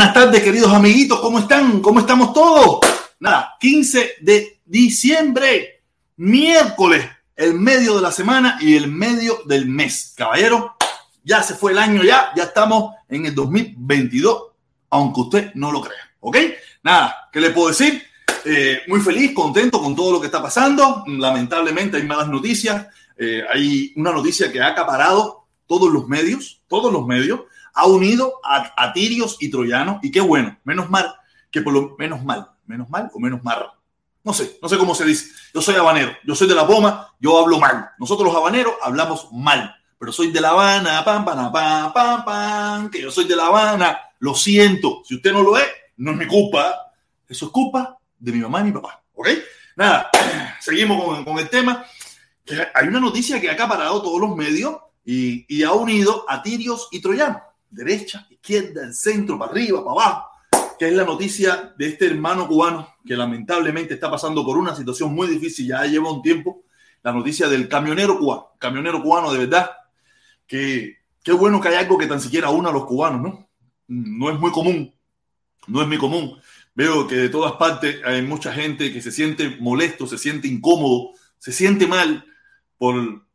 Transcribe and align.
Buenas 0.00 0.14
tardes, 0.14 0.42
queridos 0.42 0.72
amiguitos, 0.72 1.20
¿cómo 1.20 1.40
están? 1.40 1.82
¿Cómo 1.82 2.00
estamos 2.00 2.32
todos? 2.32 2.78
Nada, 3.18 3.58
15 3.60 4.14
de 4.22 4.62
diciembre, 4.64 5.82
miércoles, 6.16 7.06
el 7.36 7.52
medio 7.52 7.96
de 7.96 8.00
la 8.00 8.10
semana 8.10 8.56
y 8.62 8.76
el 8.76 8.90
medio 8.90 9.42
del 9.44 9.66
mes. 9.66 10.14
Caballero, 10.16 10.74
ya 11.22 11.42
se 11.42 11.54
fue 11.54 11.72
el 11.72 11.78
año 11.78 12.02
ya, 12.02 12.32
ya 12.34 12.44
estamos 12.44 12.94
en 13.10 13.26
el 13.26 13.34
2022, 13.34 14.42
aunque 14.88 15.20
usted 15.20 15.54
no 15.56 15.70
lo 15.70 15.82
crea, 15.82 16.10
¿ok? 16.20 16.36
Nada, 16.82 17.28
¿qué 17.30 17.42
le 17.42 17.50
puedo 17.50 17.68
decir? 17.68 18.02
Eh, 18.46 18.80
muy 18.88 19.00
feliz, 19.00 19.34
contento 19.34 19.82
con 19.82 19.94
todo 19.94 20.12
lo 20.12 20.20
que 20.20 20.28
está 20.28 20.40
pasando. 20.40 21.04
Lamentablemente 21.08 21.98
hay 21.98 22.04
malas 22.04 22.28
noticias. 22.28 22.86
Eh, 23.18 23.44
hay 23.52 23.92
una 23.96 24.12
noticia 24.12 24.50
que 24.50 24.62
ha 24.62 24.68
acaparado 24.68 25.44
todos 25.66 25.92
los 25.92 26.08
medios, 26.08 26.62
todos 26.68 26.90
los 26.90 27.06
medios, 27.06 27.40
ha 27.74 27.86
unido 27.86 28.40
a, 28.44 28.92
tirios 28.92 29.36
y 29.40 29.50
troyanos. 29.50 29.98
Y 30.02 30.10
qué 30.10 30.20
bueno, 30.20 30.58
menos 30.64 30.90
mal 30.90 31.14
que 31.50 31.60
por 31.62 31.72
lo 31.72 31.96
menos 31.98 32.24
mal, 32.24 32.50
menos 32.66 32.88
mal 32.88 33.10
o 33.12 33.18
menos 33.18 33.42
mal. 33.42 33.70
No 34.22 34.32
sé, 34.32 34.58
no 34.62 34.68
sé 34.68 34.76
cómo 34.76 34.94
se 34.94 35.04
dice. 35.04 35.30
Yo 35.54 35.62
soy 35.62 35.74
habanero, 35.76 36.12
yo 36.24 36.34
soy 36.34 36.46
de 36.46 36.54
la 36.54 36.66
Poma, 36.66 37.14
yo 37.18 37.38
hablo 37.38 37.58
mal. 37.58 37.90
Nosotros 37.98 38.28
los 38.28 38.36
habaneros 38.36 38.74
hablamos 38.82 39.28
mal, 39.32 39.74
pero 39.98 40.12
soy 40.12 40.30
de 40.30 40.40
La 40.40 40.50
Habana, 40.50 41.04
pam, 41.04 41.24
pam, 41.24 41.52
pam, 41.52 41.92
pam, 41.92 42.24
pam, 42.24 42.90
que 42.90 43.02
yo 43.02 43.10
soy 43.10 43.26
de 43.26 43.36
La 43.36 43.46
Habana. 43.46 43.98
Lo 44.18 44.34
siento, 44.34 45.02
si 45.04 45.16
usted 45.16 45.32
no 45.32 45.42
lo 45.42 45.56
es, 45.56 45.66
no 45.96 46.12
es 46.12 46.16
mi 46.18 46.26
culpa. 46.26 46.92
Eso 47.28 47.46
es 47.46 47.52
culpa 47.52 47.98
de 48.18 48.32
mi 48.32 48.38
mamá 48.38 48.60
y 48.60 48.64
mi 48.64 48.72
papá. 48.72 49.02
¿Ok? 49.14 49.28
Nada, 49.76 50.10
seguimos 50.60 51.24
con, 51.24 51.38
el 51.38 51.48
tema. 51.48 51.84
Hay 52.74 52.88
una 52.88 53.00
noticia 53.00 53.40
que 53.40 53.48
ha 53.48 53.52
acaparado 53.52 54.02
todos 54.02 54.20
los 54.20 54.36
medios 54.36 54.76
y, 55.04 55.46
y 55.48 55.62
ha 55.62 55.72
unido 55.72 56.26
a 56.28 56.42
tirios 56.42 56.88
y 56.90 57.00
troyanos. 57.00 57.40
Derecha, 57.70 58.26
izquierda, 58.30 58.84
el 58.84 58.94
centro, 58.94 59.38
para 59.38 59.52
arriba, 59.52 59.84
para 59.84 59.92
abajo. 59.92 60.30
Que 60.78 60.88
es 60.88 60.94
la 60.94 61.04
noticia 61.04 61.74
de 61.76 61.88
este 61.88 62.06
hermano 62.06 62.48
cubano 62.48 62.96
que 63.04 63.16
lamentablemente 63.16 63.94
está 63.94 64.10
pasando 64.10 64.44
por 64.44 64.56
una 64.56 64.74
situación 64.74 65.14
muy 65.14 65.28
difícil, 65.28 65.66
ya 65.68 65.84
lleva 65.84 66.12
un 66.12 66.22
tiempo. 66.22 66.64
La 67.02 67.12
noticia 67.12 67.48
del 67.48 67.68
camionero 67.68 68.18
cubano. 68.18 68.48
Camionero 68.58 69.02
cubano, 69.02 69.32
de 69.32 69.38
verdad. 69.38 69.70
Que 70.46 70.98
qué 71.22 71.32
bueno 71.32 71.60
que 71.60 71.68
hay 71.68 71.76
algo 71.76 71.98
que 71.98 72.06
tan 72.06 72.20
siquiera 72.20 72.50
una 72.50 72.70
a 72.70 72.72
los 72.72 72.86
cubanos, 72.86 73.22
¿no? 73.22 73.48
No 73.88 74.30
es 74.30 74.38
muy 74.38 74.50
común. 74.50 74.94
No 75.66 75.82
es 75.82 75.88
muy 75.88 75.98
común 75.98 76.40
Veo 76.74 77.06
que 77.06 77.16
de 77.16 77.28
todas 77.28 77.52
partes 77.52 78.00
hay 78.04 78.22
mucha 78.22 78.52
gente 78.52 78.92
que 78.92 79.02
se 79.02 79.10
siente 79.10 79.56
molesto, 79.60 80.06
se 80.06 80.18
siente 80.18 80.48
incómodo, 80.48 81.10
se 81.38 81.52
siente 81.52 81.86
mal 81.86 82.24
por 82.78 83.26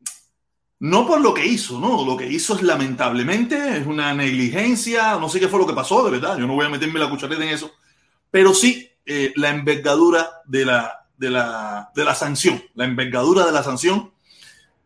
no 0.79 1.07
por 1.07 1.21
lo 1.21 1.33
que 1.33 1.45
hizo, 1.45 1.79
¿no? 1.79 2.05
Lo 2.05 2.17
que 2.17 2.27
hizo 2.27 2.55
es 2.55 2.61
lamentablemente, 2.61 3.77
es 3.77 3.87
una 3.87 4.13
negligencia, 4.13 5.17
no 5.17 5.29
sé 5.29 5.39
qué 5.39 5.47
fue 5.47 5.59
lo 5.59 5.67
que 5.67 5.73
pasó, 5.73 6.03
de 6.03 6.11
verdad, 6.11 6.37
yo 6.37 6.47
no 6.47 6.55
voy 6.55 6.65
a 6.65 6.69
meterme 6.69 6.99
la 6.99 7.09
cuchareta 7.09 7.43
en 7.43 7.49
eso, 7.49 7.71
pero 8.29 8.53
sí 8.53 8.89
eh, 9.05 9.31
la 9.35 9.49
envergadura 9.49 10.41
de 10.45 10.65
la, 10.65 11.07
de, 11.17 11.29
la, 11.29 11.91
de 11.95 12.03
la 12.03 12.15
sanción, 12.15 12.61
la 12.73 12.85
envergadura 12.85 13.45
de 13.45 13.51
la 13.53 13.63
sanción, 13.63 14.11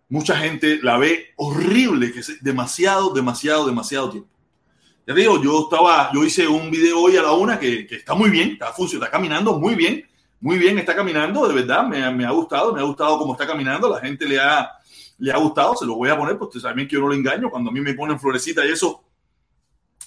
mucha 0.10 0.38
gente 0.38 0.80
la 0.82 0.98
ve 0.98 1.34
horrible, 1.38 2.12
que 2.12 2.20
es 2.20 2.44
demasiado, 2.44 3.12
demasiado, 3.12 3.66
demasiado 3.66 4.12
tiempo. 4.12 4.30
Ya 5.08 5.16
digo, 5.16 5.42
yo 5.42 5.64
estaba, 5.64 6.12
yo 6.14 6.24
hice 6.24 6.48
un 6.48 6.70
video 6.70 7.00
hoy 7.00 7.18
a 7.18 7.24
la 7.24 7.32
una 7.32 7.60
que, 7.60 7.88
que 7.88 7.96
está 7.96 8.14
muy 8.14 8.30
bien, 8.30 8.52
está 8.52 8.72
funcionando, 8.74 9.06
está 9.06 9.18
caminando 9.18 9.58
muy 9.58 9.74
bien, 9.74 10.08
muy 10.40 10.60
bien 10.60 10.78
está 10.78 10.96
caminando, 10.96 11.48
de 11.48 11.56
verdad, 11.56 11.88
me, 11.88 12.12
me, 12.12 12.26
ha 12.26 12.32
gustado, 12.32 12.74
me 12.74 12.80
ha 12.80 12.84
gustado 12.84 13.18
cómo 13.18 13.34
está 13.34 13.48
caminando, 13.48 13.90
la 13.90 14.00
gente 14.00 14.28
le 14.28 14.40
ha, 14.40 14.70
le 15.20 15.32
ha 15.32 15.38
gustado, 15.38 15.76
se 15.76 15.86
lo 15.86 15.96
voy 15.96 16.10
a 16.10 16.18
poner, 16.18 16.38
porque 16.38 16.60
también 16.60 16.88
que 16.88 16.96
yo 16.96 17.02
no 17.02 17.08
lo 17.08 17.14
engaño, 17.14 17.50
cuando 17.50 17.70
a 17.70 17.74
mí 17.74 17.82
me 17.82 17.94
ponen 17.94 18.20
florecita 18.20 18.66
y 18.66 18.70
eso, 18.70 19.04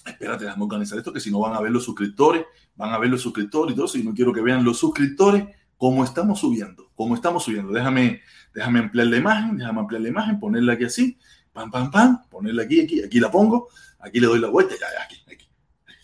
espérate, 0.05 0.45
déjame 0.45 0.63
organizar 0.63 0.97
esto, 0.97 1.13
que 1.13 1.19
si 1.19 1.31
no 1.31 1.39
van 1.39 1.53
a 1.53 1.61
ver 1.61 1.71
los 1.71 1.83
suscriptores, 1.83 2.45
van 2.75 2.91
a 2.91 2.97
ver 2.97 3.09
los 3.09 3.21
suscriptores 3.21 3.73
y 3.73 3.75
todo, 3.75 3.87
si 3.87 4.03
no 4.03 4.13
quiero 4.13 4.33
que 4.33 4.41
vean 4.41 4.63
los 4.63 4.77
suscriptores, 4.77 5.45
cómo 5.77 6.03
estamos 6.03 6.39
subiendo, 6.39 6.91
cómo 6.95 7.15
estamos 7.15 7.43
subiendo, 7.43 7.71
déjame, 7.71 8.21
déjame 8.53 8.79
ampliar 8.79 9.07
la 9.07 9.17
imagen, 9.17 9.57
déjame 9.57 9.79
ampliar 9.79 10.01
la 10.01 10.09
imagen, 10.09 10.39
ponerla 10.39 10.73
aquí 10.73 10.85
así, 10.85 11.17
pam, 11.51 11.71
pam, 11.71 11.91
pam, 11.91 12.21
ponerla 12.29 12.63
aquí, 12.63 12.81
aquí, 12.81 13.03
aquí 13.03 13.19
la 13.19 13.31
pongo, 13.31 13.69
Aquí 14.03 14.19
le 14.19 14.27
doy 14.27 14.39
la 14.39 14.49
vuelta, 14.49 14.75
ya, 14.75 15.03
aquí, 15.03 15.15
aquí. 15.31 15.47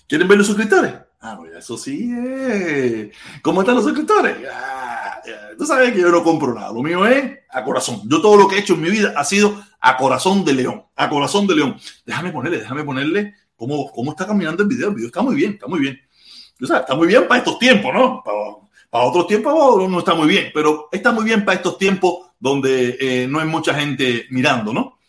¿Quieren 0.07 0.27
ver 0.27 0.37
los 0.37 0.47
suscriptores? 0.47 0.93
Ah, 1.21 1.35
no, 1.35 1.45
eso 1.45 1.77
sí. 1.77 2.11
Eh. 2.13 3.11
¿Cómo 3.41 3.61
están 3.61 3.75
los 3.75 3.83
suscriptores? 3.83 4.37
Tú 5.57 5.65
sabes 5.65 5.91
que 5.91 5.99
yo 5.99 6.09
no 6.09 6.23
compro 6.23 6.53
nada. 6.53 6.71
Lo 6.71 6.81
mío 6.81 7.05
es 7.05 7.39
a 7.49 7.63
corazón. 7.63 8.01
Yo 8.05 8.21
todo 8.21 8.37
lo 8.37 8.47
que 8.47 8.55
he 8.55 8.59
hecho 8.59 8.75
en 8.75 8.81
mi 8.81 8.89
vida 8.89 9.13
ha 9.15 9.25
sido 9.25 9.61
a 9.81 9.97
corazón 9.97 10.45
de 10.45 10.53
león. 10.53 10.85
A 10.95 11.09
corazón 11.09 11.45
de 11.45 11.55
león. 11.55 11.77
Déjame 12.05 12.31
ponerle, 12.31 12.59
déjame 12.59 12.83
ponerle 12.83 13.35
cómo, 13.55 13.91
cómo 13.91 14.11
está 14.11 14.25
caminando 14.25 14.63
el 14.63 14.69
video. 14.69 14.89
El 14.89 14.95
video 14.95 15.07
está 15.07 15.21
muy 15.21 15.35
bien, 15.35 15.51
está 15.53 15.67
muy 15.67 15.79
bien. 15.79 15.99
Tú 16.57 16.65
sabes, 16.65 16.83
está 16.83 16.95
muy 16.95 17.07
bien 17.07 17.27
para 17.27 17.39
estos 17.39 17.59
tiempos, 17.59 17.93
¿no? 17.93 18.23
Para, 18.23 19.05
otros 19.05 19.27
tiempos 19.27 19.89
no 19.89 19.99
está 19.99 20.15
muy 20.15 20.27
bien, 20.27 20.51
pero 20.53 20.89
está 20.91 21.11
muy 21.11 21.23
bien 21.23 21.45
para 21.45 21.57
estos 21.57 21.77
tiempos 21.77 22.31
donde 22.39 22.97
eh, 22.99 23.27
no 23.27 23.39
hay 23.39 23.47
mucha 23.47 23.73
gente 23.73 24.25
mirando, 24.29 24.73
¿no? 24.73 24.99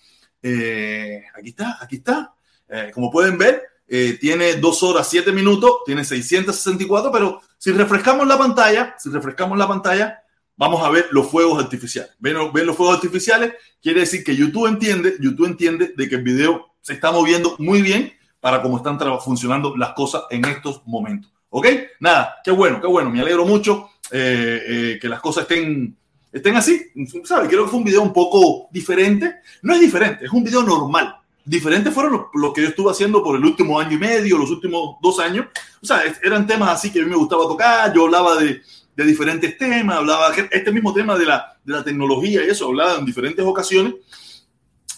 Eh, 0.42 1.22
aquí 1.34 1.48
está, 1.50 1.78
aquí 1.80 1.96
está. 1.96 2.34
Eh, 2.68 2.90
como 2.92 3.10
pueden 3.10 3.38
ver, 3.38 3.62
eh, 3.92 4.18
tiene 4.20 4.54
2 4.54 4.82
horas 4.84 5.08
7 5.10 5.32
minutos, 5.32 5.78
tiene 5.84 6.04
664, 6.04 7.10
pero 7.10 7.40
si 7.58 7.72
refrescamos 7.72 8.24
la 8.24 8.38
pantalla, 8.38 8.94
si 8.96 9.10
refrescamos 9.10 9.58
la 9.58 9.66
pantalla, 9.66 10.22
vamos 10.56 10.80
a 10.84 10.90
ver 10.90 11.08
los 11.10 11.28
fuegos 11.28 11.60
artificiales. 11.60 12.12
¿Ven, 12.20 12.36
ven 12.52 12.66
los 12.66 12.76
fuegos 12.76 12.94
artificiales? 12.94 13.54
Quiere 13.82 14.00
decir 14.00 14.22
que 14.22 14.36
YouTube 14.36 14.68
entiende, 14.68 15.16
YouTube 15.18 15.46
entiende 15.46 15.92
de 15.96 16.08
que 16.08 16.14
el 16.14 16.22
video 16.22 16.70
se 16.80 16.92
está 16.92 17.10
moviendo 17.10 17.56
muy 17.58 17.82
bien 17.82 18.12
para 18.38 18.62
cómo 18.62 18.76
están 18.76 18.96
funcionando 19.20 19.76
las 19.76 19.92
cosas 19.94 20.22
en 20.30 20.44
estos 20.44 20.82
momentos. 20.86 21.32
¿Ok? 21.48 21.66
Nada, 21.98 22.36
qué 22.44 22.52
bueno, 22.52 22.80
qué 22.80 22.86
bueno. 22.86 23.10
Me 23.10 23.20
alegro 23.20 23.44
mucho 23.44 23.90
eh, 24.12 25.00
que 25.02 25.08
las 25.08 25.18
cosas 25.18 25.42
estén, 25.42 25.96
estén 26.30 26.54
así. 26.54 26.80
¿Sabe? 27.24 27.48
Creo 27.48 27.64
que 27.64 27.70
fue 27.70 27.80
un 27.80 27.84
video 27.84 28.02
un 28.02 28.12
poco 28.12 28.68
diferente. 28.70 29.40
No 29.62 29.74
es 29.74 29.80
diferente, 29.80 30.26
es 30.26 30.30
un 30.30 30.44
video 30.44 30.62
normal 30.62 31.19
diferentes 31.44 31.92
fueron 31.92 32.26
lo, 32.34 32.52
que 32.52 32.62
yo 32.62 32.68
estuve 32.68 32.90
haciendo 32.90 33.22
por 33.22 33.36
el 33.36 33.44
último 33.44 33.78
año 33.78 33.92
y 33.96 33.98
medio, 33.98 34.38
los 34.38 34.50
últimos 34.50 34.96
dos 35.00 35.18
años. 35.18 35.46
O 35.82 35.86
sea, 35.86 36.02
eran 36.22 36.46
temas 36.46 36.70
así 36.70 36.90
que 36.90 37.00
a 37.00 37.04
mí 37.04 37.10
me 37.10 37.16
gustaba 37.16 37.44
tocar, 37.44 37.92
yo 37.94 38.04
hablaba 38.04 38.36
de, 38.36 38.62
de 38.96 39.04
diferentes 39.04 39.56
temas, 39.56 39.96
hablaba 39.96 40.34
este 40.34 40.72
mismo 40.72 40.92
tema 40.92 41.18
de 41.18 41.26
la, 41.26 41.58
de 41.64 41.72
la 41.72 41.84
tecnología 41.84 42.44
y 42.44 42.50
eso, 42.50 42.68
hablaba 42.68 42.98
en 42.98 43.04
diferentes 43.04 43.44
ocasiones. 43.44 43.94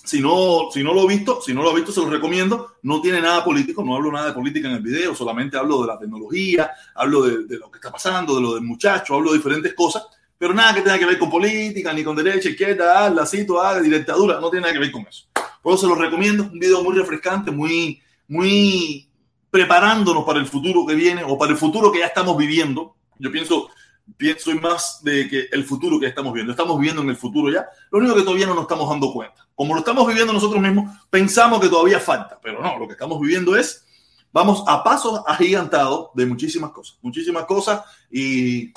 Si 0.05 0.21
no, 0.21 0.69
si 0.73 0.83
no 0.83 0.93
lo 0.93 1.05
he 1.05 1.15
visto, 1.15 1.41
si 1.41 1.55
no 1.55 1.63
lo 1.63 1.71
he 1.71 1.77
visto, 1.77 1.93
se 1.93 2.01
lo 2.01 2.11
recomiendo. 2.11 2.75
No 2.83 3.01
tiene 3.01 3.21
nada 3.21 3.45
político, 3.45 3.85
no 3.85 3.95
hablo 3.95 4.11
nada 4.11 4.27
de 4.27 4.33
política 4.33 4.69
en 4.69 4.75
el 4.75 4.83
video, 4.83 5.15
solamente 5.15 5.57
hablo 5.57 5.83
de 5.83 5.87
la 5.87 5.99
tecnología, 5.99 6.71
hablo 6.95 7.23
de, 7.23 7.45
de 7.45 7.57
lo 7.59 7.71
que 7.71 7.79
está 7.79 7.91
pasando, 7.91 8.35
de 8.35 8.43
lo 8.43 8.55
del 8.55 8.65
muchacho, 8.65 9.15
hablo 9.15 9.31
de 9.31 9.39
diferentes 9.39 9.75
cosas, 9.75 10.03
pero 10.43 10.53
nada 10.55 10.75
que 10.75 10.83
tenga 10.83 10.99
que 10.99 11.07
ver 11.07 11.21
con 11.21 11.31
política, 11.31 11.93
ni 11.93 12.03
con 12.03 12.17
derecha, 12.17 12.49
izquierda, 12.49 13.09
la 13.11 13.25
cito, 13.25 13.63
haga, 13.63 13.81
dictadura, 13.81 14.41
no 14.41 14.51
tiene 14.51 14.63
nada 14.63 14.73
que 14.73 14.81
ver 14.81 14.91
con 14.91 15.07
eso. 15.07 15.27
Eso 15.65 15.77
se 15.77 15.87
los 15.87 15.99
recomiendo, 15.99 16.45
un 16.45 16.59
video 16.59 16.83
muy 16.83 16.97
refrescante, 16.97 17.51
muy, 17.51 18.01
muy 18.29 19.09
preparándonos 19.51 20.25
para 20.25 20.41
el 20.41 20.47
futuro 20.47 20.85
que 20.87 20.95
viene 20.95 21.23
o 21.25 21.39
para 21.39 21.53
el 21.53 21.59
futuro 21.59 21.93
que 21.93 22.01
ya 22.01 22.07
estamos 22.07 22.37
viviendo. 22.37 22.97
Yo 23.19 23.31
pienso, 23.31 23.69
pienso 24.17 24.51
más 24.57 25.01
de 25.05 25.29
que 25.29 25.49
el 25.53 25.65
futuro 25.65 26.01
que 26.01 26.07
estamos 26.07 26.33
viendo. 26.33 26.53
Estamos 26.53 26.79
viviendo 26.79 27.03
en 27.03 27.11
el 27.11 27.17
futuro 27.17 27.53
ya. 27.53 27.67
Lo 27.91 27.99
único 27.99 28.15
que 28.17 28.23
todavía 28.23 28.47
no 28.47 28.55
nos 28.55 28.63
estamos 28.63 28.89
dando 28.89 29.13
cuenta. 29.13 29.47
Como 29.55 29.75
lo 29.75 29.81
estamos 29.81 30.07
viviendo 30.09 30.33
nosotros 30.33 30.61
mismos, 30.61 30.91
pensamos 31.11 31.61
que 31.61 31.69
todavía 31.69 32.01
falta, 32.01 32.41
pero 32.43 32.63
no, 32.63 32.79
lo 32.79 32.87
que 32.87 32.95
estamos 32.95 33.21
viviendo 33.21 33.55
es, 33.55 33.87
vamos 34.33 34.65
a 34.67 34.83
pasos 34.83 35.23
agigantados 35.27 36.09
de 36.15 36.27
muchísimas 36.27 36.71
cosas, 36.73 36.99
muchísimas 37.03 37.45
cosas 37.45 37.83
y 38.11 38.73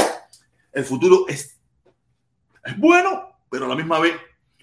el 0.74 0.84
futuro 0.84 1.26
es, 1.30 1.58
es 2.66 2.78
bueno, 2.78 3.40
pero 3.50 3.66
a 3.66 3.70
la 3.70 3.76
misma 3.76 4.00
vez 4.00 4.14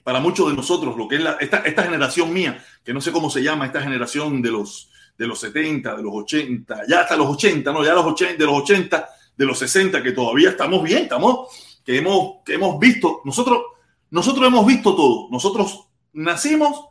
para 0.02 0.20
muchos 0.20 0.50
de 0.50 0.56
nosotros, 0.56 0.96
lo 0.96 1.08
que 1.08 1.16
es 1.16 1.22
esta, 1.40 1.58
esta, 1.58 1.82
generación 1.84 2.32
mía, 2.32 2.64
que 2.84 2.92
no 2.92 3.00
sé 3.00 3.12
cómo 3.12 3.30
se 3.30 3.42
llama, 3.42 3.66
esta 3.66 3.80
generación 3.80 4.42
de 4.42 4.50
los, 4.50 4.90
de 5.16 5.26
los 5.26 5.38
70, 5.40 5.96
de 5.96 6.02
los 6.02 6.12
80, 6.14 6.82
ya 6.88 7.00
hasta 7.00 7.16
los 7.16 7.28
80, 7.28 7.72
¿no? 7.72 7.84
Ya 7.84 7.94
los 7.94 8.06
80, 8.06 8.36
de 8.36 8.46
los 8.46 8.62
80, 8.62 9.08
de 9.36 9.46
los 9.46 9.58
60, 9.58 10.02
que 10.02 10.12
todavía 10.12 10.50
estamos 10.50 10.82
bien, 10.82 11.04
estamos, 11.04 11.48
que 11.84 11.98
hemos, 11.98 12.42
que 12.44 12.54
hemos 12.54 12.78
visto, 12.78 13.20
nosotros, 13.24 13.62
nosotros 14.10 14.46
hemos 14.46 14.66
visto 14.66 14.94
todo, 14.94 15.28
nosotros 15.30 15.86
nacimos 16.12 16.86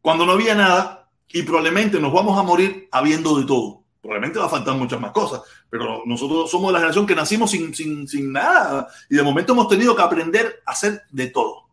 cuando 0.00 0.26
no 0.26 0.32
había 0.32 0.54
nada 0.54 1.08
y 1.28 1.42
probablemente 1.42 1.98
nos 1.98 2.12
vamos 2.12 2.38
a 2.38 2.42
morir 2.42 2.88
habiendo 2.92 3.38
de 3.38 3.46
todo. 3.46 3.82
Probablemente 4.00 4.38
va 4.38 4.46
a 4.46 4.50
faltar 4.50 4.76
muchas 4.76 5.00
más 5.00 5.12
cosas, 5.12 5.40
pero 5.70 6.02
nosotros 6.04 6.50
somos 6.50 6.68
de 6.68 6.72
la 6.74 6.78
generación 6.80 7.06
que 7.06 7.14
nacimos 7.14 7.50
sin, 7.50 7.74
sin, 7.74 8.06
sin 8.06 8.30
nada 8.30 8.86
y 9.08 9.16
de 9.16 9.22
momento 9.22 9.54
hemos 9.54 9.66
tenido 9.66 9.96
que 9.96 10.02
aprender 10.02 10.62
a 10.66 10.72
hacer 10.72 11.04
de 11.10 11.28
todo. 11.28 11.63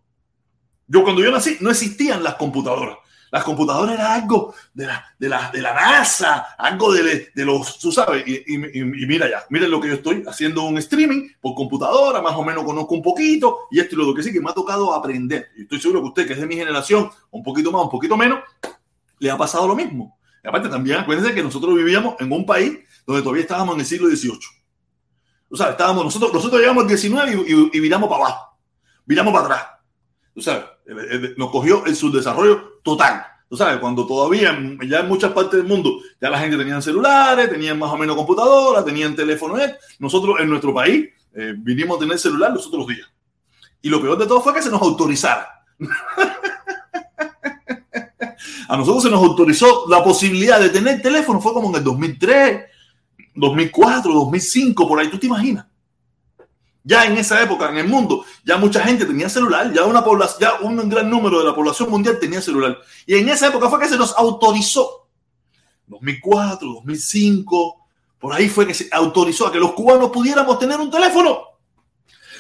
Yo 0.92 1.04
cuando 1.04 1.24
yo 1.24 1.32
nací 1.32 1.58
no 1.62 1.70
existían 1.70 2.22
las 2.22 2.36
computadoras. 2.36 2.98
Las 3.32 3.46
computadoras 3.46 3.96
era 3.96 4.14
algo 4.14 4.54
de 4.74 4.88
la, 4.88 5.06
de 5.18 5.30
la, 5.30 5.50
de 5.52 5.62
la 5.62 5.74
NASA, 5.74 6.54
algo 6.58 6.92
de, 6.92 7.32
de, 7.34 7.46
los, 7.46 7.80
tú 7.80 7.90
sabes, 7.90 8.28
y, 8.28 8.58
mira 8.58 9.30
ya, 9.30 9.46
miren 9.50 9.72
lo 9.72 9.80
que 9.80 9.88
yo 9.88 9.94
estoy 9.94 10.22
haciendo 10.28 10.64
un 10.64 10.78
streaming 10.80 11.30
por 11.40 11.56
computadora, 11.56 12.22
más 12.22 12.36
o 12.36 12.44
menos 12.44 12.66
conozco 12.66 12.94
un 12.94 13.02
poquito, 13.02 13.70
y 13.72 13.80
esto 13.80 13.96
y 13.96 14.06
lo 14.06 14.14
que 14.14 14.22
sí 14.22 14.34
que 14.34 14.42
me 14.42 14.50
ha 14.50 14.54
tocado 14.54 14.94
aprender. 14.94 15.48
Y 15.56 15.62
estoy 15.62 15.80
seguro 15.80 16.02
que 16.02 16.08
usted, 16.10 16.28
que 16.28 16.34
es 16.34 16.42
de 16.42 16.46
mi 16.46 16.58
generación, 16.58 17.10
un 17.30 17.42
poquito 17.42 17.72
más, 17.72 17.84
un 17.84 17.90
poquito 17.90 18.18
menos, 18.18 18.40
le 19.20 19.32
ha 19.32 19.38
pasado 19.38 19.66
lo 19.70 19.76
mismo. 19.78 20.20
Y 20.44 20.50
aparte 20.50 20.68
también 20.68 20.98
acuérdense 20.98 21.34
que 21.34 21.42
nosotros 21.42 21.74
vivíamos 21.74 22.16
en 22.20 22.30
un 22.34 22.46
país 22.46 22.80
donde 23.08 23.22
todavía 23.22 23.44
estábamos 23.44 23.76
en 23.76 23.80
el 23.80 23.86
siglo 23.86 24.10
XVIII. 24.10 24.40
O 25.50 25.56
sea, 25.56 25.70
estábamos, 25.70 26.04
nosotros, 26.04 26.34
nosotros 26.34 26.60
llegamos 26.60 26.84
al 26.84 26.98
XIX 26.98 27.48
y, 27.48 27.78
y, 27.78 27.80
viramos 27.80 28.10
para 28.10 28.26
abajo, 28.26 28.58
viramos 29.06 29.34
para 29.34 29.46
atrás. 29.46 29.68
O 30.36 30.42
sea, 30.42 30.72
nos 31.38 31.52
cogió 31.52 31.86
el 31.86 31.96
subdesarrollo 31.96 32.80
total. 32.84 33.26
Tú 33.50 33.58
sabes, 33.58 33.80
cuando 33.80 34.08
todavía 34.08 34.58
ya 34.88 35.00
en 35.02 35.08
muchas 35.10 35.32
partes 35.32 35.60
del 35.60 35.68
mundo 35.68 36.00
ya 36.22 36.30
la 36.30 36.40
gente 36.40 36.58
tenía 36.58 36.82
celulares, 36.82 37.50
tenían 37.50 37.78
más 37.78 37.92
o 37.92 37.98
menos 37.98 38.16
computadoras, 38.16 38.86
tenían 38.86 39.16
teléfonos. 39.16 39.60
Nosotros 40.00 40.38
en 40.40 40.50
nuestro 40.50 40.74
país 40.74 41.10
eh, 41.34 41.54
vinimos 41.58 41.98
a 41.98 42.00
tener 42.00 42.18
celular 42.18 42.54
los 42.54 42.68
otros 42.68 42.88
días. 42.88 43.10
Y 43.82 43.90
lo 43.90 44.02
peor 44.02 44.18
de 44.18 44.26
todo 44.26 44.42
fue 44.42 44.54
que 44.54 44.62
se 44.62 44.70
nos 44.70 44.82
autorizara. 44.82 45.66
a 48.70 48.78
nosotros 48.78 49.04
se 49.04 49.10
nos 49.10 49.22
autorizó 49.22 49.86
la 49.90 50.02
posibilidad 50.04 50.60
de 50.60 50.70
tener 50.70 51.02
teléfono, 51.02 51.42
fue 51.42 51.54
como 51.54 51.70
en 51.70 51.76
el 51.76 51.84
2003, 51.84 52.62
2004, 53.36 54.14
2005, 54.14 54.88
por 54.88 55.00
ahí, 55.00 55.10
tú 55.10 55.18
te 55.18 55.28
imaginas. 55.28 55.66
Ya 56.84 57.06
en 57.06 57.18
esa 57.18 57.42
época, 57.44 57.70
en 57.70 57.78
el 57.78 57.88
mundo, 57.88 58.26
ya 58.44 58.58
mucha 58.58 58.84
gente 58.84 59.06
tenía 59.06 59.30
celular, 59.30 59.72
ya, 59.72 59.86
una 59.86 60.04
población, 60.04 60.40
ya 60.40 60.60
un 60.62 60.90
gran 60.90 61.10
número 61.10 61.40
de 61.40 61.46
la 61.46 61.54
población 61.54 61.90
mundial 61.92 62.18
tenía 62.20 62.42
celular. 62.42 62.80
Y 63.06 63.18
en 63.18 63.30
esa 63.30 63.48
época 63.48 63.70
fue 63.70 63.80
que 63.80 63.88
se 63.88 63.98
nos 63.98 64.18
autorizó. 64.18 65.08
2004, 65.86 66.68
2005, 66.68 67.86
por 68.18 68.34
ahí 68.34 68.50
fue 68.50 68.66
que 68.66 68.74
se 68.74 68.90
autorizó 68.92 69.46
a 69.48 69.52
que 69.52 69.60
los 69.60 69.74
cubanos 69.74 70.10
pudiéramos 70.10 70.58
tener 70.58 70.80
un 70.80 70.90
teléfono. 70.90 71.40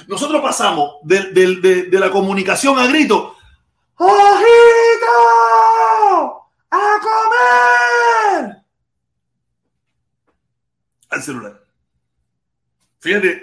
Nosotros 0.07 0.41
pasamos 0.41 0.95
de, 1.03 1.31
de 1.31 1.99
la 1.99 2.09
comunicación 2.09 2.79
a 2.79 2.87
grito. 2.87 3.35
¡Ojito! 3.97 5.11
¡A 6.71 6.99
comer! 7.01 8.63
Al 11.09 11.21
celular. 11.21 11.60
Fíjate 13.01 13.41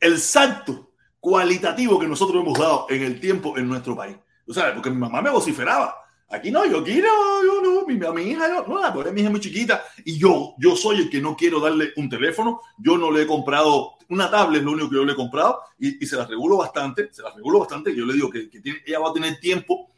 el 0.00 0.18
salto 0.18 0.92
cualitativo 1.18 1.98
que 1.98 2.06
nosotros 2.06 2.42
hemos 2.42 2.56
dado 2.56 2.86
en 2.88 3.02
el 3.02 3.18
tiempo 3.18 3.58
en 3.58 3.68
nuestro 3.68 3.96
país. 3.96 4.16
Tú 4.46 4.54
sabes, 4.54 4.74
porque 4.74 4.90
mi 4.90 4.96
mamá 4.96 5.20
me 5.20 5.30
vociferaba. 5.30 5.96
Aquí 6.28 6.52
no, 6.52 6.64
yo 6.64 6.78
aquí 6.78 7.00
no, 7.00 7.42
yo 7.42 7.60
no, 7.60 7.84
mi, 7.84 8.06
a 8.06 8.12
mi 8.12 8.22
hija 8.30 8.46
no, 8.46 8.64
no, 8.64 8.94
porque 8.94 9.10
mi 9.10 9.20
hija 9.20 9.28
es 9.28 9.32
muy 9.32 9.40
chiquita 9.40 9.82
y 10.04 10.16
yo, 10.16 10.54
yo 10.58 10.76
soy 10.76 10.98
el 10.98 11.10
que 11.10 11.20
no 11.20 11.36
quiero 11.36 11.58
darle 11.58 11.92
un 11.96 12.08
teléfono, 12.08 12.60
yo 12.78 12.96
no 12.96 13.10
le 13.10 13.22
he 13.22 13.26
comprado, 13.26 13.94
una 14.08 14.30
tablet 14.30 14.60
es 14.60 14.64
lo 14.64 14.70
único 14.70 14.88
que 14.88 14.94
yo 14.94 15.04
le 15.04 15.14
he 15.14 15.16
comprado 15.16 15.58
y, 15.76 16.06
se 16.06 16.14
la 16.14 16.26
regulo 16.26 16.58
bastante, 16.58 17.12
se 17.12 17.22
la 17.22 17.34
regulo 17.34 17.58
bastante, 17.58 17.94
yo 17.96 18.06
le 18.06 18.14
digo 18.14 18.30
que 18.30 18.48
ella 18.86 19.00
va 19.00 19.10
a 19.10 19.12
tener 19.12 19.40
tiempo 19.40 19.90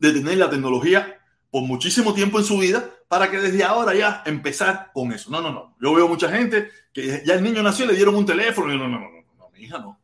de 0.00 0.12
tener 0.12 0.38
la 0.38 0.50
tecnología 0.50 1.21
por 1.52 1.62
muchísimo 1.62 2.14
tiempo 2.14 2.38
en 2.38 2.44
su 2.44 2.58
vida 2.58 2.90
para 3.08 3.30
que 3.30 3.38
desde 3.38 3.62
ahora 3.62 3.94
ya 3.94 4.22
empezar 4.24 4.90
con 4.94 5.12
eso. 5.12 5.30
No, 5.30 5.42
no, 5.42 5.52
no, 5.52 5.76
yo 5.78 5.92
veo 5.92 6.08
mucha 6.08 6.30
gente 6.30 6.70
que 6.92 7.22
ya 7.24 7.34
el 7.34 7.44
niño 7.44 7.62
nació 7.62 7.84
y 7.84 7.88
le 7.88 7.94
dieron 7.94 8.14
un 8.16 8.24
teléfono. 8.24 8.72
Y 8.72 8.78
no, 8.78 8.88
no, 8.88 8.98
no, 8.98 9.10
no, 9.10 9.22
no, 9.38 9.50
mi 9.50 9.60
hija 9.60 9.78
no. 9.78 10.00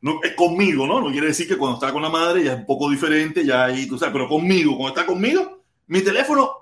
No, 0.00 0.20
es 0.22 0.34
conmigo, 0.34 0.86
¿no? 0.86 1.00
No 1.00 1.10
quiere 1.10 1.26
decir 1.26 1.48
que 1.48 1.56
cuando 1.56 1.78
está 1.78 1.92
con 1.92 2.02
la 2.02 2.08
madre 2.08 2.44
ya 2.44 2.52
es 2.52 2.58
un 2.60 2.66
poco 2.66 2.88
diferente, 2.88 3.44
ya 3.44 3.64
ahí, 3.64 3.88
tú 3.88 3.98
sabes, 3.98 4.12
pero 4.12 4.28
conmigo, 4.28 4.76
cuando 4.76 4.96
está 4.96 5.04
conmigo, 5.04 5.64
mi 5.88 6.02
teléfono 6.02 6.52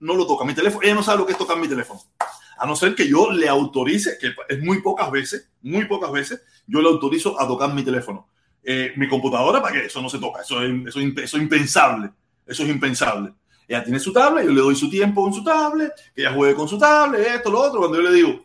no 0.00 0.14
lo 0.14 0.26
toca. 0.26 0.46
Mi 0.46 0.54
teléfono, 0.54 0.82
ella 0.82 0.94
no 0.94 1.02
sabe 1.02 1.18
lo 1.18 1.26
que 1.26 1.32
es 1.32 1.38
tocar 1.38 1.58
mi 1.58 1.68
teléfono. 1.68 2.00
A 2.58 2.66
no 2.66 2.74
ser 2.74 2.94
que 2.94 3.06
yo 3.06 3.30
le 3.30 3.46
autorice, 3.46 4.16
que 4.18 4.32
es 4.48 4.62
muy 4.62 4.80
pocas 4.80 5.10
veces, 5.10 5.50
muy 5.60 5.84
pocas 5.84 6.10
veces, 6.10 6.42
yo 6.66 6.80
le 6.80 6.88
autorizo 6.88 7.38
a 7.38 7.46
tocar 7.46 7.74
mi 7.74 7.82
teléfono. 7.82 8.28
Eh, 8.62 8.94
mi 8.96 9.06
computadora, 9.06 9.60
¿para 9.60 9.74
qué? 9.74 9.86
Eso 9.86 10.00
no 10.00 10.08
se 10.08 10.18
toca, 10.18 10.40
eso 10.40 10.62
es, 10.62 10.72
eso, 10.86 11.00
es 11.16 11.34
impensable, 11.34 12.10
eso 12.46 12.62
es 12.62 12.68
impensable. 12.68 13.32
Ella 13.68 13.82
tiene 13.82 13.98
su 13.98 14.12
tablet, 14.12 14.44
yo 14.44 14.52
le 14.52 14.60
doy 14.60 14.76
su 14.76 14.88
tiempo 14.88 15.22
con 15.22 15.32
su 15.32 15.42
tablet, 15.42 15.92
que 16.14 16.22
ella 16.22 16.32
juegue 16.32 16.54
con 16.54 16.68
su 16.68 16.78
tablet, 16.78 17.26
esto, 17.26 17.50
lo 17.50 17.60
otro. 17.60 17.80
Cuando 17.80 17.96
yo 17.96 18.02
le 18.08 18.12
digo, 18.12 18.44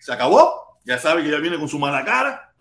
se 0.00 0.12
acabó. 0.12 0.78
Ya 0.84 0.98
sabe 0.98 1.22
que 1.22 1.30
ya 1.30 1.38
viene 1.38 1.58
con 1.58 1.68
su 1.68 1.78
mala 1.78 2.04
cara. 2.04 2.52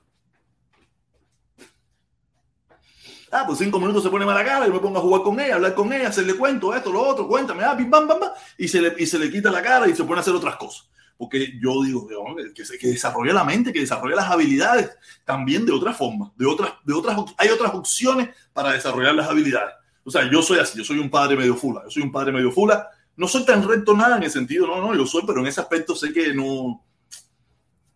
Ah, 3.31 3.43
pues 3.47 3.57
cinco 3.57 3.79
minutos 3.79 4.03
se 4.03 4.09
pone 4.09 4.25
mala 4.25 4.45
cara, 4.45 4.67
yo 4.67 4.73
me 4.73 4.79
pongo 4.79 4.99
a 4.99 5.01
jugar 5.01 5.23
con 5.23 5.39
ella, 5.39 5.55
hablar 5.55 5.73
con 5.73 5.91
ella, 5.91 6.09
hacerle 6.09 6.35
cuento, 6.35 6.73
esto, 6.75 6.91
lo 6.91 7.01
otro, 7.01 7.27
cuéntame, 7.27 7.63
ah, 7.63 7.73
bim, 7.73 7.89
bam, 7.89 8.07
bam, 8.07 8.19
bam, 8.19 8.31
y 8.59 8.67
se, 8.67 8.79
le, 8.79 8.93
y 8.95 9.07
se 9.07 9.17
le 9.17 9.31
quita 9.31 9.49
la 9.49 9.63
cara 9.63 9.87
y 9.87 9.95
se 9.95 10.03
pone 10.03 10.19
a 10.19 10.21
hacer 10.21 10.35
otras 10.35 10.55
cosas. 10.55 10.87
Porque 11.17 11.59
yo 11.59 11.81
digo 11.83 12.07
que, 12.07 12.67
que, 12.77 12.87
desarrolle 12.87 13.33
la 13.33 13.43
mente, 13.43 13.73
que 13.73 13.79
desarrolle 13.79 14.15
las 14.15 14.29
habilidades 14.29 14.91
también 15.25 15.65
de 15.65 15.71
otra 15.71 15.93
forma, 15.93 16.31
de 16.35 16.45
otras, 16.45 16.73
de 16.85 16.93
otras, 16.93 17.17
hay 17.37 17.49
otras 17.49 17.73
opciones 17.73 18.29
para 18.53 18.71
desarrollar 18.71 19.15
las 19.15 19.27
habilidades. 19.27 19.73
O 20.05 20.11
sea, 20.11 20.29
yo 20.29 20.41
soy 20.41 20.59
así, 20.59 20.77
yo 20.77 20.83
soy 20.83 20.99
un 20.99 21.09
padre 21.09 21.35
medio 21.35 21.55
fula, 21.55 21.81
yo 21.85 21.91
soy 21.91 22.03
un 22.03 22.11
padre 22.11 22.31
medio 22.31 22.51
fula. 22.51 22.87
No 23.15 23.27
soy 23.27 23.45
tan 23.45 23.67
recto 23.67 23.95
nada 23.95 24.17
en 24.17 24.23
el 24.23 24.31
sentido, 24.31 24.65
no, 24.67 24.81
no, 24.81 24.95
yo 24.95 25.05
soy, 25.05 25.23
pero 25.25 25.39
en 25.39 25.47
ese 25.47 25.61
aspecto 25.61 25.95
sé 25.95 26.11
que 26.11 26.33
no, 26.33 26.83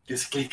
que, 0.07 0.15
que, 0.47 0.49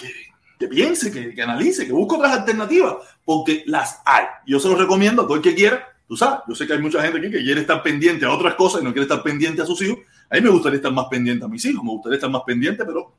que, 0.58 0.68
piense, 0.68 1.12
que, 1.12 1.40
analice, 1.40 1.86
que 1.86 1.92
busque 1.92 2.16
otras 2.16 2.32
alternativas, 2.38 2.96
porque 3.24 3.62
las 3.66 4.00
hay. 4.04 4.24
Yo 4.46 4.58
se 4.58 4.68
los 4.68 4.78
recomiendo 4.78 5.22
a 5.22 5.26
todo 5.26 5.36
el 5.36 5.42
que 5.42 5.54
quiera. 5.54 5.86
Tú 6.08 6.16
sabes, 6.16 6.40
yo 6.48 6.54
sé 6.54 6.66
que 6.66 6.72
hay 6.72 6.80
mucha 6.80 7.00
gente 7.02 7.18
aquí 7.18 7.30
que 7.30 7.42
quiere 7.42 7.60
estar 7.60 7.82
pendiente 7.82 8.26
a 8.26 8.32
otras 8.32 8.54
cosas 8.56 8.82
y 8.82 8.84
no 8.84 8.92
quiere 8.92 9.04
estar 9.04 9.22
pendiente 9.22 9.62
a 9.62 9.66
sus 9.66 9.80
hijos. 9.82 9.98
A 10.28 10.34
mí 10.34 10.40
me 10.40 10.50
gustaría 10.50 10.76
estar 10.76 10.92
más 10.92 11.06
pendiente 11.06 11.44
a 11.44 11.48
mis 11.48 11.64
hijos, 11.64 11.84
me 11.84 11.90
gustaría 11.90 12.16
estar 12.16 12.30
más 12.30 12.42
pendiente, 12.42 12.84
pero 12.84 13.14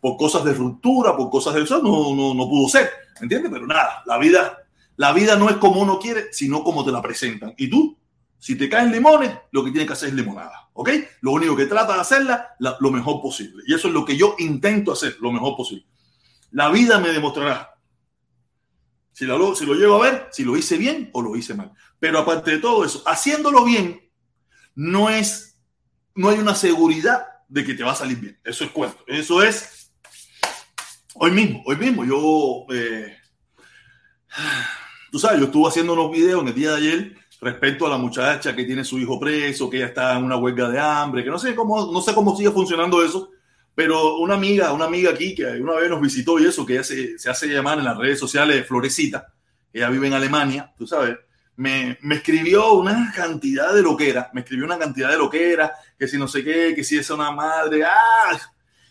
por 0.00 0.16
cosas 0.16 0.44
de 0.44 0.54
ruptura, 0.54 1.16
por 1.16 1.28
cosas 1.28 1.54
de 1.54 1.62
eso, 1.62 1.82
no, 1.82 2.14
no, 2.14 2.32
no 2.32 2.48
pudo 2.48 2.68
ser. 2.68 2.90
¿Entiendes? 3.20 3.50
Pero 3.52 3.66
nada, 3.66 4.02
la 4.06 4.18
vida, 4.18 4.58
la 4.96 5.12
vida 5.12 5.36
no 5.36 5.48
es 5.48 5.56
como 5.56 5.80
uno 5.80 5.98
quiere, 5.98 6.32
sino 6.32 6.62
como 6.62 6.84
te 6.84 6.92
la 6.92 7.02
presentan. 7.02 7.54
Y 7.56 7.68
tú, 7.68 7.98
si 8.38 8.56
te 8.56 8.68
caen 8.68 8.92
limones, 8.92 9.32
lo 9.52 9.64
que 9.64 9.70
tienes 9.70 9.86
que 9.86 9.92
hacer 9.94 10.10
es 10.10 10.14
limonada. 10.14 10.70
¿ok? 10.72 10.90
Lo 11.20 11.32
único 11.32 11.56
que 11.56 11.66
trata 11.66 11.94
de 11.94 12.00
hacerla 12.00 12.54
lo 12.58 12.90
mejor 12.90 13.20
posible. 13.20 13.62
Y 13.66 13.74
eso 13.74 13.88
es 13.88 13.94
lo 13.94 14.04
que 14.04 14.16
yo 14.16 14.34
intento 14.38 14.92
hacer, 14.92 15.16
lo 15.20 15.32
mejor 15.32 15.56
posible. 15.56 15.86
La 16.52 16.70
vida 16.70 16.98
me 16.98 17.10
demostrará 17.10 17.70
si 19.12 19.26
lo, 19.26 19.54
si 19.54 19.66
lo 19.66 19.74
llego 19.74 20.02
a 20.02 20.10
ver, 20.10 20.28
si 20.32 20.44
lo 20.44 20.56
hice 20.56 20.78
bien 20.78 21.10
o 21.12 21.20
lo 21.20 21.36
hice 21.36 21.54
mal. 21.54 21.72
Pero 21.98 22.18
aparte 22.18 22.52
de 22.52 22.58
todo 22.58 22.84
eso, 22.84 23.02
haciéndolo 23.06 23.64
bien, 23.64 24.10
no 24.74 25.10
es, 25.10 25.60
no 26.14 26.30
hay 26.30 26.38
una 26.38 26.54
seguridad 26.54 27.26
de 27.46 27.64
que 27.64 27.74
te 27.74 27.82
va 27.82 27.92
a 27.92 27.96
salir 27.96 28.18
bien. 28.18 28.40
Eso 28.42 28.64
es 28.64 28.70
cuento. 28.70 29.04
Eso 29.06 29.42
es 29.42 29.92
hoy 31.14 31.32
mismo, 31.32 31.62
hoy 31.66 31.76
mismo. 31.76 32.04
Yo, 32.06 32.64
eh, 32.74 33.18
tú 35.10 35.18
sabes, 35.18 35.40
yo 35.40 35.46
estuve 35.46 35.68
haciendo 35.68 35.92
unos 35.92 36.10
videos 36.10 36.42
en 36.42 36.48
el 36.48 36.54
día 36.54 36.70
de 36.70 36.76
ayer 36.76 37.16
respecto 37.40 37.86
a 37.86 37.90
la 37.90 37.96
muchacha 37.96 38.54
que 38.54 38.64
tiene 38.64 38.84
su 38.84 38.98
hijo 38.98 39.18
preso, 39.18 39.68
que 39.68 39.78
ella 39.78 39.86
está 39.86 40.16
en 40.16 40.24
una 40.24 40.36
huelga 40.36 40.68
de 40.68 40.78
hambre, 40.78 41.24
que 41.24 41.30
no 41.30 41.38
sé 41.38 41.54
cómo, 41.54 41.90
no 41.92 42.00
sé 42.02 42.14
cómo 42.14 42.36
sigue 42.36 42.50
funcionando 42.50 43.02
eso, 43.04 43.30
pero 43.74 44.18
una 44.18 44.34
amiga, 44.34 44.72
una 44.72 44.84
amiga 44.84 45.10
aquí 45.10 45.34
que 45.34 45.44
una 45.44 45.74
vez 45.74 45.88
nos 45.88 46.00
visitó 46.00 46.38
y 46.38 46.46
eso, 46.46 46.66
que 46.66 46.74
ella 46.74 46.84
se, 46.84 47.18
se 47.18 47.30
hace 47.30 47.46
llamar 47.46 47.78
en 47.78 47.84
las 47.84 47.96
redes 47.96 48.18
sociales 48.18 48.66
Florecita, 48.66 49.32
ella 49.72 49.88
vive 49.88 50.08
en 50.08 50.14
Alemania, 50.14 50.72
tú 50.76 50.86
sabes, 50.86 51.16
me, 51.56 51.98
me, 52.02 52.16
escribió 52.16 52.72
una 52.74 53.12
cantidad 53.14 53.74
de 53.74 53.82
loquera, 53.82 54.30
me 54.32 54.40
escribió 54.40 54.64
una 54.64 54.78
cantidad 54.78 55.10
de 55.10 55.18
loquera, 55.18 55.72
que 55.98 56.08
si 56.08 56.18
no 56.18 56.26
sé 56.26 56.44
qué, 56.44 56.74
que 56.74 56.84
si 56.84 56.98
es 56.98 57.10
una 57.10 57.30
madre, 57.30 57.84
¡ah! 57.84 58.38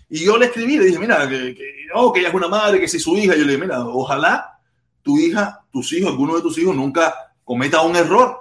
Y 0.09 0.25
yo 0.25 0.38
le 0.38 0.47
escribí, 0.47 0.77
le 0.77 0.85
dije, 0.85 0.99
mira, 0.99 1.27
que, 1.29 1.53
que, 1.53 1.85
no, 1.93 2.11
que 2.11 2.19
ella 2.19 2.29
es 2.29 2.35
una 2.35 2.47
madre, 2.47 2.79
que 2.79 2.88
si 2.88 2.99
su 2.99 3.15
hija, 3.17 3.35
yo 3.35 3.41
le 3.45 3.53
dije, 3.53 3.61
mira, 3.63 3.79
ojalá 3.85 4.58
tu 5.09 5.17
hija, 5.17 5.65
tus 5.71 5.91
hijos, 5.93 6.11
alguno 6.11 6.35
de 6.35 6.43
tus 6.43 6.55
hijos 6.59 6.75
nunca 6.75 7.33
cometa 7.43 7.81
un 7.81 7.95
error 7.95 8.39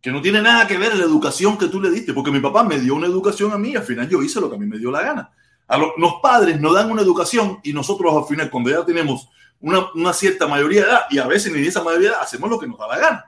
que 0.00 0.10
no 0.10 0.22
tiene 0.22 0.40
nada 0.40 0.66
que 0.66 0.78
ver 0.78 0.96
la 0.96 1.04
educación 1.04 1.58
que 1.58 1.66
tú 1.66 1.78
le 1.78 1.90
diste, 1.90 2.14
porque 2.14 2.30
mi 2.30 2.40
papá 2.40 2.64
me 2.64 2.80
dio 2.80 2.94
una 2.94 3.06
educación 3.06 3.52
a 3.52 3.58
mí 3.58 3.72
y 3.72 3.76
al 3.76 3.82
final 3.82 4.08
yo 4.08 4.22
hice 4.22 4.40
lo 4.40 4.48
que 4.48 4.56
a 4.56 4.58
mí 4.58 4.64
me 4.64 4.78
dio 4.78 4.90
la 4.90 5.02
gana. 5.02 5.30
A 5.68 5.76
los 5.76 6.14
padres 6.22 6.58
nos 6.58 6.72
dan 6.72 6.90
una 6.90 7.02
educación 7.02 7.60
y 7.62 7.74
nosotros 7.74 8.14
al 8.16 8.24
final, 8.24 8.50
cuando 8.50 8.70
ya 8.70 8.82
tenemos 8.86 9.28
una, 9.60 9.92
una, 9.94 10.14
cierta 10.14 10.46
mayoría 10.46 10.82
de 10.82 10.88
edad, 10.88 11.00
y 11.10 11.18
a 11.18 11.26
veces 11.26 11.52
ni 11.52 11.66
esa 11.66 11.82
mayoría 11.82 12.10
edad, 12.10 12.20
hacemos 12.22 12.48
lo 12.48 12.58
que 12.58 12.66
nos 12.66 12.78
da 12.78 12.88
la 12.88 12.98
gana. 12.98 13.24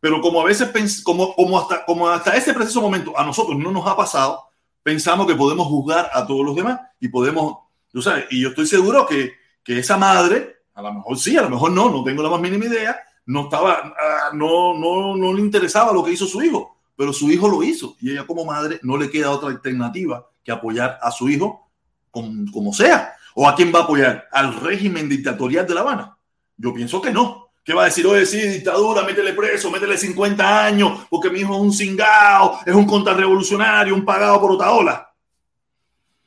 Pero 0.00 0.20
como 0.20 0.40
a 0.40 0.44
veces, 0.44 1.02
como, 1.04 1.32
como, 1.36 1.60
hasta, 1.60 1.84
como 1.84 2.08
hasta 2.08 2.36
ese 2.36 2.54
preciso 2.54 2.80
momento 2.80 3.16
a 3.16 3.24
nosotros 3.24 3.56
no 3.56 3.70
nos 3.70 3.86
ha 3.86 3.96
pasado, 3.96 4.42
pensamos 4.82 5.28
que 5.28 5.36
podemos 5.36 5.68
juzgar 5.68 6.10
a 6.12 6.26
todos 6.26 6.44
los 6.44 6.56
demás 6.56 6.80
y 6.98 7.06
podemos, 7.06 7.58
tú 7.92 8.02
sabes, 8.02 8.24
y 8.30 8.42
yo 8.42 8.48
estoy 8.48 8.66
seguro 8.66 9.06
que, 9.06 9.34
que 9.62 9.78
esa 9.78 9.96
madre, 9.96 10.63
a 10.74 10.82
lo 10.82 10.92
mejor 10.92 11.18
sí, 11.18 11.36
a 11.36 11.42
lo 11.42 11.50
mejor 11.50 11.70
no, 11.70 11.90
no 11.90 12.04
tengo 12.04 12.22
la 12.22 12.30
más 12.30 12.40
mínima 12.40 12.66
idea, 12.66 12.98
no 13.26 13.42
estaba, 13.44 13.94
ah, 13.98 14.30
no, 14.34 14.74
no, 14.74 15.16
no 15.16 15.32
le 15.32 15.40
interesaba 15.40 15.92
lo 15.92 16.04
que 16.04 16.12
hizo 16.12 16.26
su 16.26 16.42
hijo, 16.42 16.76
pero 16.96 17.12
su 17.12 17.30
hijo 17.30 17.48
lo 17.48 17.62
hizo 17.62 17.96
y 18.00 18.10
ella 18.10 18.26
como 18.26 18.44
madre 18.44 18.80
no 18.82 18.96
le 18.96 19.10
queda 19.10 19.30
otra 19.30 19.48
alternativa 19.48 20.28
que 20.42 20.52
apoyar 20.52 20.98
a 21.00 21.10
su 21.10 21.28
hijo 21.28 21.70
como, 22.10 22.50
como 22.52 22.72
sea. 22.72 23.14
¿O 23.34 23.48
a 23.48 23.56
quién 23.56 23.74
va 23.74 23.80
a 23.80 23.82
apoyar? 23.82 24.28
¿Al 24.30 24.54
régimen 24.60 25.08
dictatorial 25.08 25.66
de 25.66 25.74
La 25.74 25.80
Habana? 25.80 26.16
Yo 26.56 26.72
pienso 26.72 27.02
que 27.02 27.10
no. 27.10 27.48
¿Qué 27.64 27.72
va 27.72 27.82
a 27.82 27.86
decir? 27.86 28.06
Oye, 28.06 28.26
sí, 28.26 28.40
dictadura, 28.40 29.02
métele 29.02 29.32
preso, 29.32 29.70
métele 29.70 29.96
50 29.96 30.66
años, 30.66 31.06
porque 31.10 31.30
mi 31.30 31.40
hijo 31.40 31.54
es 31.54 31.60
un 31.60 31.72
cingao, 31.72 32.60
es 32.64 32.74
un 32.74 32.86
contrarrevolucionario, 32.86 33.94
un 33.94 34.04
pagado 34.04 34.40
por 34.40 34.52
Otaola. 34.52 35.12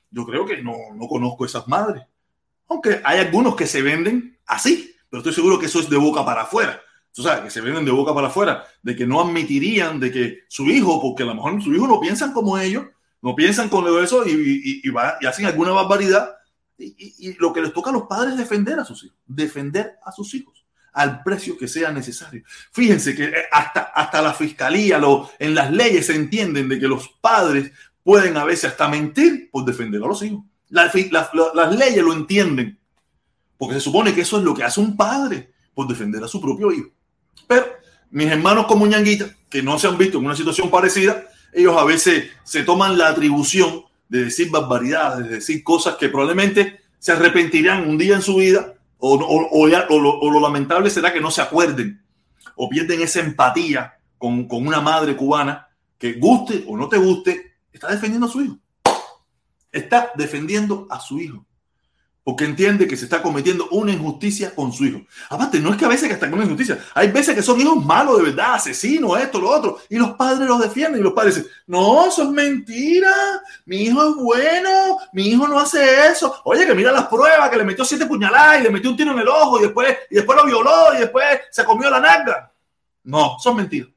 Yo 0.09 0.25
creo 0.25 0.45
que 0.45 0.61
no, 0.61 0.73
no 0.95 1.07
conozco 1.07 1.45
esas 1.45 1.67
madres. 1.67 2.03
Aunque 2.69 3.01
hay 3.03 3.19
algunos 3.19 3.55
que 3.55 3.67
se 3.67 3.81
venden 3.81 4.37
así, 4.45 4.95
pero 5.09 5.19
estoy 5.19 5.33
seguro 5.33 5.59
que 5.59 5.67
eso 5.67 5.79
es 5.79 5.89
de 5.89 5.97
boca 5.97 6.25
para 6.25 6.43
afuera 6.43 6.81
tú 7.17 7.23
sabes, 7.23 7.45
que 7.45 7.49
se 7.49 7.61
vienen 7.61 7.83
de 7.83 7.89
boca 7.89 8.13
para 8.13 8.27
afuera, 8.27 8.63
de 8.83 8.95
que 8.95 9.07
no 9.07 9.19
admitirían 9.19 9.99
de 9.99 10.11
que 10.11 10.39
su 10.47 10.67
hijo, 10.67 11.01
porque 11.01 11.23
a 11.23 11.25
lo 11.25 11.33
mejor 11.33 11.59
su 11.63 11.73
hijo 11.73 11.87
no 11.87 11.99
piensan 11.99 12.31
como 12.31 12.59
ellos, 12.59 12.85
no 13.23 13.35
piensan 13.35 13.69
con 13.69 13.87
eso 14.03 14.23
y, 14.27 14.31
y, 14.31 14.81
y 14.83 15.25
hacen 15.25 15.47
alguna 15.47 15.71
barbaridad. 15.71 16.35
Y, 16.77 17.33
lo 17.39 17.51
que 17.51 17.61
les 17.61 17.73
toca 17.73 17.89
a 17.89 17.93
los 17.93 18.03
padres 18.03 18.33
es 18.33 18.37
defender 18.37 18.79
a 18.79 18.85
sus 18.85 19.03
hijos, 19.03 19.17
defender 19.25 19.97
a 20.05 20.11
sus 20.11 20.31
hijos 20.35 20.63
al 20.93 21.23
precio 21.23 21.57
que 21.57 21.67
sea 21.67 21.91
necesario. 21.91 22.43
Fíjense 22.71 23.15
que 23.15 23.23
eh, 23.25 23.45
hasta, 23.51 23.81
hasta 23.81 24.21
la 24.21 24.35
fiscalía, 24.35 24.99
lo, 24.99 25.31
en 25.39 25.55
las 25.55 25.71
leyes 25.71 26.05
se 26.05 26.15
entienden 26.15 26.69
de 26.69 26.79
que 26.79 26.87
los 26.87 27.09
padres 27.19 27.71
pueden 28.03 28.37
a 28.37 28.45
veces 28.45 28.71
hasta 28.71 28.87
mentir 28.87 29.49
por 29.51 29.65
defender 29.65 30.03
a 30.03 30.07
los 30.07 30.21
hijos. 30.21 30.43
Las, 30.69 30.93
leyes 30.93 32.03
lo 32.03 32.13
entienden, 32.13 32.77
porque 33.57 33.75
se 33.75 33.81
supone 33.81 34.13
que 34.13 34.21
eso 34.21 34.37
es 34.37 34.43
lo 34.43 34.53
que 34.53 34.63
hace 34.63 34.79
un 34.79 34.97
padre 34.97 35.51
por 35.73 35.87
defender 35.87 36.23
a 36.23 36.27
su 36.27 36.41
propio 36.41 36.71
hijo. 36.71 36.89
Pero 37.47 37.65
mis 38.11 38.27
hermanos 38.27 38.67
como 38.67 38.85
Ñanguita, 38.85 39.29
que 39.49 39.61
no 39.61 39.79
se 39.79 39.87
han 39.87 39.97
visto 39.97 40.17
en 40.17 40.25
una 40.25 40.35
situación 40.35 40.69
parecida, 40.69 41.25
ellos 41.53 41.77
a 41.77 41.85
veces 41.85 42.29
se 42.43 42.63
toman 42.63 42.97
la 42.97 43.09
atribución 43.09 43.83
de 44.09 44.25
decir 44.25 44.49
barbaridades, 44.49 45.27
de 45.27 45.35
decir 45.35 45.63
cosas 45.63 45.95
que 45.95 46.09
probablemente 46.09 46.81
se 46.99 47.11
arrepentirán 47.11 47.87
un 47.87 47.97
día 47.97 48.15
en 48.15 48.21
su 48.21 48.35
vida, 48.35 48.73
o, 48.99 49.15
o, 49.15 49.67
lo, 49.67 50.39
lamentable 50.39 50.89
será 50.89 51.13
que 51.13 51.21
no 51.21 51.31
se 51.31 51.41
acuerden, 51.41 52.01
o 52.55 52.67
pierden 52.67 53.01
esa 53.01 53.19
empatía 53.19 53.93
con, 54.17 54.47
con 54.47 54.65
una 54.65 54.81
madre 54.81 55.15
cubana 55.15 55.67
que 55.97 56.13
guste 56.13 56.63
o 56.67 56.75
no 56.75 56.89
te 56.89 56.97
guste, 56.97 57.53
está 57.71 57.91
defendiendo 57.91 58.27
a 58.27 58.31
su 58.31 58.41
hijo. 58.41 58.57
Está 59.71 60.11
defendiendo 60.15 60.87
a 60.89 60.99
su 60.99 61.19
hijo 61.19 61.47
porque 62.27 62.43
entiende 62.43 62.89
que 62.89 62.97
se 62.97 63.05
está 63.05 63.21
cometiendo 63.21 63.69
una 63.71 63.93
injusticia 63.93 64.53
con 64.53 64.73
su 64.73 64.83
hijo. 64.83 64.99
Aparte, 65.29 65.61
no 65.61 65.71
es 65.71 65.77
que 65.77 65.85
a 65.85 65.87
veces 65.87 66.09
que 66.09 66.15
están 66.15 66.29
con 66.29 66.41
injusticia, 66.41 66.77
hay 66.93 67.09
veces 67.09 67.33
que 67.33 67.41
son 67.41 67.57
hijos 67.61 67.85
malos 67.85 68.17
de 68.17 68.23
verdad, 68.25 68.55
asesinos, 68.55 69.17
esto, 69.17 69.39
lo 69.39 69.49
otro, 69.49 69.79
y 69.87 69.95
los 69.95 70.09
padres 70.09 70.45
los 70.45 70.59
defienden 70.59 70.99
y 70.99 71.03
los 71.05 71.13
padres 71.13 71.35
dicen, 71.35 71.49
no, 71.67 72.05
eso 72.05 72.23
es 72.23 72.29
mentira, 72.29 73.13
mi 73.63 73.83
hijo 73.83 74.09
es 74.09 74.15
bueno, 74.15 74.97
mi 75.13 75.29
hijo 75.29 75.47
no 75.47 75.57
hace 75.57 76.09
eso. 76.09 76.41
Oye, 76.43 76.67
que 76.67 76.75
mira 76.75 76.91
las 76.91 77.07
pruebas, 77.07 77.49
que 77.49 77.55
le 77.55 77.63
metió 77.63 77.85
siete 77.85 78.05
puñaladas 78.05 78.59
y 78.59 78.63
le 78.63 78.71
metió 78.71 78.89
un 78.89 78.97
tiro 78.97 79.13
en 79.13 79.19
el 79.19 79.27
ojo 79.29 79.59
y 79.59 79.61
después, 79.61 79.97
y 80.09 80.15
después 80.15 80.37
lo 80.37 80.45
violó 80.45 80.95
y 80.95 80.97
después 80.97 81.23
se 81.49 81.63
comió 81.63 81.89
la 81.89 82.01
nalga. 82.01 82.51
No, 83.05 83.37
eso 83.39 83.51
es 83.51 83.55
mentira. 83.55 83.87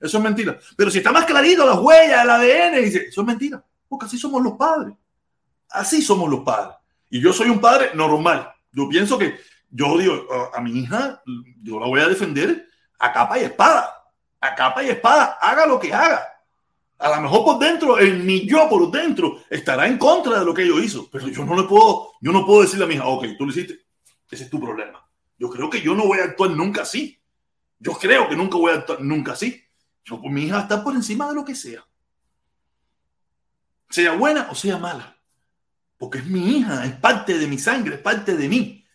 Eso 0.00 0.18
es 0.18 0.24
mentira. 0.24 0.58
Pero 0.76 0.90
si 0.90 0.98
está 0.98 1.12
más 1.12 1.26
clarito 1.26 1.64
las 1.64 1.78
huellas, 1.78 2.24
el 2.24 2.30
ADN, 2.30 2.84
dice, 2.84 3.06
eso 3.06 3.20
es 3.20 3.26
mentira. 3.28 3.64
Porque 3.88 4.06
así 4.06 4.18
somos 4.18 4.42
los 4.42 4.54
padres. 4.54 4.94
Así 5.70 6.02
somos 6.02 6.30
los 6.30 6.40
padres. 6.40 6.76
Y 7.10 7.20
yo 7.20 7.32
soy 7.32 7.48
un 7.48 7.60
padre 7.60 7.90
normal. 7.94 8.52
Yo 8.72 8.88
pienso 8.88 9.18
que 9.18 9.38
yo 9.70 9.98
digo 9.98 10.26
a, 10.54 10.60
mi 10.60 10.80
hija, 10.80 11.22
yo 11.62 11.78
la 11.80 11.86
voy 11.86 12.00
a 12.00 12.08
defender 12.08 12.66
a 12.98 13.12
capa 13.12 13.38
y 13.38 13.44
espada. 13.44 13.94
A 14.40 14.54
capa 14.54 14.82
y 14.82 14.90
espada, 14.90 15.38
haga 15.40 15.66
lo 15.66 15.78
que 15.78 15.92
haga. 15.92 16.22
A 16.98 17.10
lo 17.10 17.22
mejor 17.22 17.44
por 17.44 17.58
dentro, 17.58 17.98
el 17.98 18.22
mi 18.24 18.46
yo 18.46 18.68
por 18.68 18.90
dentro 18.90 19.40
estará 19.48 19.86
en 19.86 19.98
contra 19.98 20.40
de 20.40 20.44
lo 20.44 20.52
que 20.52 20.62
ella 20.62 20.82
hizo, 20.82 21.08
pero 21.10 21.28
yo 21.28 21.44
no 21.44 21.54
le 21.54 21.62
puedo, 21.62 22.12
yo 22.20 22.32
no 22.32 22.44
puedo 22.44 22.62
decirle 22.62 22.84
a 22.84 22.88
mi 22.88 22.94
hija, 22.94 23.06
ok, 23.06 23.24
tú 23.36 23.44
lo 23.44 23.52
hiciste, 23.52 23.86
ese 24.28 24.44
es 24.44 24.50
tu 24.50 24.60
problema. 24.60 25.04
Yo 25.38 25.48
creo 25.48 25.70
que 25.70 25.80
yo 25.80 25.94
no 25.94 26.06
voy 26.06 26.18
a 26.18 26.24
actuar 26.24 26.50
nunca 26.50 26.82
así. 26.82 27.20
Yo 27.78 27.92
creo 27.92 28.28
que 28.28 28.34
nunca 28.34 28.56
voy 28.56 28.72
a 28.72 28.76
actuar 28.76 29.00
nunca 29.00 29.32
así. 29.32 29.62
Yo, 30.04 30.18
mi 30.18 30.46
hija 30.46 30.60
está 30.60 30.82
por 30.82 30.94
encima 30.94 31.28
de 31.28 31.34
lo 31.34 31.44
que 31.44 31.54
sea. 31.54 31.86
Sea 33.90 34.12
buena 34.12 34.48
o 34.50 34.54
sea 34.54 34.76
mala 34.78 35.17
porque 35.98 36.18
es 36.18 36.26
mi 36.26 36.58
hija, 36.58 36.86
es 36.86 36.94
parte 36.94 37.36
de 37.36 37.46
mi 37.48 37.58
sangre, 37.58 37.96
es 37.96 38.00
parte 38.00 38.36
de 38.36 38.48
mí. 38.48 38.86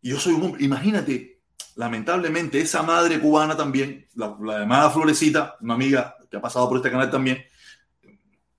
Y 0.00 0.10
yo 0.10 0.20
soy 0.20 0.34
un 0.34 0.44
hombre, 0.44 0.64
imagínate, 0.64 1.42
lamentablemente 1.74 2.60
esa 2.60 2.82
madre 2.82 3.20
cubana 3.20 3.56
también, 3.56 4.08
la, 4.14 4.36
llamada 4.38 4.90
Florecita, 4.90 5.56
una 5.60 5.74
amiga 5.74 6.16
que 6.30 6.36
ha 6.36 6.40
pasado 6.40 6.68
por 6.68 6.78
este 6.78 6.90
canal 6.90 7.10
también, 7.10 7.44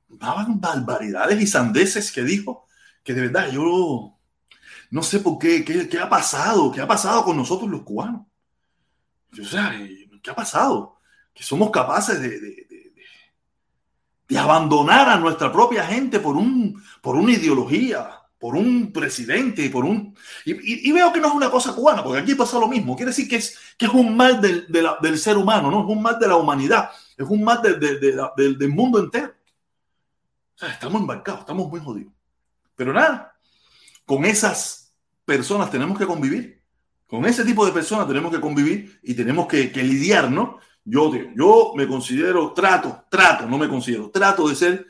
daban 0.09 0.59
barbaridades 0.59 1.41
y 1.41 1.47
sandeces 1.47 2.11
que 2.11 2.23
dijo, 2.23 2.67
que 3.01 3.13
de 3.13 3.21
verdad 3.21 3.49
yo 3.49 4.17
no 4.91 5.03
sé 5.03 5.19
por 5.19 5.39
qué, 5.39 5.63
qué, 5.63 5.99
ha 5.99 6.09
pasado, 6.09 6.71
qué 6.71 6.81
ha 6.81 6.87
pasado 6.87 7.23
con 7.23 7.35
nosotros 7.35 7.69
los 7.69 7.81
cubanos. 7.81 8.27
O 9.41 9.45
sea, 9.45 9.73
¿qué 10.21 10.29
ha 10.29 10.35
pasado? 10.35 10.99
Que 11.33 11.43
somos 11.43 11.71
capaces 11.71 12.21
de 12.21 12.72
abandonar 14.37 15.09
a 15.09 15.17
nuestra 15.17 15.51
propia 15.51 15.85
gente 15.85 16.19
por, 16.19 16.35
un, 16.35 16.81
por 17.01 17.15
una 17.15 17.33
ideología, 17.33 18.09
por 18.39 18.55
un 18.55 18.91
presidente, 18.91 19.69
por 19.69 19.85
un... 19.85 20.15
Y, 20.45 20.91
veo 20.91 21.13
que 21.13 21.19
no 21.19 21.29
es 21.29 21.33
una 21.33 21.49
cosa 21.49 21.73
cubana, 21.73 22.03
porque 22.03 22.19
aquí 22.19 22.35
pasa 22.35 22.59
lo 22.59 22.67
mismo. 22.67 22.95
Quiere 22.95 23.11
decir 23.11 23.27
que 23.27 23.37
es, 23.37 23.57
que 23.77 23.85
es 23.85 23.93
un 23.93 24.17
mal 24.17 24.41
del, 24.41 24.67
del 24.67 25.17
ser 25.17 25.37
humano, 25.37 25.71
no 25.71 25.81
es 25.81 25.87
un 25.87 26.01
mal 26.01 26.19
de 26.19 26.27
la 26.27 26.35
humanidad, 26.35 26.89
es 27.17 27.25
un 27.27 27.43
mal 27.43 27.61
del, 27.61 27.79
del 28.57 28.69
mundo 28.69 28.99
entero. 28.99 29.33
O 30.55 30.57
sea, 30.57 30.69
estamos 30.69 31.01
embarcados, 31.01 31.41
estamos 31.41 31.69
muy 31.69 31.79
jodidos. 31.79 32.13
Pero 32.75 32.93
nada, 32.93 33.35
con 34.05 34.25
esas 34.25 34.93
personas 35.25 35.71
tenemos 35.71 35.97
que 35.97 36.05
convivir. 36.05 36.61
Con 37.07 37.25
ese 37.25 37.45
tipo 37.45 37.65
de 37.65 37.71
personas 37.71 38.07
tenemos 38.07 38.31
que 38.31 38.41
convivir 38.41 38.99
y 39.03 39.13
tenemos 39.13 39.47
que, 39.47 39.71
que 39.71 39.83
lidiar, 39.83 40.31
¿no? 40.31 40.59
Yo, 40.85 41.11
yo 41.35 41.73
me 41.75 41.87
considero, 41.87 42.51
trato, 42.53 43.05
trato, 43.09 43.47
no 43.47 43.57
me 43.57 43.69
considero, 43.69 44.09
trato 44.09 44.49
de 44.49 44.55
ser 44.55 44.85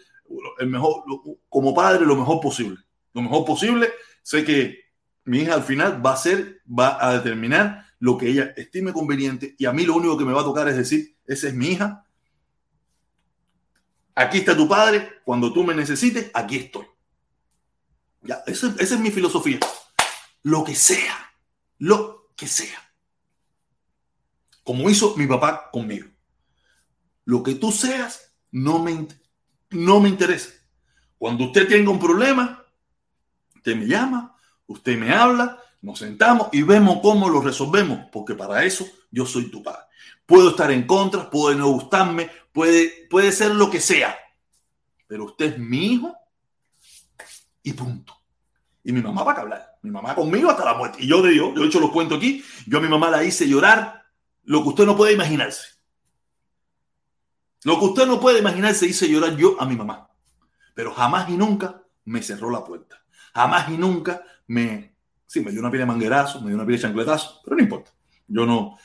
el 0.58 0.68
mejor, 0.68 1.04
como 1.50 1.74
padre, 1.74 2.06
lo 2.06 2.16
mejor 2.16 2.40
posible. 2.42 2.80
Lo 3.14 3.22
mejor 3.22 3.46
posible. 3.46 3.90
Sé 4.24 4.44
que 4.44 4.80
mi 5.26 5.40
hija 5.40 5.54
al 5.54 5.64
final 5.64 6.04
va 6.04 6.14
a 6.14 6.18
ser, 6.18 6.62
va 6.68 6.98
a 7.06 7.14
determinar 7.14 7.86
lo 8.00 8.18
que 8.18 8.30
ella 8.30 8.54
estime 8.58 8.92
conveniente 8.92 9.56
y 9.58 9.66
a 9.66 9.72
mí 9.72 9.86
lo 9.86 9.96
único 9.96 10.18
que 10.18 10.26
me 10.26 10.34
va 10.34 10.42
a 10.42 10.46
tocar 10.46 10.68
es 10.68 10.76
decir, 10.76 11.16
esa 11.26 11.48
es 11.48 11.54
mi 11.54 11.68
hija. 11.68 12.06
Aquí 14.16 14.40
está 14.40 14.56
tu 14.56 14.68
padre, 14.68 15.22
cuando 15.24 15.54
tú 15.54 15.64
me 15.64 15.74
necesites, 15.74 16.30
aquí 16.34 16.58
estoy. 16.58 16.86
Ya, 18.22 18.44
esa 18.46 18.76
es 18.80 19.00
mi 19.00 19.12
filosofía. 19.12 19.60
Lo 20.44 20.64
que 20.64 20.76
sea, 20.76 21.34
lo 21.78 22.32
que 22.36 22.48
sea 22.48 22.93
como 24.64 24.90
hizo 24.90 25.16
mi 25.18 25.28
papá 25.28 25.70
conmigo. 25.72 26.08
Lo 27.26 27.44
que 27.44 27.56
tú 27.56 27.72
seas 27.72 28.34
no 28.52 28.80
me, 28.80 29.08
no 29.70 30.00
me 30.00 30.10
interesa. 30.10 30.52
Cuando 31.18 31.46
usted 31.46 31.68
tenga 31.68 31.90
un 31.90 32.00
problema, 32.00 32.64
usted 33.56 33.76
me 33.76 33.86
llama, 33.86 34.36
usted 34.68 34.98
me 34.98 35.14
habla, 35.14 35.60
nos 35.82 36.00
sentamos 36.00 36.48
y 36.52 36.64
vemos 36.64 37.00
cómo 37.02 37.30
lo 37.30 37.42
resolvemos, 37.42 38.08
porque 38.12 38.36
para 38.36 38.64
eso 38.64 38.86
yo 39.12 39.26
soy 39.26 39.50
tu 39.50 39.62
padre. 39.64 39.84
Puedo 40.26 40.50
estar 40.50 40.72
en 40.72 40.86
contra, 40.86 41.30
puede 41.30 41.56
no 41.56 41.68
gustarme, 41.70 42.30
puede, 42.52 43.08
puede 43.10 43.32
ser 43.32 43.52
lo 43.52 43.70
que 43.70 43.80
sea, 43.80 44.18
pero 45.08 45.26
usted 45.26 45.54
es 45.54 45.60
mi 45.60 45.94
hijo 45.94 46.16
y 47.62 47.74
punto. 47.74 48.16
Y 48.84 48.92
mi 48.92 49.02
mamá 49.02 49.24
va 49.24 49.34
a 49.34 49.42
hablar. 49.42 49.78
Mi 49.82 49.92
mamá 49.92 50.16
conmigo 50.16 50.50
hasta 50.50 50.66
la 50.66 50.74
muerte. 50.74 50.98
Y 51.02 51.08
yo 51.08 51.22
de 51.22 51.32
Dios, 51.32 51.54
yo 51.56 51.64
he 51.64 51.68
hecho 51.68 51.80
los 51.80 51.92
cuentos 51.92 52.18
aquí, 52.18 52.44
yo 52.66 52.78
a 52.78 52.82
mi 52.82 52.90
mamá 52.90 53.10
la 53.10 53.24
hice 53.24 53.48
llorar 53.48 54.03
lo 54.44 54.64
que 54.64 54.70
usted 54.70 54.86
no 54.86 54.96
puede 54.96 55.14
imaginarse. 55.14 55.74
Lo 57.64 57.80
que 57.80 57.86
usted 57.86 58.06
no 58.08 58.20
puede 58.20 58.40
imaginarse 58.40 58.86
hice 58.86 59.08
llorar 59.08 59.36
yo 59.38 59.60
a 59.60 59.66
mi 59.66 59.76
mamá. 59.76 60.10
Pero 60.74 60.94
jamás 60.94 61.30
y 61.30 61.38
nunca 61.38 61.82
me 62.06 62.22
cerró 62.22 62.50
la 62.50 62.64
puerta. 62.64 63.04
Jamás 63.34 63.70
y 63.70 63.78
nunca 63.78 64.24
me... 64.48 64.96
Sí, 65.26 65.40
me 65.40 65.52
dio 65.52 65.62
una 65.62 65.72
pila 65.72 65.84
de 65.84 65.88
manguerazo, 65.88 66.42
me 66.42 66.48
dio 66.48 66.56
una 66.56 66.66
pila 66.66 66.78
de 66.78 66.82
chancletazo, 66.84 67.42
pero 67.44 67.56
no 67.56 67.64
importa. 67.64 67.92
Yo 68.28 68.46
no... 68.46 68.78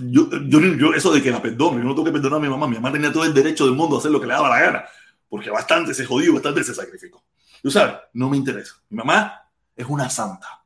Yo, 0.00 0.30
yo, 0.46 0.94
eso 0.94 1.12
de 1.12 1.20
que 1.20 1.30
la 1.32 1.42
perdono, 1.42 1.78
yo 1.78 1.84
no 1.84 1.94
tengo 1.94 2.04
que 2.04 2.12
perdonar 2.12 2.38
a 2.38 2.42
mi 2.42 2.48
mamá. 2.48 2.68
Mi 2.68 2.76
mamá 2.76 2.92
tenía 2.92 3.12
todo 3.12 3.24
el 3.24 3.34
derecho 3.34 3.66
del 3.66 3.74
mundo 3.74 3.96
a 3.96 3.98
hacer 3.98 4.12
lo 4.12 4.20
que 4.20 4.28
le 4.28 4.34
daba 4.34 4.48
la 4.48 4.60
gana, 4.60 4.84
porque 5.28 5.50
bastante 5.50 5.92
se 5.92 6.06
jodió, 6.06 6.32
bastante 6.34 6.62
se 6.62 6.72
sacrificó. 6.72 7.24
Tú 7.60 7.68
sabes, 7.68 7.96
no 8.12 8.30
me 8.30 8.36
interesa. 8.36 8.76
Mi 8.90 8.98
mamá 8.98 9.50
es 9.74 9.84
una 9.86 10.08
santa 10.08 10.61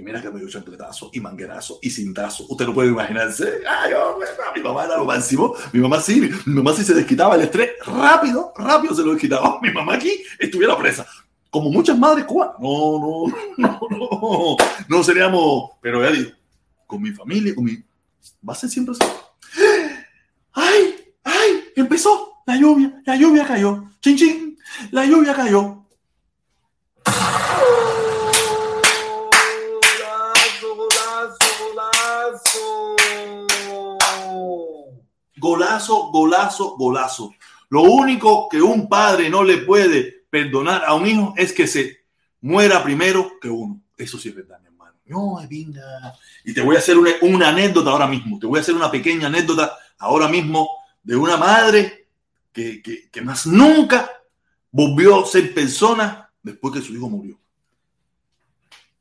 y 0.00 0.02
mira 0.02 0.22
que 0.22 0.30
me 0.30 0.40
dio 0.40 0.48
chancletazo 0.48 1.10
y 1.12 1.20
manguerazo 1.20 1.78
y 1.82 1.90
cintazo. 1.90 2.46
Usted 2.48 2.64
no 2.64 2.72
puede 2.72 2.88
imaginarse. 2.88 3.60
Ay, 3.68 3.92
hombre, 3.92 4.28
mi 4.56 4.62
mamá 4.62 4.86
era 4.86 4.96
lo 4.96 5.04
máximo. 5.04 5.54
Mi 5.74 5.80
mamá 5.80 6.00
sí, 6.00 6.22
mi 6.46 6.54
mamá 6.54 6.72
sí 6.72 6.84
se 6.84 6.94
desquitaba 6.94 7.34
el 7.34 7.42
estrés. 7.42 7.72
Rápido, 7.84 8.54
rápido 8.56 8.94
se 8.94 9.02
lo 9.02 9.12
desquitaba. 9.12 9.60
Mi 9.60 9.70
mamá 9.70 9.96
aquí 9.96 10.22
estuviera 10.38 10.74
presa. 10.78 11.06
Como 11.50 11.68
muchas 11.68 11.98
madres 11.98 12.24
cubanas. 12.24 12.54
No, 12.60 13.26
no, 13.58 13.78
no, 13.90 14.08
no. 14.10 14.56
No 14.88 15.04
seríamos, 15.04 15.72
pero 15.82 16.02
ya 16.02 16.12
digo, 16.12 16.30
con 16.86 17.02
mi 17.02 17.10
familia, 17.10 17.54
con 17.54 17.64
mi. 17.64 17.76
Va 18.48 18.54
a 18.54 18.56
ser 18.56 18.70
siempre 18.70 18.94
así. 18.98 19.12
¡Ay! 20.52 20.94
¡Ay! 21.24 21.64
Empezó 21.76 22.42
la 22.46 22.56
lluvia. 22.56 23.02
La 23.04 23.16
lluvia 23.16 23.46
cayó. 23.46 23.84
¡Chin, 24.00 24.16
chin! 24.16 24.58
La 24.92 25.04
lluvia 25.04 25.34
cayó. 25.34 25.84
Golazo, 35.40 36.10
golazo, 36.10 36.76
golazo. 36.76 37.34
Lo 37.70 37.82
único 37.82 38.48
que 38.48 38.60
un 38.60 38.88
padre 38.88 39.30
no 39.30 39.42
le 39.42 39.58
puede 39.58 40.24
perdonar 40.28 40.84
a 40.84 40.94
un 40.94 41.06
hijo 41.06 41.34
es 41.36 41.52
que 41.52 41.66
se 41.66 42.04
muera 42.42 42.82
primero 42.82 43.38
que 43.40 43.48
uno. 43.48 43.80
Eso 43.96 44.18
sí 44.18 44.28
es 44.28 44.34
verdad, 44.34 44.60
mi 44.60 44.66
hermano. 44.66 44.96
No, 45.06 45.48
pinga. 45.48 46.14
Y 46.44 46.52
te 46.52 46.60
voy 46.60 46.76
a 46.76 46.80
hacer 46.80 46.96
una, 46.98 47.48
anécdota 47.48 47.90
ahora 47.90 48.06
mismo. 48.06 48.38
Te 48.38 48.46
voy 48.46 48.58
a 48.58 48.62
hacer 48.62 48.74
una 48.74 48.90
pequeña 48.90 49.28
anécdota 49.28 49.76
ahora 49.98 50.28
mismo 50.28 50.68
de 51.02 51.16
una 51.16 51.36
madre 51.36 52.08
que, 52.52 52.82
que, 52.82 53.08
que 53.10 53.22
más 53.22 53.46
nunca 53.46 54.10
volvió 54.70 55.22
a 55.22 55.26
ser 55.26 55.54
persona 55.54 56.30
después 56.42 56.74
que 56.74 56.82
su 56.82 56.94
hijo 56.94 57.08
murió. 57.08 57.38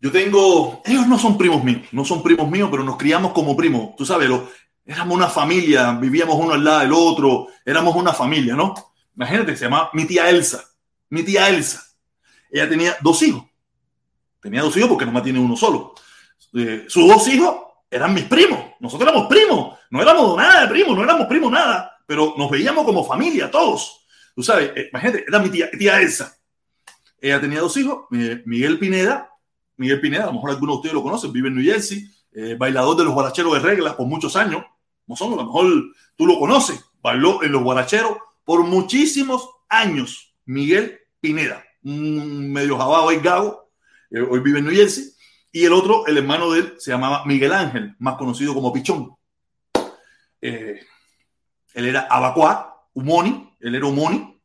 Yo 0.01 0.11
tengo, 0.11 0.81
ellos 0.85 1.07
no 1.07 1.19
son 1.19 1.37
primos 1.37 1.61
míos, 1.63 1.81
no 1.91 2.05
son 2.05 2.23
primos 2.23 2.49
míos, 2.49 2.69
pero 2.71 2.83
nos 2.83 2.95
criamos 2.95 3.33
como 3.33 3.55
primos. 3.57 3.95
Tú 3.97 4.05
sabes, 4.05 4.29
lo, 4.29 4.49
éramos 4.89 5.15
una 5.15 5.27
familia, 5.27 5.91
vivíamos 5.91 6.35
uno 6.35 6.53
al 6.53 6.63
lado 6.63 6.79
del 6.79 6.93
otro, 6.93 7.47
éramos 7.63 7.95
una 7.95 8.11
familia, 8.11 8.55
¿no? 8.55 8.73
Imagínate, 9.15 9.55
se 9.55 9.65
llama 9.65 9.91
mi 9.93 10.05
tía 10.05 10.29
Elsa, 10.29 10.63
mi 11.09 11.21
tía 11.21 11.47
Elsa. 11.47 11.85
Ella 12.49 12.67
tenía 12.67 12.97
dos 13.01 13.21
hijos. 13.21 13.43
Tenía 14.41 14.63
dos 14.63 14.75
hijos 14.77 14.89
porque 14.89 15.05
nomás 15.05 15.21
tiene 15.21 15.39
uno 15.39 15.55
solo. 15.55 15.93
Eh, 16.55 16.85
sus 16.87 17.07
dos 17.07 17.27
hijos 17.27 17.55
eran 17.91 18.15
mis 18.15 18.23
primos. 18.23 18.59
Nosotros 18.79 19.07
éramos 19.07 19.27
primos. 19.27 19.77
No 19.91 20.01
éramos 20.01 20.35
nada 20.35 20.61
de 20.61 20.67
primos, 20.69 20.97
no 20.97 21.03
éramos 21.03 21.27
primos 21.27 21.51
nada, 21.51 21.91
pero 22.07 22.33
nos 22.35 22.49
veíamos 22.49 22.83
como 22.83 23.05
familia 23.05 23.51
todos. 23.51 24.07
Tú 24.33 24.41
sabes, 24.41 24.71
eh, 24.75 24.87
imagínate, 24.89 25.25
era 25.27 25.37
mi 25.37 25.49
tía, 25.49 25.69
tía 25.69 26.01
Elsa. 26.01 26.35
Ella 27.21 27.39
tenía 27.39 27.59
dos 27.59 27.77
hijos, 27.77 28.05
Miguel 28.09 28.79
Pineda. 28.79 29.29
Miguel 29.77 30.01
Pineda, 30.01 30.23
a 30.23 30.27
lo 30.27 30.33
mejor 30.33 30.49
algunos 30.49 30.75
de 30.75 30.77
ustedes 30.77 30.93
lo 30.95 31.03
conocen, 31.03 31.31
vive 31.31 31.49
en 31.49 31.55
New 31.55 31.63
Jersey, 31.63 32.09
eh, 32.33 32.55
bailador 32.57 32.97
de 32.97 33.03
los 33.03 33.13
guaracheros 33.13 33.53
de 33.53 33.59
reglas 33.59 33.93
por 33.93 34.07
muchos 34.07 34.35
años. 34.35 34.63
Son, 35.15 35.33
a 35.33 35.37
lo 35.37 35.45
mejor 35.45 35.67
tú 36.15 36.25
lo 36.25 36.39
conoces, 36.39 36.83
bailó 37.01 37.43
en 37.43 37.51
los 37.51 37.63
guaracheros 37.63 38.17
por 38.43 38.63
muchísimos 38.63 39.49
años. 39.67 40.35
Miguel 40.45 40.99
Pineda, 41.19 41.63
medio 41.81 42.77
jabado 42.77 43.11
y 43.11 43.19
gago, 43.19 43.71
eh, 44.11 44.21
hoy 44.21 44.39
vive 44.39 44.59
en 44.59 44.65
New 44.65 44.75
Jersey. 44.75 45.05
Y 45.51 45.65
el 45.65 45.73
otro, 45.73 46.05
el 46.07 46.17
hermano 46.17 46.51
de 46.51 46.59
él, 46.59 46.73
se 46.77 46.91
llamaba 46.91 47.25
Miguel 47.25 47.53
Ángel, 47.53 47.95
más 47.99 48.15
conocido 48.15 48.53
como 48.53 48.71
Pichón. 48.71 49.15
Eh, 50.41 50.79
él 51.73 51.85
era 51.85 52.01
abacuá, 52.09 52.85
humoni, 52.93 53.55
él 53.59 53.75
era 53.75 53.85
humoni, 53.85 54.39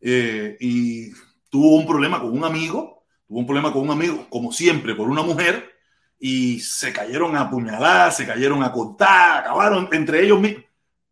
eh, 0.00 0.56
y 0.60 1.10
tuvo 1.50 1.76
un 1.76 1.86
problema 1.86 2.20
con 2.20 2.32
un 2.32 2.44
amigo, 2.44 3.04
tuvo 3.26 3.38
un 3.38 3.46
problema 3.46 3.72
con 3.72 3.82
un 3.82 3.90
amigo, 3.90 4.26
como 4.28 4.52
siempre, 4.52 4.94
por 4.94 5.08
una 5.08 5.22
mujer, 5.22 5.75
y 6.18 6.60
se 6.60 6.92
cayeron 6.92 7.36
a 7.36 7.42
apuñalar, 7.42 8.12
se 8.12 8.26
cayeron 8.26 8.62
a 8.62 8.72
cortar, 8.72 9.40
acabaron 9.40 9.88
entre 9.92 10.24
ellos 10.24 10.40
mismos. 10.40 10.64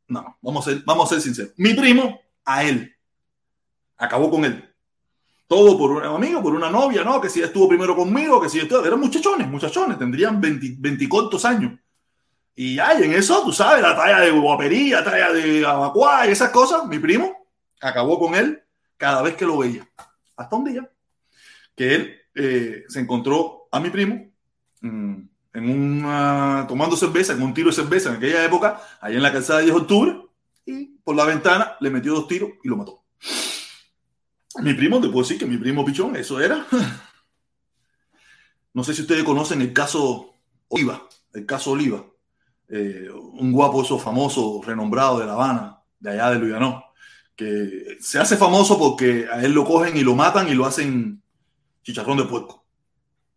No, 0.08 0.38
vamos 0.40 0.66
a 0.66 0.70
ser, 0.70 0.82
vamos 0.84 1.06
a 1.06 1.14
ser 1.14 1.22
sinceros. 1.22 1.52
Mi 1.56 1.74
primo, 1.74 2.20
a 2.44 2.64
él, 2.64 2.94
acabó 3.96 4.30
con 4.30 4.44
él. 4.44 4.70
Todo 5.46 5.78
por 5.78 5.90
un 5.90 6.04
amigo, 6.04 6.42
por 6.42 6.54
una 6.54 6.70
novia, 6.70 7.04
¿no? 7.04 7.20
Que 7.20 7.28
si 7.28 7.42
estuvo 7.42 7.68
primero 7.68 7.94
conmigo, 7.94 8.40
que 8.40 8.48
si 8.48 8.60
estuvo... 8.60 8.84
Eran 8.84 8.98
muchachones, 8.98 9.46
muchachones, 9.46 9.98
tendrían 9.98 10.40
20, 10.40 10.76
20 10.78 11.08
cortos 11.08 11.44
años. 11.44 11.78
Y 12.54 12.78
hay 12.78 13.02
en 13.02 13.12
eso, 13.12 13.42
tú 13.44 13.52
sabes, 13.52 13.82
la 13.82 13.96
talla 13.96 14.20
de 14.20 14.30
guapería, 14.30 15.00
la 15.00 15.04
talla 15.04 15.32
de 15.32 15.66
abacuá 15.66 16.26
y 16.26 16.30
esas 16.30 16.50
cosas, 16.50 16.86
mi 16.86 16.98
primo 16.98 17.48
acabó 17.80 18.18
con 18.18 18.34
él 18.34 18.62
cada 18.96 19.22
vez 19.22 19.34
que 19.34 19.44
lo 19.44 19.58
veía. 19.58 19.86
Hasta 20.36 20.56
un 20.56 20.64
día 20.64 20.90
que 21.76 21.94
él 21.94 22.20
eh, 22.34 22.84
se 22.88 23.00
encontró 23.00 23.68
a 23.70 23.80
mi 23.80 23.90
primo 23.90 24.33
en 24.84 25.70
una, 25.70 26.66
tomando 26.68 26.96
cerveza, 26.96 27.32
en 27.32 27.42
un 27.42 27.54
tiro 27.54 27.70
de 27.70 27.76
cerveza 27.76 28.10
en 28.10 28.16
aquella 28.16 28.44
época, 28.44 28.80
allá 29.00 29.16
en 29.16 29.22
la 29.22 29.32
calzada 29.32 29.60
de 29.60 29.66
10 29.66 29.74
de 29.74 29.80
octubre, 29.80 30.20
y 30.66 30.86
por 31.04 31.16
la 31.16 31.24
ventana 31.24 31.76
le 31.80 31.90
metió 31.90 32.12
dos 32.14 32.28
tiros 32.28 32.50
y 32.62 32.68
lo 32.68 32.76
mató. 32.76 33.04
Mi 34.60 34.74
primo, 34.74 35.00
te 35.00 35.08
puedo 35.08 35.22
decir 35.22 35.38
que 35.38 35.46
mi 35.46 35.56
primo 35.56 35.84
Pichón, 35.84 36.16
eso 36.16 36.40
era. 36.40 36.66
No 38.76 38.82
sé 38.82 38.92
si 38.92 39.02
ustedes 39.02 39.22
conocen 39.22 39.60
el 39.60 39.72
caso 39.72 40.34
Oliva, 40.66 41.08
el 41.32 41.46
caso 41.46 41.70
Oliva, 41.70 42.04
eh, 42.68 43.08
un 43.12 43.52
guapo 43.52 43.82
eso 43.82 44.00
famoso, 44.00 44.60
renombrado 44.66 45.20
de 45.20 45.26
La 45.26 45.34
Habana, 45.34 45.78
de 46.00 46.10
allá 46.10 46.30
de 46.30 46.40
Luyanó, 46.40 46.84
que 47.36 47.96
se 48.00 48.18
hace 48.18 48.36
famoso 48.36 48.76
porque 48.76 49.28
a 49.32 49.44
él 49.44 49.52
lo 49.52 49.64
cogen 49.64 49.96
y 49.96 50.02
lo 50.02 50.16
matan 50.16 50.48
y 50.48 50.54
lo 50.54 50.66
hacen 50.66 51.22
chicharrón 51.84 52.16
de 52.16 52.24
puerco. 52.24 52.63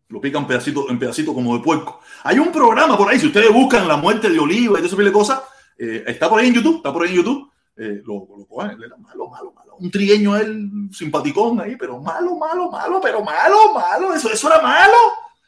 Lo 0.09 0.21
pican 0.21 0.47
pedacito, 0.47 0.89
en 0.89 0.97
pedacito 0.97 1.33
como 1.33 1.57
de 1.57 1.63
puerco. 1.63 2.01
Hay 2.23 2.39
un 2.39 2.51
programa 2.51 2.97
por 2.97 3.09
ahí, 3.09 3.19
si 3.19 3.27
ustedes 3.27 3.51
buscan 3.51 3.87
la 3.87 3.97
muerte 3.97 4.29
de 4.29 4.39
Oliva 4.39 4.79
y 4.79 4.81
de 4.81 4.87
ese 4.87 5.11
cosas, 5.11 5.41
eh, 5.77 6.03
está 6.07 6.29
por 6.29 6.39
ahí 6.39 6.47
en 6.47 6.53
YouTube, 6.53 6.77
está 6.77 6.93
por 6.93 7.03
ahí 7.03 7.09
en 7.09 7.15
YouTube. 7.15 7.51
Eh, 7.75 8.01
lo, 8.05 8.27
lo 8.49 8.61
era 8.63 8.97
malo, 8.97 9.27
malo, 9.29 9.51
malo 9.51 9.67
un 9.79 9.91
trigueño 9.91 10.35
él 10.35 10.69
simpaticón 10.91 11.61
ahí, 11.61 11.75
pero 11.75 11.99
malo, 11.99 12.35
malo, 12.35 12.69
malo, 12.69 12.99
pero 13.01 13.23
malo, 13.23 13.73
malo, 13.73 14.13
eso, 14.13 14.31
eso 14.31 14.47
era 14.47 14.61
malo. 14.61 14.95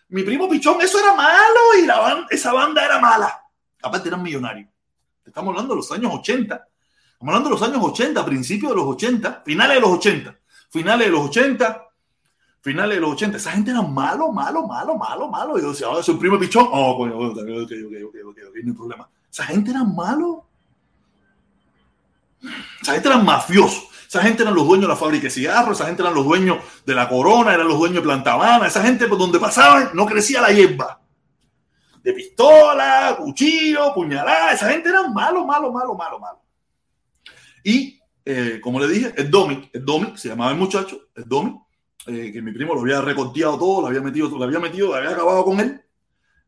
Mi 0.09 0.23
primo 0.23 0.49
Pichón, 0.49 0.81
eso 0.81 0.99
era 0.99 1.13
malo 1.13 1.59
y 1.81 1.85
la 1.85 2.25
esa 2.29 2.53
banda 2.53 2.83
era 2.83 2.99
mala. 2.99 3.41
Aparte 3.81 4.09
eran 4.09 4.23
millonarios. 4.23 4.69
Estamos 5.25 5.49
hablando 5.49 5.73
de 5.73 5.77
los 5.77 5.91
años 5.91 6.11
80. 6.13 6.55
Estamos 6.55 7.35
hablando 7.35 7.49
de 7.49 7.55
los 7.55 7.63
años 7.63 7.83
80, 7.83 8.25
principios 8.25 8.71
de 8.71 8.75
los 8.77 8.85
80, 8.87 9.43
finales 9.45 9.75
de 9.75 9.81
los 9.81 9.91
80, 9.91 10.39
finales 10.69 11.07
de 11.07 11.11
los 11.11 11.29
80, 11.29 11.88
finales 12.61 12.97
de 12.97 13.01
los 13.01 13.11
80. 13.11 13.37
Esa 13.37 13.51
gente 13.51 13.71
era 13.71 13.81
malo, 13.81 14.31
malo, 14.31 14.67
malo, 14.67 14.97
malo, 14.97 15.29
malo. 15.29 15.57
Y 15.57 15.61
yo 15.61 15.69
decía, 15.69 15.87
ahora 15.87 16.01
es 16.01 16.09
un 16.09 16.19
primo 16.19 16.39
Pichón. 16.39 16.67
Oh, 16.71 16.97
coño, 16.97 17.17
ok, 17.17 17.37
ok, 17.37 17.71
ok, 17.85 17.93
ok, 18.07 18.15
ok, 18.29 18.37
no 18.63 18.71
hay 18.71 18.77
problema. 18.77 19.09
Esa 19.31 19.45
gente 19.45 19.71
era 19.71 19.83
malo. 19.83 20.45
Esa 22.81 22.93
gente 22.93 23.07
era 23.07 23.17
mafioso. 23.17 23.89
Esa 24.09 24.23
gente 24.23 24.41
eran 24.41 24.55
los 24.55 24.65
dueños 24.65 24.85
de 24.85 24.87
la 24.87 24.95
fábrica 24.95 25.25
de 25.25 25.29
cigarros, 25.29 25.77
esa 25.77 25.85
gente 25.85 26.01
eran 26.01 26.15
los 26.15 26.25
dueños 26.25 26.57
de 26.83 26.95
la 26.95 27.07
corona, 27.07 27.53
eran 27.53 27.67
los 27.67 27.77
dueños 27.77 27.97
de 27.97 28.01
Plantabana, 28.01 28.65
esa 28.65 28.81
gente 28.81 29.07
por 29.07 29.19
donde 29.19 29.37
pasaban 29.37 29.91
no 29.93 30.07
crecía 30.07 30.41
la 30.41 30.51
hierba. 30.51 30.99
De 32.01 32.13
pistola, 32.13 33.15
cuchillo, 33.19 33.93
puñalada, 33.93 34.53
esa 34.53 34.71
gente 34.71 34.89
era 34.89 35.07
malo, 35.09 35.45
malo, 35.45 35.71
malo, 35.71 35.93
malo, 35.93 36.19
malo. 36.19 36.41
Y 37.63 37.99
eh, 38.25 38.59
como 38.63 38.79
le 38.79 38.87
dije, 38.87 39.13
el 39.15 39.29
Domi, 39.29 39.69
el 39.71 39.85
Domi, 39.85 40.17
se 40.17 40.29
llamaba 40.29 40.49
el 40.53 40.57
muchacho, 40.57 41.01
el 41.13 41.25
Domi, 41.27 41.59
eh, 42.09 42.31
que 42.31 42.41
mi 42.41 42.51
primo 42.51 42.73
lo 42.73 42.81
había 42.81 43.01
recorteado 43.01 43.57
todo, 43.57 43.81
lo 43.81 43.87
había 43.87 44.01
metido, 44.01 44.29
lo 44.29 44.43
había 44.43 44.59
metido, 44.59 44.87
lo 44.89 44.95
había 44.95 45.11
acabado 45.11 45.43
con 45.45 45.59
él. 45.59 45.81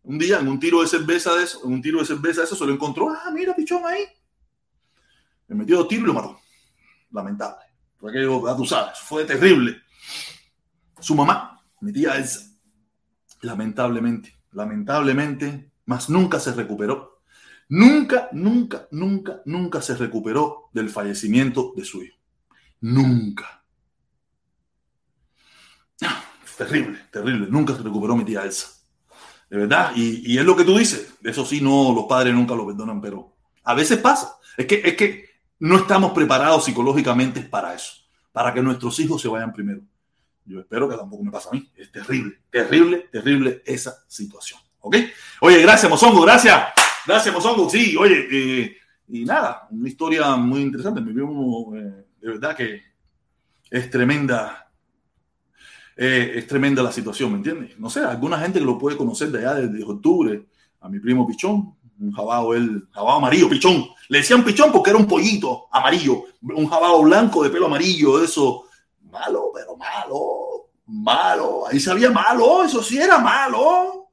Un 0.04 0.18
día 0.18 0.40
en 0.40 0.48
un 0.48 0.60
tiro 0.60 0.82
de 0.82 0.88
cerveza 0.88 1.36
de 1.36 1.44
eso, 1.44 1.62
en 1.66 1.74
un 1.74 1.82
tiro 1.82 2.00
de 2.00 2.06
cerveza 2.06 2.42
de 2.42 2.46
eso, 2.46 2.56
se 2.56 2.66
lo 2.66 2.74
encontró, 2.74 3.10
ah, 3.10 3.32
mira, 3.34 3.56
pichón 3.56 3.86
ahí. 3.86 4.06
Le 5.48 5.56
metió 5.56 5.78
dos 5.78 5.88
tiros 5.88 6.04
y 6.04 6.08
lo 6.08 6.14
mató 6.14 6.42
lamentable. 7.12 7.66
Fue 7.98 8.12
aquello, 8.12 8.42
tú 8.58 8.66
fue 9.06 9.26
terrible. 9.26 9.82
Su 11.00 11.16
mamá, 11.16 11.62
mi 11.82 11.92
tía 11.92 12.18
Elsa, 12.18 12.42
lamentablemente, 13.42 14.40
lamentablemente, 14.52 15.72
más 15.86 16.10
nunca 16.10 16.40
se 16.40 16.54
recuperó. 16.54 17.22
Nunca, 17.70 18.30
nunca, 18.34 18.88
nunca, 18.92 19.42
nunca 19.46 19.82
se 19.82 19.96
recuperó 19.96 20.70
del 20.74 20.90
fallecimiento 20.90 21.74
de 21.76 21.86
su 21.86 22.04
hijo. 22.04 22.18
Nunca. 22.82 23.61
Terrible, 26.58 27.00
terrible. 27.12 27.48
Nunca 27.50 27.76
se 27.76 27.82
recuperó 27.82 28.16
mi 28.16 28.24
tía 28.24 28.44
Elsa. 28.44 28.68
De 29.50 29.58
verdad. 29.58 29.92
Y, 29.96 30.32
y, 30.32 30.38
es 30.38 30.46
lo 30.46 30.56
que 30.56 30.64
tú 30.64 30.78
dices. 30.78 31.14
Eso 31.24 31.46
sí, 31.46 31.60
no, 31.60 31.92
los 31.94 32.06
padres 32.06 32.34
nunca 32.34 32.54
lo 32.54 32.68
perdonan, 32.68 33.02
pero 33.02 33.34
a 33.64 33.74
veces 33.74 33.98
pasa. 33.98 34.38
Es 34.58 34.66
que, 34.66 34.82
es 34.86 34.96
que 34.96 35.26
no 35.60 35.78
estamos 35.78 36.12
preparados 36.12 36.66
psicológicamente 36.66 37.42
para 37.42 37.74
eso, 37.74 37.94
para 38.32 38.54
que 38.54 38.62
nuestros 38.62 39.00
hijos 39.00 39.22
se 39.22 39.28
vayan 39.28 39.54
primero. 39.54 39.82
Yo 40.46 40.60
espero 40.60 40.90
que 40.90 40.98
tampoco 40.98 41.24
me 41.24 41.32
pase 41.32 41.50
a 41.50 41.54
mí. 41.54 41.72
Es 41.76 41.92
terrible, 41.92 42.40
terrible, 42.50 43.10
terrible 43.12 43.62
esa 43.66 43.96
situación. 44.08 44.60
¿Ok? 44.80 44.96
Oye, 45.42 45.62
gracias, 45.62 45.90
Mozongo, 45.90 46.22
gracias. 46.22 46.68
Gracias, 47.06 47.34
Mozongo. 47.34 47.70
Sí, 47.70 47.96
oye, 47.96 48.28
eh, 48.32 48.78
y 49.08 49.26
nada, 49.26 49.68
una 49.70 49.88
historia 49.88 50.36
muy 50.36 50.62
interesante. 50.62 51.02
Me 51.02 51.14
vio 51.14 51.28
eh, 51.76 52.06
de 52.20 52.28
verdad 52.28 52.56
que 52.56 52.82
es 53.70 53.90
tremenda. 53.90 54.71
Eh, 55.98 56.34
es 56.38 56.48
tremenda 56.48 56.82
la 56.82 56.92
situación, 56.92 57.32
¿me 57.32 57.38
entiendes? 57.38 57.78
No 57.80 57.90
sé, 57.90 58.00
alguna 58.00 58.40
gente 58.40 58.60
que 58.60 58.66
lo 58.66 58.78
puede 58.78 58.98
conocer 58.98 59.30
de 59.30 59.40
allá 59.40 59.56
desde 59.56 59.84
octubre, 59.84 60.46
a 60.80 60.90
mi 60.90 61.00
primo 61.00 61.28
Pichón, 61.28 61.76
un 62.02 62.12
jabao, 62.12 62.54
el 62.54 62.88
jabao 62.92 63.18
amarillo, 63.18 63.48
pichón. 63.50 63.88
Le 64.10 64.20
decían 64.20 64.44
pichón 64.44 64.72
porque 64.72 64.90
era 64.90 65.00
un 65.00 65.08
pollito 65.08 65.68
amarillo, 65.72 66.26
un 66.42 66.68
jabao 66.68 67.04
blanco 67.04 67.44
de 67.44 67.50
pelo 67.50 67.68
amarillo, 67.68 68.24
eso. 68.24 68.66
Malo, 69.12 69.52
pero 69.54 69.76
malo, 69.78 70.70
malo. 70.88 71.68
Ahí 71.68 71.80
sabía 71.80 72.10
malo, 72.10 72.64
eso 72.64 72.82
sí 72.82 72.98
era 72.98 73.20
malo. 73.20 74.10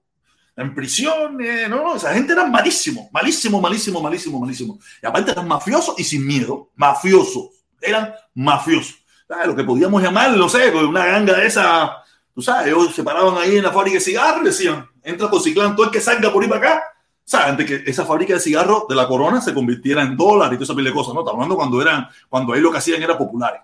En 0.56 0.74
prisión, 0.74 1.38
no, 1.70 1.82
no, 1.82 1.96
esa 1.96 2.12
gente 2.12 2.32
era 2.32 2.44
malísimo, 2.44 3.08
malísimo, 3.12 3.60
malísimo, 3.60 4.00
malísimo, 4.02 4.40
malísimo. 4.40 4.78
Y 5.02 5.06
aparte 5.06 5.30
eran 5.30 5.46
mafiosos 5.46 5.94
y 5.98 6.04
sin 6.04 6.26
miedo, 6.26 6.70
mafiosos, 6.74 7.50
eran 7.80 8.12
mafiosos. 8.34 8.97
Lo 9.28 9.54
que 9.54 9.64
podíamos 9.64 10.02
llamar, 10.02 10.36
no 10.36 10.48
sé, 10.48 10.70
una 10.70 11.06
ganga 11.06 11.34
de 11.34 11.46
esa, 11.46 12.02
tú 12.34 12.40
sabes, 12.40 12.68
ellos 12.68 12.94
se 12.94 13.02
paraban 13.02 13.36
ahí 13.36 13.56
en 13.56 13.62
la 13.62 13.72
fábrica 13.72 13.98
de 13.98 14.00
cigarros 14.00 14.42
y 14.42 14.46
decían, 14.46 14.88
entra 15.02 15.28
con 15.28 15.42
ciclán, 15.42 15.76
todo 15.76 15.86
el 15.86 15.92
que 15.92 16.00
salga 16.00 16.32
por 16.32 16.42
ahí 16.42 16.48
para 16.48 16.70
acá, 16.70 16.82
sea, 17.28 17.46
antes 17.46 17.66
que 17.66 17.90
esa 17.90 18.06
fábrica 18.06 18.32
de 18.32 18.40
cigarros 18.40 18.88
de 18.88 18.94
la 18.94 19.06
corona 19.06 19.42
se 19.42 19.52
convirtiera 19.52 20.00
en 20.00 20.16
dólar 20.16 20.50
y 20.50 20.56
todo 20.56 20.64
esa 20.64 20.74
pile 20.74 20.88
de 20.88 20.94
cosas, 20.94 21.12
¿no? 21.12 21.20
Estamos 21.20 21.34
hablando 21.34 21.56
cuando 21.56 21.82
eran, 21.82 22.08
cuando 22.26 22.54
ahí 22.54 22.60
lo 22.62 22.72
que 22.72 22.78
hacían 22.78 23.02
era 23.02 23.18
populares. 23.18 23.60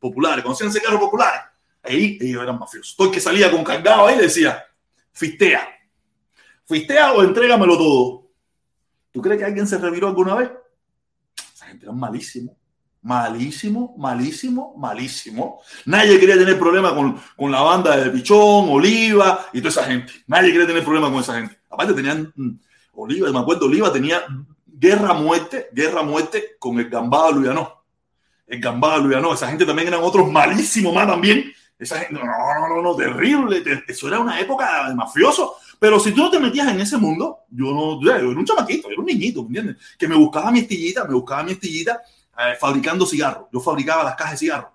Populares, 0.00 0.42
conocían 0.42 0.72
cigarros 0.72 0.98
populares. 0.98 1.42
Ahí 1.82 2.16
ellos 2.18 2.42
eran 2.42 2.58
mafiosos. 2.58 2.96
Todo 2.96 3.08
el 3.08 3.12
que 3.12 3.20
salía 3.20 3.50
con 3.50 3.62
cargado 3.62 4.06
ahí 4.06 4.16
decía, 4.16 4.64
fistea. 5.12 5.68
fistea 6.64 7.12
o 7.12 7.22
entrégamelo 7.22 7.76
todo. 7.76 8.30
¿Tú 9.12 9.20
crees 9.20 9.40
que 9.40 9.44
alguien 9.44 9.66
se 9.66 9.76
reviró 9.76 10.08
alguna 10.08 10.34
vez? 10.36 10.50
Esa 11.54 11.66
gente 11.66 11.84
era 11.84 11.92
malísimo. 11.92 12.55
Malísimo, 13.06 13.94
malísimo, 13.98 14.74
malísimo. 14.76 15.60
Nadie 15.84 16.18
quería 16.18 16.36
tener 16.36 16.58
problema 16.58 16.92
con, 16.92 17.16
con, 17.36 17.52
la 17.52 17.60
banda 17.60 17.96
de 17.96 18.10
Pichón, 18.10 18.68
Oliva 18.68 19.46
y 19.52 19.60
toda 19.60 19.68
esa 19.70 19.84
gente. 19.84 20.12
Nadie 20.26 20.50
quería 20.50 20.66
tener 20.66 20.82
problema 20.82 21.08
con 21.08 21.20
esa 21.20 21.34
gente. 21.34 21.56
Aparte 21.70 21.94
tenían 21.94 22.32
mm, 22.34 22.50
Oliva, 22.94 23.30
me 23.30 23.38
acuerdo, 23.38 23.66
Oliva 23.66 23.92
tenía 23.92 24.24
guerra 24.66 25.14
muerte, 25.14 25.68
guerra 25.72 26.02
muerte 26.02 26.56
con 26.58 26.80
el 26.80 26.90
Gambado 26.90 27.30
Luyanó. 27.30 27.84
El 28.44 28.60
Gambado 28.60 29.04
Luyanó, 29.04 29.34
esa 29.34 29.46
gente 29.46 29.64
también 29.64 29.86
eran 29.86 30.00
otros 30.02 30.28
malísimos 30.28 30.92
más 30.92 31.06
también. 31.06 31.44
Esa 31.78 32.00
gente, 32.00 32.14
no, 32.14 32.24
no, 32.24 32.68
no, 32.68 32.82
no, 32.82 32.96
terrible. 32.96 33.62
Eso 33.86 34.08
era 34.08 34.18
una 34.18 34.40
época 34.40 34.88
de 34.88 34.96
mafioso. 34.96 35.54
Pero 35.78 36.00
si 36.00 36.10
tú 36.10 36.22
no 36.22 36.30
te 36.32 36.40
metías 36.40 36.66
en 36.66 36.80
ese 36.80 36.96
mundo, 36.96 37.44
yo 37.50 37.66
no, 37.66 38.02
yo 38.02 38.12
era 38.12 38.26
un 38.26 38.44
chamaquito, 38.44 38.88
yo 38.88 38.94
era 38.94 39.00
un 39.00 39.06
niñito, 39.06 39.42
¿me 39.44 39.60
entiendes? 39.60 39.76
Que 39.96 40.08
me 40.08 40.16
buscaba 40.16 40.50
mi 40.50 40.58
estillita, 40.58 41.04
me 41.04 41.14
buscaba 41.14 41.44
mi 41.44 41.52
estillita 41.52 42.02
eh, 42.38 42.56
fabricando 42.58 43.06
cigarros. 43.06 43.46
Yo 43.52 43.60
fabricaba 43.60 44.04
las 44.04 44.14
cajas 44.14 44.32
de 44.32 44.38
cigarros. 44.38 44.70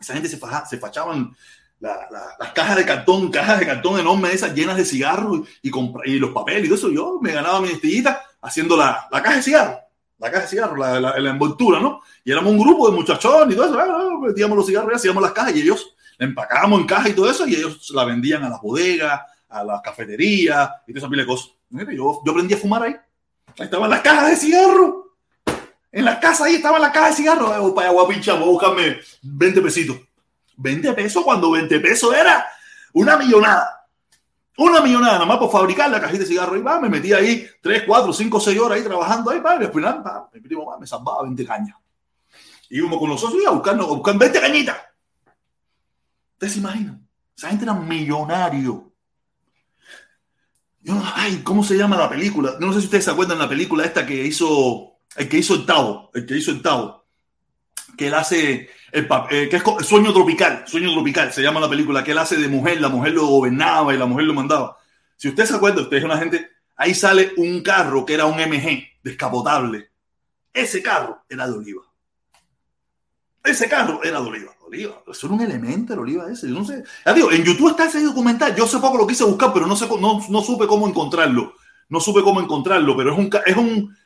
Esa 0.00 0.14
gente 0.14 0.28
se, 0.28 0.38
fachaban 0.78 1.36
la, 1.78 2.08
la, 2.10 2.22
las 2.38 2.52
cajas 2.52 2.76
de 2.76 2.86
cartón, 2.86 3.30
cajas 3.30 3.60
de 3.60 3.66
cartón 3.66 4.00
enormes 4.00 4.34
esas 4.34 4.54
llenas 4.54 4.76
de 4.76 4.84
cigarros 4.84 5.40
y, 5.62 5.68
y, 5.68 5.72
y 6.06 6.18
los 6.18 6.30
papeles 6.30 6.64
y 6.64 6.68
todo 6.68 6.78
eso. 6.78 6.90
Yo 6.90 7.18
me 7.20 7.32
ganaba 7.32 7.60
mi 7.60 7.68
estillita 7.68 8.22
haciendo 8.40 8.76
la, 8.76 9.06
la 9.10 9.22
caja 9.22 9.36
de 9.36 9.42
cigarros, 9.42 9.76
la 10.18 10.30
caja 10.30 10.42
de 10.42 10.48
cigarros, 10.48 10.78
la, 10.78 11.30
envoltura, 11.30 11.80
¿no? 11.80 12.02
Y 12.24 12.32
éramos 12.32 12.52
un 12.52 12.60
grupo 12.60 12.90
de 12.90 12.96
muchachones 12.96 13.54
y 13.54 13.56
todo 13.56 13.66
eso. 13.66 14.20
Metíamos 14.20 14.56
los 14.56 14.66
cigarros 14.66 14.94
hacíamos 14.94 15.22
las 15.22 15.32
cajas 15.32 15.54
y 15.56 15.60
ellos 15.60 15.94
la 16.18 16.26
empacábamos 16.26 16.80
en 16.80 16.86
caja 16.86 17.08
y 17.08 17.12
todo 17.12 17.30
eso 17.30 17.46
y 17.46 17.54
ellos 17.54 17.90
la 17.94 18.04
vendían 18.04 18.42
a 18.44 18.48
las 18.50 18.60
bodegas, 18.60 19.20
a 19.48 19.64
las 19.64 19.80
cafeterías 19.82 20.70
y 20.86 20.92
toda 20.92 21.00
esa 21.00 21.10
pila 21.10 21.26
cosas. 21.26 21.50
Yo, 21.70 22.22
yo 22.24 22.32
aprendí 22.32 22.54
a 22.54 22.58
fumar 22.58 22.82
ahí. 22.82 22.96
Ahí 23.58 23.64
estaban 23.64 23.90
las 23.90 24.00
cajas 24.00 24.30
de 24.30 24.36
cigarros. 24.36 24.94
En 25.92 26.04
la 26.04 26.20
casa 26.20 26.44
ahí 26.44 26.56
estaba 26.56 26.78
la 26.78 26.92
caja 26.92 27.08
de 27.08 27.16
cigarros. 27.16 27.50
Eh, 27.50 27.72
para 27.74 27.90
guapincha, 27.90 28.34
voy 28.34 28.44
a 28.44 28.52
buscarme 28.52 29.00
20 29.22 29.62
pesitos. 29.62 29.98
20 30.56 30.92
pesos 30.92 31.24
cuando 31.24 31.50
20 31.50 31.80
pesos 31.80 32.14
era 32.14 32.46
una 32.92 33.16
millonada. 33.16 33.88
Una 34.56 34.80
millonada 34.80 35.14
nada 35.14 35.26
más 35.26 35.38
por 35.38 35.50
fabricar 35.50 35.90
la 35.90 36.00
cajita 36.00 36.20
de 36.20 36.26
cigarros. 36.26 36.58
Y 36.58 36.62
va, 36.62 36.78
me 36.80 36.88
metí 36.88 37.12
ahí 37.12 37.48
3, 37.62 37.84
4, 37.86 38.12
5, 38.12 38.40
6 38.40 38.58
horas 38.60 38.78
ahí 38.78 38.84
trabajando 38.84 39.30
ahí. 39.30 39.40
Y 39.42 39.64
al 39.64 39.72
final, 39.72 40.06
va, 40.06 40.28
mi 40.32 40.40
primo 40.40 40.66
va, 40.66 40.78
me 40.78 40.86
salvaba 40.86 41.22
20 41.22 41.46
cañas. 41.46 41.76
Y 42.68 42.80
uno 42.80 42.98
con 42.98 43.08
los 43.08 43.20
socios 43.20 43.46
a 43.46 43.50
buscar, 43.50 43.74
a 43.74 43.84
buscar 43.84 44.16
20 44.16 44.40
cañitas. 44.40 44.76
¿Ustedes 46.34 46.52
se 46.52 46.58
imaginan? 46.60 47.06
Esa 47.36 47.48
gente 47.48 47.64
era 47.64 47.74
millonario. 47.74 48.92
Yo, 50.82 50.94
ay, 51.14 51.42
¿cómo 51.42 51.62
se 51.62 51.76
llama 51.76 51.96
la 51.96 52.08
película? 52.08 52.54
No 52.60 52.72
sé 52.72 52.80
si 52.80 52.86
ustedes 52.86 53.04
se 53.04 53.10
acuerdan 53.10 53.38
de 53.38 53.44
la 53.44 53.48
película 53.48 53.84
esta 53.84 54.06
que 54.06 54.24
hizo, 54.24 54.89
el 55.16 55.28
que 55.28 55.38
hizo 55.38 55.54
el 55.54 55.66
Tavo, 55.66 56.10
el 56.14 56.26
que 56.26 56.36
hizo 56.36 56.50
el 56.50 56.62
Tavo, 56.62 57.04
que 57.96 58.08
él 58.08 58.14
hace, 58.14 58.70
el, 58.92 59.08
eh, 59.30 59.62
Sueño 59.82 60.12
Tropical, 60.12 60.64
Sueño 60.66 60.92
Tropical, 60.92 61.32
se 61.32 61.42
llama 61.42 61.60
la 61.60 61.68
película, 61.68 62.02
que 62.02 62.12
él 62.12 62.18
hace 62.18 62.36
de 62.36 62.48
mujer, 62.48 62.80
la 62.80 62.88
mujer 62.88 63.12
lo 63.12 63.26
gobernaba 63.26 63.94
y 63.94 63.98
la 63.98 64.06
mujer 64.06 64.24
lo 64.24 64.34
mandaba. 64.34 64.76
Si 65.16 65.28
usted 65.28 65.44
se 65.44 65.54
acuerda, 65.54 65.82
usted 65.82 65.98
es 65.98 66.04
una 66.04 66.16
gente, 66.16 66.50
ahí 66.76 66.94
sale 66.94 67.32
un 67.36 67.62
carro 67.62 68.06
que 68.06 68.14
era 68.14 68.26
un 68.26 68.36
MG, 68.36 68.84
descapotable. 69.02 69.90
Ese 70.52 70.82
carro 70.82 71.24
era 71.28 71.46
de 71.46 71.58
Oliva. 71.58 71.82
Ese 73.44 73.68
carro 73.68 74.02
era 74.02 74.20
de 74.20 74.28
Oliva. 74.28 74.52
Oliva, 74.60 75.02
eso 75.10 75.26
era 75.26 75.34
un 75.34 75.42
elemento, 75.42 75.94
el 75.94 76.00
Oliva 76.00 76.30
ese. 76.30 76.48
Yo 76.48 76.54
no 76.54 76.64
sé. 76.64 76.84
En 77.04 77.44
YouTube 77.44 77.70
está 77.70 77.86
ese 77.86 78.02
documental. 78.02 78.54
Yo 78.54 78.66
sé 78.66 78.78
poco 78.78 78.96
lo 78.96 79.06
quise 79.06 79.24
buscar, 79.24 79.52
pero 79.52 79.66
no, 79.66 79.76
sé, 79.76 79.88
no, 80.00 80.20
no 80.28 80.42
supe 80.42 80.66
cómo 80.66 80.86
encontrarlo. 80.88 81.54
No 81.88 82.00
supe 82.00 82.22
cómo 82.22 82.40
encontrarlo, 82.40 82.96
pero 82.96 83.12
es 83.12 83.18
un, 83.18 83.30
es 83.44 83.56
un, 83.56 83.96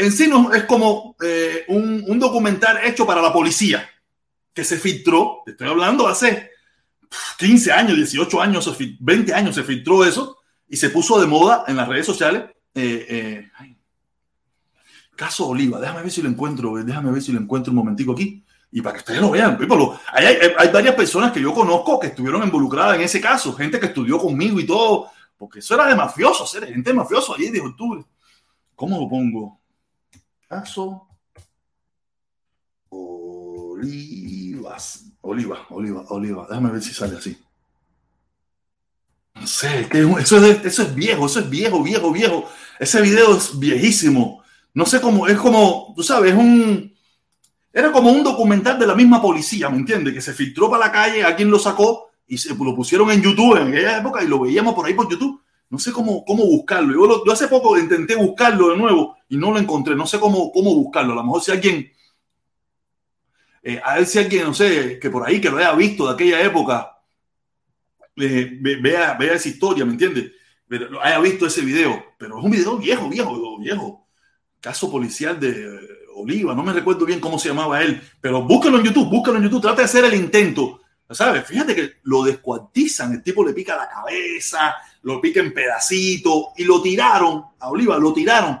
en 0.00 0.12
sí 0.12 0.28
no, 0.28 0.52
es 0.54 0.64
como 0.64 1.14
eh, 1.22 1.64
un, 1.68 2.18
documental 2.18 2.78
hecho 2.82 3.06
para 3.06 3.20
la 3.20 3.32
policía 3.32 3.86
que 4.54 4.64
se 4.64 4.78
filtró, 4.78 5.42
estoy 5.46 5.68
hablando 5.68 6.08
hace 6.08 6.50
15 7.38 7.70
años, 7.70 7.96
18 7.96 8.40
años, 8.40 8.78
20 8.98 9.34
años 9.34 9.54
se 9.54 9.62
filtró 9.62 10.02
eso 10.04 10.38
y 10.66 10.76
se 10.76 10.88
puso 10.88 11.20
de 11.20 11.26
moda 11.26 11.64
en 11.68 11.76
las 11.76 11.86
redes 11.86 12.06
sociales. 12.06 12.44
Eh, 12.74 13.06
eh, 13.10 13.76
caso 15.14 15.48
Oliva, 15.48 15.78
déjame 15.78 16.02
ver 16.02 16.10
si 16.10 16.22
lo 16.22 16.30
encuentro, 16.30 16.82
déjame 16.82 17.12
ver 17.12 17.20
si 17.20 17.32
lo 17.32 17.40
encuentro 17.40 17.70
un 17.70 17.76
momentico 17.76 18.12
aquí 18.12 18.42
y 18.72 18.80
para 18.80 18.94
que 18.94 19.00
ustedes 19.00 19.20
lo 19.20 19.30
vean. 19.30 19.58
Hay, 20.12 20.24
hay, 20.24 20.38
hay, 20.56 20.68
varias 20.70 20.94
personas 20.94 21.30
que 21.30 21.42
yo 21.42 21.52
conozco 21.52 22.00
que 22.00 22.06
estuvieron 22.06 22.42
involucradas 22.42 22.96
en 22.96 23.02
ese 23.02 23.20
caso, 23.20 23.52
gente 23.52 23.78
que 23.78 23.86
estudió 23.86 24.18
conmigo 24.18 24.58
y 24.58 24.66
todo, 24.66 25.10
porque 25.36 25.58
eso 25.58 25.74
era 25.74 25.88
de 25.88 25.94
mafiosos, 25.94 26.54
era 26.54 26.68
gente 26.68 26.94
mafioso 26.94 27.36
ahí 27.36 27.50
de 27.50 27.60
octubre. 27.60 28.02
¿Cómo 28.74 28.98
lo 28.98 29.06
pongo? 29.06 29.59
Caso 30.50 31.06
Olivas. 33.70 33.86
Oliva, 35.20 35.64
Oliva, 35.70 36.04
Oliva. 36.08 36.46
Déjame 36.48 36.72
ver 36.72 36.82
si 36.82 36.92
sale 36.92 37.16
así. 37.18 37.38
No 39.36 39.46
sé, 39.46 39.88
eso 40.18 40.44
es, 40.44 40.64
eso 40.64 40.82
es 40.82 40.92
viejo, 40.94 41.26
eso 41.26 41.38
es 41.38 41.48
viejo, 41.48 41.82
viejo, 41.84 42.10
viejo. 42.10 42.48
Ese 42.80 43.00
video 43.00 43.36
es 43.36 43.56
viejísimo. 43.56 44.42
No 44.74 44.84
sé 44.86 45.00
cómo, 45.00 45.28
es 45.28 45.38
como, 45.38 45.92
tú 45.94 46.02
sabes, 46.02 46.32
es 46.32 46.38
un, 46.38 46.92
era 47.72 47.92
como 47.92 48.10
un 48.10 48.24
documental 48.24 48.76
de 48.76 48.88
la 48.88 48.96
misma 48.96 49.22
policía, 49.22 49.70
¿me 49.70 49.76
entiendes? 49.76 50.12
Que 50.12 50.20
se 50.20 50.34
filtró 50.34 50.68
para 50.68 50.86
la 50.86 50.92
calle, 50.92 51.22
alguien 51.22 51.48
lo 51.50 51.60
sacó 51.60 52.10
y 52.26 52.36
se 52.38 52.54
lo 52.54 52.74
pusieron 52.74 53.08
en 53.12 53.22
YouTube 53.22 53.56
en 53.56 53.68
aquella 53.68 53.98
época 53.98 54.22
y 54.22 54.26
lo 54.26 54.40
veíamos 54.40 54.74
por 54.74 54.84
ahí 54.84 54.94
por 54.94 55.08
YouTube. 55.08 55.40
No 55.70 55.78
sé 55.78 55.92
cómo, 55.92 56.24
cómo 56.24 56.44
buscarlo. 56.44 57.24
Yo, 57.24 57.32
hace 57.32 57.48
poco 57.48 57.78
intenté 57.78 58.16
buscarlo 58.16 58.70
de 58.70 58.76
nuevo 58.76 59.16
y 59.28 59.36
no 59.36 59.52
lo 59.52 59.58
encontré. 59.58 59.94
No 59.94 60.06
sé 60.06 60.18
cómo, 60.18 60.52
cómo 60.52 60.74
buscarlo. 60.74 61.12
A 61.12 61.16
lo 61.16 61.24
mejor 61.24 61.42
si 61.42 61.52
alguien, 61.52 61.92
eh, 63.62 63.80
a 63.82 63.94
ver 63.94 64.06
si 64.06 64.18
alguien, 64.18 64.44
no 64.44 64.54
sé, 64.54 64.98
que 64.98 65.10
por 65.10 65.26
ahí 65.26 65.40
que 65.40 65.48
lo 65.48 65.58
haya 65.58 65.72
visto 65.74 66.06
de 66.06 66.14
aquella 66.14 66.42
época, 66.42 66.98
eh, 68.16 68.58
vea, 68.60 69.14
vea 69.14 69.34
esa 69.34 69.48
historia, 69.48 69.84
¿me 69.84 69.92
entiendes? 69.92 70.32
Haya 71.02 71.20
visto 71.20 71.46
ese 71.46 71.62
video. 71.62 72.04
Pero 72.18 72.38
es 72.38 72.44
un 72.44 72.50
video 72.50 72.76
viejo, 72.76 73.08
viejo, 73.08 73.58
viejo. 73.58 74.08
Caso 74.60 74.90
policial 74.90 75.38
de 75.38 75.78
Oliva, 76.16 76.54
no 76.54 76.62
me 76.62 76.72
recuerdo 76.72 77.06
bien 77.06 77.20
cómo 77.20 77.38
se 77.38 77.48
llamaba 77.48 77.82
él, 77.82 78.02
pero 78.20 78.42
búsquelo 78.42 78.78
en 78.78 78.84
YouTube, 78.84 79.08
búsquelo 79.08 79.38
en 79.38 79.44
YouTube, 79.44 79.62
trate 79.62 79.82
de 79.82 79.84
hacer 79.84 80.04
el 80.04 80.14
intento. 80.14 80.79
¿Sabes? 81.10 81.44
Fíjate 81.44 81.74
que 81.74 81.92
lo 82.04 82.22
descuartizan, 82.22 83.12
el 83.12 83.22
tipo 83.22 83.44
le 83.44 83.52
pica 83.52 83.76
la 83.76 83.88
cabeza, 83.88 84.76
lo 85.02 85.20
pica 85.20 85.40
en 85.40 85.52
pedacitos 85.52 86.46
y 86.56 86.64
lo 86.64 86.80
tiraron 86.80 87.44
a 87.58 87.68
Oliva, 87.68 87.98
lo 87.98 88.12
tiraron. 88.12 88.60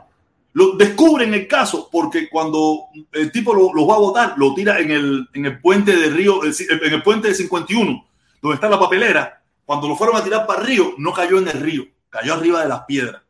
Lo 0.52 0.76
descubren 0.76 1.32
el 1.32 1.46
caso 1.46 1.88
porque 1.92 2.28
cuando 2.28 2.86
el 3.12 3.30
tipo 3.30 3.54
lo, 3.54 3.72
lo 3.72 3.86
va 3.86 3.94
a 3.94 3.98
votar, 3.98 4.34
lo 4.36 4.52
tira 4.52 4.80
en 4.80 4.90
el, 4.90 5.28
en 5.32 5.46
el 5.46 5.60
puente 5.60 5.96
de 5.96 6.10
Río, 6.10 6.40
en 6.44 6.92
el 6.92 7.02
puente 7.04 7.28
de 7.28 7.34
51, 7.34 8.08
donde 8.42 8.54
está 8.56 8.68
la 8.68 8.80
papelera. 8.80 9.42
Cuando 9.64 9.86
lo 9.86 9.94
fueron 9.94 10.16
a 10.16 10.24
tirar 10.24 10.46
para 10.46 10.62
el 10.62 10.66
río, 10.66 10.94
no 10.98 11.12
cayó 11.12 11.38
en 11.38 11.46
el 11.46 11.60
río, 11.60 11.84
cayó 12.08 12.34
arriba 12.34 12.62
de 12.62 12.68
las 12.68 12.82
piedras. 12.86 13.22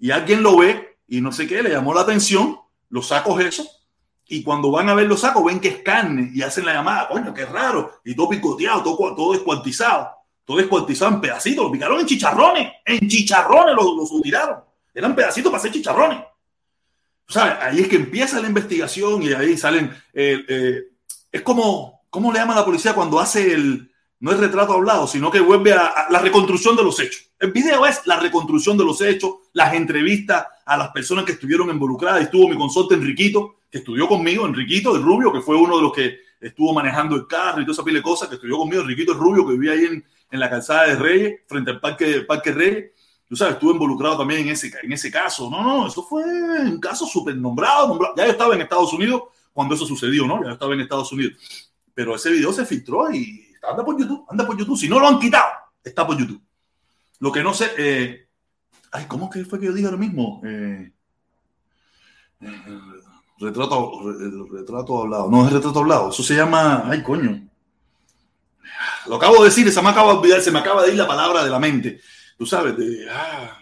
Y 0.00 0.10
alguien 0.10 0.42
lo 0.42 0.56
ve 0.56 0.98
y 1.06 1.20
no 1.20 1.30
sé 1.30 1.46
qué, 1.46 1.62
le 1.62 1.70
llamó 1.70 1.94
la 1.94 2.00
atención, 2.00 2.58
los 2.90 3.06
sacos 3.06 3.40
esos, 3.40 3.77
y 4.28 4.42
cuando 4.42 4.70
van 4.70 4.88
a 4.88 4.94
ver 4.94 5.06
los 5.06 5.20
sacos 5.20 5.44
ven 5.44 5.58
que 5.58 5.68
es 5.68 5.82
carne 5.82 6.30
y 6.32 6.42
hacen 6.42 6.66
la 6.66 6.74
llamada, 6.74 7.08
coño, 7.08 7.34
qué 7.34 7.46
raro, 7.46 8.00
y 8.04 8.14
todo 8.14 8.28
picoteado, 8.28 8.82
todo, 8.82 9.14
todo 9.14 9.32
descuartizado 9.32 10.18
todo 10.48 10.56
descuartizado 10.56 11.12
en 11.12 11.20
pedacitos, 11.20 11.62
lo 11.62 11.70
picaron 11.70 12.00
en 12.00 12.06
chicharrones, 12.06 12.72
en 12.86 13.06
chicharrones 13.06 13.74
los 13.76 14.10
lo. 14.10 14.64
Eran 14.94 15.14
pedacitos 15.14 15.52
para 15.52 15.60
hacer 15.60 15.72
chicharrones. 15.72 16.20
O 17.28 17.32
sea, 17.34 17.58
ahí 17.66 17.80
es 17.80 17.88
que 17.88 17.96
empieza 17.96 18.40
la 18.40 18.48
investigación 18.48 19.22
y 19.22 19.34
ahí 19.34 19.58
salen. 19.58 19.94
Eh, 20.14 20.42
eh, 20.48 20.82
es 21.30 21.42
como, 21.42 22.00
¿cómo 22.08 22.32
le 22.32 22.38
llama 22.38 22.54
la 22.54 22.64
policía 22.64 22.94
cuando 22.94 23.20
hace 23.20 23.52
el, 23.52 23.92
no 24.20 24.32
es 24.32 24.38
retrato 24.38 24.72
hablado, 24.72 25.06
sino 25.06 25.30
que 25.30 25.40
vuelve 25.40 25.74
a, 25.74 25.84
a, 25.84 26.10
la 26.10 26.20
reconstrucción 26.20 26.74
de 26.76 26.82
los 26.82 26.98
hechos? 26.98 27.30
El 27.38 27.52
video 27.52 27.84
es 27.84 28.06
la 28.06 28.18
reconstrucción 28.18 28.78
de 28.78 28.84
los 28.84 29.02
hechos, 29.02 29.34
las 29.52 29.74
entrevistas 29.74 30.46
a 30.64 30.78
las 30.78 30.88
personas 30.92 31.26
que 31.26 31.32
estuvieron 31.32 31.68
involucradas. 31.68 32.22
Estuvo 32.22 32.48
mi 32.48 32.56
consorte 32.56 32.94
Enriquito, 32.94 33.56
que 33.70 33.78
estudió 33.78 34.08
conmigo, 34.08 34.46
Enriquito 34.46 34.96
el 34.96 35.02
Rubio, 35.02 35.32
que 35.32 35.40
fue 35.40 35.56
uno 35.56 35.76
de 35.76 35.82
los 35.82 35.92
que 35.92 36.18
estuvo 36.40 36.72
manejando 36.72 37.16
el 37.16 37.26
carro 37.26 37.60
y 37.60 37.64
toda 37.64 37.74
esa 37.74 37.84
pila 37.84 37.98
de 37.98 38.02
cosas, 38.02 38.28
que 38.28 38.36
estudió 38.36 38.56
conmigo, 38.56 38.82
Enriquito 38.82 39.12
el 39.12 39.18
Rubio, 39.18 39.46
que 39.46 39.52
vivía 39.52 39.72
ahí 39.72 39.84
en, 39.84 40.04
en 40.30 40.40
la 40.40 40.48
calzada 40.48 40.86
de 40.86 40.96
Reyes, 40.96 41.40
frente 41.46 41.70
al 41.70 41.80
Parque, 41.80 42.20
Parque 42.22 42.52
Reyes. 42.52 42.92
Tú 43.28 43.36
sabes, 43.36 43.54
estuve 43.54 43.72
involucrado 43.72 44.16
también 44.16 44.40
en 44.40 44.48
ese, 44.48 44.72
en 44.82 44.92
ese 44.92 45.10
caso. 45.10 45.50
No, 45.50 45.62
no, 45.62 45.86
eso 45.86 46.02
fue 46.02 46.24
un 46.24 46.80
caso 46.80 47.06
súper 47.06 47.36
nombrado, 47.36 47.88
nombrado. 47.88 48.14
Ya 48.16 48.24
yo 48.24 48.32
estaba 48.32 48.54
en 48.54 48.62
Estados 48.62 48.92
Unidos 48.94 49.24
cuando 49.52 49.74
eso 49.74 49.84
sucedió, 49.84 50.26
¿no? 50.26 50.40
Ya 50.40 50.46
yo 50.46 50.52
estaba 50.54 50.72
en 50.72 50.80
Estados 50.80 51.12
Unidos. 51.12 51.34
Pero 51.92 52.14
ese 52.14 52.30
video 52.30 52.52
se 52.54 52.64
filtró 52.64 53.12
y 53.12 53.54
anda 53.68 53.84
por 53.84 53.98
YouTube, 54.00 54.24
anda 54.30 54.46
por 54.46 54.56
YouTube. 54.56 54.78
Si 54.78 54.88
no 54.88 54.98
lo 54.98 55.08
han 55.08 55.18
quitado, 55.18 55.52
está 55.84 56.06
por 56.06 56.16
YouTube. 56.16 56.40
Lo 57.20 57.30
que 57.30 57.42
no 57.42 57.52
sé, 57.52 57.70
eh, 57.76 58.28
ay, 58.92 59.04
¿cómo 59.06 59.28
que 59.28 59.44
fue 59.44 59.60
que 59.60 59.66
yo 59.66 59.72
dije 59.72 59.90
lo 59.90 59.98
mismo? 59.98 60.40
Eh, 60.44 60.92
eh, 62.40 62.64
retrato, 63.38 64.02
retrato 64.50 65.02
hablado. 65.02 65.30
No 65.30 65.46
es 65.46 65.52
retrato 65.52 65.78
hablado, 65.78 66.10
eso 66.10 66.22
se 66.22 66.34
llama, 66.34 66.84
ay, 66.86 67.02
coño. 67.02 67.48
Lo 69.06 69.16
acabo 69.16 69.38
de 69.38 69.44
decir, 69.48 69.70
se 69.70 69.82
me 69.82 69.88
acaba 69.88 70.12
de 70.12 70.18
olvidar, 70.18 70.40
se 70.40 70.50
me 70.50 70.58
acaba 70.58 70.82
de 70.82 70.90
ir 70.90 70.96
la 70.96 71.06
palabra 71.06 71.42
de 71.42 71.50
la 71.50 71.58
mente. 71.58 72.00
Tú 72.36 72.46
sabes, 72.46 72.76
de, 72.76 73.08
ah, 73.10 73.58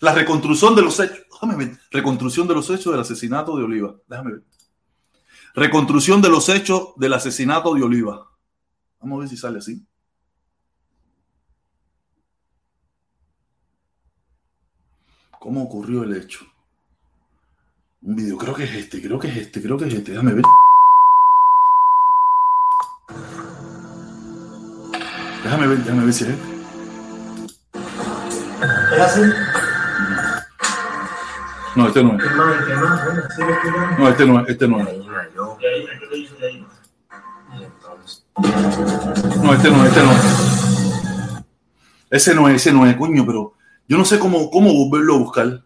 La 0.00 0.14
reconstrucción 0.14 0.74
de 0.74 0.82
los 0.82 0.98
hechos. 0.98 1.20
Déjame 1.30 1.56
ver. 1.56 1.78
Reconstrucción 1.90 2.48
de 2.48 2.54
los 2.54 2.68
hechos 2.70 2.92
del 2.92 3.00
asesinato 3.00 3.56
de 3.56 3.64
Oliva. 3.64 3.94
Déjame 4.06 4.32
ver. 4.32 4.42
Reconstrucción 5.54 6.20
de 6.20 6.28
los 6.28 6.48
hechos 6.48 6.92
del 6.96 7.14
asesinato 7.14 7.74
de 7.74 7.82
Oliva. 7.82 8.30
Vamos 9.00 9.16
a 9.16 9.20
ver 9.20 9.28
si 9.28 9.36
sale 9.36 9.58
así. 9.58 9.86
¿Cómo 15.38 15.62
ocurrió 15.62 16.02
el 16.02 16.14
hecho? 16.14 16.44
Un 18.02 18.16
video, 18.16 18.38
creo 18.38 18.54
que 18.54 18.64
es 18.64 18.72
este, 18.72 19.02
creo 19.02 19.18
que 19.18 19.28
es 19.28 19.36
este, 19.36 19.60
creo 19.60 19.76
que 19.76 19.86
es 19.86 19.92
este. 19.92 20.12
Déjame 20.12 20.32
ver. 20.32 20.44
Déjame 25.44 25.66
ver, 25.66 25.78
déjame 25.78 26.04
ver 26.04 26.14
si 26.14 26.24
es 26.24 26.30
este. 26.30 26.42
¿Es 28.94 29.00
así? 29.00 29.20
No, 31.76 31.88
este 31.88 32.02
no 32.02 32.16
es. 32.16 32.22
¿Qué 32.22 32.34
más? 32.34 32.64
¿Qué 32.64 32.74
más? 32.74 33.04
Bueno, 33.04 33.22
sigue 33.36 33.52
escuchando. 33.52 33.98
No, 33.98 34.08
este 34.08 34.26
no 34.26 34.40
es, 34.40 34.48
este 34.48 34.68
no 34.68 34.80
es. 34.80 34.88
No, 39.42 39.52
este 39.52 39.70
no, 39.70 39.84
este 39.84 40.02
no. 40.02 40.12
Ese 42.08 42.34
no 42.34 42.48
es, 42.48 42.56
ese 42.56 42.72
no 42.72 42.86
es, 42.86 42.96
coño, 42.96 43.26
pero 43.26 43.52
yo 43.86 43.98
no 43.98 44.06
sé 44.06 44.18
cómo, 44.18 44.50
cómo 44.50 44.72
volverlo 44.72 45.16
a 45.16 45.18
buscar. 45.18 45.64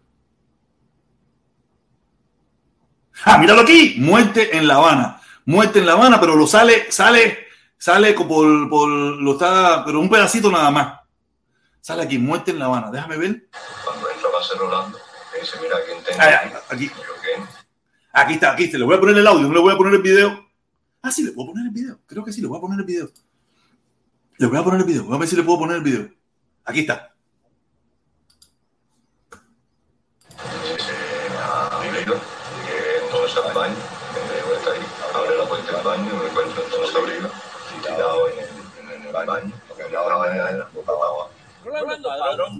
Ah, 3.25 3.37
míralo 3.39 3.61
aquí, 3.61 3.95
muerte 3.99 4.55
en 4.55 4.67
La 4.67 4.75
Habana. 4.75 5.21
Muerte 5.45 5.79
en 5.79 5.85
La 5.85 5.93
Habana, 5.93 6.19
pero 6.19 6.35
lo 6.35 6.47
sale, 6.47 6.91
sale, 6.91 7.47
sale 7.77 8.13
por, 8.13 8.69
por, 8.69 8.87
lo 8.89 9.31
está, 9.33 9.83
pero 9.85 9.99
un 9.99 10.09
pedacito 10.09 10.51
nada 10.51 10.71
más. 10.71 10.99
Sale 11.81 12.03
aquí, 12.03 12.17
muerte 12.17 12.51
en 12.51 12.59
La 12.59 12.65
Habana. 12.65 12.89
Déjame 12.91 13.17
ver. 13.17 13.47
Cuando 13.83 14.09
entra 14.09 14.29
va 14.29 14.39
a 14.39 14.43
ser 14.43 14.57
Rolando, 14.57 14.99
dice, 15.39 15.57
mira, 15.61 15.75
¿quién 15.85 16.03
tengo 16.03 16.19
Ah, 16.21 16.61
aquí? 16.69 16.91
aquí, 18.13 18.33
está, 18.33 18.51
aquí 18.53 18.63
está. 18.65 18.77
Le 18.77 18.85
voy 18.85 18.95
a 18.95 18.99
poner 18.99 19.17
el 19.17 19.27
audio, 19.27 19.47
no 19.47 19.53
le 19.53 19.59
voy 19.59 19.73
a 19.73 19.77
poner 19.77 19.93
el 19.95 20.01
video. 20.01 20.45
Ah, 21.01 21.11
sí, 21.11 21.23
le 21.23 21.31
puedo 21.31 21.49
poner 21.49 21.65
el 21.67 21.71
video. 21.71 21.99
Creo 22.07 22.23
que 22.23 22.31
sí, 22.33 22.41
le 22.41 22.47
voy 22.47 22.57
a 22.57 22.61
poner 22.61 22.79
el 22.79 22.85
video. 22.85 23.09
Le 24.37 24.47
voy 24.47 24.57
a 24.57 24.63
poner 24.63 24.81
el 24.81 24.85
video. 24.87 25.03
Voy 25.03 25.15
a 25.15 25.19
ver 25.19 25.27
si 25.27 25.35
le 25.35 25.43
puedo 25.43 25.59
poner 25.59 25.77
el 25.77 25.83
video. 25.83 26.09
Aquí 26.65 26.79
está. 26.81 27.14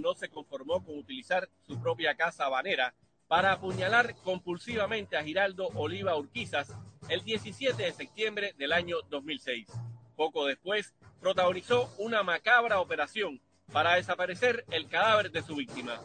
No 0.00 0.14
se 0.14 0.28
conformó 0.28 0.84
con 0.84 0.98
utilizar 0.98 1.48
su 1.66 1.80
propia 1.80 2.16
casa 2.16 2.46
habanera 2.46 2.94
para 3.26 3.52
apuñalar 3.52 4.14
compulsivamente 4.22 5.16
a 5.16 5.24
Giraldo 5.24 5.68
Oliva 5.74 6.16
Urquizas 6.16 6.72
el 7.08 7.24
17 7.24 7.82
de 7.82 7.92
septiembre 7.92 8.54
del 8.58 8.72
año 8.72 8.98
2006. 9.10 9.66
Poco 10.14 10.46
después, 10.46 10.94
protagonizó 11.20 11.92
una 11.98 12.22
macabra 12.22 12.80
operación 12.80 13.40
para 13.72 13.94
desaparecer 13.94 14.64
el 14.70 14.88
cadáver 14.88 15.30
de 15.32 15.42
su 15.42 15.56
víctima. 15.56 16.00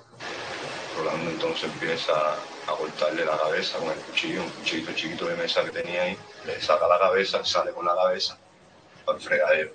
Rolando 0.98 1.30
entonces 1.30 1.72
empieza 1.72 2.14
a 2.14 2.72
cortarle 2.78 3.24
la 3.26 3.38
cabeza 3.38 3.78
con 3.78 3.92
el 3.92 4.00
cuchillo, 4.00 4.44
un 4.44 4.50
cuchillito 4.50 4.92
chiquito 4.94 5.26
de 5.28 5.36
mesa 5.36 5.64
que 5.64 5.72
tenía 5.72 6.04
ahí, 6.04 6.18
le 6.46 6.60
saca 6.60 6.88
la 6.88 7.00
cabeza, 7.00 7.46
sale 7.46 7.72
con 7.72 7.86
la 7.86 7.96
cabeza 7.96 8.38
al 9.08 9.20
fregadero, 9.20 9.72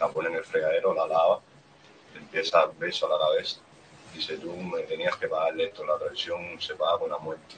la 0.00 0.08
pone 0.08 0.30
en 0.30 0.36
el 0.36 0.44
fregadero, 0.44 0.94
la 0.94 1.06
lava, 1.06 1.40
empieza 2.18 2.62
a 2.62 2.66
la 2.66 3.18
cabeza. 3.18 3.60
Dice, 4.14 4.38
tú 4.38 4.56
me 4.56 4.82
tenías 4.82 5.16
que 5.16 5.28
pagarle 5.28 5.64
esto, 5.64 5.84
la 5.84 5.98
traición 5.98 6.60
se 6.60 6.74
paga 6.74 6.98
con 6.98 7.10
la 7.10 7.18
muerte. 7.18 7.56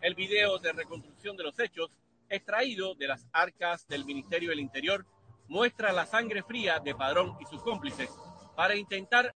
El 0.00 0.14
video 0.14 0.58
de 0.58 0.72
reconstrucción 0.72 1.36
de 1.36 1.42
los 1.42 1.58
hechos, 1.58 1.90
extraído 2.28 2.94
de 2.94 3.08
las 3.08 3.26
arcas 3.32 3.86
del 3.88 4.04
Ministerio 4.04 4.50
del 4.50 4.60
Interior, 4.60 5.04
muestra 5.48 5.92
la 5.92 6.06
sangre 6.06 6.42
fría 6.42 6.78
de 6.78 6.94
Padrón 6.94 7.36
y 7.40 7.46
sus 7.46 7.62
cómplices 7.62 8.10
para 8.54 8.76
intentar 8.76 9.34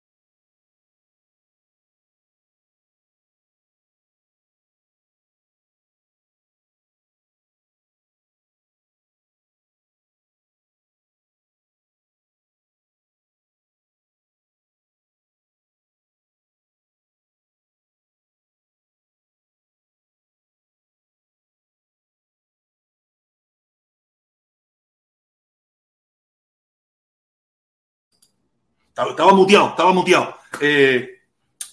Estaba, 28.99 29.11
estaba 29.13 29.33
muteado, 29.33 29.69
estaba 29.69 29.93
muteado. 29.93 30.35
Eh, 30.61 31.09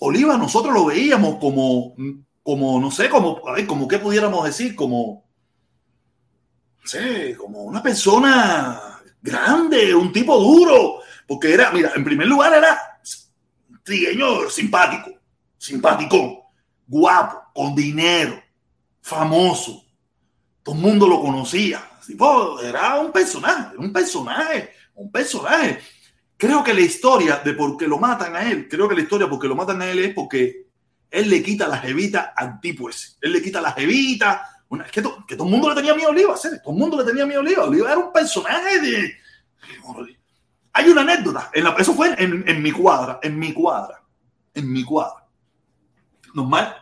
Oliva, 0.01 0.37
nosotros 0.37 0.71
lo 0.71 0.85
veíamos 0.85 1.37
como, 1.39 1.95
como 2.43 2.79
no 2.79 2.91
sé, 2.91 3.09
como, 3.09 3.41
a 3.47 3.53
ver, 3.53 3.65
como 3.65 3.87
qué 3.87 3.97
pudiéramos 3.97 4.45
decir, 4.45 4.75
como, 4.75 5.25
no 6.83 6.87
sé, 6.87 7.35
como 7.35 7.63
una 7.63 7.81
persona 7.81 9.01
grande, 9.23 9.95
un 9.95 10.11
tipo 10.11 10.37
duro, 10.37 10.99
porque 11.25 11.51
era, 11.51 11.71
mira, 11.71 11.93
en 11.95 12.03
primer 12.03 12.27
lugar 12.27 12.53
era 12.53 12.79
trigueño 13.81 14.47
simpático, 14.47 15.09
simpático, 15.57 16.51
guapo, 16.85 17.41
con 17.55 17.73
dinero, 17.73 18.39
famoso, 19.01 19.83
todo 20.61 20.75
el 20.75 20.81
mundo 20.81 21.07
lo 21.07 21.19
conocía, 21.21 21.89
era 22.61 22.99
un 22.99 23.11
personaje, 23.11 23.75
un 23.77 23.91
personaje, 23.91 24.69
un 24.93 25.11
personaje 25.11 25.79
creo 26.37 26.63
que 26.63 26.73
la 26.73 26.81
historia 26.81 27.41
de 27.43 27.53
por 27.53 27.77
qué 27.77 27.87
lo 27.87 27.97
matan 27.97 28.35
a 28.35 28.49
él, 28.49 28.67
creo 28.69 28.87
que 28.87 28.95
la 28.95 29.01
historia 29.01 29.29
por 29.29 29.39
qué 29.39 29.47
lo 29.47 29.55
matan 29.55 29.81
a 29.81 29.89
él 29.89 29.99
es 29.99 30.13
porque 30.13 30.65
él 31.09 31.29
le 31.29 31.41
quita 31.41 31.67
la 31.67 31.77
jevita 31.77 32.33
al 32.35 32.59
tipo 32.59 32.89
ese. 32.89 33.13
Él 33.21 33.33
le 33.33 33.41
quita 33.41 33.61
la 33.61 33.71
jevita. 33.71 34.49
Una, 34.67 34.85
que, 34.85 35.01
to, 35.01 35.25
que, 35.27 35.35
todo 35.35 35.47
el 35.47 35.51
mundo 35.51 35.69
le 35.69 35.75
tenía 35.75 35.93
miedo 35.93 36.09
a 36.09 36.11
Oliva, 36.11 36.35
¿sí? 36.35 36.49
todo 36.63 36.73
el 36.73 36.79
mundo 36.79 36.97
le 36.97 37.05
tenía 37.05 37.25
miedo 37.25 37.39
a 37.39 37.43
Oliva. 37.43 37.63
Oliva 37.63 37.91
era 37.91 37.99
un 37.99 38.11
personaje 38.11 38.79
de... 38.79 39.13
Hay 40.73 40.89
una 40.89 41.01
anécdota, 41.01 41.49
eso 41.77 41.93
fue 41.93 42.13
en, 42.17 42.61
mi 42.61 42.71
cuadra, 42.71 43.19
en 43.23 43.39
mi 43.39 43.53
cuadra, 43.53 44.03
en 44.53 44.69
mi 44.69 44.83
cuadra. 44.83 45.25
Normal, 46.33 46.75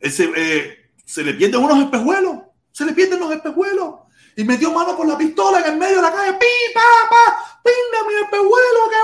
eh, 0.00 0.90
se 1.02 1.24
le 1.24 1.32
pierden 1.32 1.62
unos 1.62 1.78
espejuelos, 1.78 2.40
se 2.70 2.84
le 2.84 2.92
pierden 2.92 3.20
los 3.20 3.32
espejuelos 3.32 3.94
y 4.38 4.44
metió 4.44 4.72
mano 4.72 4.96
por 4.96 5.08
la 5.08 5.18
pistola 5.18 5.58
en 5.58 5.72
el 5.72 5.78
medio 5.80 5.96
de 5.96 6.02
la 6.02 6.12
calle, 6.12 6.34
pi, 6.34 6.46
pa, 6.72 6.80
pa, 7.10 7.60
pinga 7.60 8.08
mi 8.08 8.14
espejuelo, 8.22 8.80
que 8.88 8.96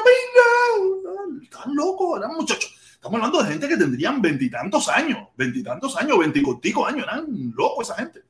pinga. 1.34 1.42
Están 1.42 1.74
locos, 1.74 2.20
eran 2.20 2.36
muchachos. 2.36 2.72
Estamos 2.92 3.16
hablando 3.16 3.42
de 3.42 3.50
gente 3.50 3.66
que 3.66 3.76
tendrían 3.76 4.22
veintitantos 4.22 4.88
años, 4.88 5.26
veintitantos 5.36 5.96
años, 5.96 6.20
veinticorticos 6.20 6.88
años, 6.88 7.02
eran 7.02 7.26
locos 7.56 7.88
esa 7.90 7.96
gente. 7.96 8.22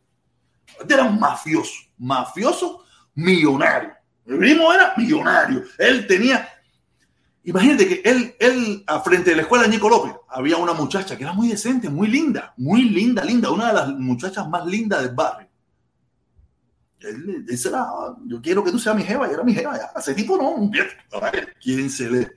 Eran 0.88 1.20
mafiosos, 1.20 1.90
mafiosos 1.98 2.78
millonarios. 3.14 3.92
El 4.24 4.38
primo 4.38 4.72
era 4.72 4.94
millonario. 4.96 5.62
Él 5.76 6.06
tenía, 6.06 6.48
imagínate 7.42 7.87
que 7.87 8.08
él, 8.08 8.35
él, 8.38 8.83
a 8.87 9.00
frente 9.00 9.29
de 9.29 9.37
la 9.37 9.42
escuela 9.42 9.64
de 9.64 9.70
Nico 9.70 9.90
López, 9.90 10.14
había 10.26 10.56
una 10.56 10.72
muchacha 10.72 11.18
que 11.18 11.24
era 11.24 11.35
muy 11.35 11.48
decente, 11.48 11.90
muy 11.90 12.08
linda, 12.08 12.54
muy 12.56 12.85
linda, 12.85 13.22
linda, 13.22 13.50
una 13.50 13.66
de 13.66 13.74
las 13.74 13.88
muchachas 13.90 14.48
más 14.48 14.64
lindas 14.64 15.02
del 15.02 15.14
barrio 15.14 15.43
él, 17.09 17.44
él 17.48 17.59
será, 17.59 17.87
yo 18.27 18.40
quiero 18.40 18.65
que 18.65 18.71
tú 18.71 18.79
seas 18.79 18.96
mi 18.96 19.02
jeva, 19.02 19.29
y 19.29 19.35
era 19.35 19.42
mi 19.42 19.55
jeva, 19.55 19.77
ya. 19.77 19.90
ese 19.98 20.15
tipo 20.15 20.37
no, 20.37 20.50
un 20.50 20.73
quién 21.63 21.90
se 21.90 22.11
le... 22.11 22.33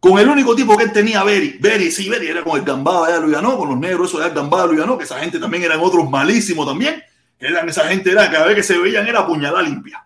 Con 0.00 0.18
el 0.18 0.28
único 0.28 0.54
tipo 0.56 0.76
que 0.76 0.84
él 0.84 0.92
tenía, 0.92 1.22
Beri, 1.22 1.58
Beri, 1.60 1.90
sí, 1.92 2.08
Beri 2.08 2.26
era 2.26 2.42
con 2.42 2.58
el 2.58 2.64
gambado 2.64 3.06
de 3.06 3.20
Luyanó, 3.20 3.56
con 3.56 3.68
los 3.68 3.78
negros, 3.78 4.08
eso 4.08 4.18
de 4.18 4.30
gambado 4.30 4.66
de 4.66 4.74
Luyanó, 4.74 4.98
que 4.98 5.04
esa 5.04 5.18
gente 5.20 5.38
también 5.38 5.62
eran 5.62 5.78
otros 5.80 6.10
malísimos 6.10 6.66
también, 6.66 7.00
eran 7.38 7.68
esa 7.68 7.86
gente, 7.88 8.10
era 8.10 8.30
cada 8.30 8.46
vez 8.46 8.56
que 8.56 8.62
se 8.62 8.78
veían 8.78 9.06
era 9.06 9.20
apuñalada 9.20 9.62
limpia. 9.62 10.04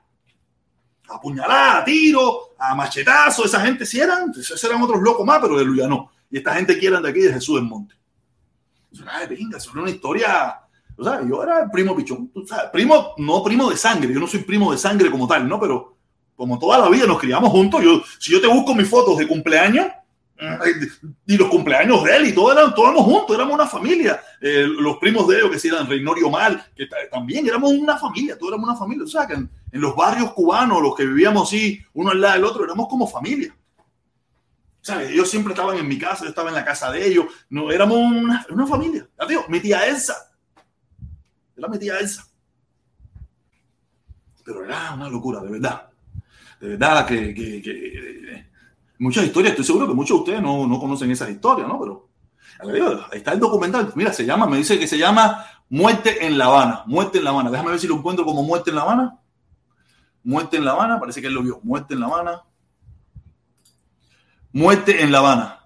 Apuñalada, 1.08 1.78
a 1.78 1.84
tiro, 1.84 2.54
a 2.58 2.74
machetazo, 2.74 3.46
esa 3.46 3.60
gente 3.60 3.86
sí 3.86 3.98
eran, 3.98 4.32
esos 4.38 4.62
eran 4.64 4.82
otros 4.82 5.00
locos 5.00 5.24
más, 5.24 5.38
pero 5.40 5.56
de 5.58 5.64
Luyanó. 5.64 6.10
Y 6.30 6.38
esta 6.38 6.54
gente 6.54 6.78
que 6.78 6.86
eran 6.86 7.02
de 7.02 7.10
aquí, 7.10 7.20
de 7.20 7.32
Jesús 7.32 7.56
del 7.56 7.64
Monte. 7.64 7.94
Eso 8.92 9.02
era 9.02 9.22
eso 9.22 9.70
era 9.72 9.82
una 9.82 9.90
historia 9.90 10.65
o 10.96 11.04
sea, 11.04 11.20
yo 11.28 11.42
era 11.42 11.70
primo 11.70 11.94
pichón. 11.94 12.32
Primo, 12.72 13.14
no 13.18 13.42
primo 13.42 13.70
de 13.70 13.76
sangre. 13.76 14.12
Yo 14.12 14.20
no 14.20 14.26
soy 14.26 14.40
primo 14.40 14.72
de 14.72 14.78
sangre 14.78 15.10
como 15.10 15.26
tal, 15.26 15.48
¿no? 15.48 15.60
Pero 15.60 15.96
como 16.34 16.58
toda 16.58 16.78
la 16.78 16.88
vida 16.88 17.06
nos 17.06 17.18
criamos 17.18 17.50
juntos. 17.50 17.82
Yo, 17.82 18.02
si 18.18 18.32
yo 18.32 18.40
te 18.40 18.46
busco 18.46 18.74
mis 18.74 18.88
fotos 18.88 19.18
de 19.18 19.26
cumpleaños 19.26 19.86
y 21.26 21.36
los 21.36 21.48
cumpleaños 21.48 22.04
de 22.04 22.16
él 22.16 22.26
y 22.26 22.34
todos 22.34 22.54
eran, 22.54 22.74
todos 22.74 22.88
éramos 22.90 23.04
juntos, 23.04 23.36
éramos 23.36 23.54
una 23.54 23.66
familia. 23.66 24.20
Eh, 24.40 24.66
los 24.66 24.98
primos 24.98 25.26
de 25.28 25.38
ellos 25.38 25.50
que 25.50 25.58
sí 25.58 25.68
eran 25.68 25.88
Reinorio 25.88 26.30
Mal, 26.30 26.62
que 26.74 26.86
también 27.10 27.46
éramos 27.46 27.72
una 27.72 27.98
familia, 27.98 28.38
todos 28.38 28.52
éramos 28.52 28.70
una 28.70 28.78
familia. 28.78 29.04
O 29.04 29.08
sea, 29.08 29.26
que 29.26 29.34
en, 29.34 29.50
en 29.72 29.80
los 29.80 29.94
barrios 29.94 30.32
cubanos, 30.32 30.82
los 30.82 30.94
que 30.94 31.04
vivíamos 31.04 31.48
así, 31.48 31.80
uno 31.94 32.10
al 32.10 32.20
lado 32.20 32.34
del 32.34 32.44
otro, 32.44 32.64
éramos 32.64 32.88
como 32.88 33.06
familia. 33.06 33.54
¿sabes? 34.86 35.10
Ellos 35.10 35.28
siempre 35.28 35.52
estaban 35.52 35.76
en 35.76 35.88
mi 35.88 35.98
casa, 35.98 36.22
yo 36.22 36.28
estaba 36.28 36.48
en 36.48 36.54
la 36.54 36.64
casa 36.64 36.92
de 36.92 37.04
ellos. 37.04 37.26
No, 37.50 37.72
éramos 37.72 37.98
una, 37.98 38.46
una 38.50 38.66
familia. 38.68 39.08
Tío, 39.26 39.44
mi 39.48 39.58
tía 39.58 39.84
Elsa. 39.86 40.25
Era 41.56 41.68
mi 41.68 41.78
tía 41.78 41.98
Elsa. 41.98 42.26
Pero 44.44 44.64
era 44.64 44.94
una 44.94 45.08
locura, 45.08 45.40
de 45.40 45.50
verdad. 45.50 45.88
De 46.60 46.68
verdad 46.68 47.06
que, 47.06 47.34
que- 47.34 48.46
muchas 48.98 49.24
historias, 49.24 49.52
estoy 49.52 49.64
seguro 49.64 49.86
que 49.88 49.94
muchos 49.94 50.16
de 50.18 50.20
ustedes 50.22 50.42
no, 50.42 50.66
no 50.66 50.78
conocen 50.78 51.10
esas 51.10 51.30
historias, 51.30 51.66
¿no? 51.68 51.78
Pero 51.80 52.08
ahí 53.10 53.18
está 53.18 53.32
el 53.32 53.40
documental. 53.40 53.92
Mira, 53.96 54.12
se 54.12 54.24
llama, 54.24 54.46
me 54.46 54.56
dice 54.58 54.78
que 54.78 54.86
se 54.86 54.96
llama 54.98 55.44
Muerte 55.68 56.24
en 56.26 56.38
La 56.38 56.46
Habana. 56.46 56.82
Muerte 56.86 57.18
en 57.18 57.24
La 57.24 57.30
Habana. 57.30 57.50
Déjame 57.50 57.70
ver 57.70 57.80
si 57.80 57.86
lo 57.88 57.96
encuentro 57.96 58.24
como 58.24 58.42
Muerte 58.42 58.70
en 58.70 58.76
La 58.76 58.82
Habana. 58.82 59.18
Muerte 60.24 60.56
en 60.56 60.64
La 60.64 60.72
Habana, 60.72 60.98
parece 60.98 61.20
que 61.20 61.26
él 61.26 61.34
lo 61.34 61.42
vio. 61.42 61.60
Muerte 61.62 61.94
en 61.94 62.00
La 62.00 62.06
Habana. 62.06 62.42
Muerte 64.52 65.02
en 65.02 65.12
La 65.12 65.18
Habana. 65.18 65.65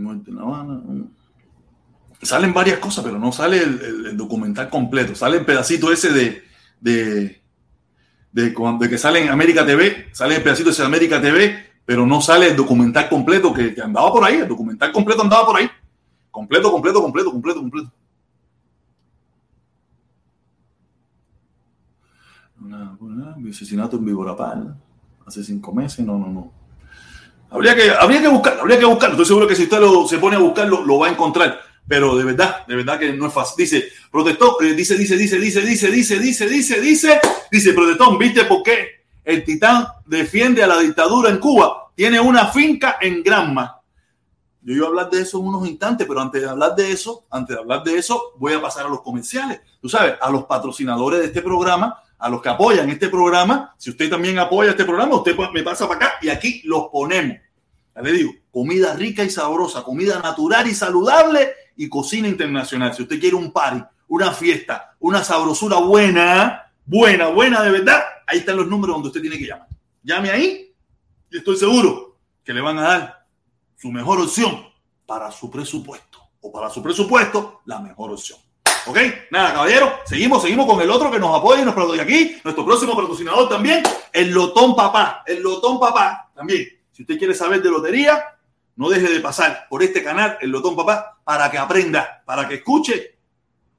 Muerte 0.00 0.32
La 0.32 0.42
Habana. 0.42 0.82
Salen 2.22 2.54
varias 2.54 2.78
cosas, 2.78 3.04
pero 3.04 3.18
no 3.18 3.32
sale 3.32 3.62
el, 3.62 4.16
documental 4.16 4.70
completo. 4.70 5.14
Sale 5.14 5.38
el 5.38 5.44
pedacito 5.44 5.92
ese 5.92 6.12
de, 6.12 6.42
de, 6.80 7.42
de, 8.32 8.54
cuando- 8.54 8.84
de 8.84 8.90
que 8.90 8.98
sale 8.98 9.20
en 9.22 9.28
América 9.28 9.66
TV. 9.66 10.08
Sale 10.12 10.36
el 10.36 10.42
pedacito 10.42 10.70
ese 10.70 10.82
de 10.82 10.86
América 10.86 11.20
TV, 11.20 11.72
pero 11.84 12.06
no 12.06 12.20
sale 12.20 12.48
el 12.50 12.56
documental 12.56 13.08
completo 13.08 13.52
que, 13.52 13.74
andaba 13.82 14.12
por 14.12 14.24
ahí. 14.24 14.36
El 14.36 14.48
documental 14.48 14.92
completo 14.92 15.22
andaba 15.22 15.46
por 15.46 15.56
ahí. 15.56 15.68
Completo, 16.30 16.70
completo, 16.70 17.02
completo, 17.02 17.30
completo, 17.32 17.60
completo. 17.60 17.92
Una- 22.60 22.96
una- 23.00 23.34
un 23.36 23.48
asesinato 23.48 23.96
en 23.96 24.04
Vigorapal 24.04 24.76
hace 25.26 25.42
cinco 25.42 25.72
meses, 25.72 26.04
no, 26.06 26.18
no, 26.18 26.28
no. 26.28 26.52
Habría 27.52 27.74
que, 27.74 27.90
habría 27.90 28.22
que 28.22 28.28
buscar, 28.28 28.58
habría 28.60 28.78
que 28.78 28.86
buscarlo. 28.86 29.14
Estoy 29.14 29.26
seguro 29.26 29.46
que 29.46 29.54
si 29.54 29.64
usted 29.64 29.78
lo, 29.78 30.08
se 30.08 30.18
pone 30.18 30.36
a 30.36 30.38
buscarlo, 30.38 30.84
lo 30.84 30.98
va 30.98 31.08
a 31.08 31.10
encontrar. 31.10 31.60
Pero 31.86 32.16
de 32.16 32.24
verdad, 32.24 32.66
de 32.66 32.76
verdad 32.76 32.98
que 32.98 33.12
no 33.12 33.26
es 33.26 33.32
fácil. 33.32 33.56
Dice, 33.58 33.88
protestó, 34.10 34.60
eh, 34.62 34.72
dice, 34.72 34.96
dice, 34.96 35.16
dice, 35.16 35.38
dice, 35.38 35.60
dice, 35.60 35.90
dice, 35.90 36.18
dice, 36.18 36.48
dice, 36.48 36.80
dice, 36.80 37.20
dice, 37.50 37.72
protestón, 37.74 38.16
¿viste 38.18 38.44
por 38.44 38.62
qué 38.62 39.04
el 39.24 39.44
titán 39.44 39.86
defiende 40.06 40.62
a 40.62 40.66
la 40.66 40.78
dictadura 40.78 41.28
en 41.28 41.38
Cuba? 41.38 41.90
Tiene 41.94 42.20
una 42.20 42.46
finca 42.46 42.96
en 43.00 43.22
Granma. 43.22 43.80
Yo 44.62 44.74
iba 44.74 44.86
a 44.86 44.88
hablar 44.88 45.10
de 45.10 45.20
eso 45.20 45.38
en 45.40 45.48
unos 45.48 45.68
instantes, 45.68 46.06
pero 46.06 46.20
antes 46.20 46.40
de 46.40 46.48
hablar 46.48 46.74
de 46.76 46.90
eso, 46.90 47.26
antes 47.30 47.56
de 47.56 47.60
hablar 47.60 47.82
de 47.82 47.98
eso, 47.98 48.32
voy 48.38 48.54
a 48.54 48.62
pasar 48.62 48.86
a 48.86 48.88
los 48.88 49.02
comerciales. 49.02 49.60
Tú 49.80 49.88
sabes, 49.88 50.14
a 50.20 50.30
los 50.30 50.44
patrocinadores 50.44 51.20
de 51.20 51.26
este 51.26 51.42
programa, 51.42 52.00
a 52.22 52.28
los 52.30 52.40
que 52.40 52.48
apoyan 52.48 52.88
este 52.88 53.08
programa. 53.08 53.74
Si 53.76 53.90
usted 53.90 54.08
también 54.08 54.38
apoya 54.38 54.70
este 54.70 54.84
programa, 54.84 55.16
usted 55.16 55.36
me 55.52 55.64
pasa 55.64 55.88
para 55.88 56.06
acá 56.06 56.14
y 56.22 56.28
aquí 56.28 56.62
los 56.64 56.86
ponemos. 56.86 57.36
Ya 57.96 58.00
le 58.00 58.12
digo, 58.12 58.32
comida 58.52 58.94
rica 58.94 59.24
y 59.24 59.30
sabrosa, 59.30 59.82
comida 59.82 60.20
natural 60.20 60.68
y 60.68 60.74
saludable 60.74 61.52
y 61.76 61.88
cocina 61.88 62.28
internacional. 62.28 62.94
Si 62.94 63.02
usted 63.02 63.18
quiere 63.18 63.34
un 63.34 63.50
party, 63.50 63.82
una 64.06 64.30
fiesta, 64.30 64.94
una 65.00 65.24
sabrosura 65.24 65.78
buena, 65.78 66.72
buena, 66.86 67.26
buena 67.26 67.60
de 67.60 67.72
verdad, 67.72 68.02
ahí 68.28 68.38
están 68.38 68.56
los 68.56 68.68
números 68.68 68.94
donde 68.94 69.08
usted 69.08 69.20
tiene 69.20 69.36
que 69.36 69.46
llamar. 69.46 69.66
Llame 70.04 70.30
ahí 70.30 70.72
y 71.28 71.36
estoy 71.36 71.56
seguro 71.56 72.18
que 72.44 72.52
le 72.52 72.60
van 72.60 72.78
a 72.78 72.82
dar 72.82 73.26
su 73.76 73.90
mejor 73.90 74.20
opción 74.20 74.64
para 75.06 75.32
su 75.32 75.50
presupuesto. 75.50 76.20
O 76.40 76.52
para 76.52 76.70
su 76.70 76.80
presupuesto, 76.82 77.62
la 77.64 77.80
mejor 77.80 78.12
opción. 78.12 78.38
¿Ok? 78.86 78.98
Nada, 79.30 79.54
caballero. 79.54 80.00
Seguimos, 80.04 80.42
seguimos 80.42 80.66
con 80.66 80.80
el 80.80 80.90
otro 80.90 81.10
que 81.10 81.18
nos 81.18 81.36
apoya 81.36 81.62
y 81.62 81.64
nos 81.64 81.74
patrocina 81.74 82.02
aquí. 82.02 82.36
Nuestro 82.42 82.64
próximo 82.64 82.96
patrocinador 82.96 83.48
también, 83.48 83.82
el 84.12 84.30
Lotón 84.30 84.74
Papá. 84.74 85.22
El 85.26 85.42
Lotón 85.42 85.78
Papá 85.78 86.30
también. 86.34 86.68
Si 86.90 87.02
usted 87.02 87.18
quiere 87.18 87.34
saber 87.34 87.62
de 87.62 87.70
lotería, 87.70 88.36
no 88.76 88.88
deje 88.88 89.08
de 89.08 89.20
pasar 89.20 89.66
por 89.68 89.82
este 89.82 90.02
canal, 90.02 90.38
el 90.40 90.50
Lotón 90.50 90.74
Papá, 90.74 91.18
para 91.24 91.50
que 91.50 91.58
aprenda, 91.58 92.22
para 92.24 92.48
que 92.48 92.56
escuche 92.56 93.16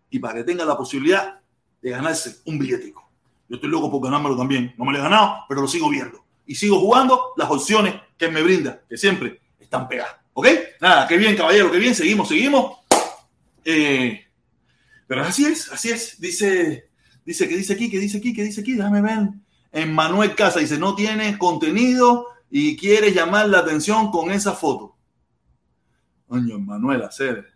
y 0.09 0.19
para 0.19 0.35
que 0.35 0.43
tenga 0.43 0.63
la 0.63 0.77
posibilidad 0.77 1.39
de 1.81 1.89
ganarse 1.89 2.37
un 2.45 2.57
billetico. 2.57 3.09
Yo 3.49 3.55
estoy 3.55 3.69
loco 3.69 3.91
por 3.91 4.01
ganármelo 4.01 4.37
también. 4.37 4.73
No 4.77 4.85
me 4.85 4.93
lo 4.93 4.99
he 4.99 5.01
ganado, 5.01 5.45
pero 5.49 5.61
lo 5.61 5.67
sigo 5.67 5.89
viendo. 5.89 6.23
Y 6.45 6.55
sigo 6.55 6.79
jugando 6.79 7.33
las 7.35 7.49
opciones 7.49 7.95
que 8.17 8.29
me 8.29 8.41
brinda, 8.41 8.81
que 8.87 8.97
siempre 8.97 9.41
están 9.59 9.87
pegadas. 9.87 10.15
¿Ok? 10.33 10.47
Nada, 10.79 11.07
qué 11.07 11.17
bien, 11.17 11.35
caballero, 11.35 11.71
qué 11.71 11.77
bien. 11.77 11.93
Seguimos, 11.93 12.27
seguimos. 12.27 12.79
Eh, 13.65 14.22
pero 15.07 15.23
así 15.23 15.45
es, 15.45 15.71
así 15.71 15.89
es. 15.89 16.19
Dice, 16.19 16.89
dice 17.25 17.47
que 17.47 17.57
dice 17.57 17.73
aquí, 17.73 17.89
que 17.89 17.99
dice 17.99 18.17
aquí, 18.17 18.33
que 18.33 18.43
dice 18.43 18.61
aquí. 18.61 18.73
Déjame 18.73 19.01
ver. 19.01 19.29
En 19.71 19.93
Manuel 19.93 20.35
Casa 20.35 20.59
dice, 20.59 20.77
no 20.77 20.95
tienes 20.95 21.37
contenido 21.37 22.27
y 22.49 22.77
quieres 22.77 23.15
llamar 23.15 23.49
la 23.49 23.59
atención 23.59 24.11
con 24.11 24.31
esa 24.31 24.53
foto. 24.53 24.95
Coño, 26.27 26.59
Manuel, 26.59 27.01
hacer. 27.03 27.53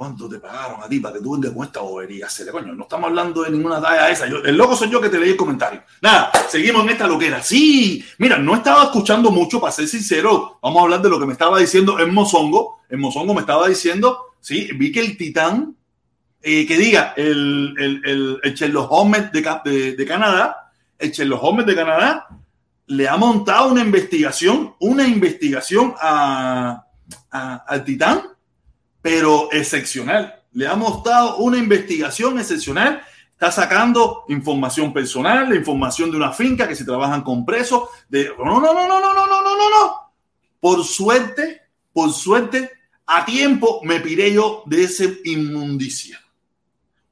¿Cuánto 0.00 0.30
te 0.30 0.38
pagaron 0.38 0.82
a 0.82 0.88
ti 0.88 0.98
para 0.98 1.16
que 1.16 1.20
tú 1.22 1.32
vengas 1.32 1.52
con 1.52 1.66
esta 1.66 1.80
bobería? 1.80 2.24
Hacer, 2.24 2.50
coño, 2.50 2.74
no 2.74 2.84
estamos 2.84 3.08
hablando 3.08 3.42
de 3.42 3.50
ninguna 3.50 3.82
talla 3.82 4.10
esa. 4.10 4.24
El 4.24 4.56
loco 4.56 4.74
soy 4.74 4.88
yo 4.88 4.98
que 4.98 5.10
te 5.10 5.18
leí 5.18 5.32
el 5.32 5.36
comentario. 5.36 5.82
Nada, 6.00 6.32
seguimos 6.48 6.84
en 6.84 6.88
esta 6.88 7.06
loquera. 7.06 7.42
Sí, 7.42 8.02
mira, 8.16 8.38
no 8.38 8.54
estaba 8.54 8.84
escuchando 8.84 9.30
mucho, 9.30 9.60
para 9.60 9.72
ser 9.72 9.86
sincero. 9.86 10.58
Vamos 10.62 10.80
a 10.80 10.84
hablar 10.84 11.02
de 11.02 11.10
lo 11.10 11.20
que 11.20 11.26
me 11.26 11.32
estaba 11.32 11.58
diciendo 11.58 11.98
en 12.00 12.14
Mozongo. 12.14 12.78
En 12.88 12.98
Mozongo 12.98 13.34
me 13.34 13.40
estaba 13.40 13.68
diciendo, 13.68 14.34
sí, 14.40 14.70
vi 14.74 14.90
que 14.90 15.00
el 15.00 15.18
titán, 15.18 15.76
que 16.42 16.78
diga, 16.78 17.14
el, 17.16 17.74
el, 17.78 18.02
el, 18.04 18.40
el 18.42 19.30
de, 19.32 19.70
de, 19.70 19.96
de 19.96 20.06
Canadá, 20.06 20.72
el 20.98 21.10
Sherlock 21.10 21.42
Holmes 21.42 21.66
de 21.66 21.74
Canadá, 21.74 22.26
le 22.86 23.08
ha 23.08 23.16
montado 23.16 23.70
una 23.70 23.82
investigación, 23.82 24.74
una 24.80 25.06
investigación 25.06 25.94
a- 26.00 26.84
al 27.30 27.84
Titán, 27.84 28.22
pero 29.00 29.48
excepcional. 29.52 30.42
Le 30.52 30.66
ha 30.66 30.74
mostrado 30.74 31.36
una 31.36 31.58
investigación 31.58 32.38
excepcional. 32.38 33.02
Está 33.32 33.52
sacando 33.52 34.24
información 34.28 34.92
personal, 34.92 35.48
la 35.48 35.54
información 35.56 36.10
de 36.10 36.16
una 36.16 36.32
finca 36.32 36.68
que 36.68 36.74
se 36.76 36.84
trabajan 36.84 37.22
con 37.22 37.46
presos. 37.46 37.88
De... 38.08 38.30
No, 38.38 38.60
no, 38.60 38.74
no, 38.74 38.88
no, 38.88 39.00
no, 39.00 39.14
no, 39.14 39.26
no, 39.26 39.42
no, 39.42 39.56
no, 39.56 39.70
no. 39.70 40.12
Por 40.58 40.84
suerte, 40.84 41.62
por 41.92 42.12
suerte, 42.12 42.70
a 43.06 43.24
tiempo 43.24 43.80
me 43.84 44.00
piré 44.00 44.32
yo 44.32 44.62
de 44.66 44.84
esa 44.84 45.04
inmundicia. 45.24 46.19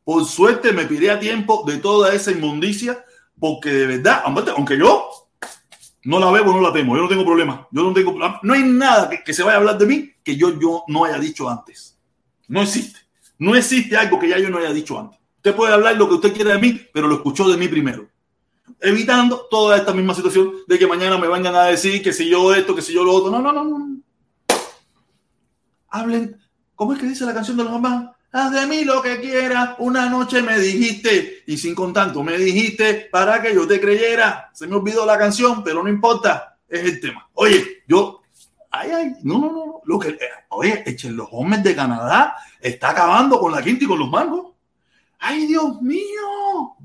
Por 0.09 0.25
suerte 0.25 0.73
me 0.73 0.87
piré 0.87 1.11
a 1.11 1.21
tiempo 1.21 1.65
de 1.67 1.77
toda 1.77 2.15
esa 2.15 2.31
inmundicia, 2.31 3.05
porque 3.39 3.69
de 3.69 3.87
verdad, 3.87 4.23
aunque- 4.25 4.79
yo 4.79 5.07
no 6.05 6.19
la 6.19 6.31
bebo, 6.31 6.51
no 6.51 6.63
la 6.63 6.73
temo. 6.73 6.97
Yo 6.97 7.03
no 7.03 7.09
tengo 7.11 7.27
problema. 7.27 7.69
Yo 7.71 7.83
no 7.83 7.93
tengo 7.93 8.19
No 8.43 8.55
hay 8.55 8.63
nada 8.63 9.11
que, 9.11 9.23
que 9.23 9.35
se 9.35 9.43
vaya 9.43 9.57
a 9.57 9.59
hablar 9.59 9.77
de 9.77 9.85
mí 9.85 10.11
que 10.25 10.35
yo, 10.35 10.59
yo 10.59 10.83
no 10.89 11.05
haya 11.05 11.19
dicho 11.19 11.47
antes. 11.47 11.99
No 12.47 12.63
existe. 12.63 13.01
No 13.39 13.55
existe 13.55 13.99
algo 13.99 14.19
que 14.19 14.31
ya 14.31 14.39
yo 14.39 14.49
no 14.49 14.57
haya 14.57 14.73
dicho 14.73 14.99
antes. 14.99 15.21
Usted 15.37 15.55
puede 15.55 15.75
hablar 15.75 15.95
lo 15.97 16.09
que 16.09 16.15
usted 16.15 16.33
quiera 16.33 16.53
de 16.55 16.59
mí, 16.59 16.81
pero 16.91 17.07
lo 17.07 17.17
escuchó 17.17 17.47
de 17.47 17.59
mí 17.59 17.69
primero. 17.69 18.09
Evitando 18.81 19.47
toda 19.51 19.77
esta 19.77 19.93
misma 19.93 20.15
situación 20.15 20.53
de 20.67 20.79
que 20.79 20.87
mañana 20.87 21.19
me 21.19 21.29
vayan 21.29 21.55
a 21.55 21.65
decir 21.65 22.03
que 22.03 22.15
si 22.15 22.31
yo 22.31 22.55
esto, 22.55 22.75
que 22.75 22.81
si 22.81 22.95
yo 22.95 23.05
lo 23.05 23.13
otro. 23.13 23.31
No, 23.31 23.41
no, 23.43 23.53
no, 23.53 23.63
no. 23.63 24.01
Hablen. 25.91 26.41
¿Cómo 26.75 26.95
es 26.95 26.99
que 26.99 27.07
dice 27.07 27.27
la 27.27 27.35
canción 27.35 27.59
de 27.59 27.65
los 27.65 27.73
mamás? 27.75 28.18
Haz 28.31 28.53
de 28.53 28.67
mí 28.67 28.85
lo 28.85 29.01
que 29.01 29.21
quieras. 29.21 29.77
Una 29.79 30.09
noche 30.09 30.43
me 30.43 30.59
dijiste, 30.59 31.45
y 31.47 31.57
sin 31.57 31.75
contanto, 31.75 32.23
me 32.23 32.37
dijiste 32.37 33.09
para 33.11 33.41
que 33.41 33.55
yo 33.55 33.67
te 33.67 33.81
creyera. 33.81 34.51
Se 34.53 34.67
me 34.67 34.77
olvidó 34.77 35.07
la 35.07 35.17
canción, 35.17 35.65
pero 35.65 35.83
no 35.83 35.89
importa. 35.89 36.59
Es 36.69 36.85
el 36.85 37.01
tema. 37.01 37.29
Oye, 37.35 37.83
yo. 37.87 38.21
Ay, 38.71 38.91
ay, 38.95 39.13
no, 39.23 39.39
no, 39.39 39.53
no. 39.53 39.81
Lo 39.85 39.99
que, 39.99 40.11
eh, 40.11 40.19
oye, 40.51 40.83
echen 40.85 41.17
los 41.17 41.29
hombres 41.33 41.65
de 41.65 41.75
Canadá 41.75 42.37
está 42.61 42.91
acabando 42.91 43.41
con 43.41 43.51
la 43.51 43.63
quinta 43.63 43.85
y 43.85 43.89
con 43.89 43.99
los 43.99 44.11
mangos. 44.11 44.53
Ay, 45.19 45.47
Dios 45.47 45.81
mío. 45.81 46.77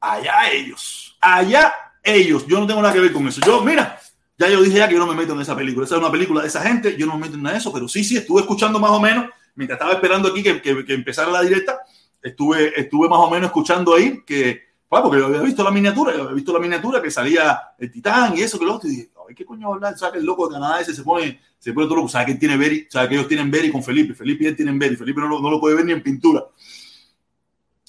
Allá 0.00 0.50
ellos. 0.50 1.18
Allá 1.20 1.74
ellos. 2.02 2.46
Yo 2.46 2.58
no 2.58 2.66
tengo 2.66 2.80
nada 2.80 2.94
que 2.94 3.00
ver 3.00 3.12
con 3.12 3.28
eso. 3.28 3.42
Yo, 3.44 3.62
mira, 3.62 4.00
ya 4.38 4.48
yo 4.48 4.62
dije 4.62 4.78
ya 4.78 4.88
que 4.88 4.94
yo 4.94 5.00
no 5.00 5.06
me 5.06 5.14
meto 5.14 5.34
en 5.34 5.42
esa 5.42 5.54
película. 5.54 5.84
Esa 5.84 5.96
es 5.96 6.00
una 6.00 6.10
película 6.10 6.40
de 6.40 6.48
esa 6.48 6.62
gente. 6.62 6.96
Yo 6.96 7.04
no 7.04 7.18
me 7.18 7.26
meto 7.26 7.34
en 7.34 7.42
nada 7.42 7.52
de 7.52 7.60
eso, 7.60 7.70
pero 7.70 7.86
sí, 7.86 8.02
sí, 8.02 8.16
estuve 8.16 8.40
escuchando 8.40 8.78
más 8.78 8.92
o 8.92 8.98
menos. 8.98 9.26
Mientras 9.54 9.78
estaba 9.78 9.94
esperando 9.94 10.28
aquí 10.28 10.42
que, 10.42 10.60
que, 10.60 10.84
que 10.84 10.94
empezara 10.94 11.30
la 11.30 11.42
directa, 11.42 11.80
estuve, 12.22 12.78
estuve 12.78 13.08
más 13.08 13.18
o 13.18 13.30
menos 13.30 13.46
escuchando 13.48 13.94
ahí 13.94 14.22
que, 14.24 14.62
bueno, 14.88 15.04
porque 15.04 15.20
yo 15.20 15.26
había 15.26 15.40
visto 15.40 15.62
la 15.62 15.70
miniatura, 15.70 16.14
yo 16.14 16.22
había 16.22 16.34
visto 16.34 16.52
la 16.52 16.58
miniatura 16.58 17.00
que 17.00 17.10
salía 17.10 17.60
el 17.78 17.90
titán 17.90 18.36
y 18.36 18.42
eso, 18.42 18.58
que 18.58 18.64
lo 18.64 18.74
otro, 18.74 18.88
y 18.88 18.92
dije, 18.92 19.10
¿qué 19.34 19.44
coño 19.44 19.72
hablar? 19.72 19.96
¿Sabes 19.96 20.14
que 20.14 20.18
el 20.18 20.26
loco 20.26 20.48
de 20.48 20.54
Canadá 20.54 20.80
ese 20.80 20.94
se 20.94 21.02
pone, 21.02 21.40
se 21.58 21.72
pone 21.72 21.86
todo 21.86 21.96
loco? 21.96 22.08
¿Sabes 22.08 22.28
que 22.28 22.34
tiene 22.34 22.56
Berry? 22.56 22.86
¿Sabes 22.90 23.08
que 23.08 23.14
ellos 23.14 23.28
tienen 23.28 23.50
Berry 23.50 23.70
con 23.70 23.82
Felipe? 23.82 24.14
Felipe 24.14 24.44
y 24.44 24.46
él 24.48 24.56
tienen 24.56 24.78
Berry. 24.78 24.96
Felipe 24.96 25.20
no 25.20 25.28
lo, 25.28 25.40
no 25.40 25.50
lo 25.50 25.60
puede 25.60 25.76
ver 25.76 25.84
ni 25.84 25.92
en 25.92 26.02
pintura. 26.02 26.44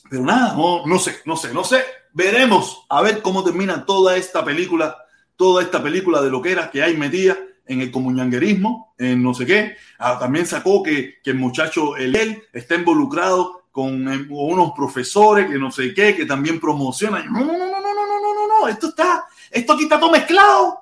Pero 0.10 0.24
nada, 0.24 0.54
no, 0.56 0.86
no 0.86 1.00
sé, 1.00 1.20
no 1.26 1.36
sé, 1.36 1.54
no 1.54 1.64
sé. 1.64 1.84
Veremos 2.14 2.86
a 2.90 3.02
ver 3.02 3.22
cómo 3.22 3.44
termina 3.44 3.86
toda 3.86 4.18
esta 4.18 4.44
película, 4.44 4.98
toda 5.36 5.64
esta 5.64 5.82
película 5.82 6.22
de 6.22 6.30
loqueras 6.30 6.70
que 6.70 6.84
hay 6.84 6.98
metida 6.98 7.38
en 7.72 7.80
el 7.80 7.90
comunanguerismo, 7.90 8.94
en 8.98 9.24
no 9.24 9.34
sé 9.34 9.46
qué. 9.46 9.78
Ah, 9.98 10.20
también 10.20 10.46
sacó 10.46 10.84
que, 10.84 11.22
que 11.24 11.30
el 11.30 11.38
muchacho, 11.38 11.96
el 11.96 12.14
él, 12.18 12.44
está 12.52 12.76
involucrado 12.76 13.64
con, 13.72 14.12
eh, 14.12 14.28
unos 14.30 14.74
profesores 14.74 15.50
que 15.50 15.58
no 15.58 15.72
sé 15.72 15.94
qué, 15.94 16.14
que 16.14 16.26
también 16.26 16.60
promocionan. 16.60 17.32
No, 17.32 17.40
no, 17.40 17.46
no, 17.46 17.58
no, 17.58 17.82
no, 17.82 17.94
no, 17.94 18.34
no, 18.34 18.48
no, 18.48 18.68
esto 18.68 18.90
está, 18.90 19.24
esto 19.50 19.74
aquí 19.74 19.84
está 19.84 19.98
todo 19.98 20.12
mezclado. 20.12 20.82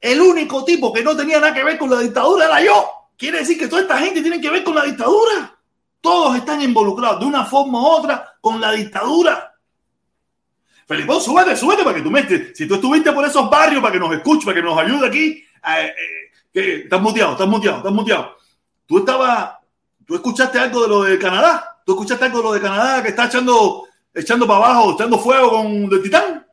El 0.00 0.20
único 0.20 0.64
tipo 0.64 0.92
que 0.92 1.04
no 1.04 1.16
tenía 1.16 1.38
nada 1.38 1.54
que 1.54 1.62
ver 1.62 1.78
con 1.78 1.88
la 1.88 2.00
dictadura 2.00 2.46
era 2.46 2.60
yo. 2.60 2.90
Quiere 3.16 3.38
decir 3.38 3.56
que 3.56 3.68
toda 3.68 3.82
esta 3.82 3.98
gente 3.98 4.22
tiene 4.22 4.40
que 4.40 4.50
ver 4.50 4.64
con 4.64 4.74
la 4.74 4.84
dictadura. 4.84 5.56
Todos 6.00 6.36
están 6.36 6.60
involucrados 6.62 7.20
de 7.20 7.26
una 7.26 7.44
forma 7.44 7.80
u 7.80 7.86
otra 7.86 8.36
con 8.40 8.60
la 8.60 8.72
dictadura. 8.72 9.54
Felipe, 10.86 11.20
súbete, 11.20 11.56
súbete 11.56 11.82
para 11.82 11.96
que 11.96 12.02
tú 12.02 12.10
metes. 12.10 12.56
Si 12.56 12.66
tú 12.66 12.74
estuviste 12.74 13.12
por 13.12 13.24
esos 13.24 13.48
barrios 13.48 13.80
para 13.80 13.92
que 13.92 13.98
nos 13.98 14.12
escuche, 14.12 14.44
para 14.44 14.56
que 14.56 14.62
nos 14.62 14.78
ayude 14.78 15.06
aquí, 15.06 15.43
que 16.52 16.82
estás 16.82 17.00
muteado, 17.00 17.32
estás 17.32 17.48
muteado, 17.48 17.78
estás 17.78 17.92
muteado. 17.92 18.36
Tú 18.86 18.98
estabas, 18.98 19.54
tú 20.06 20.14
escuchaste 20.14 20.58
algo 20.58 20.82
de 20.82 20.88
lo 20.88 21.02
de 21.02 21.18
Canadá. 21.18 21.82
Tú 21.84 21.92
escuchaste 21.92 22.24
algo 22.24 22.38
de 22.38 22.44
lo 22.44 22.52
de 22.54 22.60
Canadá 22.60 23.02
que 23.02 23.10
está 23.10 23.26
echando, 23.26 23.84
echando 24.14 24.46
para 24.46 24.58
abajo, 24.58 24.94
echando 24.94 25.18
fuego 25.18 25.50
con 25.50 25.92
el 25.92 26.02
titán. 26.02 26.46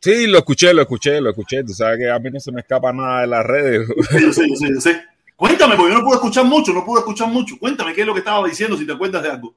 Sí, 0.00 0.26
lo 0.26 0.38
escuché, 0.38 0.72
lo 0.72 0.82
escuché, 0.82 1.20
lo 1.20 1.30
escuché. 1.30 1.62
Tú 1.62 1.74
sabes 1.74 1.98
que 1.98 2.10
a 2.10 2.18
mí 2.18 2.30
no 2.30 2.40
se 2.40 2.52
me 2.52 2.60
escapa 2.60 2.92
nada 2.92 3.20
de 3.22 3.26
las 3.26 3.44
redes. 3.44 3.88
Sí, 4.10 4.22
yo 4.22 4.32
sé, 4.32 4.48
yo 4.48 4.56
sé, 4.56 4.68
yo 4.74 4.80
sé. 4.80 5.02
Cuéntame, 5.36 5.76
porque 5.76 5.92
yo 5.92 5.98
no 5.98 6.04
pude 6.04 6.16
escuchar 6.16 6.44
mucho, 6.44 6.72
no 6.72 6.84
pude 6.84 7.00
escuchar 7.00 7.28
mucho. 7.28 7.58
Cuéntame 7.58 7.94
qué 7.94 8.02
es 8.02 8.06
lo 8.06 8.12
que 8.12 8.20
estaba 8.20 8.46
diciendo, 8.46 8.76
si 8.76 8.86
te 8.86 8.92
acuerdas 8.92 9.22
de 9.22 9.30
algo. 9.30 9.54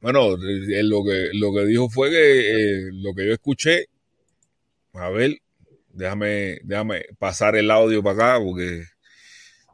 Bueno, 0.00 0.34
eh, 0.34 0.82
lo 0.82 1.04
que, 1.04 1.28
lo 1.34 1.52
que 1.52 1.66
dijo 1.66 1.90
fue 1.90 2.10
que 2.10 2.50
eh, 2.50 2.90
lo 2.92 3.14
que 3.14 3.26
yo 3.26 3.32
escuché, 3.34 3.86
a 4.94 5.10
ver, 5.10 5.38
déjame, 5.92 6.60
déjame 6.64 7.04
pasar 7.18 7.56
el 7.56 7.70
audio 7.70 8.02
para 8.02 8.34
acá, 8.36 8.44
porque, 8.44 8.84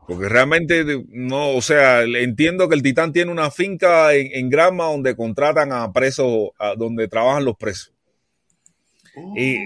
porque 0.07 0.29
realmente 0.29 0.85
no, 1.11 1.51
o 1.57 1.63
sea, 1.63 2.03
entiendo 2.05 2.69
que 2.69 2.77
el 2.77 2.83
Titán 2.83 3.13
tiene 3.13 3.33
una 3.33 3.51
finca 3.51 4.15
en, 4.15 4.29
en 4.33 4.51
Granma 4.51 4.87
donde 4.87 5.17
contratan 5.17 5.73
a 5.73 5.93
presos, 5.93 6.51
a 6.59 6.75
donde 6.77 7.09
trabajan 7.09 7.45
los 7.45 7.57
presos. 7.57 7.93
Y 9.35 9.57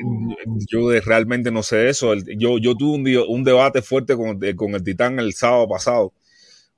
yo 0.70 0.88
de- 0.88 1.00
realmente 1.00 1.50
no 1.50 1.62
sé 1.62 1.88
eso. 1.88 2.14
Yo, 2.14 2.58
yo 2.58 2.74
tuve 2.76 3.18
un, 3.18 3.28
un 3.28 3.44
debate 3.44 3.82
fuerte 3.82 4.16
con, 4.16 4.42
el- 4.42 4.56
con 4.56 4.74
el 4.74 4.82
Titán 4.82 5.18
el 5.18 5.32
sábado 5.34 5.68
pasado. 5.68 6.12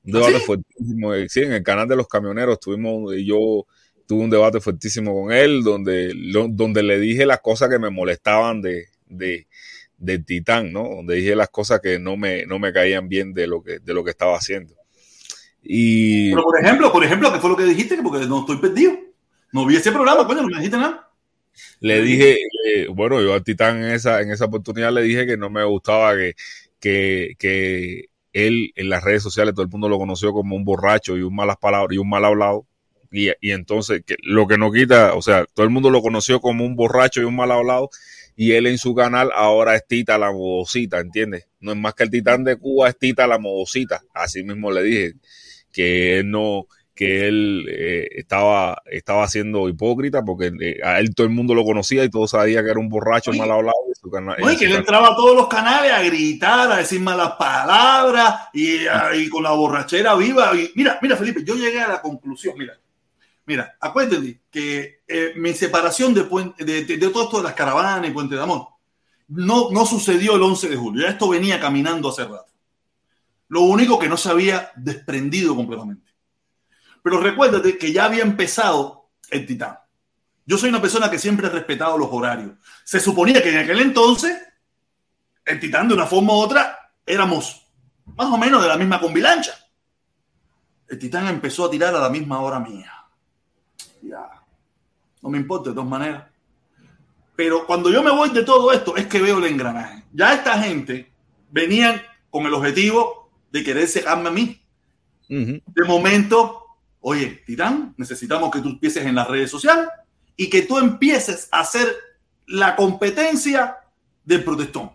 Un 0.04 0.12
¿Ah, 0.12 0.12
debate 0.14 0.40
sí? 0.40 0.44
fuertísimo. 0.46 1.14
eh, 1.14 1.28
Sí, 1.28 1.40
en 1.42 1.52
el 1.54 1.62
canal 1.62 1.88
de 1.88 1.96
los 1.96 2.08
camioneros 2.08 2.60
tuvimos, 2.60 3.14
y 3.16 3.26
yo 3.26 3.66
tuve 4.06 4.24
un 4.24 4.30
debate 4.30 4.60
fuertísimo 4.60 5.14
con 5.22 5.32
él, 5.32 5.62
donde, 5.64 6.12
donde 6.50 6.82
le 6.82 6.98
dije 7.00 7.26
las 7.26 7.40
cosas 7.40 7.70
que 7.70 7.78
me 7.78 7.90
molestaban 7.90 8.62
de, 8.62 8.86
de, 9.08 9.46
del 10.02 10.24
Titán, 10.24 10.72
¿no? 10.72 10.82
Donde 10.82 11.14
dije 11.14 11.36
las 11.36 11.48
cosas 11.48 11.80
que 11.80 11.98
no 11.98 12.16
me, 12.16 12.44
no 12.44 12.58
me 12.58 12.72
caían 12.72 13.08
bien 13.08 13.32
de 13.32 13.46
lo 13.46 13.62
que, 13.62 13.78
de 13.78 13.94
lo 13.94 14.02
que 14.02 14.10
estaba 14.10 14.36
haciendo. 14.36 14.74
Y 15.62 16.30
Pero 16.30 16.42
por 16.42 16.60
ejemplo, 16.60 16.92
por 16.92 17.04
ejemplo, 17.04 17.32
¿qué 17.32 17.38
fue 17.38 17.50
lo 17.50 17.56
que 17.56 17.64
dijiste? 17.64 17.96
Porque 18.02 18.26
no 18.26 18.40
estoy 18.40 18.58
perdido. 18.58 18.94
No 19.52 19.64
vi 19.64 19.76
ese 19.76 19.92
programa, 19.92 20.26
coño, 20.26 20.42
no 20.42 20.48
me 20.48 20.56
dijiste 20.56 20.76
nada. 20.76 21.08
le 21.80 22.02
dije, 22.02 22.38
eh, 22.66 22.88
bueno, 22.88 23.20
yo 23.22 23.34
al 23.34 23.44
Titán 23.44 23.78
en 23.84 23.92
esa, 23.92 24.20
en 24.22 24.32
esa 24.32 24.46
oportunidad 24.46 24.92
le 24.92 25.02
dije 25.02 25.26
que 25.26 25.36
no 25.36 25.50
me 25.50 25.62
gustaba 25.62 26.16
que, 26.16 26.34
que, 26.80 27.34
que 27.38 28.06
él 28.32 28.72
en 28.74 28.88
las 28.88 29.04
redes 29.04 29.22
sociales 29.22 29.54
todo 29.54 29.62
el 29.62 29.70
mundo 29.70 29.88
lo 29.88 29.98
conoció 29.98 30.32
como 30.32 30.56
un 30.56 30.64
borracho 30.64 31.16
y 31.16 31.22
un 31.22 31.34
malas 31.34 31.58
palabras 31.58 31.94
y 31.94 31.98
un 31.98 32.08
mal 32.08 32.24
hablado. 32.24 32.66
Y, 33.12 33.28
y 33.40 33.52
entonces, 33.52 34.02
que 34.04 34.16
lo 34.22 34.48
que 34.48 34.58
no 34.58 34.72
quita, 34.72 35.14
o 35.14 35.22
sea, 35.22 35.44
todo 35.54 35.64
el 35.64 35.70
mundo 35.70 35.90
lo 35.90 36.02
conoció 36.02 36.40
como 36.40 36.64
un 36.64 36.74
borracho 36.74 37.20
y 37.20 37.24
un 37.24 37.36
mal 37.36 37.52
hablado. 37.52 37.90
Y 38.36 38.52
él 38.52 38.66
en 38.66 38.78
su 38.78 38.94
canal 38.94 39.30
ahora 39.34 39.76
es 39.76 39.86
Tita 39.86 40.16
la 40.18 40.32
modosita, 40.32 41.00
¿entiendes? 41.00 41.48
No 41.60 41.72
es 41.72 41.78
más 41.78 41.94
que 41.94 42.04
el 42.04 42.10
titán 42.10 42.44
de 42.44 42.56
Cuba, 42.56 42.88
es 42.88 42.98
Tita 42.98 43.26
la 43.26 43.38
modosita. 43.38 44.02
Así 44.14 44.42
mismo 44.42 44.70
le 44.72 44.82
dije 44.82 45.12
que 45.72 46.18
él 46.18 46.30
no, 46.30 46.66
que 46.94 47.26
él 47.28 47.66
eh, 47.70 48.08
estaba, 48.16 48.82
estaba 48.90 49.26
siendo 49.28 49.68
hipócrita 49.68 50.22
porque 50.22 50.50
eh, 50.60 50.76
a 50.82 50.98
él 51.00 51.14
todo 51.14 51.26
el 51.26 51.32
mundo 51.32 51.54
lo 51.54 51.64
conocía 51.64 52.04
y 52.04 52.10
todos 52.10 52.30
sabía 52.32 52.62
que 52.62 52.70
era 52.70 52.80
un 52.80 52.88
borracho 52.88 53.30
Oye, 53.30 53.38
mal 53.40 53.50
hablado. 53.50 53.76
en 53.88 53.94
su 53.94 54.10
cana- 54.10 54.34
en 54.38 54.44
Oye, 54.44 54.56
que 54.56 54.64
él 54.64 54.70
canal. 54.70 54.80
entraba 54.82 55.08
a 55.08 55.16
todos 55.16 55.36
los 55.36 55.48
canales 55.48 55.92
a 55.92 56.02
gritar, 56.02 56.70
a 56.72 56.76
decir 56.76 57.00
malas 57.00 57.32
palabras 57.38 58.48
y, 58.52 58.86
a- 58.86 59.14
y 59.14 59.28
con 59.28 59.42
la 59.42 59.52
borrachera 59.52 60.14
viva. 60.14 60.52
Y 60.54 60.70
mira, 60.74 60.98
mira, 61.02 61.16
Felipe, 61.16 61.42
yo 61.44 61.54
llegué 61.54 61.80
a 61.80 61.88
la 61.88 62.00
conclusión, 62.02 62.54
mira, 62.58 62.74
mira, 63.46 63.76
acuérdate 63.80 64.42
que 64.50 65.02
eh, 65.06 65.32
mi 65.36 65.52
separación 65.54 66.14
de, 66.14 66.22
de, 66.58 67.10
todo 67.10 67.24
esto 67.24 67.36
de 67.38 67.44
las 67.44 67.54
caravanas 67.54 68.08
y 68.08 68.12
Puente 68.12 68.34
de 68.34 68.42
Amor 68.42 68.68
no, 69.28 69.70
no 69.70 69.86
sucedió 69.86 70.36
el 70.36 70.42
11 70.42 70.68
de 70.68 70.76
julio, 70.76 71.06
esto 71.06 71.28
venía 71.28 71.60
caminando 71.60 72.10
hace 72.10 72.24
rato. 72.24 72.52
Lo 73.48 73.62
único 73.62 73.98
que 73.98 74.08
no 74.08 74.16
se 74.16 74.30
había 74.30 74.72
desprendido 74.76 75.54
completamente. 75.54 76.10
Pero 77.02 77.20
recuérdate 77.20 77.76
que 77.76 77.92
ya 77.92 78.04
había 78.04 78.22
empezado 78.22 79.10
el 79.30 79.46
Titán. 79.46 79.78
Yo 80.46 80.58
soy 80.58 80.70
una 80.70 80.80
persona 80.80 81.10
que 81.10 81.18
siempre 81.18 81.46
he 81.46 81.50
respetado 81.50 81.98
los 81.98 82.08
horarios. 82.10 82.52
Se 82.84 83.00
suponía 83.00 83.42
que 83.42 83.50
en 83.50 83.58
aquel 83.58 83.80
entonces, 83.80 84.36
el 85.44 85.60
Titán 85.60 85.88
de 85.88 85.94
una 85.94 86.06
forma 86.06 86.32
u 86.32 86.36
otra, 86.36 86.92
éramos 87.06 87.66
más 88.16 88.28
o 88.28 88.38
menos 88.38 88.62
de 88.62 88.68
la 88.68 88.76
misma 88.76 89.00
combilancha. 89.00 89.52
El 90.88 90.98
Titán 90.98 91.26
empezó 91.28 91.66
a 91.66 91.70
tirar 91.70 91.94
a 91.94 92.00
la 92.00 92.10
misma 92.10 92.40
hora 92.40 92.58
mía. 92.58 93.01
Ya. 94.02 94.42
No 95.20 95.28
me 95.30 95.38
importa 95.38 95.70
de 95.70 95.74
todas 95.74 95.88
maneras. 95.88 96.24
Pero 97.36 97.66
cuando 97.66 97.90
yo 97.90 98.02
me 98.02 98.10
voy 98.10 98.30
de 98.30 98.44
todo 98.44 98.72
esto, 98.72 98.96
es 98.96 99.06
que 99.06 99.20
veo 99.20 99.38
el 99.38 99.44
engranaje. 99.44 100.04
Ya 100.12 100.34
esta 100.34 100.58
gente 100.62 101.10
venían 101.50 102.02
con 102.30 102.46
el 102.46 102.54
objetivo 102.54 103.30
de 103.50 103.62
querer 103.62 103.88
cegarme 103.88 104.28
a 104.28 104.32
mí. 104.32 104.58
De 105.28 105.84
momento, 105.86 106.66
oye, 107.00 107.42
Titán, 107.46 107.94
necesitamos 107.96 108.50
que 108.50 108.60
tú 108.60 108.68
empieces 108.68 109.06
en 109.06 109.14
las 109.14 109.28
redes 109.28 109.50
sociales 109.50 109.88
y 110.36 110.50
que 110.50 110.62
tú 110.62 110.78
empieces 110.78 111.48
a 111.50 111.60
hacer 111.60 111.88
la 112.46 112.76
competencia 112.76 113.78
del 114.24 114.44
protestón. 114.44 114.90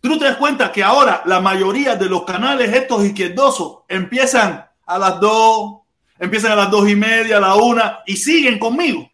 Tú 0.00 0.08
no 0.08 0.18
te 0.18 0.26
das 0.26 0.36
cuenta 0.36 0.72
que 0.72 0.82
ahora 0.82 1.22
la 1.24 1.40
mayoría 1.40 1.96
de 1.96 2.06
los 2.06 2.24
canales 2.24 2.72
estos 2.72 3.04
izquierdosos 3.04 3.78
empiezan 3.88 4.66
a 4.84 4.98
las 4.98 5.20
dos, 5.20 5.80
empiezan 6.18 6.52
a 6.52 6.56
las 6.56 6.70
dos 6.70 6.88
y 6.88 6.96
media, 6.96 7.38
a 7.38 7.40
la 7.40 7.54
una 7.56 8.00
y 8.06 8.16
siguen 8.16 8.58
conmigo. 8.58 9.10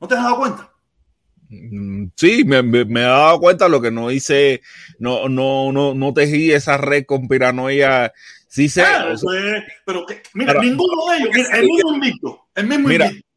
¿No 0.00 0.08
te 0.08 0.14
has 0.14 0.22
dado 0.22 0.36
cuenta? 0.38 0.70
Mm, 1.48 2.06
Sí, 2.16 2.44
me, 2.44 2.62
me, 2.62 2.84
me 2.84 3.00
he 3.00 3.04
dado 3.04 3.38
cuenta 3.40 3.68
lo 3.68 3.80
que 3.80 3.90
no 3.90 4.10
hice, 4.10 4.60
no, 4.98 5.28
no, 5.28 5.72
no, 5.72 5.94
no 5.94 6.12
tejí 6.14 6.52
esa 6.52 6.76
red 6.76 7.04
con 7.06 7.28
piranoia. 7.28 8.12
Sí 8.48 8.68
sé, 8.68 8.82
Ah, 8.82 9.08
o 9.12 9.16
sea, 9.16 9.30
eso 9.32 9.32
es- 9.56 9.64
pero 9.84 10.06
que, 10.06 10.22
mira, 10.34 10.54
ninguno 10.60 11.10
de 11.10 11.18
ellos, 11.18 11.30
mira, 11.34 11.56
el 11.58 11.64
mismo 11.66 11.94
invicto, 11.94 12.48
el 12.54 12.66
mismo 12.68 12.88
Mira, 12.88 13.06
invicto. 13.06 13.28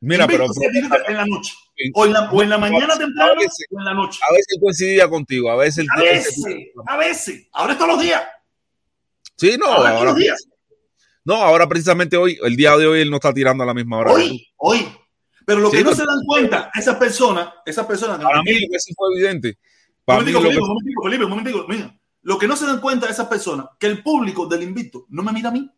mira, 0.00 0.26
pero 0.28 0.44
Invicto 0.46 0.96
en 1.08 1.16
la 1.16 1.24
noche. 1.26 1.52
O 1.94 2.04
en 2.06 2.12
la, 2.12 2.30
o 2.30 2.42
en 2.42 2.50
la 2.50 2.58
mañana 2.58 2.96
temprano 2.98 3.34
veces, 3.36 3.66
o 3.70 3.78
en 3.78 3.84
la 3.86 3.94
noche. 3.94 4.20
a 4.28 4.32
veces 4.32 4.58
coincidía 4.60 5.08
contigo, 5.08 5.50
a 5.50 5.56
veces 5.56 5.86
A 5.96 6.00
veces, 6.00 6.44
a 6.86 6.96
veces. 6.98 7.48
Ahora 7.52 7.72
es 7.72 7.78
todos 7.78 7.92
los 7.94 8.02
días. 8.02 8.22
Sí, 9.36 9.56
no, 9.58 9.66
Ahora 9.66 9.76
es 9.78 9.84
todos 9.84 9.98
ahora, 9.98 10.10
los 10.10 10.18
días. 10.20 10.46
No, 11.24 11.34
ahora 11.34 11.68
precisamente 11.68 12.16
hoy, 12.16 12.38
el 12.42 12.56
día 12.56 12.76
de 12.76 12.86
hoy 12.86 13.00
él 13.00 13.10
no 13.10 13.16
está 13.16 13.32
tirando 13.32 13.62
a 13.62 13.66
la 13.66 13.74
misma 13.74 13.98
hora. 13.98 14.10
que. 14.14 14.20
Hoy, 14.20 14.48
hoy. 14.56 14.88
Pero 15.46 15.60
lo 15.60 15.70
Sí, 15.70 15.78
que 15.78 15.84
no 15.84 15.90
pero- 15.90 15.96
se 16.02 16.06
dan 16.06 16.24
cuenta, 16.26 16.70
esas 16.74 16.96
personas, 16.96 17.48
esas 17.66 17.86
personas 17.86 18.18
que 18.18 18.24
Para 18.24 18.42
mí 18.42 18.52
que 18.70 18.78
sí 18.78 18.92
fue 18.94 19.08
evidente. 19.14 19.58
Para 20.04 20.20
Un 20.20 20.24
mí 20.26 20.32
lo 20.32 20.40
que 20.40 20.46
Felipe, 20.48 20.66
momentico, 20.66 21.02
Felipe, 21.04 21.24
un 21.24 21.30
momentico, 21.30 21.66
mira. 21.68 21.96
Lo 22.22 22.38
que 22.38 22.46
no 22.46 22.56
se 22.56 22.66
dan 22.66 22.80
cuenta 22.80 23.08
esas 23.08 23.26
personas, 23.28 23.66
que 23.78 23.86
el 23.86 24.02
público 24.02 24.46
del 24.46 24.62
invicto 24.62 25.06
no 25.08 25.22
me 25.22 25.32
mira 25.32 25.48
a 25.48 25.52
mí. 25.52 25.70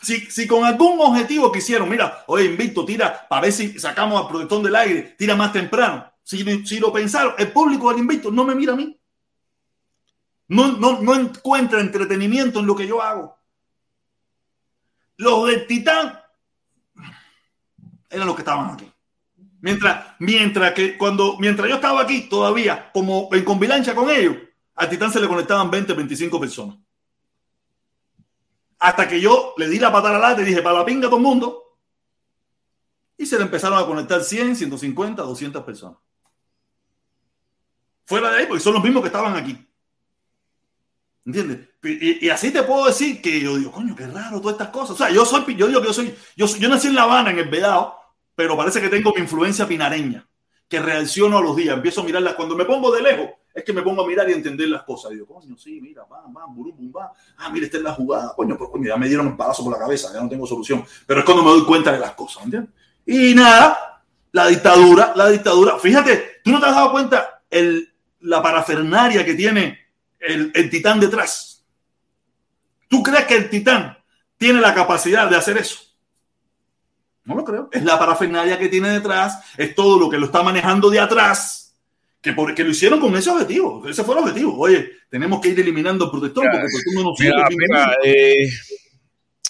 Si, 0.00 0.20
si 0.30 0.46
con 0.46 0.64
algún 0.64 1.00
objetivo 1.00 1.50
quisieron, 1.52 1.88
mira, 1.88 2.24
oye, 2.26 2.44
invicto, 2.46 2.84
tira 2.84 3.26
para 3.28 3.42
ver 3.42 3.52
si 3.52 3.78
sacamos 3.78 4.20
al 4.22 4.28
protector 4.28 4.62
del 4.62 4.76
aire, 4.76 5.14
tira 5.18 5.34
más 5.36 5.52
temprano. 5.52 6.10
Si, 6.22 6.42
si 6.66 6.78
lo 6.80 6.92
pensaron, 6.92 7.34
el 7.38 7.52
público 7.52 7.90
del 7.90 8.00
invicto 8.00 8.30
no 8.30 8.44
me 8.44 8.54
mira 8.54 8.72
a 8.72 8.76
mí. 8.76 8.98
No, 10.48 10.72
no, 10.76 11.00
no 11.00 11.14
encuentra 11.14 11.80
entretenimiento 11.80 12.60
en 12.60 12.66
lo 12.66 12.74
que 12.76 12.86
yo 12.86 13.00
hago. 13.02 13.36
Los 15.16 15.46
del 15.46 15.66
Titán 15.66 16.20
eran 18.10 18.26
los 18.26 18.36
que 18.36 18.42
estaban 18.42 18.70
aquí. 18.70 18.90
Mientras, 19.60 20.14
mientras 20.18 20.72
que 20.72 20.98
cuando, 20.98 21.38
mientras 21.38 21.68
yo 21.68 21.76
estaba 21.76 22.02
aquí 22.02 22.28
todavía, 22.28 22.90
como 22.92 23.28
en 23.32 23.44
convilancia 23.44 23.94
con 23.94 24.10
ellos, 24.10 24.36
al 24.74 24.90
Titán 24.90 25.12
se 25.12 25.20
le 25.20 25.28
conectaban 25.28 25.70
20, 25.70 25.92
25 25.94 26.40
personas. 26.40 26.76
Hasta 28.78 29.08
que 29.08 29.20
yo 29.20 29.54
le 29.56 29.68
di 29.68 29.78
la 29.78 29.90
patada 29.90 30.18
lata 30.18 30.42
y 30.42 30.44
dije, 30.44 30.60
para 30.60 30.78
la 30.78 30.84
pinga 30.84 31.06
todo 31.06 31.16
el 31.16 31.22
mundo. 31.22 31.78
Y 33.16 33.24
se 33.24 33.38
le 33.38 33.44
empezaron 33.44 33.78
a 33.78 33.86
conectar 33.86 34.22
100, 34.22 34.56
150, 34.56 35.22
200 35.22 35.64
personas. 35.64 35.98
Fuera 38.04 38.30
de 38.30 38.40
ahí, 38.40 38.46
porque 38.46 38.62
son 38.62 38.74
los 38.74 38.82
mismos 38.82 39.02
que 39.02 39.06
estaban 39.06 39.34
aquí. 39.34 39.66
¿Entiendes? 41.24 41.68
Y, 41.84 42.28
así 42.30 42.50
te 42.50 42.62
puedo 42.62 42.86
decir 42.86 43.20
que 43.20 43.40
yo 43.40 43.56
digo, 43.56 43.70
coño, 43.70 43.94
qué 43.94 44.06
raro 44.06 44.40
todas 44.40 44.54
estas 44.54 44.68
cosas. 44.68 44.90
O 44.92 44.96
sea, 44.96 45.10
yo 45.10 45.24
soy, 45.24 45.54
yo 45.54 45.66
digo 45.66 45.80
que 45.80 45.88
yo 45.88 45.92
soy, 45.92 46.14
yo, 46.36 46.46
yo 46.46 46.68
nací 46.68 46.88
en 46.88 46.94
La 46.94 47.02
Habana, 47.02 47.30
en 47.30 47.38
el 47.38 47.48
Vedado, 47.48 47.94
pero 48.34 48.56
parece 48.56 48.80
que 48.80 48.88
tengo 48.88 49.12
mi 49.14 49.20
influencia 49.20 49.68
pinareña, 49.68 50.26
que 50.68 50.80
reacciono 50.80 51.38
a 51.38 51.42
los 51.42 51.54
días, 51.54 51.76
empiezo 51.76 52.00
a 52.00 52.04
mirarlas. 52.04 52.34
Cuando 52.34 52.56
me 52.56 52.64
pongo 52.64 52.90
de 52.90 53.02
lejos, 53.02 53.30
es 53.54 53.62
que 53.62 53.72
me 53.72 53.82
pongo 53.82 54.02
a 54.02 54.06
mirar 54.06 54.28
y 54.28 54.32
entender 54.32 54.68
las 54.68 54.82
cosas. 54.82 55.12
Y 55.12 55.14
digo, 55.14 55.26
coño, 55.26 55.56
sí, 55.56 55.80
mira, 55.80 56.02
va, 56.04 56.22
va, 56.22 56.46
burum, 56.48 56.76
bum, 56.76 56.92
va. 56.94 57.12
Ah, 57.38 57.50
mira, 57.50 57.66
esta 57.66 57.76
es 57.76 57.82
la 57.84 57.92
jugada. 57.92 58.32
Coño, 58.34 58.58
pues, 58.58 58.68
coño, 58.70 58.88
ya 58.88 58.96
me 58.96 59.06
dieron 59.06 59.28
un 59.28 59.36
palazo 59.36 59.62
por 59.62 59.72
la 59.72 59.78
cabeza, 59.78 60.12
ya 60.12 60.20
no 60.20 60.28
tengo 60.28 60.46
solución. 60.46 60.84
Pero 61.06 61.20
es 61.20 61.26
cuando 61.26 61.44
me 61.44 61.50
doy 61.50 61.64
cuenta 61.64 61.92
de 61.92 62.00
las 62.00 62.12
cosas, 62.12 62.44
¿entiendes? 62.44 62.72
Y 63.06 63.34
nada, 63.34 64.02
la 64.32 64.48
dictadura, 64.48 65.12
la 65.14 65.28
dictadura. 65.28 65.78
Fíjate, 65.78 66.40
tú 66.42 66.50
no 66.50 66.58
te 66.58 66.66
has 66.66 66.74
dado 66.74 66.90
cuenta 66.90 67.42
el, 67.48 67.92
la 68.20 68.42
parafernaria 68.42 69.24
que 69.24 69.34
tiene 69.34 69.78
el, 70.18 70.50
el 70.54 70.70
titán 70.70 70.98
detrás. 70.98 71.53
¿Tú 72.94 73.02
crees 73.02 73.24
que 73.24 73.34
el 73.36 73.50
titán 73.50 73.98
tiene 74.38 74.60
la 74.60 74.72
capacidad 74.72 75.28
de 75.28 75.34
hacer 75.36 75.58
eso? 75.58 75.80
No 77.24 77.34
lo 77.34 77.44
creo. 77.44 77.68
Es 77.72 77.82
la 77.82 77.98
parafernalia 77.98 78.56
que 78.56 78.68
tiene 78.68 78.88
detrás, 78.90 79.38
es 79.58 79.74
todo 79.74 79.98
lo 79.98 80.08
que 80.08 80.16
lo 80.16 80.26
está 80.26 80.44
manejando 80.44 80.90
de 80.90 81.00
atrás, 81.00 81.74
que, 82.20 82.32
por, 82.34 82.54
que 82.54 82.62
lo 82.62 82.70
hicieron 82.70 83.00
con 83.00 83.16
ese 83.16 83.30
objetivo. 83.30 83.84
Ese 83.88 84.04
fue 84.04 84.14
el 84.14 84.20
objetivo. 84.20 84.56
Oye, 84.56 84.92
tenemos 85.10 85.40
que 85.40 85.48
ir 85.48 85.58
eliminando 85.58 86.04
el 86.04 86.10
protector 86.12 86.44
porque 86.48 86.68
por 86.84 86.94
no 86.94 87.10
nos 87.10 87.18
Mira, 87.18 87.48
sirve. 87.48 87.66
mira, 87.68 87.96
eh, 88.04 88.48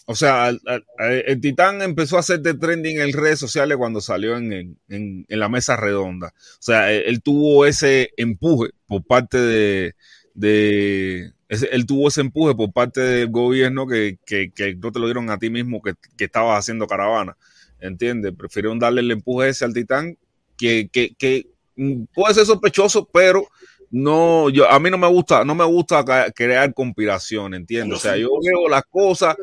o 0.06 0.14
sea, 0.14 0.46
al- 0.46 0.60
al- 0.64 0.86
al- 0.96 1.24
el 1.26 1.40
Titán 1.42 1.82
empezó 1.82 2.16
a 2.16 2.20
hacer 2.20 2.40
de 2.40 2.54
trending 2.54 2.98
en 2.98 3.12
redes 3.12 3.38
sociales 3.40 3.76
cuando 3.76 4.00
salió 4.00 4.38
en, 4.38 4.52
en- 4.54 4.78
en- 4.88 5.26
en 5.28 5.38
la 5.38 5.50
mesa 5.50 5.76
redonda. 5.76 6.28
O 6.28 6.62
sea, 6.62 6.90
él, 6.90 7.02
él 7.06 7.22
tuvo 7.22 7.66
ese 7.66 8.08
empuje 8.16 8.70
por 8.86 9.04
parte 9.04 9.36
de, 9.38 9.94
de- 10.32 11.33
ese- 11.54 11.68
él 11.74 11.86
tuvo 11.86 12.08
ese 12.08 12.20
empuje 12.20 12.54
por 12.54 12.72
parte 12.72 13.00
del 13.00 13.28
gobierno 13.30 13.86
que, 13.86 14.18
que, 14.26 14.50
que 14.54 14.74
no 14.76 14.92
te 14.92 14.98
lo 14.98 15.06
dieron 15.06 15.30
a 15.30 15.38
ti 15.38 15.50
mismo 15.50 15.80
que, 15.82 15.94
que 16.16 16.24
estabas 16.24 16.58
haciendo 16.58 16.86
caravana. 16.86 17.36
¿Entiendes? 17.80 18.32
Prefirieron 18.36 18.78
darle 18.78 19.00
el 19.02 19.10
empuje 19.10 19.48
ese 19.50 19.64
al 19.64 19.74
Titán 19.74 20.16
que, 20.56 20.88
que, 20.90 21.14
que 21.18 21.46
mm, 21.76 22.04
puede 22.14 22.34
ser 22.34 22.46
sospechoso, 22.46 23.08
pero 23.12 23.46
no, 23.90 24.48
yo, 24.50 24.68
a 24.70 24.80
mí 24.80 24.90
no 24.90 24.98
me 24.98 25.06
gusta, 25.08 25.44
no 25.44 25.54
me 25.54 25.64
gusta 25.64 26.04
crear 26.34 26.72
conspiración, 26.72 27.54
¿entiendes? 27.54 27.98
O 27.98 28.00
sea, 28.00 28.16
yo 28.16 28.30
veo 28.42 28.68
las 28.68 28.84
cosas 28.84 29.36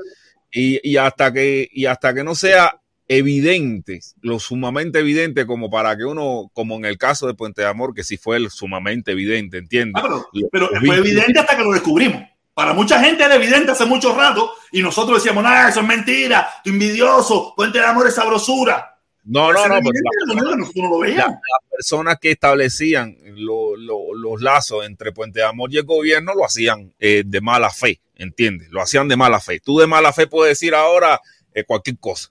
y, 0.51 0.79
y 0.89 0.97
hasta 0.97 1.31
que, 1.31 1.69
y 1.71 1.85
hasta 1.85 2.13
que 2.13 2.23
no 2.23 2.33
sea 2.35 2.80
evidente, 3.17 3.99
lo 4.21 4.39
sumamente 4.39 4.99
evidente 4.99 5.45
como 5.45 5.69
para 5.69 5.95
que 5.97 6.05
uno, 6.05 6.49
como 6.53 6.75
en 6.75 6.85
el 6.85 6.97
caso 6.97 7.27
de 7.27 7.33
Puente 7.33 7.61
de 7.61 7.67
Amor, 7.67 7.93
que 7.93 8.03
sí 8.03 8.17
fue 8.17 8.37
el 8.37 8.49
sumamente 8.49 9.11
evidente, 9.11 9.57
¿entiendes? 9.57 10.01
Ah, 10.03 10.23
pero, 10.51 10.69
fue 10.85 10.97
evidente 10.97 11.39
hasta 11.39 11.55
que 11.57 11.63
lo 11.63 11.71
descubrimos. 11.71 12.23
Para 12.53 12.73
mucha 12.73 12.99
gente 13.03 13.23
era 13.23 13.35
evidente 13.35 13.71
hace 13.71 13.85
mucho 13.85 14.15
rato 14.15 14.51
y 14.71 14.81
nosotros 14.81 15.17
decíamos, 15.19 15.43
nada, 15.43 15.69
eso 15.69 15.79
es 15.81 15.87
mentira, 15.87 16.47
tu 16.63 16.69
envidioso, 16.69 17.53
puente 17.55 17.79
de 17.79 17.85
amor 17.85 18.07
es 18.07 18.15
sabrosura. 18.15 18.87
No, 19.23 19.53
no, 19.53 19.67
no, 19.67 19.75
pero 19.75 19.77
evidente, 19.77 19.99
la- 20.27 20.33
nosotros 20.33 20.57
nosotros 20.57 20.83
no 20.83 20.89
lo 20.89 20.99
veíamos. 20.99 21.35
personas 21.69 22.17
que 22.19 22.31
establecían 22.31 23.15
lo- 23.35 23.75
lo- 23.75 24.13
los 24.15 24.41
lazos 24.41 24.85
entre 24.85 25.11
Puente 25.11 25.39
de 25.39 25.45
Amor 25.45 25.71
y 25.71 25.77
el 25.77 25.83
gobierno 25.85 26.33
lo 26.35 26.43
hacían 26.45 26.91
eh, 26.99 27.23
de 27.25 27.41
mala 27.41 27.69
fe, 27.69 28.01
¿entiendes? 28.15 28.69
Lo 28.71 28.81
hacían 28.81 29.07
de 29.07 29.15
mala 29.17 29.39
fe. 29.39 29.59
Tú 29.59 29.77
de 29.79 29.85
mala 29.87 30.11
fe 30.11 30.25
puedes 30.27 30.51
decir 30.59 30.73
ahora 30.75 31.19
eh, 31.53 31.63
cualquier 31.63 31.97
cosa. 31.99 32.29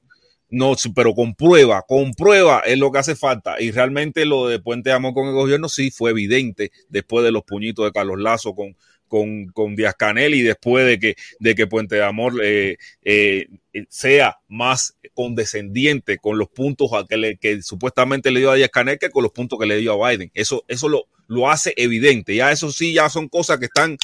No, 0.51 0.75
pero 0.95 1.15
con 1.15 1.35
prueba, 1.35 1.83
con 1.87 2.13
prueba 2.13 2.61
es 2.67 2.77
lo 2.79 2.91
que 2.91 2.99
hace 2.99 3.15
falta. 3.15 3.61
Y 3.61 3.71
realmente 3.71 4.25
lo 4.25 4.49
de 4.49 4.59
Puente 4.59 4.91
de 4.91 4.97
Amor 4.97 5.15
con 5.15 5.29
el 5.29 5.35
gobierno 5.35 5.69
sí 5.69 5.91
fue 5.91 6.11
evidente 6.11 6.73
después 6.89 7.25
de 7.25 7.31
los 7.31 7.45
puñitos 7.45 7.85
de 7.85 7.93
Carlos 7.93 8.19
Lazo 8.19 8.55
con, 8.55 8.77
con, 9.07 9.47
con 9.47 9.77
Díaz 9.77 9.95
Canel 9.97 10.35
y 10.35 10.43
después 10.43 10.87
de 10.87 10.99
que, 10.99 11.15
de 11.39 11.55
que 11.55 11.67
Puente 11.69 11.97
de 11.97 12.05
Amor 12.05 12.35
eh, 12.43 12.79
eh, 13.03 13.47
sea 13.89 14.39
más 14.49 14.97
condescendiente 15.15 16.19
con 16.19 16.37
los 16.37 16.49
puntos 16.49 16.93
a 16.95 17.05
que, 17.07 17.17
le, 17.17 17.37
que 17.37 17.63
supuestamente 17.63 18.33
le 18.33 18.41
dio 18.41 18.51
a 18.51 18.57
Díaz 18.57 18.71
Canel 18.71 18.99
que 18.99 19.11
con 19.11 19.23
los 19.23 19.33
puntos 19.33 19.59
que 19.59 19.67
le 19.67 19.77
dio 19.77 20.05
a 20.05 20.11
Biden. 20.11 20.33
Eso, 20.35 20.65
eso 20.67 20.89
lo, 20.89 21.07
lo 21.29 21.49
hace 21.49 21.75
evidente. 21.77 22.35
Ya 22.35 22.51
eso 22.51 22.73
sí, 22.73 22.93
ya 22.93 23.09
son 23.09 23.29
cosas 23.29 23.59
que 23.59 23.67
están 23.67 23.97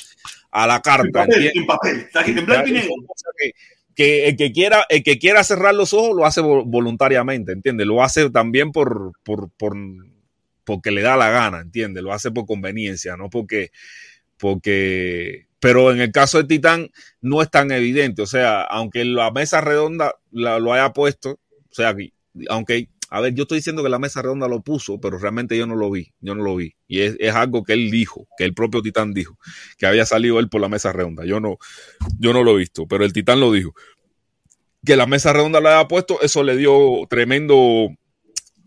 a 0.52 0.66
la 0.66 0.76
En 0.76 0.80
carta. 0.82 1.26
papel, 1.26 1.50
en 1.54 1.66
papel, 1.66 1.96
está 2.00 2.20
aquí, 2.20 2.30
en 2.30 2.46
blanco 2.46 2.68
y 2.68 2.72
negro. 2.72 2.94
Que, 3.96 4.28
el 4.28 4.36
que 4.36 4.52
quiera, 4.52 4.86
el 4.90 5.02
que 5.02 5.18
quiera 5.18 5.42
cerrar 5.44 5.74
los 5.74 5.94
ojos 5.94 6.14
lo 6.16 6.26
hace 6.26 6.42
vo- 6.42 6.64
voluntariamente, 6.66 7.52
¿entiendes? 7.52 7.86
Lo 7.86 8.02
hace 8.04 8.30
también 8.30 8.70
por, 8.72 9.12
por, 9.24 9.50
por 9.56 9.74
porque 10.64 10.90
le 10.90 11.02
da 11.02 11.16
la 11.16 11.30
gana, 11.30 11.60
¿entiendes? 11.60 12.02
Lo 12.02 12.12
hace 12.12 12.30
por 12.32 12.46
conveniencia, 12.46 13.16
no 13.16 13.30
porque, 13.30 13.70
porque, 14.38 15.46
pero 15.60 15.92
en 15.92 16.00
el 16.00 16.12
caso 16.12 16.38
de 16.38 16.44
Titán 16.44 16.90
no 17.20 17.42
es 17.42 17.50
tan 17.50 17.70
evidente, 17.70 18.22
o 18.22 18.26
sea, 18.26 18.62
aunque 18.62 19.04
la 19.04 19.30
mesa 19.30 19.60
redonda 19.60 20.14
la- 20.30 20.58
lo 20.58 20.72
haya 20.72 20.92
puesto, 20.92 21.30
o 21.70 21.74
sea, 21.74 21.94
que- 21.94 22.12
aunque, 22.48 22.88
a 23.10 23.20
ver, 23.20 23.34
yo 23.34 23.42
estoy 23.42 23.58
diciendo 23.58 23.82
que 23.82 23.88
la 23.88 23.98
mesa 23.98 24.22
redonda 24.22 24.48
lo 24.48 24.62
puso, 24.62 25.00
pero 25.00 25.18
realmente 25.18 25.56
yo 25.56 25.66
no 25.66 25.76
lo 25.76 25.90
vi, 25.90 26.12
yo 26.20 26.34
no 26.34 26.42
lo 26.42 26.56
vi, 26.56 26.74
y 26.88 27.00
es, 27.00 27.16
es 27.20 27.34
algo 27.34 27.62
que 27.62 27.72
él 27.72 27.90
dijo, 27.90 28.26
que 28.36 28.44
el 28.44 28.54
propio 28.54 28.82
Titán 28.82 29.12
dijo, 29.14 29.38
que 29.78 29.86
había 29.86 30.04
salido 30.06 30.38
él 30.40 30.48
por 30.48 30.60
la 30.60 30.68
mesa 30.68 30.92
redonda, 30.92 31.24
yo 31.24 31.38
no, 31.40 31.58
yo 32.18 32.32
no 32.32 32.42
lo 32.42 32.52
he 32.52 32.58
visto, 32.58 32.86
pero 32.86 33.04
el 33.04 33.12
Titán 33.12 33.40
lo 33.40 33.52
dijo. 33.52 33.74
Que 34.84 34.96
la 34.96 35.06
mesa 35.06 35.32
redonda 35.32 35.60
lo 35.60 35.68
haya 35.68 35.88
puesto, 35.88 36.20
eso 36.20 36.44
le 36.44 36.56
dio 36.56 37.06
tremendo, 37.10 37.88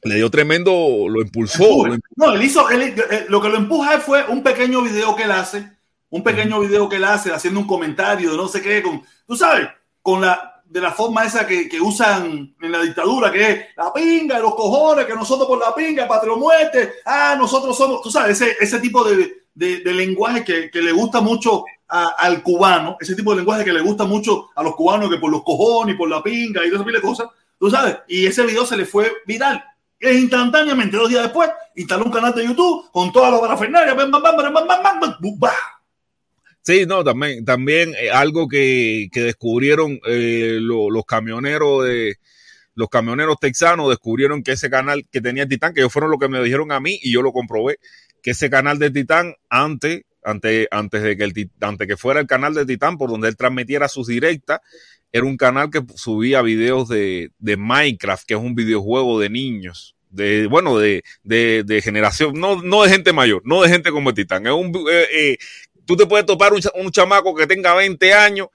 le 0.03 0.15
dio 0.15 0.29
tremendo, 0.29 1.07
lo 1.09 1.21
impulsó. 1.21 1.87
lo 1.87 1.97
No, 2.15 2.33
él 2.33 2.43
hizo, 2.43 2.69
él- 2.69 2.93
eh, 3.09 3.25
lo 3.29 3.41
que 3.41 3.49
lo 3.49 3.57
empuja 3.57 3.99
fue 3.99 4.25
un 4.27 4.43
pequeño 4.43 4.81
video 4.81 5.15
que 5.15 5.23
él 5.23 5.31
hace, 5.31 5.69
un 6.09 6.23
pequeño 6.23 6.59
video 6.59 6.89
que 6.89 6.97
él 6.97 7.05
hace 7.05 7.31
haciendo 7.31 7.59
un 7.59 7.67
comentario 7.67 8.31
de 8.31 8.37
no 8.37 8.47
sé 8.47 8.61
qué, 8.61 8.81
con, 8.81 9.01
tú 9.25 9.35
sabes, 9.37 9.69
con 10.01 10.19
la, 10.21 10.58
de 10.69 10.81
la 10.81 10.91
forma 10.91 11.25
esa 11.25 11.47
que, 11.47 11.67
que 11.67 11.81
usan 11.81 12.55
en 12.61 12.71
la 12.71 12.81
dictadura, 12.81 13.31
que 13.31 13.49
es 13.49 13.65
la 13.75 13.91
pinga, 13.91 14.37
los 14.39 14.53
cojones, 14.53 15.05
que 15.05 15.15
nosotros 15.15 15.47
por 15.47 15.59
la 15.59 15.73
pinga, 15.73 16.07
patria 16.07 16.33
o 16.33 16.37
muerte, 16.37 16.93
ah, 17.05 17.35
nosotros 17.37 17.75
somos, 17.75 18.01
tú 18.03 18.11
sabes, 18.11 18.39
ese, 18.39 18.55
ese 18.59 18.79
tipo 18.79 19.03
de, 19.03 19.45
de, 19.55 19.79
de 19.79 19.93
lenguaje 19.93 20.43
que, 20.43 20.69
que 20.69 20.81
le 20.81 20.91
gusta 20.91 21.21
mucho 21.21 21.65
al 21.87 22.43
cubano, 22.43 22.97
ese 22.99 23.15
tipo 23.15 23.31
de 23.31 23.37
lenguaje 23.37 23.65
que 23.65 23.73
le 23.73 23.81
gusta 23.81 24.05
mucho 24.05 24.49
a 24.55 24.61
los 24.61 24.75
cubanos, 24.75 25.09
que 25.09 25.17
por 25.17 25.31
los 25.31 25.43
cojones 25.43 25.95
y 25.95 25.97
por 25.97 26.07
la 26.07 26.21
pinga 26.21 26.63
y 26.63 26.69
todas 26.69 26.87
esas 26.87 27.01
cosas, 27.01 27.27
tú 27.57 27.71
sabes, 27.71 27.97
y 28.07 28.27
ese 28.27 28.45
video 28.45 28.63
se 28.63 28.77
le 28.77 28.85
fue 28.85 29.11
viral. 29.25 29.63
E 29.99 30.13
instantáneamente, 30.13 30.95
dos 30.95 31.09
días 31.09 31.23
después, 31.23 31.49
instaló 31.75 32.05
un 32.05 32.11
canal 32.11 32.33
de 32.33 32.45
YouTube 32.45 32.89
con 32.91 33.11
todas 33.11 33.31
las 33.31 33.41
parafernalias, 33.41 33.95
bam, 33.95 34.11
bam, 34.11 34.21
bam, 34.21 34.37
bam, 34.37 34.53
bam, 34.53 34.67
bam, 34.67 34.83
bam, 34.83 34.99
bam, 34.99 35.39
bah. 35.39 35.78
Sí, 36.69 36.85
no, 36.85 37.03
también, 37.03 37.43
también 37.45 37.95
eh, 37.99 38.11
algo 38.11 38.47
que, 38.47 39.07
que 39.11 39.21
descubrieron 39.23 39.99
eh, 40.05 40.59
lo- 40.61 40.91
los 40.91 41.03
camioneros 41.03 41.83
de 41.83 42.17
los 42.75 42.89
camioneros 42.89 43.37
texanos 43.39 43.89
descubrieron 43.89 44.43
que 44.43 44.51
ese 44.51 44.69
canal 44.69 45.07
que 45.11 45.19
tenía 45.19 45.47
Titán, 45.47 45.73
que 45.73 45.79
ellos 45.79 45.91
fueron 45.91 46.11
lo 46.11 46.19
que 46.19 46.29
me 46.29 46.43
dijeron 46.43 46.71
a 46.71 46.79
mí 46.79 46.99
y 47.01 47.11
yo 47.11 47.23
lo 47.23 47.31
comprobé, 47.31 47.79
que 48.21 48.31
ese 48.31 48.51
canal 48.51 48.77
de 48.77 48.91
Titán 48.91 49.33
antes, 49.49 50.03
antes, 50.23 50.67
antes 50.69 51.01
de 51.01 51.17
que 51.17 51.23
el 51.23 51.49
antes 51.59 51.87
que 51.87 51.97
fuera 51.97 52.19
el 52.19 52.27
canal 52.27 52.53
de 52.53 52.67
Titán 52.67 52.99
por 52.99 53.09
donde 53.09 53.29
él 53.29 53.35
transmitiera 53.35 53.87
sus 53.89 54.05
directas, 54.05 54.59
era 55.11 55.25
un 55.25 55.37
canal 55.37 55.71
que 55.71 55.81
subía 55.95 56.43
videos 56.43 56.87
de, 56.87 57.31
de 57.39 57.57
Minecraft, 57.57 58.27
que 58.27 58.35
es 58.35 58.39
un 58.39 58.53
videojuego 58.53 59.19
de 59.19 59.31
niños. 59.31 59.95
De, 60.11 60.47
bueno, 60.47 60.79
de, 60.79 61.03
de, 61.23 61.81
generación, 61.83 62.33
no, 62.33 62.63
no 62.63 62.81
de 62.81 62.89
gente 62.89 63.13
mayor, 63.13 63.43
no 63.45 63.61
de 63.61 63.69
gente 63.69 63.91
como 63.91 64.11
Titán. 64.11 64.47
Es 64.47 64.53
un, 64.53 64.75
eh, 64.91 65.05
eh, 65.13 65.37
tú 65.89 65.97
te 65.97 66.05
puedes 66.05 66.25
topar 66.27 66.53
un, 66.53 66.61
un 66.75 66.91
chamaco 66.91 67.33
que 67.33 67.47
tenga 67.47 67.73
20 67.73 68.13
años 68.13 68.49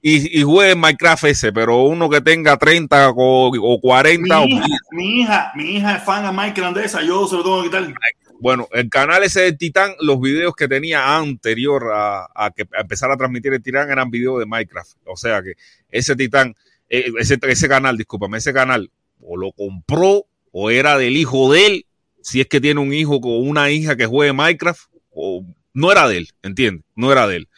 y, 0.00 0.40
y 0.40 0.42
juegue 0.42 0.72
en 0.72 0.80
Minecraft 0.80 1.24
ese, 1.24 1.52
pero 1.52 1.82
uno 1.82 2.08
que 2.08 2.22
tenga 2.22 2.56
30 2.56 3.10
o, 3.10 3.50
o 3.54 3.80
40, 3.80 4.40
o- 4.40 4.46
Mi 4.46 4.54
hija, 4.54 4.66
mi 4.92 5.20
hija, 5.20 5.52
mi 5.54 5.64
hija 5.76 5.96
es 5.96 6.02
fan 6.02 6.24
a 6.24 6.32
Mike 6.32 6.58
Grandeza, 6.60 7.02
yo 7.02 7.26
se 7.28 7.36
lo 7.36 7.42
tengo 7.42 7.58
que 7.62 7.68
quitar. 7.68 7.94
bueno, 8.40 8.68
el 8.72 8.88
canal 8.88 9.22
ese 9.22 9.42
de 9.42 9.52
Titán, 9.52 9.92
los 10.00 10.18
videos 10.18 10.54
que 10.56 10.66
tenía 10.66 11.16
anterior 11.18 11.90
a, 11.92 12.26
a 12.34 12.50
que 12.52 12.62
a 12.74 12.80
empezar 12.80 13.10
a 13.10 13.16
transmitir 13.18 13.52
el 13.52 13.62
Titán 13.62 13.90
eran 13.90 14.10
videos 14.10 14.38
de 14.38 14.46
Minecraft. 14.46 14.92
O 15.04 15.16
sea 15.16 15.42
que 15.42 15.52
ese 15.90 16.16
Titán, 16.16 16.54
eh, 16.88 17.10
ese, 17.18 17.38
ese 17.42 17.68
canal, 17.68 17.98
discúlpame, 17.98 18.38
ese 18.38 18.54
canal 18.54 18.90
o 19.20 19.36
lo 19.36 19.52
compró 19.52 20.24
o 20.52 20.70
era 20.70 20.96
del 20.96 21.16
hijo 21.18 21.52
de 21.52 21.66
él, 21.66 21.86
si 22.22 22.40
es 22.40 22.46
que 22.46 22.60
tiene 22.60 22.80
un 22.80 22.92
hijo 22.94 23.20
con 23.20 23.32
una 23.46 23.70
hija 23.70 23.94
que 23.96 24.06
juegue 24.06 24.32
Minecraft, 24.32 24.80
o 25.10 25.44
no 25.78 25.92
era 25.92 26.08
de 26.08 26.18
él, 26.18 26.28
¿entiendes? 26.42 26.84
No 26.96 27.12
era 27.12 27.28
de 27.28 27.36
él. 27.36 27.48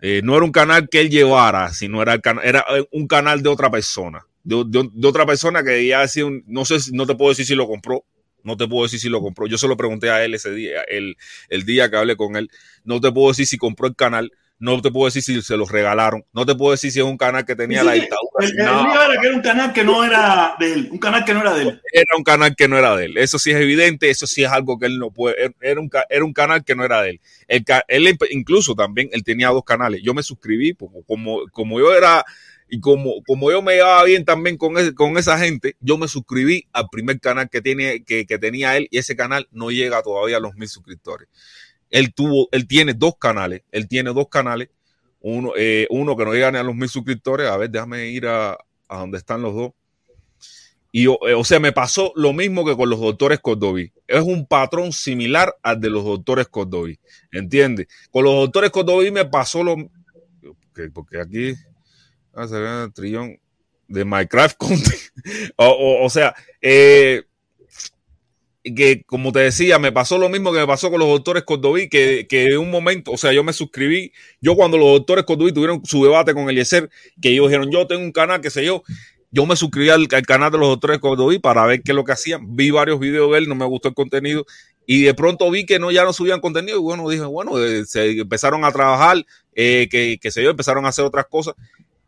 Eh, 0.00 0.22
no 0.24 0.34
era 0.34 0.44
un 0.44 0.52
canal 0.52 0.88
que 0.88 1.00
él 1.00 1.10
llevara, 1.10 1.72
sino 1.72 2.00
era, 2.00 2.14
el 2.14 2.22
era 2.42 2.64
eh, 2.70 2.88
un 2.92 3.06
canal 3.06 3.42
de 3.42 3.50
otra 3.50 3.70
persona. 3.70 4.26
De, 4.42 4.88
otra 5.04 5.26
persona 5.26 5.62
que 5.62 5.86
ya 5.86 6.00
hacía 6.00 6.24
un, 6.24 6.42
no 6.46 6.64
sé, 6.64 6.78
no 6.92 7.06
te 7.06 7.14
puedo 7.14 7.28
decir 7.28 7.44
si 7.44 7.54
lo 7.54 7.68
compró, 7.68 8.04
no 8.42 8.56
te 8.56 8.66
puedo 8.66 8.84
decir 8.84 8.98
si 8.98 9.10
lo 9.10 9.20
compró. 9.20 9.46
Yo 9.46 9.58
se 9.58 9.68
lo 9.68 9.76
pregunté 9.76 10.10
a 10.10 10.24
él 10.24 10.34
ese 10.34 10.52
día, 10.52 10.82
el, 10.88 11.16
el 11.50 11.64
día 11.64 11.90
que 11.90 11.98
hablé 11.98 12.16
con 12.16 12.36
él. 12.36 12.50
No 12.84 13.00
te 13.00 13.12
puedo 13.12 13.28
decir 13.28 13.46
si 13.46 13.58
compró 13.58 13.86
el 13.86 13.94
canal, 13.94 14.32
no 14.62 14.80
te 14.82 14.90
puedo 14.92 15.06
decir 15.06 15.22
si 15.22 15.42
se 15.42 15.56
los 15.56 15.70
regalaron, 15.70 16.24
no 16.32 16.46
te 16.46 16.54
puedo 16.54 16.72
decir 16.72 16.90
si 16.92 17.00
es 17.00 17.04
un 17.04 17.18
canal 17.18 17.44
que 17.44 17.56
tenía 17.56 17.80
Sí, 17.80 17.84
la 17.84 17.92
dictadura. 17.94 18.30
El, 18.40 18.60
el 18.60 18.82
lío 18.82 19.02
era 19.02 19.20
que 19.20 19.26
era 19.26 19.36
un 19.36 19.42
canal 19.42 19.72
que 19.72 19.84
no 19.84 20.04
era 20.04 20.54
de 20.58 20.72
él, 20.72 20.88
un 20.92 20.98
canal 20.98 21.24
que 21.24 21.34
no 21.34 21.40
era 21.40 21.54
de 21.54 21.62
él. 21.62 21.82
era 21.92 22.16
un 22.16 22.24
canal 22.24 22.54
que 22.56 22.68
no 22.68 22.78
era 22.78 22.96
de 22.96 23.06
él. 23.06 23.18
Eso 23.18 23.38
sí 23.38 23.50
es 23.50 23.56
evidente, 23.56 24.10
eso 24.10 24.26
sí 24.26 24.42
es 24.44 24.50
algo 24.50 24.78
que 24.78 24.86
él 24.86 24.98
no 24.98 25.10
puede. 25.10 25.54
Era 25.60 25.80
un, 25.80 25.90
era 26.08 26.24
un 26.24 26.32
canal 26.32 26.64
que 26.64 26.74
no 26.74 26.84
era 26.84 27.02
de 27.02 27.10
él. 27.10 27.20
El 27.48 27.64
él 27.88 28.18
incluso 28.30 28.74
también, 28.74 29.08
él 29.12 29.24
tenía 29.24 29.48
dos 29.48 29.64
canales. 29.64 30.00
Yo 30.02 30.14
me 30.14 30.22
suscribí, 30.22 30.74
como, 30.74 31.02
como, 31.04 31.40
como 31.52 31.78
yo 31.80 31.94
era, 31.94 32.24
y 32.68 32.80
como, 32.80 33.22
como 33.26 33.50
yo 33.50 33.60
me 33.62 33.74
llevaba 33.74 34.04
bien 34.04 34.24
también 34.24 34.56
con, 34.56 34.78
ese- 34.78 34.94
con 34.94 35.18
esa 35.18 35.38
gente, 35.38 35.76
yo 35.80 35.98
me 35.98 36.08
suscribí 36.08 36.66
al 36.72 36.86
primer 36.90 37.20
canal 37.20 37.50
que, 37.50 37.60
tiene, 37.60 38.02
que, 38.04 38.24
que 38.26 38.38
tenía 38.38 38.76
él, 38.76 38.88
y 38.90 38.98
ese 38.98 39.14
canal 39.16 39.46
no 39.50 39.70
llega 39.70 40.02
todavía 40.02 40.38
a 40.38 40.40
los 40.40 40.54
mil 40.54 40.68
suscriptores. 40.68 41.28
Él 41.92 42.12
tuvo, 42.12 42.48
él 42.50 42.66
tiene 42.66 42.94
dos 42.94 43.14
canales, 43.16 43.62
él 43.70 43.86
tiene 43.86 44.12
dos 44.12 44.26
canales, 44.28 44.68
uno, 45.20 45.52
eh, 45.56 45.86
uno 45.90 46.16
que 46.16 46.24
no 46.24 46.32
llega 46.32 46.50
ni 46.50 46.58
a 46.58 46.64
los 46.64 46.74
mil 46.74 46.88
suscriptores. 46.88 47.48
A 47.48 47.56
ver, 47.56 47.70
déjame 47.70 48.06
ir 48.08 48.26
a, 48.26 48.54
a 48.88 48.98
donde 48.98 49.18
están 49.18 49.42
los 49.42 49.54
dos. 49.54 49.70
Y 50.90 51.06
o, 51.06 51.16
o 51.38 51.44
sea, 51.44 51.58
me 51.60 51.72
pasó 51.72 52.12
lo 52.16 52.32
mismo 52.32 52.64
que 52.66 52.76
con 52.76 52.90
los 52.90 53.00
doctores 53.00 53.38
Cordoví. 53.40 53.92
Es 54.06 54.20
un 54.22 54.46
patrón 54.46 54.92
similar 54.92 55.54
al 55.62 55.80
de 55.80 55.88
los 55.90 56.04
doctores 56.04 56.48
Cordoví. 56.48 56.98
¿Entiendes? 57.30 57.86
Con 58.10 58.24
los 58.24 58.34
doctores 58.34 58.70
Cordoví 58.70 59.10
me 59.10 59.24
pasó 59.24 59.62
lo. 59.64 59.76
que- 60.74 60.90
Porque 60.92 61.20
aquí. 61.20 61.54
Ah, 62.34 62.46
se 62.48 62.56
trillón 62.92 63.38
de 63.88 64.04
Minecraft. 64.04 64.56
O- 65.56 66.04
o 66.04 66.10
sea, 66.10 66.34
eh, 66.60 67.22
que 68.62 69.02
como 69.04 69.32
te 69.32 69.40
decía, 69.40 69.78
me 69.78 69.92
pasó 69.92 70.18
lo 70.18 70.28
mismo 70.28 70.52
que 70.52 70.58
me 70.60 70.66
pasó 70.66 70.90
con 70.90 71.00
los 71.00 71.08
doctores 71.08 71.42
Cordoví, 71.42 71.88
que, 71.88 72.26
que 72.28 72.52
en 72.52 72.58
un 72.58 72.70
momento, 72.70 73.10
o 73.10 73.16
sea, 73.16 73.32
yo 73.32 73.42
me 73.42 73.52
suscribí, 73.52 74.12
yo 74.40 74.54
cuando 74.54 74.78
los 74.78 74.88
doctores 74.88 75.24
Cordoví 75.24 75.52
tuvieron 75.52 75.84
su 75.84 76.04
debate 76.04 76.32
con 76.32 76.48
Eliezer, 76.48 76.88
que 77.20 77.30
ellos 77.30 77.48
dijeron, 77.48 77.70
yo 77.70 77.86
tengo 77.86 78.02
un 78.02 78.12
canal, 78.12 78.40
qué 78.40 78.50
sé 78.50 78.64
yo, 78.64 78.82
yo 79.30 79.46
me 79.46 79.56
suscribí 79.56 79.90
al, 79.90 80.06
al 80.10 80.26
canal 80.26 80.52
de 80.52 80.58
los 80.58 80.68
doctores 80.68 80.98
Cordoví 81.00 81.38
para 81.38 81.66
ver 81.66 81.82
qué 81.82 81.92
es 81.92 81.96
lo 81.96 82.04
que 82.04 82.12
hacían, 82.12 82.54
vi 82.56 82.70
varios 82.70 83.00
videos 83.00 83.32
de 83.32 83.38
él, 83.38 83.48
no 83.48 83.54
me 83.54 83.64
gustó 83.64 83.88
el 83.88 83.94
contenido, 83.94 84.46
y 84.86 85.02
de 85.02 85.14
pronto 85.14 85.50
vi 85.50 85.66
que 85.66 85.78
no 85.78 85.90
ya 85.90 86.04
no 86.04 86.12
subían 86.12 86.40
contenido, 86.40 86.78
y 86.78 86.82
bueno, 86.82 87.08
dije, 87.08 87.24
bueno, 87.24 87.58
eh, 87.62 87.84
se 87.84 88.20
empezaron 88.20 88.64
a 88.64 88.72
trabajar, 88.72 89.24
eh, 89.54 89.88
que, 89.90 90.18
que 90.20 90.30
sé 90.30 90.42
yo, 90.42 90.50
empezaron 90.50 90.86
a 90.86 90.90
hacer 90.90 91.04
otras 91.04 91.26
cosas, 91.26 91.54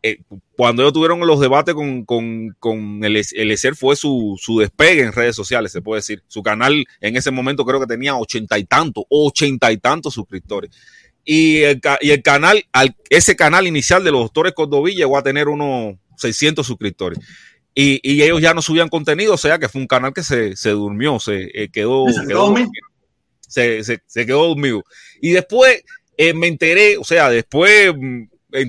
eh, 0.07 0.19
cuando 0.55 0.83
ellos 0.83 0.93
tuvieron 0.93 1.25
los 1.25 1.39
debates 1.39 1.73
con, 1.73 2.05
con, 2.05 2.55
con 2.59 3.03
el, 3.03 3.15
el 3.15 3.51
ESER 3.51 3.75
fue 3.75 3.95
su, 3.95 4.39
su 4.39 4.59
despegue 4.59 5.01
en 5.01 5.13
redes 5.13 5.35
sociales, 5.35 5.71
se 5.71 5.81
puede 5.81 5.99
decir. 5.99 6.21
Su 6.27 6.43
canal 6.43 6.85
en 7.01 7.17
ese 7.17 7.31
momento 7.31 7.65
creo 7.65 7.79
que 7.79 7.87
tenía 7.87 8.15
ochenta 8.15 8.59
y 8.59 8.65
tantos, 8.65 9.05
ochenta 9.09 9.71
y 9.71 9.77
tantos 9.77 10.13
suscriptores. 10.13 10.69
Y 11.23 11.63
el, 11.63 11.81
y 12.01 12.11
el 12.11 12.21
canal, 12.21 12.63
al, 12.71 12.95
ese 13.09 13.35
canal 13.35 13.65
inicial 13.65 14.03
de 14.03 14.11
los 14.11 14.21
doctores 14.21 14.53
Cordoví 14.53 14.93
llegó 14.93 15.17
a 15.17 15.23
tener 15.23 15.47
unos 15.47 15.95
600 16.17 16.67
suscriptores. 16.67 17.17
Y, 17.73 17.99
y 18.03 18.21
ellos 18.21 18.39
ya 18.41 18.53
no 18.53 18.61
subían 18.61 18.89
contenido, 18.89 19.33
o 19.33 19.37
sea 19.37 19.57
que 19.57 19.69
fue 19.69 19.81
un 19.81 19.87
canal 19.87 20.13
que 20.13 20.21
se, 20.21 20.55
se 20.55 20.69
durmió, 20.69 21.19
se 21.19 21.49
eh, 21.51 21.69
quedó, 21.73 22.05
Se 22.09 22.27
quedó 22.27 22.53
se, 23.39 23.83
se, 23.83 24.03
se 24.05 24.25
quedó 24.27 24.49
dormido. 24.49 24.83
Y 25.19 25.31
después 25.31 25.83
eh, 26.15 26.35
me 26.35 26.45
enteré, 26.45 26.95
o 26.97 27.03
sea, 27.03 27.31
después 27.31 27.91
mm, 27.97 28.25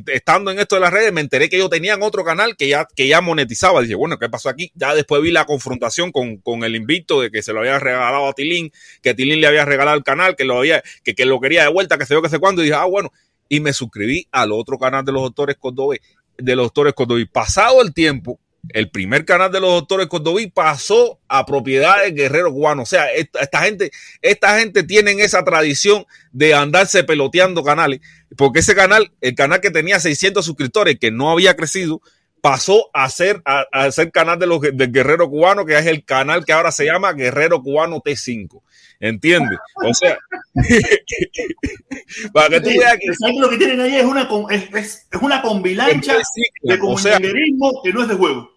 estando 0.07 0.51
en 0.51 0.59
esto 0.59 0.77
de 0.77 0.81
las 0.81 0.93
redes, 0.93 1.13
me 1.13 1.21
enteré 1.21 1.49
que 1.49 1.57
ellos 1.57 1.71
tenían 1.71 2.03
otro 2.03 2.25
canal 2.25 2.57
que 2.57 2.69
ya, 2.69 2.87
que 2.95 3.07
ya 3.07 3.21
monetizaba. 3.21 3.83
Dije, 3.83 3.95
bueno, 3.95 4.19
¿qué 4.19 4.29
pasó 4.29 4.49
aquí? 4.49 4.73
Ya 4.75 4.95
después 4.95 5.23
vi 5.23 5.31
la 5.31 5.45
confrontación 5.45 6.13
con, 6.13 6.39
con 6.39 6.65
el 6.65 6.77
invicto 6.77 7.21
de 7.21 7.31
que 7.31 7.43
se 7.43 7.53
lo 7.53 7.61
había 7.61 7.79
regalado 7.79 8.27
a 8.27 8.33
Tilín, 8.33 8.73
que 9.03 9.15
Tilín 9.15 9.41
le 9.41 9.47
había 9.47 9.65
regalado 9.65 9.97
el 9.97 10.05
canal, 10.05 10.37
que 10.37 10.45
lo 10.45 10.59
había, 10.59 10.83
que, 11.05 11.15
que 11.15 11.25
lo 11.25 11.41
quería 11.41 11.63
de 11.63 11.73
vuelta, 11.73 11.99
que 11.99 12.07
sé 12.07 12.15
yo, 12.15 12.23
que 12.23 12.29
sé 12.29 12.39
cuándo. 12.39 12.63
Y 12.63 12.67
dije, 12.67 12.77
ah, 12.77 12.85
bueno. 12.85 13.13
Y 13.49 13.61
me 13.61 13.73
suscribí 13.73 14.27
al 14.33 14.51
otro 14.51 14.77
canal 14.77 15.05
de 15.05 15.13
los 15.13 15.23
doctores 15.23 15.57
Cordobés, 15.57 16.01
de 16.37 16.57
los 16.57 16.67
doctores 16.67 16.95
Cordobí. 16.95 17.27
Pasado 17.27 17.81
el 17.81 17.95
tiempo, 17.95 18.41
el 18.71 18.91
primer 18.91 19.25
canal 19.25 19.51
de 19.53 19.61
los 19.61 19.71
doctores 19.71 20.07
Cordobí 20.07 20.49
pasó 20.49 21.21
a 21.29 21.45
propiedad 21.47 22.03
del 22.03 22.15
guerrero 22.15 22.53
cubano. 22.53 22.83
O 22.83 22.87
sea, 22.87 23.13
esta, 23.13 23.41
esta 23.41 23.63
gente, 23.63 23.91
esta 24.23 24.59
gente 24.59 24.83
tienen 24.83 25.21
esa 25.21 25.45
tradición 25.45 26.07
de 26.33 26.55
andarse 26.55 27.05
peloteando 27.05 27.63
canales, 27.65 28.01
porque 28.37 28.61
ese 28.61 28.75
canal, 28.75 29.13
el 29.21 29.35
canal 29.35 29.61
que 29.61 29.71
tenía 29.71 30.01
600 30.01 30.45
suscriptores, 30.45 30.99
que 30.99 31.11
no 31.11 31.31
había 31.31 31.55
crecido, 31.57 32.01
pasó 32.41 32.91
a 32.93 33.09
ser, 33.11 33.43
a, 33.45 33.65
a 33.73 33.91
ser 33.91 34.13
canal 34.13 34.39
de 34.39 34.47
los, 34.47 34.61
del 34.61 34.93
guerrero 34.93 35.29
cubano, 35.29 35.65
que 35.67 35.77
es 35.79 35.87
el 35.87 36.05
canal 36.05 36.45
que 36.45 36.53
ahora 36.53 36.71
se 36.71 36.85
llama 36.85 37.13
Guerrero 37.13 37.61
Cubano 37.63 38.01
T5. 38.01 38.63
¿Entiendes? 38.99 39.59
O 39.85 39.93
sea, 39.93 40.17
para 42.33 42.49
que 42.49 42.61
tú 42.61 42.69
veas 42.71 42.97
que 42.99 43.07
exacto, 43.09 43.41
lo 43.41 43.51
que 43.51 43.59
tienen 43.59 43.81
ahí 43.81 43.97
es 43.97 44.05
una, 44.05 44.29
es, 44.51 44.75
es- 44.75 45.07
una 45.21 45.43
combilancha 45.43 46.13
de 46.15 46.19
reciclan, 46.19 46.81
o 46.83 46.99
sea, 46.99 47.13
comunitarismo 47.19 47.83
que 47.83 47.93
no 47.93 48.03
es 48.03 48.09
de 48.09 48.15
juego. 48.15 48.51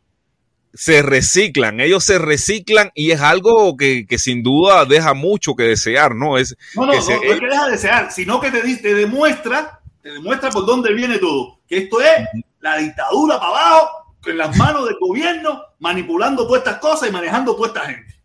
Se 0.73 1.01
reciclan, 1.01 1.79
ellos 1.79 2.03
se 2.03 2.19
reciclan 2.19 2.91
y 2.93 3.11
es 3.11 3.21
algo 3.21 3.75
que, 3.75 4.05
que 4.07 4.17
sin 4.19 4.43
duda 4.43 4.85
deja 4.85 5.13
mucho 5.13 5.55
que 5.55 5.63
desear, 5.63 6.15
¿no? 6.15 6.37
Es, 6.37 6.55
No, 6.75 6.85
no, 6.85 6.91
que 6.91 6.97
no, 6.97 7.03
se- 7.03 7.15
no 7.15 7.21
es 7.23 7.39
que 7.39 7.45
deja 7.47 7.65
de 7.65 7.71
desear, 7.71 8.11
sino 8.11 8.39
que 8.39 8.51
te, 8.51 8.75
te 8.77 8.93
demuestra, 8.93 9.79
te 10.01 10.09
demuestra 10.11 10.49
por 10.51 10.65
dónde 10.65 10.93
viene 10.93 11.17
todo. 11.17 11.59
Que 11.67 11.79
esto 11.79 11.99
es 12.01 12.27
la 12.59 12.77
dictadura 12.77 13.39
para 13.39 13.49
abajo, 13.49 13.89
con 14.21 14.37
las 14.37 14.55
manos 14.57 14.85
del 14.85 14.95
gobierno, 14.99 15.61
manipulando 15.79 16.45
todas 16.45 16.59
estas 16.63 16.79
cosas 16.79 17.09
y 17.09 17.11
manejando 17.11 17.55
toda 17.55 17.67
esta 17.69 17.85
gente. 17.85 18.15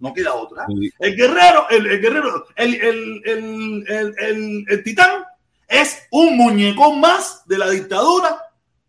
No 0.00 0.12
queda 0.12 0.34
otra. 0.34 0.66
El 0.98 1.16
guerrero, 1.16 1.66
el, 1.70 1.86
el 1.86 2.00
guerrero, 2.00 2.46
el, 2.56 2.74
el, 2.74 3.22
el, 3.24 3.84
el, 3.88 4.14
el- 4.18 4.64
el 4.68 4.82
titán 4.84 5.24
es 5.68 6.02
un 6.10 6.36
muñecón 6.36 7.00
más 7.00 7.42
de 7.46 7.56
la 7.58 7.70
dictadura 7.70 8.36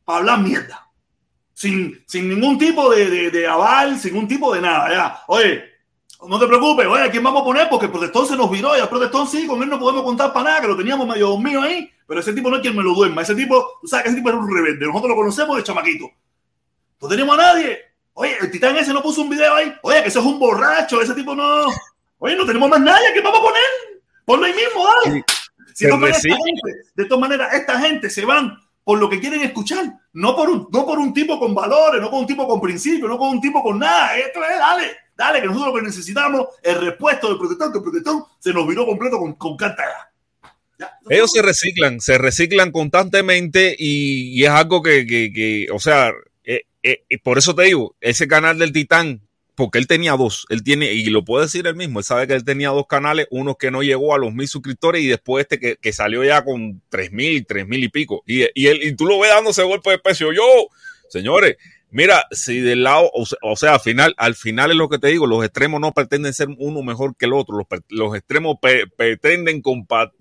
para 0.03 0.19
hablar 0.19 0.39
mierda. 0.39 0.84
Sin, 1.57 2.03
sin 2.05 2.27
ningún 2.27 2.57
tipo 2.59 2.91
de, 2.91 3.09
de- 3.09 3.31
de 3.31 3.47
aval, 3.47 3.97
sin 3.97 4.13
ningún 4.13 4.27
tipo 4.27 4.53
de 4.53 4.59
nada. 4.61 4.89
Ya. 4.91 5.23
Oye, 5.27 5.63
no 6.27 6.37
te 6.37 6.47
preocupes, 6.47 6.85
oye, 6.85 7.03
¿a 7.03 7.09
quién 7.09 7.23
vamos 7.23 7.41
a 7.41 7.45
poner? 7.45 7.69
Porque 7.69 7.85
el 7.85 7.91
protestón 7.93 8.27
se 8.27 8.35
nos 8.35 8.51
viró 8.51 8.75
y 8.77 8.81
el 8.81 8.89
protestón 8.89 9.25
sí, 9.27 9.47
con 9.47 9.63
él 9.63 9.69
no 9.69 9.79
podemos 9.79 10.03
contar 10.03 10.33
para 10.33 10.49
nada, 10.49 10.61
que 10.61 10.67
lo 10.67 10.75
teníamos 10.75 11.07
medio 11.07 11.29
dormido 11.29 11.61
ahí, 11.61 11.89
pero 12.05 12.19
ese 12.19 12.33
tipo 12.33 12.49
no 12.49 12.57
es 12.57 12.61
quien 12.61 12.75
me 12.75 12.83
lo 12.83 12.93
duerma. 12.93 13.21
Ese 13.21 13.33
tipo, 13.35 13.79
tú 13.81 13.87
sabes 13.87 14.03
que 14.03 14.09
ese 14.09 14.17
tipo 14.17 14.29
es 14.29 14.35
un 14.35 14.53
rebelde. 14.53 14.85
Nosotros 14.85 15.09
lo 15.11 15.15
conocemos 15.15 15.55
de 15.57 15.63
chamaquito. 15.63 16.11
No 17.01 17.07
tenemos 17.07 17.39
a 17.39 17.41
nadie. 17.41 17.79
Oye, 18.13 18.37
el 18.41 18.51
titán 18.51 18.75
ese 18.75 18.91
no 18.93 19.01
puso 19.01 19.21
un 19.21 19.29
video 19.29 19.55
ahí. 19.55 19.73
Oye, 19.81 20.01
que 20.03 20.09
ese 20.09 20.19
es 20.19 20.25
un 20.25 20.37
borracho, 20.37 21.01
ese 21.01 21.13
tipo 21.13 21.33
no. 21.35 21.65
Oye, 22.19 22.35
no 22.35 22.45
tenemos 22.45 22.69
más 22.69 22.79
nadie. 22.81 23.13
¿Qué 23.13 23.21
vamos 23.21 23.39
a 23.39 23.43
poner? 23.43 23.61
Ponlo 24.25 24.45
ahí 24.45 24.53
mismo, 24.53 24.85
dale. 25.05 25.23
Si 25.73 25.85
no, 25.87 26.05
esta 26.07 26.19
gente, 26.21 26.71
de 26.95 27.05
todas 27.05 27.19
maneras, 27.21 27.53
esta 27.53 27.79
gente 27.79 28.09
se 28.09 28.23
van 28.25 28.57
por 28.85 28.99
lo 28.99 29.09
que 29.09 29.19
quieren 29.19 29.41
escuchar, 29.41 29.83
no 30.13 30.33
por 30.35 30.49
un, 30.49 30.69
no 30.71 30.85
por 30.85 30.99
un 30.99 31.13
tipo 31.13 31.37
con 31.39 31.53
valores, 31.53 31.99
no 31.99 32.09
por 32.09 32.21
un 32.21 32.27
tipo 32.27 32.47
con 32.47 32.61
principios, 32.61 33.09
no 33.09 33.17
por 33.17 33.29
un 33.29 33.41
tipo 33.41 33.61
con 33.61 33.79
nada. 33.79 34.17
Esto 34.17 34.41
es, 34.43 34.57
dale, 34.57 34.91
dale, 35.17 35.41
que 35.41 35.47
nosotros 35.47 35.73
lo 35.73 35.79
que 35.79 35.85
necesitamos 35.87 36.47
es 36.63 36.73
el 36.75 36.81
repuesto 36.85 37.27
del 37.27 37.37
protestante. 37.37 37.79
El 37.79 37.83
protestante 37.83 38.23
se 38.39 38.53
nos 38.53 38.65
viró 38.67 38.85
completo 38.85 39.17
con, 39.17 39.33
con 39.33 39.57
carta. 39.57 39.83
Ya. 40.79 40.91
Ellos 41.09 41.31
se 41.31 41.41
reciclan, 41.41 41.99
se 41.99 42.17
reciclan 42.17 42.71
constantemente 42.71 43.75
y, 43.77 44.39
y 44.39 44.43
es 44.45 44.51
algo 44.51 44.81
que, 44.83 45.05
que- 45.07 45.31
que, 45.33 45.67
o 45.73 45.79
sea, 45.79 46.11
eh, 46.43 46.65
eh, 46.83 47.17
por 47.23 47.37
eso 47.39 47.55
te 47.55 47.63
digo, 47.63 47.95
ese 48.01 48.27
canal 48.27 48.59
del 48.59 48.71
Titán, 48.71 49.24
porque 49.55 49.79
él 49.79 49.87
tenía 49.87 50.13
dos, 50.13 50.45
él 50.49 50.63
tiene, 50.63 50.93
y 50.93 51.05
lo 51.05 51.23
puede 51.23 51.45
decir 51.45 51.65
él 51.65 51.75
mismo, 51.75 51.99
él 51.99 52.05
sabe 52.05 52.27
que 52.27 52.33
él 52.33 52.43
tenía 52.43 52.69
dos 52.69 52.87
canales, 52.87 53.27
uno 53.31 53.55
que 53.55 53.71
no 53.71 53.83
llegó 53.83 54.13
a 54.13 54.17
los 54.17 54.33
mil 54.33 54.47
suscriptores 54.47 55.01
y 55.01 55.07
después 55.07 55.43
este 55.43 55.59
que, 55.59 55.77
que 55.77 55.93
salió 55.93 56.23
ya 56.23 56.43
con 56.43 56.81
tres 56.89 57.11
mil, 57.11 57.45
tres 57.45 57.67
mil 57.67 57.83
y 57.83 57.89
pico. 57.89 58.23
Y, 58.25 58.43
y, 58.53 58.67
él, 58.67 58.81
y 58.83 58.95
tú 58.95 59.05
lo 59.05 59.19
ves 59.19 59.31
dándose 59.31 59.63
golpe 59.63 59.91
de 59.91 59.99
pecho. 59.99 60.31
Yo, 60.33 60.43
señores, 61.09 61.55
mira, 61.91 62.25
si 62.31 62.59
del 62.59 62.83
lado, 62.83 63.09
o 63.13 63.55
sea, 63.55 63.75
al 63.75 63.79
final, 63.79 64.13
al 64.17 64.35
final 64.35 64.71
es 64.71 64.77
lo 64.77 64.89
que 64.89 64.99
te 64.99 65.07
digo, 65.07 65.27
los 65.27 65.45
extremos 65.45 65.79
no 65.79 65.93
pretenden 65.93 66.33
ser 66.33 66.49
uno 66.57 66.83
mejor 66.83 67.15
que 67.15 67.25
el 67.25 67.33
otro, 67.33 67.57
los, 67.57 67.67
los 67.87 68.15
extremos 68.15 68.57
pretenden 68.97 69.61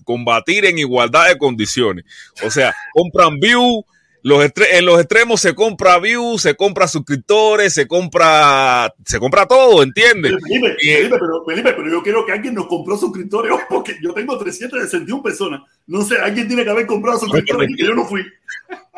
combatir 0.05 0.67
en 0.67 0.79
igualdad 0.79 1.29
de 1.29 1.39
condiciones. 1.39 2.05
O 2.45 2.51
sea, 2.51 2.73
compran 2.93 3.41
view, 3.41 3.85
los 4.25 4.43
en 4.43 4.87
los 4.87 4.99
extremos 4.99 5.39
se 5.39 5.55
compra 5.55 5.99
view, 5.99 6.39
se 6.39 6.57
compra 6.57 6.89
suscriptores, 6.89 7.75
se 7.75 7.87
compra, 7.87 8.91
se 9.05 9.21
compra 9.21 9.45
todo, 9.45 9.83
¿entiendes? 9.83 10.33
Felipe, 10.43 10.77
Felipe, 10.81 11.17
pero, 11.21 11.45
Felipe, 11.45 11.73
pero 11.75 11.91
yo 11.91 12.03
quiero 12.03 12.25
que 12.25 12.33
alguien 12.33 12.55
nos 12.55 12.67
compró 12.67 12.97
suscriptores 12.97 13.53
porque 13.69 13.99
yo 14.03 14.15
tengo 14.15 14.39
361 14.39 15.23
personas. 15.23 15.61
No 15.87 16.03
sé, 16.03 16.17
alguien 16.19 16.49
tiene 16.49 16.65
que 16.65 16.71
haber 16.71 16.87
comprado 16.87 17.19
suscriptores 17.19 17.71
y 17.71 17.75
que 17.77 17.85
yo 17.85 17.95
no 17.95 18.05
fui. 18.07 18.23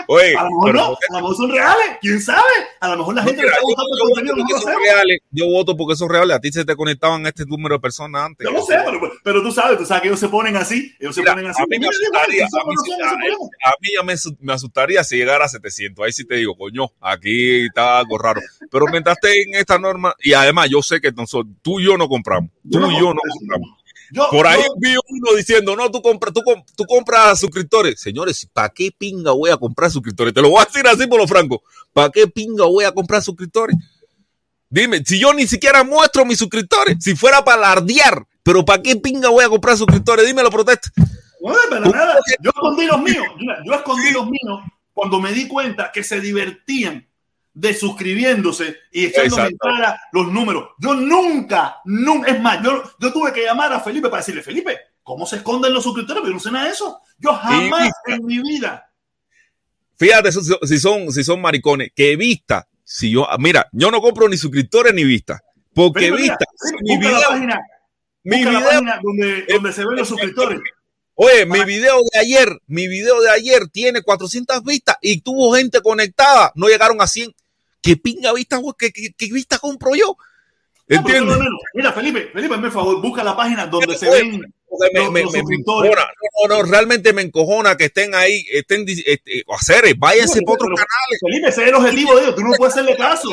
Oye, 0.09 0.37
A 0.37 0.45
lo 0.45 0.51
mejor 0.51 0.65
pero- 0.67 0.79
no, 0.79 0.85
a 0.85 1.13
lo 1.13 1.15
mejor 1.21 1.37
son 1.37 1.51
reales, 1.51 1.87
quién 2.01 2.21
sabe. 2.21 2.43
A 2.81 2.89
lo 2.91 2.99
mejor 2.99 3.15
la 3.17 3.23
gente 3.25 3.43
Mira, 3.43 3.49
está 3.55 3.61
el 3.61 3.75
yo 3.99 4.05
contenido, 4.07 4.37
no 4.37 4.43
porque 4.43 4.53
lo 4.55 4.61
son 4.61 4.73
sé. 4.73 4.79
reales. 4.79 5.19
Yo 5.33 5.47
voto 5.47 5.77
porque 5.77 5.97
son 5.97 6.09
reales. 6.11 6.37
A 6.37 6.41
ti 6.41 6.53
se 6.53 6.65
te 6.65 6.77
conectaban 6.77 7.27
este 7.27 7.45
número 7.45 7.75
de 7.77 7.81
personas 7.81 8.23
antes. 8.27 8.47
Yo 8.47 8.53
lo 8.53 8.63
sé, 8.63 8.77
pero, 8.85 9.01
pero 9.25 9.43
tú 9.43 9.51
sabes, 9.51 9.79
tú 9.79 9.85
sabes 9.85 10.03
que 10.03 10.09
ellos 10.09 10.21
se 10.21 10.29
ponen 10.29 10.57
así, 10.57 10.95
ellos 11.01 11.15
se 11.15 11.23
ponen 11.25 11.47
así. 11.49 11.61
a 11.61 11.67
mí 11.67 11.79
me 11.81 11.89
asustaría, 11.89 12.45
a 12.45 12.65
mí, 12.67 12.75
no 13.31 13.49
a- 13.65 13.73
ya 13.99 14.03
me, 14.05 14.13
asu- 14.13 14.37
me 14.41 14.53
asustaría 14.53 15.03
si 15.03 15.17
llegara 15.17 15.47
a 15.47 15.49
700. 15.49 16.05
Ahí 16.05 16.13
sí 16.13 16.25
te 16.25 16.37
digo, 16.37 16.57
coño, 16.57 16.87
aquí 17.01 17.65
está 17.67 17.99
algo 17.99 18.17
raro. 18.19 18.41
Pero 18.71 18.87
mientras 18.93 19.17
esté 19.21 19.43
en 19.43 19.55
esta 19.55 19.79
norma, 19.79 20.15
y 20.23 20.35
además 20.35 20.69
yo 20.71 20.83
sé 20.83 21.01
que 21.01 21.11
nosotros, 21.11 21.53
tú 21.63 21.81
y 21.81 21.85
yo 21.87 21.97
no 21.97 22.09
compramos. 22.09 22.51
Tú 22.71 22.79
y 22.91 22.95
yo 23.01 23.13
no 23.13 23.21
compramos. 23.39 23.71
Yo- 24.13 24.29
Por 24.31 24.47
ahí 24.47 24.61
yo- 24.63 24.75
vi 24.79 24.95
uno 25.09 25.37
diciendo, 25.37 25.75
no, 25.77 25.91
tú 25.91 26.01
compras, 26.03 26.33
tú, 26.33 26.43
tú 26.77 26.85
compras 26.85 27.39
suscriptores. 27.41 28.01
Señores, 28.01 28.49
¿para 28.53 28.69
qué 28.69 28.91
pinga 28.97 29.33
voy 29.33 29.51
a 29.51 29.57
comprar 29.57 29.91
suscriptores? 29.91 30.33
Te 30.35 30.43
lo 30.43 30.51
voy 30.51 30.63
a 30.63 30.65
decir 30.65 30.87
así 30.87 31.07
por 31.07 31.19
lo 31.21 31.27
franco. 31.27 31.63
¿Para 31.93 32.11
qué 32.11 32.27
pinga 32.27 32.65
voy 32.67 32.85
a 32.85 32.93
comprar 32.93 33.23
suscriptores? 33.23 33.77
Dime, 34.69 35.03
si 35.05 35.19
yo 35.19 35.33
ni 35.33 35.47
siquiera 35.47 35.85
muestro 35.85 36.25
mis 36.25 36.39
suscriptores, 36.39 36.97
si 37.01 37.15
fuera 37.15 37.45
para 37.45 37.59
alardear, 37.59 38.27
pero 38.43 38.65
¿para 38.65 38.83
qué 38.83 38.97
pinga 38.97 39.29
voy 39.29 39.45
a 39.45 39.49
comprar 39.49 39.77
suscriptores? 39.77 40.27
Dímelo, 40.27 40.51
protesta. 40.51 40.91
No, 41.41 41.55
pero 41.71 41.83
nada, 41.87 42.19
yo 42.41 42.51
escondí 42.51 42.87
los 42.87 43.01
míos. 43.01 43.25
Yo 43.65 43.75
escondí 43.75 44.11
los 44.11 44.27
míos 44.29 44.61
cuando 44.93 45.21
me 45.21 45.33
di 45.33 45.47
cuenta 45.47 45.93
que 45.93 46.03
se 46.03 46.21
divertían 46.21 47.07
de 47.57 47.73
suscribiéndose 47.73 48.77
y 48.93 49.07
echándome 49.07 49.49
en 49.49 49.57
cara 49.57 49.99
los 50.13 50.31
números. 50.31 50.69
Yo 50.79 50.93
nunca, 50.95 51.79
nunca, 51.87 52.31
es 52.31 52.39
más, 52.41 52.63
yo, 52.63 52.83
yo 53.01 53.13
tuve 53.15 53.33
que 53.33 53.45
llamar 53.45 53.73
a 53.73 53.81
Felipe 53.81 54.11
para 54.11 54.21
decirle, 54.21 54.43
Felipe, 54.43 54.79
¿cómo 55.03 55.25
se 55.27 55.37
esconden 55.37 55.73
los 55.73 55.83
suscriptores? 55.83 56.21
Pero 56.23 56.35
no 56.35 56.41
sé 56.41 56.51
nada 56.51 56.67
de 56.67 56.73
eso. 56.73 57.01
Yo 57.19 57.33
jamás 57.33 57.91
en 58.09 58.27
mi 58.27 58.41
vida. 58.43 58.91
Fíjate 59.99 60.31
si- 60.33 60.79
son, 60.79 61.11
si 61.11 61.25
son 61.25 61.41
maricones, 61.41 61.91
que 61.95 62.15
vista 62.17 62.69
si 62.85 63.11
yo, 63.11 63.27
mira, 63.39 63.67
yo 63.73 63.91
no 63.91 64.03
compro 64.03 64.29
ni 64.29 64.37
suscriptores 64.37 64.93
ni 64.93 65.05
vistas, 65.05 65.41
porque 65.75 66.11
Felipe, 66.11 66.23
mira, 66.23 66.37
Felipe, 66.61 66.83
mi 66.83 66.95
la 66.95 67.01
video, 67.09 67.29
página, 67.31 67.61
mi 68.23 68.43
la 68.45 68.51
video, 68.51 68.69
página 68.69 69.01
donde, 69.03 69.47
donde 69.49 69.73
se 69.73 69.85
ven 69.87 69.97
los 69.97 70.09
suscriptores. 70.09 70.61
oye, 71.15 71.47
mi 71.47 71.65
video 71.65 71.97
de 72.13 72.19
ayer, 72.21 72.61
mi 72.67 72.87
video 72.87 73.19
de 73.23 73.31
ayer 73.31 73.67
tiene 73.73 74.03
400 74.03 74.63
vistas 74.63 74.97
y 75.01 75.23
tuvo 75.23 75.55
gente 75.55 75.81
conectada, 75.81 76.53
no 76.55 76.69
llegaron 76.69 77.01
a 77.01 77.07
100. 77.07 77.33
¿Qué 77.83 77.97
pinga 77.97 78.33
vista? 78.33 78.61
¿Qué, 78.79 78.91
qué, 78.93 79.13
qué 79.17 79.33
vista 79.33 79.59
compro 79.59 79.95
yo? 79.95 80.17
¿Entiendes? 80.89 81.25
no, 81.37 81.43
no, 81.43 81.51
no. 81.51 81.59
Mira, 81.75 81.93
Felipe, 81.93 82.31
Felipe, 82.33 82.55
hazme 82.55 82.67
el 82.69 82.73
favor, 82.73 83.01
busca 83.03 83.25
la 83.25 83.37
página 83.37 83.67
donde 83.67 83.97
se 83.97 84.09
ven 84.09 84.41
me, 84.93 85.01
los- 85.01 85.13
me- 85.13 85.23
los. 85.23 85.33
No, 86.49 86.57
no, 86.57 86.63
realmente 86.63 87.13
me 87.13 87.23
encojona 87.23 87.77
que 87.77 87.87
estén 87.87 88.15
ahí, 88.15 88.45
estén, 88.53 88.85
este, 88.87 89.43
hacer, 89.49 89.95
váyanse 89.97 90.43
por 90.43 90.55
otros 90.57 90.71
canales. 90.77 91.19
Felipe, 91.21 91.49
ese 91.49 91.63
es 91.63 91.69
el 91.69 91.75
objetivo 91.75 92.15
de 92.17 92.23
ellos, 92.23 92.35
tú 92.37 92.43
no 92.43 92.53
puedes 92.57 92.75
hacerle 92.75 92.97
caso. 92.97 93.29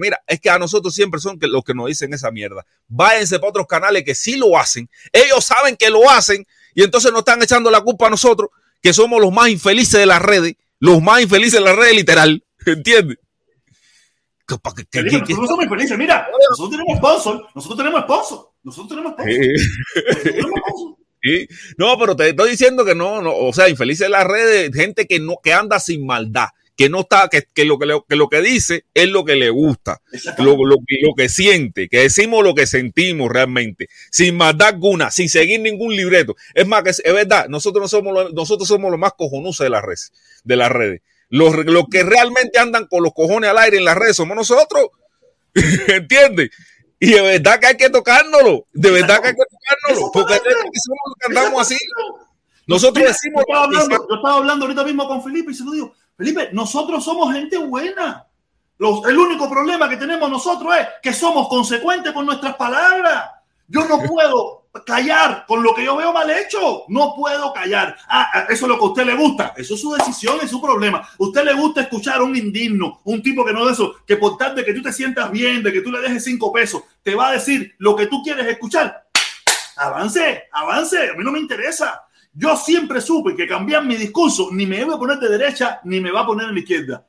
Mira, 0.00 0.20
es 0.26 0.38
que 0.40 0.50
a 0.50 0.58
nosotros 0.58 0.94
siempre 0.94 1.18
son 1.20 1.36
los 1.40 1.64
que 1.64 1.74
nos 1.74 1.86
dicen 1.86 2.12
esa 2.14 2.30
mierda. 2.30 2.64
Váyanse 2.86 3.38
para 3.40 3.50
otros 3.50 3.66
canales 3.66 4.04
que 4.04 4.14
sí 4.14 4.36
lo 4.36 4.56
hacen. 4.56 4.88
Ellos 5.12 5.44
saben 5.44 5.76
que 5.76 5.90
lo 5.90 6.08
hacen 6.08 6.46
y 6.74 6.84
entonces 6.84 7.10
nos 7.10 7.20
están 7.20 7.42
echando 7.42 7.70
la 7.72 7.80
culpa 7.80 8.06
a 8.06 8.10
nosotros, 8.10 8.50
que 8.80 8.92
somos 8.92 9.20
los 9.20 9.32
más 9.32 9.48
infelices 9.48 9.98
de 9.98 10.06
las 10.06 10.22
redes, 10.22 10.54
los 10.78 11.02
más 11.02 11.22
infelices 11.22 11.54
de 11.54 11.60
las 11.62 11.74
redes, 11.76 11.94
literal. 11.96 12.44
¿Entiendes? 12.66 13.18
Que- 14.90 15.00
que- 15.10 15.32
nosotros 15.34 15.48
somos 15.50 15.64
infelices. 15.64 15.98
Mira, 15.98 16.26
nosotros 16.50 16.70
tenemos 16.70 16.98
sponsor, 16.98 17.46
nosotros 17.54 17.78
tenemos 17.78 18.02
sponsor, 18.02 18.50
nosotros 18.62 18.88
tenemos 18.88 19.12
sponsor. 19.12 19.34
Nosotros 19.34 20.22
tenemos 20.22 20.60
sponsor. 20.62 20.96
sí. 21.22 21.48
No, 21.78 21.98
pero 21.98 22.16
te 22.16 22.28
estoy 22.30 22.50
diciendo 22.50 22.84
que 22.84 22.94
no, 22.94 23.22
no, 23.22 23.34
o 23.34 23.52
sea, 23.52 23.68
infelices 23.68 24.08
las 24.10 24.24
redes, 24.26 24.70
gente 24.74 25.06
que 25.06 25.18
no, 25.20 25.36
que 25.42 25.52
anda 25.52 25.80
sin 25.80 26.04
maldad, 26.06 26.48
que 26.76 26.88
no 26.90 27.00
está, 27.00 27.28
que, 27.28 27.44
que 27.54 27.64
lo 27.64 27.78
que, 27.78 27.86
le- 27.86 28.02
que 28.08 28.16
lo 28.16 28.28
que 28.28 28.42
dice 28.42 28.84
es 28.92 29.08
lo 29.08 29.24
que 29.24 29.36
le 29.36 29.48
gusta. 29.50 30.00
Lo, 30.38 30.56
lo, 30.66 30.76
que- 30.86 30.98
lo 31.02 31.14
que 31.16 31.28
siente, 31.28 31.88
que 31.88 32.00
decimos 32.00 32.42
lo 32.44 32.54
que 32.54 32.66
sentimos 32.66 33.30
realmente, 33.30 33.88
sin 34.10 34.36
maldad 34.36 34.68
alguna, 34.74 35.10
sin 35.10 35.28
seguir 35.28 35.60
ningún 35.60 35.94
libreto. 35.96 36.34
Es 36.52 36.66
más, 36.66 36.82
que 36.82 36.90
es, 36.90 37.00
es 37.04 37.14
verdad, 37.14 37.46
nosotros 37.48 37.82
no 37.82 37.88
somos 37.88 38.12
los, 38.12 38.34
nosotros 38.34 38.68
somos 38.68 38.90
los 38.90 39.00
más 39.00 39.12
cojonusos 39.16 39.64
de 39.64 39.70
las 39.70 39.82
redes, 39.82 40.12
de 40.42 40.56
las 40.56 40.70
redes. 40.70 41.00
Los, 41.34 41.52
los 41.66 41.86
que 41.90 42.04
realmente 42.04 42.60
andan 42.60 42.86
con 42.86 43.02
los 43.02 43.12
cojones 43.12 43.50
al 43.50 43.58
aire 43.58 43.78
en 43.78 43.84
las 43.84 43.96
redes 43.96 44.14
somos 44.14 44.36
nosotros. 44.36 44.90
¿Entiendes? 45.88 46.50
Y 47.00 47.10
de 47.10 47.20
verdad 47.22 47.58
que 47.58 47.66
hay 47.66 47.76
que 47.76 47.90
tocárnoslo. 47.90 48.66
De 48.72 48.90
verdad 48.92 49.20
que 49.20 49.28
hay 49.28 49.34
que 49.34 49.42
tocárnoslo. 49.50 50.12
Porque 50.12 50.34
somos 50.34 51.00
los 51.06 51.14
que 51.18 51.26
andamos 51.26 51.60
así. 51.62 51.76
Nosotros 52.68 53.04
decimos. 53.04 53.42
yo, 53.48 53.52
estaba 53.52 53.64
hablando, 53.64 54.06
yo 54.08 54.14
estaba 54.14 54.36
hablando 54.36 54.64
ahorita 54.66 54.84
mismo 54.84 55.08
con 55.08 55.24
Felipe 55.24 55.50
y 55.50 55.54
se 55.54 55.64
lo 55.64 55.72
digo, 55.72 55.92
Felipe, 56.16 56.50
nosotros 56.52 57.04
somos 57.04 57.34
gente 57.34 57.58
buena. 57.58 58.28
Los- 58.78 59.04
el 59.06 59.18
único 59.18 59.50
problema 59.50 59.88
que 59.88 59.96
tenemos 59.96 60.30
nosotros 60.30 60.72
es 60.78 60.86
que 61.02 61.12
somos 61.12 61.48
consecuentes 61.48 62.12
con 62.12 62.26
nuestras 62.26 62.54
palabras. 62.54 63.24
Yo 63.66 63.84
no 63.88 63.98
puedo 64.04 64.63
callar 64.82 65.44
con 65.46 65.62
lo 65.62 65.74
que 65.74 65.84
yo 65.84 65.96
veo 65.96 66.12
mal 66.12 66.28
hecho. 66.30 66.84
No 66.88 67.14
puedo 67.16 67.52
callar. 67.52 67.96
Ah, 68.08 68.28
ah, 68.32 68.46
eso 68.48 68.66
es 68.66 68.68
lo 68.68 68.78
que 68.78 68.84
a 68.84 68.88
usted 68.88 69.06
le 69.06 69.14
gusta. 69.14 69.54
Eso 69.56 69.74
es 69.74 69.80
su 69.80 69.92
decisión, 69.92 70.38
es 70.42 70.50
su 70.50 70.60
problema. 70.60 70.98
A 70.98 71.14
usted 71.18 71.44
le 71.44 71.54
gusta 71.54 71.82
escuchar 71.82 72.16
a 72.16 72.24
un 72.24 72.36
indigno, 72.36 73.00
un 73.04 73.22
tipo 73.22 73.44
que 73.44 73.52
no 73.52 73.64
de 73.66 73.72
eso, 73.72 73.96
que 74.06 74.16
por 74.16 74.36
tal 74.36 74.54
de 74.54 74.64
que 74.64 74.74
tú 74.74 74.82
te 74.82 74.92
sientas 74.92 75.30
bien, 75.30 75.62
de 75.62 75.72
que 75.72 75.80
tú 75.80 75.92
le 75.92 76.00
dejes 76.00 76.24
cinco 76.24 76.52
pesos, 76.52 76.82
te 77.02 77.14
va 77.14 77.28
a 77.28 77.32
decir 77.32 77.74
lo 77.78 77.94
que 77.94 78.06
tú 78.06 78.22
quieres 78.22 78.46
escuchar. 78.46 79.06
Avance, 79.76 80.44
avance. 80.52 81.10
A 81.10 81.14
mí 81.14 81.22
no 81.24 81.32
me 81.32 81.38
interesa. 81.38 82.02
Yo 82.32 82.56
siempre 82.56 83.00
supe 83.00 83.36
que 83.36 83.46
cambiar 83.46 83.84
mi 83.84 83.94
discurso 83.94 84.48
ni 84.50 84.66
me 84.66 84.80
iba 84.80 84.94
a 84.94 84.98
poner 84.98 85.18
de 85.18 85.28
derecha 85.28 85.80
ni 85.84 86.00
me 86.00 86.10
va 86.10 86.22
a 86.22 86.26
poner 86.26 86.48
en 86.48 86.54
la 86.54 86.60
izquierda. 86.60 87.06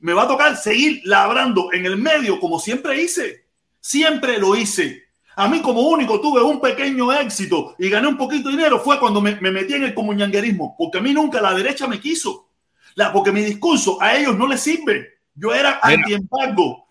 Me 0.00 0.12
va 0.12 0.24
a 0.24 0.28
tocar 0.28 0.56
seguir 0.56 1.00
labrando 1.04 1.72
en 1.72 1.86
el 1.86 1.96
medio 1.96 2.38
como 2.38 2.60
siempre 2.60 3.00
hice. 3.00 3.46
Siempre 3.80 4.38
lo 4.38 4.54
hice. 4.54 5.07
A 5.38 5.46
mí 5.46 5.62
como 5.62 5.82
único 5.82 6.20
tuve 6.20 6.42
un 6.42 6.60
pequeño 6.60 7.12
éxito 7.12 7.76
y 7.78 7.88
gané 7.88 8.08
un 8.08 8.16
poquito 8.16 8.48
de 8.48 8.56
dinero 8.56 8.80
fue 8.80 8.98
cuando 8.98 9.20
me, 9.20 9.36
me 9.40 9.52
metí 9.52 9.74
en 9.74 9.84
el 9.84 9.94
comunanguerismo, 9.94 10.74
porque 10.76 10.98
a 10.98 11.00
mí 11.00 11.14
nunca 11.14 11.40
la 11.40 11.54
derecha 11.54 11.86
me 11.86 12.00
quiso. 12.00 12.48
La, 12.96 13.12
porque 13.12 13.30
mi 13.30 13.42
discurso 13.42 14.02
a 14.02 14.16
ellos 14.16 14.36
no 14.36 14.48
les 14.48 14.60
sirve. 14.60 15.20
Yo 15.36 15.54
era 15.54 15.78
anti-embargo. 15.80 16.86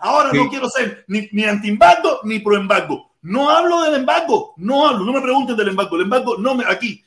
Ahora 0.00 0.30
Sí. 0.32 0.36
no 0.38 0.48
quiero 0.48 0.68
ser 0.68 1.04
ni, 1.06 1.28
ni 1.30 1.44
anti-embargo 1.44 2.18
ni 2.24 2.40
pro-embargo. 2.40 3.12
No 3.22 3.48
hablo 3.48 3.82
del 3.82 3.94
embargo, 3.94 4.54
no 4.56 4.88
hablo, 4.88 5.04
no 5.04 5.12
me 5.12 5.20
pregunten 5.20 5.56
del 5.56 5.68
embargo. 5.68 5.94
El 5.94 6.02
embargo 6.02 6.36
no 6.36 6.56
me 6.56 6.64
aquí. 6.66 7.04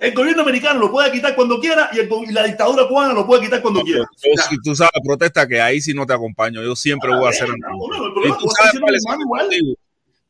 El 0.00 0.14
gobierno 0.14 0.42
americano 0.42 0.80
lo 0.80 0.90
puede 0.90 1.12
quitar 1.12 1.34
cuando 1.36 1.60
quiera 1.60 1.90
y, 1.92 1.98
el 1.98 2.08
go- 2.08 2.24
y 2.24 2.32
la 2.32 2.44
dictadura 2.44 2.88
cubana 2.88 3.12
lo 3.12 3.26
puede 3.26 3.42
quitar 3.42 3.60
cuando 3.60 3.82
quiera. 3.82 4.00
Yo, 4.00 4.42
si 4.48 4.56
tú 4.64 4.74
sabes, 4.74 4.92
protesta 5.04 5.46
que 5.46 5.60
ahí 5.60 5.80
sí 5.82 5.92
no 5.92 6.06
te 6.06 6.14
acompaño. 6.14 6.62
Yo 6.62 6.74
siempre 6.74 7.14
voy 7.14 7.26
a 7.26 7.28
hacer. 7.28 7.48
No, 7.50 7.76
bueno, 7.78 8.06
el 8.06 8.10
Y 8.10 8.14
problema 8.14 8.38
tú 8.38 8.46
es 8.46 8.54
que 8.54 8.62
sabes 8.64 8.72
voy 8.72 8.80
a 8.80 8.82
cuáles 8.82 9.04
hacer 9.06 9.10
son 9.10 9.18
mis 9.18 9.24
igual. 9.26 9.44
motivos. 9.46 9.76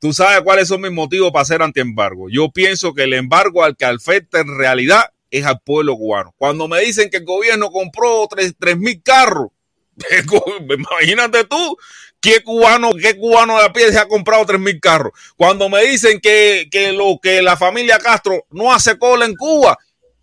Tú 0.01 0.13
sabes 0.13 0.41
cuáles 0.43 0.69
son 0.69 0.81
mis 0.81 0.91
motivos 0.93 1.31
para 1.31 1.43
hacer 1.43 1.63
antiembargo. 1.63 2.29
Yo 2.31 2.51
pienso 2.51 2.93
que 2.95 3.05
el 3.05 3.13
embargo 3.15 3.63
al 3.63 3.77
que 3.77 3.85
afecta 3.85 4.41
en 4.41 4.59
realidad 4.59 5.05
es 5.31 5.45
al 5.47 5.61
pueblo 5.61 5.95
cubano. 5.97 6.35
Cuando 6.37 6.67
me 6.67 6.81
dicen 6.81 7.09
que 7.09 7.19
el 7.19 7.25
gobierno 7.25 7.71
compró 7.71 8.27
tres, 8.29 8.55
tres 8.59 8.77
mil 8.77 9.01
carros, 9.03 9.49
imagínate 10.75 11.45
tú, 11.45 11.77
¿qué 12.21 12.43
cubano, 12.43 12.91
qué 13.01 13.17
cubano 13.17 13.59
de 13.59 13.65
a 13.65 13.73
pie 13.73 13.91
se 13.93 13.99
ha 13.99 14.09
comprado 14.09 14.47
tres 14.47 14.61
mil 14.61 14.81
carros? 14.81 15.13
Cuando 15.37 15.69
me 15.69 15.83
dicen 15.83 16.21
que, 16.21 16.69
que 16.71 16.93
lo 16.93 17.19
que 17.23 17.43
la 17.43 17.57
familia 17.57 17.99
Castro 17.99 18.47
no 18.51 18.73
hace 18.73 18.99
cola 18.99 19.25
en 19.25 19.35
Cuba, 19.35 19.79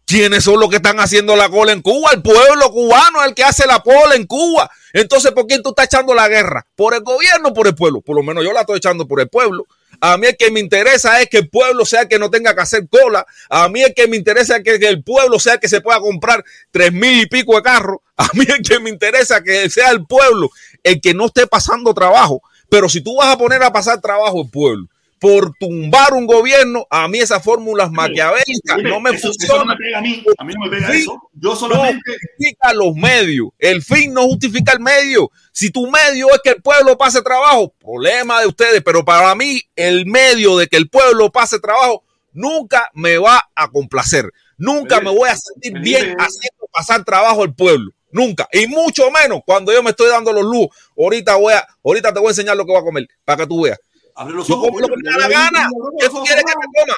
¿Quiénes 0.08 0.46
son 0.46 0.58
los 0.62 0.70
que 0.70 0.78
están 0.78 1.02
haciendo 1.02 1.36
la 1.36 1.50
cola 1.50 1.74
en 1.74 1.82
Cuba? 1.82 2.12
El 2.14 2.22
pueblo 2.22 2.72
cubano 2.72 3.22
es 3.22 3.28
el 3.28 3.36
que 3.36 3.44
hace 3.44 3.68
la 3.68 3.82
cola 3.82 4.16
en 4.16 4.26
Cuba. 4.26 4.72
Entonces, 4.94 5.34
¿por 5.34 5.46
quién 5.48 5.62
tú 5.62 5.72
estás 5.72 5.88
echando 5.88 6.16
la 6.16 6.30
guerra? 6.30 6.66
¿Por 6.78 6.94
el 6.94 7.02
gobierno 7.02 7.50
o 7.50 7.54
por 7.54 7.68
el 7.68 7.76
pueblo? 7.76 8.00
Por 8.00 8.16
lo 8.16 8.24
menos 8.24 8.42
yo 8.46 8.54
la 8.54 8.62
estoy 8.62 8.78
echando 8.78 9.06
por 9.06 9.20
el 9.20 9.28
pueblo. 9.28 9.66
A 10.00 10.18
mí 10.18 10.28
el 10.28 10.38
que 10.38 10.52
me 10.52 10.60
interesa 10.60 11.22
es 11.22 11.30
que 11.30 11.40
el 11.40 11.50
pueblo 11.50 11.86
sea 11.86 12.08
que 12.08 12.20
no 12.20 12.30
tenga 12.30 12.54
que 12.54 12.62
hacer 12.62 12.88
cola. 12.88 13.26
A 13.50 13.68
mí 13.70 13.82
el 13.82 13.94
que 13.94 14.08
me 14.08 14.18
interesa 14.18 14.58
es 14.58 14.64
que 14.64 14.76
el 14.88 15.04
pueblo 15.04 15.40
sea 15.40 15.58
que 15.58 15.68
se 15.68 15.82
pueda 15.82 16.00
comprar 16.00 16.44
tres 16.72 16.94
mil 16.94 17.22
y 17.22 17.26
pico 17.26 17.56
de 17.56 17.64
carros. 17.64 18.00
A 18.18 18.30
mí 18.34 18.46
el 18.48 18.64
que 18.64 18.80
me 18.80 18.90
interesa 18.90 19.38
es 19.38 19.44
que 19.44 19.70
sea 19.70 19.92
el 19.92 20.06
pueblo 20.06 20.50
el 20.84 21.00
que 21.02 21.14
no 21.14 21.28
esté 21.28 21.48
pasando 21.48 21.94
trabajo. 21.94 22.42
Pero 22.70 22.90
si 22.90 23.02
tú 23.02 23.16
vas 23.18 23.34
a 23.34 23.38
poner 23.38 23.62
a 23.64 23.72
pasar 23.72 24.02
trabajo 24.02 24.42
el 24.42 24.50
pueblo 24.50 24.88
por 25.20 25.52
tumbar 25.60 26.14
un 26.14 26.26
gobierno, 26.28 26.86
a 26.90 27.08
mí 27.08 27.20
esas 27.20 27.44
fórmulas 27.44 27.92
maquiavélicas 27.92 28.78
no 28.84 29.00
me 29.00 29.12
eso, 29.12 29.30
eso 29.30 29.58
no 29.58 29.66
me 29.66 29.76
funcionan. 29.76 29.78
pega 29.78 29.98
a 29.98 30.02
mí. 30.02 30.24
A 30.38 30.44
mí 30.44 30.54
no 30.54 30.66
me 30.66 30.70
pega 30.70 30.92
Sí. 30.92 31.02
eso. 31.02 31.22
Yo 31.34 31.50
No 31.50 31.56
solamente. 31.56 32.12
justifica 32.12 32.74
los 32.74 32.94
medios. 32.96 33.48
El 33.58 33.82
fin 33.82 34.14
no 34.14 34.24
justifica 34.28 34.74
el 34.74 34.80
medio. 34.80 35.32
Si 35.52 35.72
tu 35.72 35.90
medio 35.90 36.30
es 36.34 36.40
que 36.44 36.52
el 36.52 36.62
pueblo 36.62 36.98
pase 36.98 37.22
trabajo, 37.22 37.74
problema 37.80 38.42
de 38.42 38.48
ustedes. 38.48 38.82
Pero 38.84 39.04
para 39.06 39.34
mí, 39.36 39.62
el 39.76 40.06
medio 40.06 40.58
de 40.58 40.68
que 40.68 40.78
el 40.78 40.90
pueblo 40.90 41.32
pase 41.32 41.60
trabajo 41.60 42.04
nunca 42.34 42.90
me 42.94 43.18
va 43.18 43.42
a 43.56 43.68
complacer. 43.70 44.32
Nunca 44.58 45.02
me 45.02 45.12
voy 45.12 45.30
a 45.30 45.36
sentir 45.36 45.80
bien 45.80 46.16
haciendo 46.20 46.68
pasar 46.74 47.04
trabajo 47.04 47.44
al 47.44 47.54
pueblo. 47.56 47.92
Nunca. 48.12 48.48
Y 48.54 48.68
mucho 48.68 49.12
menos 49.12 49.42
cuando 49.46 49.72
yo 49.74 49.84
me 49.84 49.90
estoy 49.92 50.10
dando 50.10 50.32
los 50.32 50.44
lujos. 50.44 50.70
Ahorita 50.98 51.36
voy 51.36 51.54
a, 51.54 51.68
ahorita 51.84 52.14
te 52.14 52.20
voy 52.20 52.28
a 52.28 52.32
enseñar 52.32 52.56
lo 52.58 52.66
que 52.66 52.72
voy 52.72 52.82
a 52.82 52.84
comer 52.84 53.08
para 53.26 53.38
que 53.44 53.48
tú 53.48 53.64
veas. 53.64 53.80
Abre 54.18 54.34
los 54.34 54.48
Yo 54.48 54.56
ojos. 54.56 54.70
como 54.70 54.80
lo 54.80 54.88
que 54.88 54.96
me 54.98 55.12
da 55.12 55.18
la 55.18 55.28
gana. 55.28 55.70
¿Qué 56.00 56.10
tú 56.10 56.24
quieres 56.24 56.44
que 56.44 56.54
me 56.58 56.66
coma? 56.74 56.98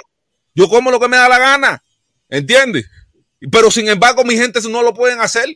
Yo 0.56 0.70
como 0.70 0.90
lo 0.90 1.00
que 1.02 1.08
me 1.10 1.18
da 1.18 1.28
la 1.28 1.38
gana. 1.38 1.84
¿Entiendes? 2.30 2.90
Pero 3.52 3.70
sin 3.70 3.90
embargo, 3.90 4.24
mi 4.24 4.38
gente 4.38 4.62
no 4.70 4.82
lo 4.82 4.94
pueden 4.94 5.20
hacer. 5.20 5.54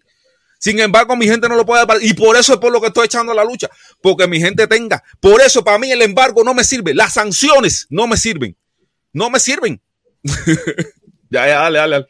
Sin 0.60 0.80
embargo, 0.82 1.16
mi 1.16 1.26
gente 1.26 1.48
no 1.48 1.56
lo 1.56 1.66
puede 1.66 1.84
hacer. 1.84 2.04
Y 2.04 2.14
por 2.14 2.36
eso 2.36 2.54
es 2.54 2.60
por 2.60 2.72
lo 2.72 2.82
que 2.82 2.88
estoy 2.88 3.06
echando 3.06 3.34
la 3.34 3.46
lucha. 3.46 3.70
Porque 4.02 4.28
mi 4.28 4.42
gente 4.42 4.68
tenga. 4.68 5.02
Por 5.22 5.40
eso 5.40 5.64
para 5.64 5.78
mí 5.78 5.90
el 5.90 6.02
embargo 6.02 6.44
no 6.44 6.54
me 6.54 6.66
sirve. 6.66 6.94
Las 6.94 7.14
sanciones 7.14 7.88
no 7.90 8.08
me 8.08 8.18
sirven. 8.18 8.58
No 9.14 9.30
me 9.30 9.40
sirven. 9.40 9.82
ya, 11.30 11.48
ya, 11.48 11.60
dale, 11.62 11.80
dale. 11.80 11.96
dale. 11.96 12.08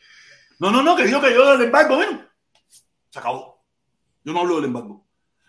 No, 0.58 0.72
no, 0.72 0.82
no, 0.82 0.96
que 0.96 1.06
digo 1.06 1.22
que 1.22 1.32
yo 1.32 1.52
del 1.52 1.62
embargo, 1.68 1.98
ven. 1.98 2.28
Se 3.12 3.20
acabó. 3.20 3.64
Yo 4.24 4.34
no 4.34 4.40
hablo 4.40 4.56
del 4.56 4.66
embargo. 4.66 5.03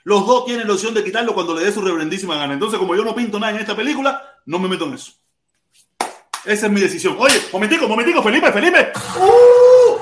Los 0.04 0.26
dos 0.26 0.44
tienen 0.44 0.66
la 0.68 0.74
opción 0.74 0.92
de 0.94 1.02
quitarlo 1.02 1.34
cuando 1.34 1.54
le 1.54 1.64
dé 1.64 1.72
su 1.72 1.80
reverendísima 1.80 2.36
gana. 2.36 2.52
Entonces, 2.54 2.78
como 2.78 2.94
yo 2.94 3.04
no 3.04 3.14
pinto 3.14 3.38
nada 3.40 3.52
en 3.54 3.58
esta 3.60 3.74
película, 3.74 4.22
no 4.46 4.58
me 4.58 4.68
meto 4.68 4.84
en 4.84 4.94
eso. 4.94 5.12
Esa 6.44 6.66
es 6.66 6.72
mi 6.72 6.80
decisión. 6.80 7.16
Oye, 7.18 7.40
momentico, 7.52 7.88
momentico, 7.88 8.22
Felipe, 8.22 8.52
Felipe. 8.52 8.92
¡Uh! 9.18 9.96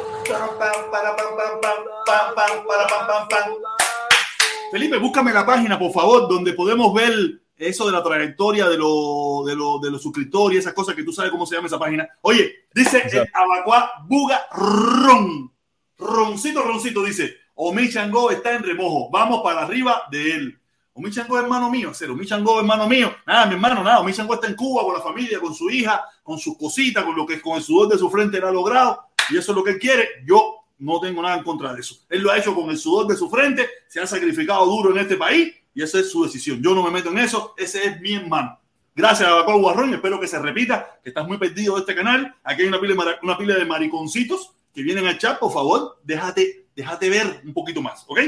Felipe, 4.73 4.97
búscame 4.99 5.33
la 5.33 5.47
página, 5.47 5.79
por 5.79 5.93
favor, 5.93 6.29
donde 6.29 6.53
podemos 6.55 6.93
ver 6.95 7.15
eso 7.57 7.87
de 7.87 7.93
la 7.93 8.03
trayectoria 8.03 8.69
de, 8.69 8.77
lo- 8.79 9.45
de, 9.47 9.55
lo- 9.55 9.79
de 9.79 9.91
los 9.91 10.03
suscriptores 10.03 10.57
y 10.57 10.59
esas 10.59 10.73
cosas 10.73 10.97
que 10.97 11.05
tú 11.05 11.13
sabes 11.13 11.31
cómo 11.31 11.47
se 11.47 11.55
llama 11.55 11.69
esa 11.69 11.79
página. 11.79 12.09
Oye, 12.23 12.67
dice 12.75 13.03
el 13.13 13.29
Abacuá 13.33 13.93
Buga 14.09 14.47
Ron. 14.53 15.53
Roncito, 15.99 16.63
Roncito 16.63 17.05
dice, 17.05 17.37
Omi 17.55 17.91
Chango 17.91 18.31
está 18.31 18.55
en 18.55 18.63
remojo, 18.63 19.11
vamos 19.11 19.43
para 19.43 19.63
arriba 19.63 20.03
de 20.11 20.33
él. 20.33 20.59
Omi 20.95 21.11
Chango 21.11 21.39
es 21.39 21.45
hermano 21.45 21.71
mío, 21.71 21.91
cero. 21.95 22.13
Omi 22.13 22.27
Chango 22.27 22.55
es 22.55 22.61
hermano 22.61 22.87
mío. 22.87 23.15
Nada, 23.27 23.47
mi 23.47 23.55
hermano, 23.55 23.83
nada. 23.83 24.01
Omi 24.01 24.13
Chango 24.13 24.35
está 24.35 24.47
en 24.47 24.55
Cuba 24.55 24.83
con 24.83 24.95
la 24.95 25.01
familia, 25.01 25.41
con 25.41 25.55
su 25.55 25.71
hija, 25.71 26.05
con 26.23 26.39
sus 26.39 26.57
cositas, 26.59 27.03
con 27.05 27.17
lo 27.17 27.27
que 27.27 27.41
con 27.41 27.57
el 27.57 27.63
sudor 27.63 27.89
de 27.89 27.99
su 27.99 28.11
frente 28.11 28.37
él 28.37 28.45
ha 28.45 28.51
logrado. 28.51 29.07
Y 29.31 29.39
eso 29.39 29.53
es 29.53 29.57
lo 29.57 29.65
que 29.65 29.71
él 29.71 29.79
quiere. 29.79 30.09
Yo 30.27 30.63
no 30.79 31.01
tengo 31.01 31.23
nada 31.23 31.37
en 31.37 31.45
contra 31.45 31.73
de 31.73 31.81
eso. 31.81 31.97
Él 32.09 32.23
lo 32.23 32.31
ha 32.31 32.39
hecho 32.39 32.55
con 32.55 32.69
el 32.69 32.77
sudor 32.77 33.07
de 33.07 33.17
su 33.17 33.31
frente, 33.31 33.69
se 33.89 34.01
ha 34.01 34.07
sacrificado 34.07 34.67
duro 34.67 34.91
en 34.91 34.99
este 34.99 35.17
país 35.17 35.55
y 35.75 35.83
esa 35.83 36.01
es 36.01 36.11
su 36.11 36.25
decisión. 36.25 36.61
Yo 36.63 36.75
no 36.75 36.83
me 36.83 36.91
meto 36.91 37.11
en 37.11 37.19
eso, 37.19 37.55
ese 37.57 37.87
es 37.87 38.01
mi 38.01 38.15
hermano. 38.15 38.59
Gracias 38.95 39.29
a 39.29 39.39
Jacob 39.39 39.61
Guarrón, 39.61 39.95
espero 39.95 40.21
que 40.21 40.27
se 40.27 40.39
repita, 40.39 40.99
que 41.03 41.11
estás 41.11 41.27
muy 41.27 41.39
perdido 41.39 41.75
de 41.75 41.81
este 41.81 41.95
canal. 41.95 42.35
Aquí 42.45 42.63
hay 42.63 42.69
una 42.69 42.81
pila, 42.81 42.95
de 42.95 43.15
una 43.23 43.39
pila 43.39 43.55
de 43.55 43.65
mariconcitos 43.65 44.53
que 44.75 44.83
vienen 44.83 45.07
al 45.07 45.19
chat, 45.19 45.39
por 45.39 45.53
favor, 45.53 45.99
déjate, 46.03 46.62
déjate 46.75 47.09
ver 47.11 47.41
un 47.45 47.53
poquito 47.53 47.83
más, 47.83 48.05
¿ok? 48.07 48.19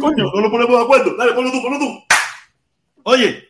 Coño, 0.00 0.24
no 0.32 0.40
lo 0.40 0.50
ponemos 0.50 0.78
de 0.78 0.84
acuerdo. 0.84 1.16
Dale, 1.16 1.32
ponlo 1.32 1.50
tú, 1.50 1.62
ponlo 1.62 1.78
tú. 1.78 2.04
Oye, 3.04 3.46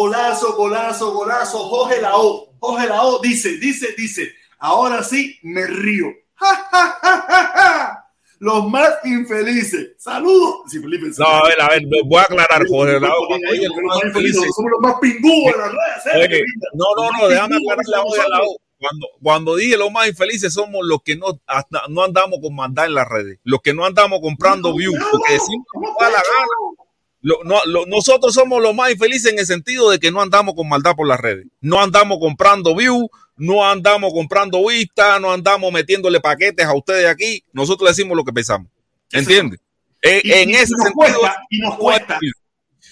golazo, 0.00 0.56
golazo, 0.56 1.12
golazo. 1.12 1.58
Jorge 1.58 2.00
la 2.00 2.16
O. 2.16 2.54
Jorge 2.58 2.86
la 2.88 3.02
O 3.02 3.20
dice, 3.20 3.58
dice, 3.58 3.94
dice. 3.96 4.32
Ahora 4.58 5.02
sí 5.02 5.38
me 5.42 5.66
río. 5.66 6.06
Ja, 6.34 6.68
ja, 6.70 6.98
ja, 7.02 7.26
ja, 7.28 7.52
ja. 7.54 8.09
Los 8.40 8.68
más 8.70 8.88
infelices. 9.04 9.90
Saludos. 9.98 10.62
Sí, 10.68 10.80
Felipe. 10.80 11.06
No, 11.18 11.26
a 11.26 11.46
ver, 11.46 11.60
a 11.60 11.68
ver, 11.68 11.82
voy 12.06 12.18
a 12.18 12.22
aclarar, 12.22 12.66
Jorge. 12.66 12.98
Más 12.98 13.10
oye, 13.50 13.68
los 13.68 13.76
más 13.84 14.04
infelices. 14.04 14.46
Somos 14.56 14.70
los 14.72 14.80
más 14.80 14.94
pingúos 15.00 15.52
de 15.52 15.58
las 15.58 15.70
redes. 16.14 16.30
¿eh? 16.40 16.42
No, 16.72 16.84
no, 16.96 17.10
no, 17.20 17.28
déjame 17.28 17.56
aclarar 17.56 18.28
la. 18.30 18.40
Cuando, 18.78 19.06
cuando 19.22 19.56
dije 19.56 19.76
los 19.76 19.92
más 19.92 20.08
infelices 20.08 20.54
somos 20.54 20.80
los 20.86 21.02
que 21.02 21.14
no, 21.14 21.38
hasta- 21.46 21.82
no 21.90 22.02
andamos 22.02 22.38
con 22.40 22.54
maldad 22.56 22.86
en 22.86 22.94
las 22.94 23.06
redes, 23.06 23.38
los 23.44 23.60
que 23.60 23.74
no 23.74 23.84
andamos 23.84 24.20
comprando 24.22 24.74
views, 24.74 24.96
porque 25.12 25.34
decimos 25.34 25.66
da 26.00 26.06
la 26.08 26.16
gana. 26.16 26.86
Lo- 27.20 27.44
no, 27.44 27.56
lo- 27.66 27.84
nosotros 27.84 28.32
somos 28.32 28.62
los 28.62 28.74
más 28.74 28.90
infelices 28.90 29.34
en 29.34 29.38
el 29.38 29.44
sentido 29.44 29.90
de 29.90 29.98
que 29.98 30.10
no 30.10 30.22
andamos 30.22 30.54
con 30.54 30.66
maldad 30.66 30.96
por 30.96 31.06
las 31.06 31.20
redes. 31.20 31.46
No 31.60 31.78
andamos 31.82 32.16
comprando 32.20 32.74
views, 32.74 33.04
no 33.40 33.68
andamos 33.68 34.12
comprando 34.12 34.64
vistas, 34.66 35.20
no 35.20 35.32
andamos 35.32 35.72
metiéndole 35.72 36.20
paquetes 36.20 36.66
a 36.66 36.74
ustedes 36.74 37.06
aquí. 37.06 37.42
Nosotros 37.52 37.86
le 37.86 37.90
decimos 37.92 38.16
lo 38.16 38.24
que 38.24 38.32
pensamos. 38.32 38.68
¿Entiendes? 39.12 39.60
Eh, 40.02 40.20
Y, 40.22 40.32
en 40.32 40.50
y 40.50 40.54
ese 40.54 40.72
nos 40.76 40.86
sentido, 40.88 40.94
cuesta, 40.94 41.36
y 41.50 41.58
nos 41.60 41.76
cuesta, 41.76 42.18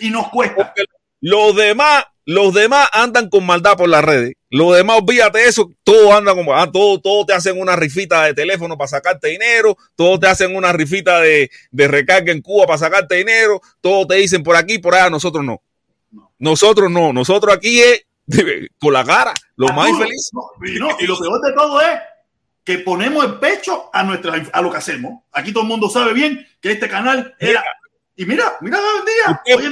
y 0.01 0.11
nos 0.11 0.29
cuesta. 0.29 0.75
los 1.21 1.55
demás, 1.55 2.05
los 2.25 2.53
demás 2.55 2.89
andan 2.93 3.29
con 3.29 3.47
maldad 3.47 3.77
por 3.77 3.89
las 3.89 4.05
redes. 4.05 4.35
Los 4.51 4.75
demás, 4.77 5.01
olvídate 5.03 5.45
eso, 5.47 5.71
todos 5.85 6.13
andan 6.13 6.35
como, 6.35 6.55
ah, 6.55 6.71
todos, 6.73 7.03
todos 7.03 7.27
te 7.27 7.35
hacen 7.35 7.61
una 7.61 7.77
rifita 7.77 8.25
de 8.25 8.35
teléfono 8.35 8.79
para 8.79 8.89
sacarte 8.89 9.29
dinero, 9.29 9.77
todos 9.95 10.19
te 10.21 10.27
hacen 10.27 10.57
una 10.57 10.73
rifita 10.73 11.21
de, 11.21 11.51
de 11.71 11.89
recarga 11.89 12.33
en 12.33 12.41
Cuba 12.41 12.67
para 12.67 12.79
sacarte 12.79 13.17
dinero, 13.17 13.61
todos 13.83 14.09
te 14.09 14.15
dicen 14.17 14.43
por 14.43 14.57
aquí, 14.57 14.79
por 14.79 14.95
allá, 14.95 15.11
nosotros 15.11 15.45
no. 15.45 15.61
No. 16.11 16.33
Nosotros 16.39 16.91
no, 16.91 17.13
nosotros 17.13 17.55
aquí 17.55 17.81
es 17.81 18.07
con 18.81 18.93
la 18.93 19.05
cara, 19.05 19.35
los 19.57 19.71
más 19.71 19.87
Arturo, 19.87 20.05
infelices. 20.05 20.31
no, 20.33 20.43
y, 20.65 20.79
no, 20.79 20.89
lo 21.07 21.19
peor 21.19 21.41
de 21.41 21.53
todo 21.53 21.81
es 21.81 21.99
que 22.65 22.79
ponemos 22.81 23.25
el 23.25 23.39
pecho 23.39 23.89
a, 23.93 24.03
nuestra, 24.03 24.35
a 24.53 24.61
lo 24.61 24.71
que 24.71 24.77
hacemos. 24.77 25.23
Aquí 25.33 25.53
todo 25.53 25.63
el 25.63 25.69
mundo 25.69 25.89
sabe 25.89 26.13
bien 26.13 26.47
que 26.61 26.73
este 26.73 26.89
canal 26.89 27.35
era. 27.39 27.65
Y 28.15 28.27
mira, 28.27 28.57
mira 28.61 28.79
el 28.79 29.05
día. 29.05 29.27
Hasta 29.29 29.63
yo 29.63 29.69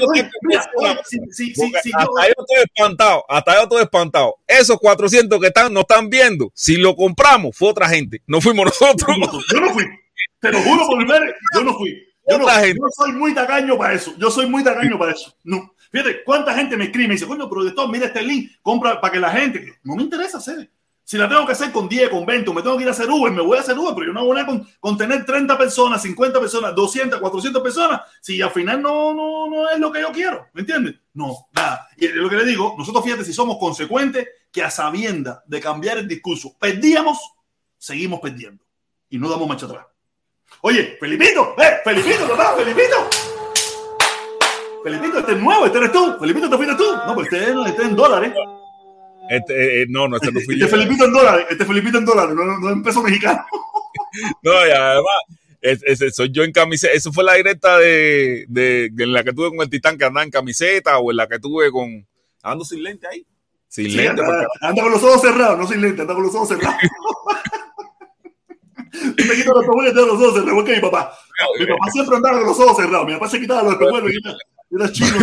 estoy 2.38 2.62
espantado, 2.64 3.24
hasta 3.28 3.54
yo 3.54 3.62
estoy 3.64 3.82
espantado. 3.82 4.36
Esos 4.46 4.78
400 4.78 5.40
que 5.40 5.48
están, 5.48 5.74
nos 5.74 5.82
están 5.82 6.09
viendo, 6.09 6.50
si 6.54 6.76
lo 6.76 6.94
compramos, 6.96 7.57
fue 7.57 7.68
otra 7.68 7.88
gente, 7.88 8.22
no 8.26 8.40
fuimos 8.40 8.66
nosotros. 8.66 9.16
Yo 9.52 9.61
no 9.61 9.74
fui. 9.74 9.84
Te 10.40 10.52
lo 10.52 10.61
juro 10.61 10.86
por 10.86 10.96
mi 10.96 11.04
madre, 11.04 11.34
yo 11.54 11.64
no 11.64 11.74
fui. 11.74 12.07
Yo, 12.28 12.38
no, 12.38 12.46
yo 12.46 12.88
soy 12.96 13.12
muy 13.12 13.34
tacaño 13.34 13.78
para 13.78 13.94
eso. 13.94 14.14
Yo 14.18 14.30
soy 14.30 14.46
muy 14.46 14.64
tacaño 14.64 14.98
para 14.98 15.12
eso. 15.12 15.36
No. 15.44 15.74
Fíjate, 15.91 16.24
cuánta 16.24 16.55
gente 16.55 16.76
me 16.76 16.84
escribe 16.84 17.05
y 17.05 17.09
me 17.09 17.14
dice, 17.14 17.26
coño, 17.26 17.49
productor, 17.49 17.89
mira 17.91 18.07
este 18.07 18.22
link, 18.22 18.53
compra 18.62 19.01
para 19.01 19.12
que 19.12 19.20
la 19.20 19.30
gente. 19.30 19.78
No 19.82 19.97
me 19.97 20.03
interesa 20.03 20.39
hacer. 20.39 20.70
Si 21.07 21.16
la 21.16 21.28
tengo 21.28 21.47
que 21.47 21.53
hacer 21.53 21.70
con 21.70 21.89
10, 21.89 22.09
con 22.09 22.26
20, 22.26 22.51
o 22.51 22.53
me 22.53 22.62
tengo 22.62 22.76
que 22.76 22.82
ir 22.82 22.89
a 22.89 22.91
hacer 22.91 23.09
Uber, 23.09 23.30
me 23.32 23.41
voy 23.41 23.57
a 23.57 23.61
hacer 23.61 23.78
Uber, 23.78 23.95
pero 23.95 24.09
yo 24.09 24.12
no 24.12 24.24
voy 24.24 24.41
a 24.41 24.47
con 24.80 24.99
tener 24.99 25.24
30 25.24 25.57
personas, 25.57 26.03
50 26.03 26.41
personas, 26.41 26.74
200, 26.74 27.20
400 27.20 27.62
personas, 27.62 28.01
si 28.20 28.43
al 28.43 28.51
final 28.51 28.82
no, 28.82 29.14
no, 29.14 29.47
no 29.49 29.70
es 29.70 29.78
lo 29.78 29.93
que 29.93 30.01
yo 30.01 30.11
quiero. 30.11 30.49
¿Me 30.53 30.62
entiendes? 30.62 30.97
No, 31.14 31.47
nada. 31.53 31.87
Y 31.97 32.07
es 32.07 32.14
lo 32.16 32.28
que 32.28 32.34
le 32.34 32.45
digo, 32.45 32.74
nosotros 32.76 33.05
fíjate 33.05 33.24
si 33.24 33.32
somos 33.32 33.57
consecuentes 33.59 34.26
que 34.51 34.64
a 34.64 34.70
sabienda 34.70 35.45
de 35.47 35.61
cambiar 35.61 35.99
el 35.99 36.09
discurso 36.09 36.57
perdíamos, 36.59 37.18
seguimos 37.78 38.18
perdiendo. 38.18 38.64
Y 39.09 39.18
no 39.18 39.28
damos 39.28 39.47
marcha 39.47 39.66
atrás. 39.66 39.87
Oye, 40.62 40.97
Felipito, 40.99 41.55
eh, 41.57 41.82
Felipito, 41.84 42.28
papá, 42.28 42.57
Felipito. 42.57 43.36
Felipito, 44.87 45.18
este 45.18 45.32
es 45.32 45.39
nuevo, 45.41 45.66
este 45.66 45.78
eres 45.78 45.93
tú. 45.93 46.16
Felipito, 46.20 46.45
este 46.47 46.57
fuiste 46.57 46.74
tú. 46.76 46.84
No, 47.07 47.14
pues 47.14 47.26
este, 47.32 47.45
es- 47.51 47.57
este 47.66 47.82
es 47.82 47.89
en 47.89 47.97
dólares. 47.97 48.32
Este, 49.28 49.82
eh, 49.82 49.87
no, 49.89 50.07
no, 50.07 50.16
este 50.16 50.30
no 50.30 50.41
fui 50.41 50.55
Este 50.55 50.59
yo. 50.61 50.68
Felipito 50.68 51.05
en 51.07 51.12
dólares, 51.12 51.47
este 51.51 51.64
Felipito 51.64 51.99
en 51.99 52.05
dólares, 52.05 52.34
no, 52.37 52.45
no, 52.45 52.70
en 52.70 52.82
peso 52.82 53.03
mexicano. 53.03 53.45
No, 54.43 54.53
y 54.66 54.70
además, 54.70 55.20
es- 55.61 56.14
soy 56.14 56.30
yo 56.30 56.43
en 56.45 56.53
camiseta. 56.53 56.95
Eso 56.95 57.12
fue 57.12 57.24
la 57.24 57.34
directa 57.34 57.76
de, 57.78 58.47
de, 58.49 58.89
de 58.93 59.05
en 59.05 59.12
la 59.12 59.24
que 59.24 59.32
tuve 59.32 59.51
con 59.51 59.61
el 59.61 59.68
titán 59.68 59.99
que 59.99 60.05
andaba 60.05 60.24
en 60.24 60.30
camiseta 60.30 60.99
o 60.99 61.11
en 61.11 61.16
la 61.18 61.26
que 61.26 61.39
tuve 61.39 61.70
con. 61.72 62.07
Ando 62.43 62.64
sin 62.64 62.82
lente 62.82 63.07
ahí. 63.09 63.26
Sin 63.68 63.87
Sí, 63.87 63.97
lente. 63.97 64.22
anda, 64.22 64.24
porque- 64.26 64.47
anda 64.66 64.82
con 64.82 64.93
los 64.93 65.03
ojos 65.03 65.20
cerrados, 65.20 65.59
no 65.59 65.66
sin 65.66 65.82
lente, 65.82 66.01
anda 66.03 66.14
con 66.14 66.22
los 66.22 66.34
ojos 66.34 66.49
cerrados. 66.49 66.76
Tú 68.93 69.14
te 69.16 69.22
quitas 69.34 69.47
los 69.47 69.62
espejuelos 69.62 69.93
y 69.93 69.95
te 69.95 70.01
das 70.01 70.07
los 70.09 70.22
ojos 70.22 70.34
cerrados, 70.34 70.64
que 70.64 70.72
mi 70.76 70.80
papá. 70.80 71.12
Mi 71.59 71.66
papá 71.66 71.91
siempre 71.91 72.16
andaba 72.16 72.39
con 72.39 72.47
los 72.47 72.61
ojos 72.61 72.76
cerrados. 72.76 73.07
Mi 73.07 73.12
papá 73.14 73.28
se 73.28 73.41
quitaba 73.41 73.62
los 73.64 73.72
espejuelos 73.72 74.11
y 74.12 74.22
era, 74.77 74.93
chino. 74.93 75.16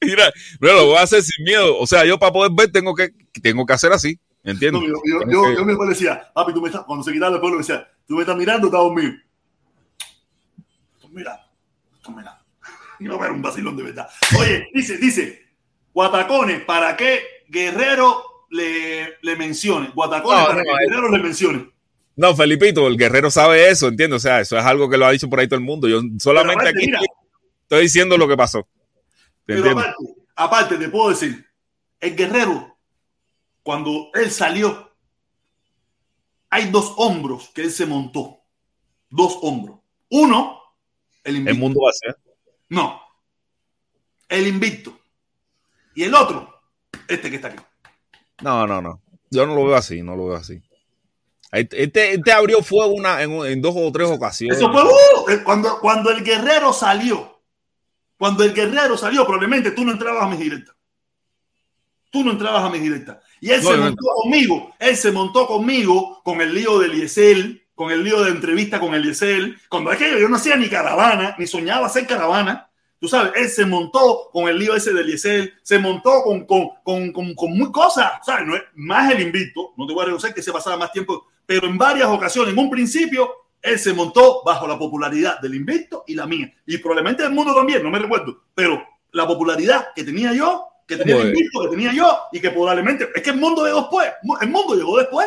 Mira, 0.00 0.32
mira, 0.60 0.74
lo 0.74 0.86
voy 0.86 0.96
a 0.96 1.02
hacer 1.02 1.22
sin 1.22 1.44
miedo. 1.44 1.78
O 1.78 1.86
sea, 1.86 2.04
yo 2.04 2.18
para 2.18 2.32
poder 2.32 2.52
ver 2.54 2.70
tengo 2.72 2.94
que, 2.94 3.10
tengo 3.42 3.64
que 3.64 3.72
hacer 3.72 3.92
así. 3.92 4.18
No, 4.44 4.50
¿Entiendes? 4.52 4.82
yo, 4.82 4.94
yo, 5.06 5.18
Tengo 5.20 5.32
yo, 5.32 5.50
que- 5.50 5.56
yo 5.60 5.64
me 5.64 5.76
parecía, 5.76 6.30
papi, 6.34 6.52
tú 6.52 6.60
me 6.60 6.68
estás, 6.68 6.82
cuando 6.84 7.04
se 7.04 7.12
quitaba 7.12 7.28
el 7.28 7.34
espejuelo, 7.36 7.56
me 7.58 7.62
decía, 7.66 7.88
tú 8.08 8.14
me 8.16 8.22
estás 8.22 8.36
mirando, 8.36 8.66
estás 8.66 8.80
dormido. 8.80 9.12
Estás 10.96 11.10
mirando, 11.12 11.42
estás 11.96 12.14
mirando. 12.16 12.40
Y 12.98 13.04
no 13.04 13.24
era 13.24 13.32
un 13.32 13.42
vacilón 13.42 13.76
de 13.76 13.82
verdad. 13.84 14.08
Oye, 14.38 14.68
dice, 14.74 14.96
dice, 14.98 15.42
Guatacones, 15.94 16.62
¿para 16.64 16.96
qué 16.96 17.20
Guerrero 17.48 18.46
le, 18.50 19.18
le 19.22 19.36
mencione? 19.36 19.90
Guatacones, 19.94 20.40
No, 20.40 20.46
para 20.46 20.58
no, 20.58 20.62
que 20.64 20.70
eh. 20.70 20.88
Guerrero 20.88 21.10
le 21.10 21.18
mencione. 21.22 21.70
No, 22.14 22.36
Felipito, 22.36 22.86
el 22.88 22.98
guerrero 22.98 23.30
sabe 23.30 23.70
eso, 23.70 23.88
¿entiendes? 23.88 24.16
O 24.18 24.20
sea, 24.20 24.40
eso 24.40 24.58
es 24.58 24.64
algo 24.64 24.90
que 24.90 24.98
lo 24.98 25.06
ha 25.06 25.12
dicho 25.12 25.30
por 25.30 25.40
ahí 25.40 25.46
todo 25.48 25.58
el 25.58 25.64
mundo. 25.64 25.88
Yo 25.88 26.00
solamente 26.18 26.60
aparte, 26.60 26.78
aquí 26.78 26.86
mira. 26.86 27.00
Estoy 27.72 27.84
diciendo 27.84 28.18
lo 28.18 28.28
que 28.28 28.36
pasó. 28.36 28.68
¿Te 29.46 29.54
Pero 29.54 29.70
aparte, 29.70 29.96
aparte, 30.36 30.76
te 30.76 30.88
puedo 30.90 31.08
decir, 31.08 31.46
el 32.00 32.14
Guerrero, 32.14 32.76
cuando 33.62 34.10
él 34.12 34.30
salió, 34.30 34.92
hay 36.50 36.70
dos 36.70 36.92
hombros 36.98 37.48
que 37.54 37.62
él 37.62 37.70
se 37.70 37.86
montó. 37.86 38.40
Dos 39.08 39.38
hombros. 39.40 39.80
Uno, 40.10 40.60
el 41.24 41.36
El 41.36 41.40
invicto. 41.40 41.60
mundo 41.60 41.80
va 41.80 41.90
a 41.90 41.92
ser. 41.94 42.16
No. 42.68 43.00
El 44.28 44.46
invicto. 44.46 44.98
Y 45.94 46.04
el 46.04 46.14
otro, 46.14 46.62
este 47.08 47.30
que 47.30 47.36
está 47.36 47.48
aquí. 47.48 47.62
No, 48.42 48.66
no, 48.66 48.82
no. 48.82 49.00
Yo 49.30 49.46
no 49.46 49.54
lo 49.54 49.64
veo 49.64 49.76
así, 49.76 50.02
no 50.02 50.14
lo 50.14 50.26
veo 50.26 50.36
así. 50.36 50.62
Este, 51.52 52.14
este, 52.14 52.32
abrió 52.32 52.62
fuego 52.62 52.92
una, 52.92 53.22
en, 53.22 53.32
en 53.46 53.62
dos 53.62 53.74
o 53.76 53.90
tres 53.92 54.10
ocasiones. 54.10 54.58
Eso 54.58 54.70
fue 54.70 54.82
uh, 54.84 55.44
cuando, 55.44 55.80
cuando 55.80 56.10
el 56.10 56.22
guerrero 56.22 56.72
salió. 56.74 57.31
Cuando 58.22 58.44
el 58.44 58.54
guerrero 58.54 58.96
salió, 58.96 59.24
probablemente 59.24 59.72
tú 59.72 59.84
no 59.84 59.90
entrabas 59.90 60.22
a 60.22 60.28
mis 60.28 60.38
directas. 60.38 60.76
Tú 62.08 62.22
no 62.22 62.30
entrabas 62.30 62.62
a 62.62 62.70
mis 62.70 62.80
directas. 62.80 63.16
Y 63.40 63.50
él 63.50 63.60
No, 63.60 63.70
se 63.70 63.76
no 63.76 63.82
montó 63.82 64.04
conmigo. 64.22 64.74
Él 64.78 64.96
se 64.96 65.10
montó 65.10 65.46
conmigo 65.48 66.22
con 66.22 66.40
el 66.40 66.54
lío 66.54 66.78
de 66.78 66.86
Eliezer, 66.86 67.66
con 67.74 67.90
el 67.90 68.04
lío 68.04 68.22
de 68.22 68.30
entrevista 68.30 68.78
con 68.78 68.94
Eliezer. 68.94 69.56
Cuando 69.68 69.90
aquello 69.90 70.20
yo 70.20 70.28
no 70.28 70.36
hacía 70.36 70.54
ni 70.54 70.68
caravana, 70.68 71.34
ni 71.36 71.48
soñaba 71.48 71.88
hacer 71.88 72.06
caravana. 72.06 72.70
Tú 73.00 73.08
sabes, 73.08 73.32
él 73.34 73.48
se 73.48 73.66
montó 73.66 74.30
con 74.32 74.48
el 74.48 74.56
lío 74.56 74.76
ese 74.76 74.92
de 74.92 75.00
Eliezer, 75.00 75.54
se 75.60 75.80
montó 75.80 76.22
con, 76.22 76.46
con, 76.46 76.68
con, 76.84 77.10
con, 77.10 77.34
con 77.34 77.58
muy 77.58 77.72
cosas, 77.72 78.24
¿sabes? 78.24 78.46
No 78.46 78.54
es, 78.54 78.62
más 78.76 79.12
el 79.12 79.20
invicto, 79.20 79.74
no 79.76 79.84
te 79.84 79.94
voy 79.94 80.02
a 80.02 80.04
reconocer 80.04 80.32
que 80.32 80.42
se 80.42 80.52
pasaba 80.52 80.76
más 80.76 80.92
tiempo, 80.92 81.26
pero 81.44 81.66
en 81.66 81.76
varias 81.76 82.06
ocasiones, 82.06 82.52
en 82.52 82.60
un 82.60 82.70
principio, 82.70 83.28
él 83.62 83.78
se 83.78 83.92
montó 83.92 84.42
bajo 84.44 84.66
la 84.66 84.78
popularidad 84.78 85.40
del 85.40 85.54
invicto 85.54 86.04
y 86.06 86.14
la 86.14 86.26
mía. 86.26 86.52
Y 86.66 86.78
probablemente 86.78 87.22
del 87.22 87.32
mundo 87.32 87.54
también, 87.54 87.82
no 87.82 87.90
me 87.90 87.98
recuerdo, 87.98 88.42
pero 88.54 88.82
la 89.12 89.26
popularidad 89.26 89.88
que 89.94 90.04
tenía 90.04 90.32
yo, 90.34 90.66
que 90.86 90.96
tenía 90.96 91.16
el 91.16 91.28
invicto, 91.28 91.62
que 91.62 91.68
tenía 91.68 91.92
yo, 91.94 92.18
y 92.32 92.40
que 92.40 92.50
probablemente, 92.50 93.08
es 93.14 93.22
que 93.22 93.30
el 93.30 93.36
mundo 93.36 93.64
llegó 93.64 93.80
después, 93.82 94.08
el 94.40 94.48
mundo 94.48 94.74
llegó 94.74 94.98
después. 94.98 95.26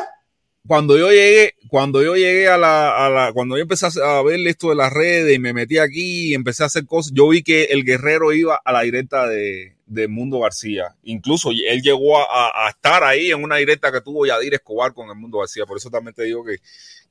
Cuando 0.68 0.98
yo 0.98 1.12
llegué, 1.12 1.54
cuando 1.70 2.02
yo 2.02 2.16
llegué 2.16 2.48
a 2.48 2.58
la, 2.58 3.06
a 3.06 3.10
la, 3.10 3.32
cuando 3.34 3.56
yo 3.56 3.62
empecé 3.62 3.86
a 4.04 4.22
ver 4.24 4.40
esto 4.48 4.70
de 4.70 4.76
las 4.76 4.92
redes 4.92 5.36
y 5.36 5.40
me 5.40 5.54
metí 5.54 5.78
aquí 5.78 6.32
y 6.32 6.34
empecé 6.34 6.64
a 6.64 6.66
hacer 6.66 6.88
cosas, 6.88 7.12
yo 7.14 7.28
vi 7.30 7.44
que 7.44 7.66
el 7.66 7.84
guerrero 7.86 8.34
iba 8.34 8.60
a 8.66 8.72
la 8.72 8.82
directa 8.82 9.28
de, 9.28 9.76
de 9.86 10.08
Mundo 10.08 10.40
García. 10.40 10.96
Incluso 11.04 11.52
él 11.52 11.82
llegó 11.84 12.18
a, 12.18 12.24
a- 12.24 12.66
a 12.66 12.70
estar 12.72 13.04
ahí 13.04 13.30
en 13.30 13.44
una 13.44 13.58
directa 13.58 13.92
que 13.92 14.02
tuvo 14.02 14.26
Yadir 14.26 14.56
Escobar 14.56 14.92
con 14.96 15.08
el 15.10 15.16
Mundo 15.16 15.38
García. 15.38 15.68
Por 15.68 15.78
eso 15.78 15.92
también 15.92 16.16
te 16.16 16.24
digo 16.24 16.44
que, 16.44 16.58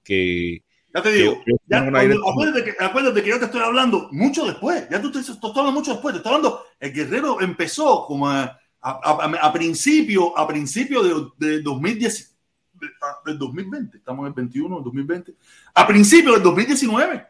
que, 0.03 0.63
Ya 0.95 1.03
te 1.03 1.11
digo. 1.13 1.43
Ya, 1.67 1.81
cuando- 1.91 2.29
acuérdate, 2.31 2.65
que, 2.65 2.85
acuérdate 2.85 3.23
que 3.23 3.29
yo 3.31 3.39
te 3.41 3.47
estoy 3.47 3.61
hablando 3.61 4.09
mucho 4.13 4.47
después. 4.47 4.87
Ya 4.91 5.03
tú 5.03 5.11
te, 5.11 5.19
estás 5.19 5.39
hablando 5.43 5.73
mucho 5.73 5.93
después. 5.93 6.13
Te 6.13 6.19
estoy 6.19 6.33
hablando. 6.35 6.63
El 6.79 6.93
guerrero 6.93 7.41
empezó 7.41 8.07
como 8.07 8.29
a, 8.29 8.43
a, 8.43 8.91
a- 8.91 9.47
a 9.49 9.53
principio, 9.53 10.37
a 10.39 10.47
principio 10.47 11.03
de, 11.03 11.27
de 11.49 11.63
2010, 11.63 12.37
de- 12.75 12.87
a- 12.87 13.29
del 13.29 13.39
2020. 13.39 13.99
Estamos 13.99 14.23
en 14.23 14.27
el 14.29 14.33
21, 14.35 14.79
el 14.79 14.85
2020. 14.85 15.35
A 15.75 15.87
principio 15.87 16.33
del 16.35 16.43
2019. 16.45 17.27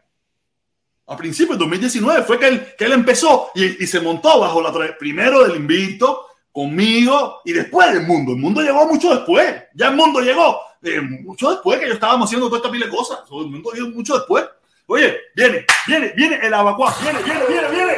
A 1.07 1.17
principio 1.17 1.53
del 1.53 1.59
2019 1.59 2.23
fue 2.23 2.39
que 2.39 2.47
él, 2.47 2.67
que 2.77 2.85
él 2.85 2.91
empezó 2.93 3.49
y, 3.55 3.83
y 3.83 3.87
se 3.87 3.99
montó 3.99 4.39
bajo 4.39 4.61
la 4.61 4.71
primero 4.97 5.43
del 5.47 5.55
invicto 5.57 6.21
conmigo 6.51 7.41
y 7.45 7.51
después 7.53 7.93
del 7.93 8.07
mundo. 8.07 8.31
El 8.33 8.39
mundo 8.39 8.61
llegó 8.61 8.87
mucho 8.87 9.13
después. 9.13 9.55
Ya 9.75 9.89
el 9.89 9.95
mundo 9.95 10.21
llegó 10.21 10.57
mucho 11.23 11.51
después 11.51 11.79
que 11.79 11.87
yo 11.87 11.93
estábamos 11.93 12.27
haciendo 12.27 12.47
toda 12.47 12.57
esta 12.57 12.71
pila 12.71 12.85
de 12.85 12.91
cosas. 12.91 13.19
Mucho 13.29 14.17
después. 14.17 14.45
Oye, 14.87 15.17
viene, 15.35 15.65
viene, 15.87 16.13
viene 16.15 16.39
el 16.43 16.53
abacuá. 16.53 16.95
Viene, 17.01 17.23
viene, 17.23 17.45
viene, 17.47 17.69
viene. 17.69 17.93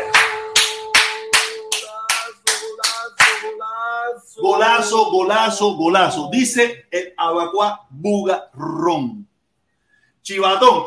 Golazo, 4.38 5.12
golazo, 5.12 5.76
golazo. 5.76 6.30
Dice 6.32 6.88
el 6.92 7.14
abacuá 7.18 7.88
bugarrón. 7.90 9.28
Chivatón, 10.22 10.84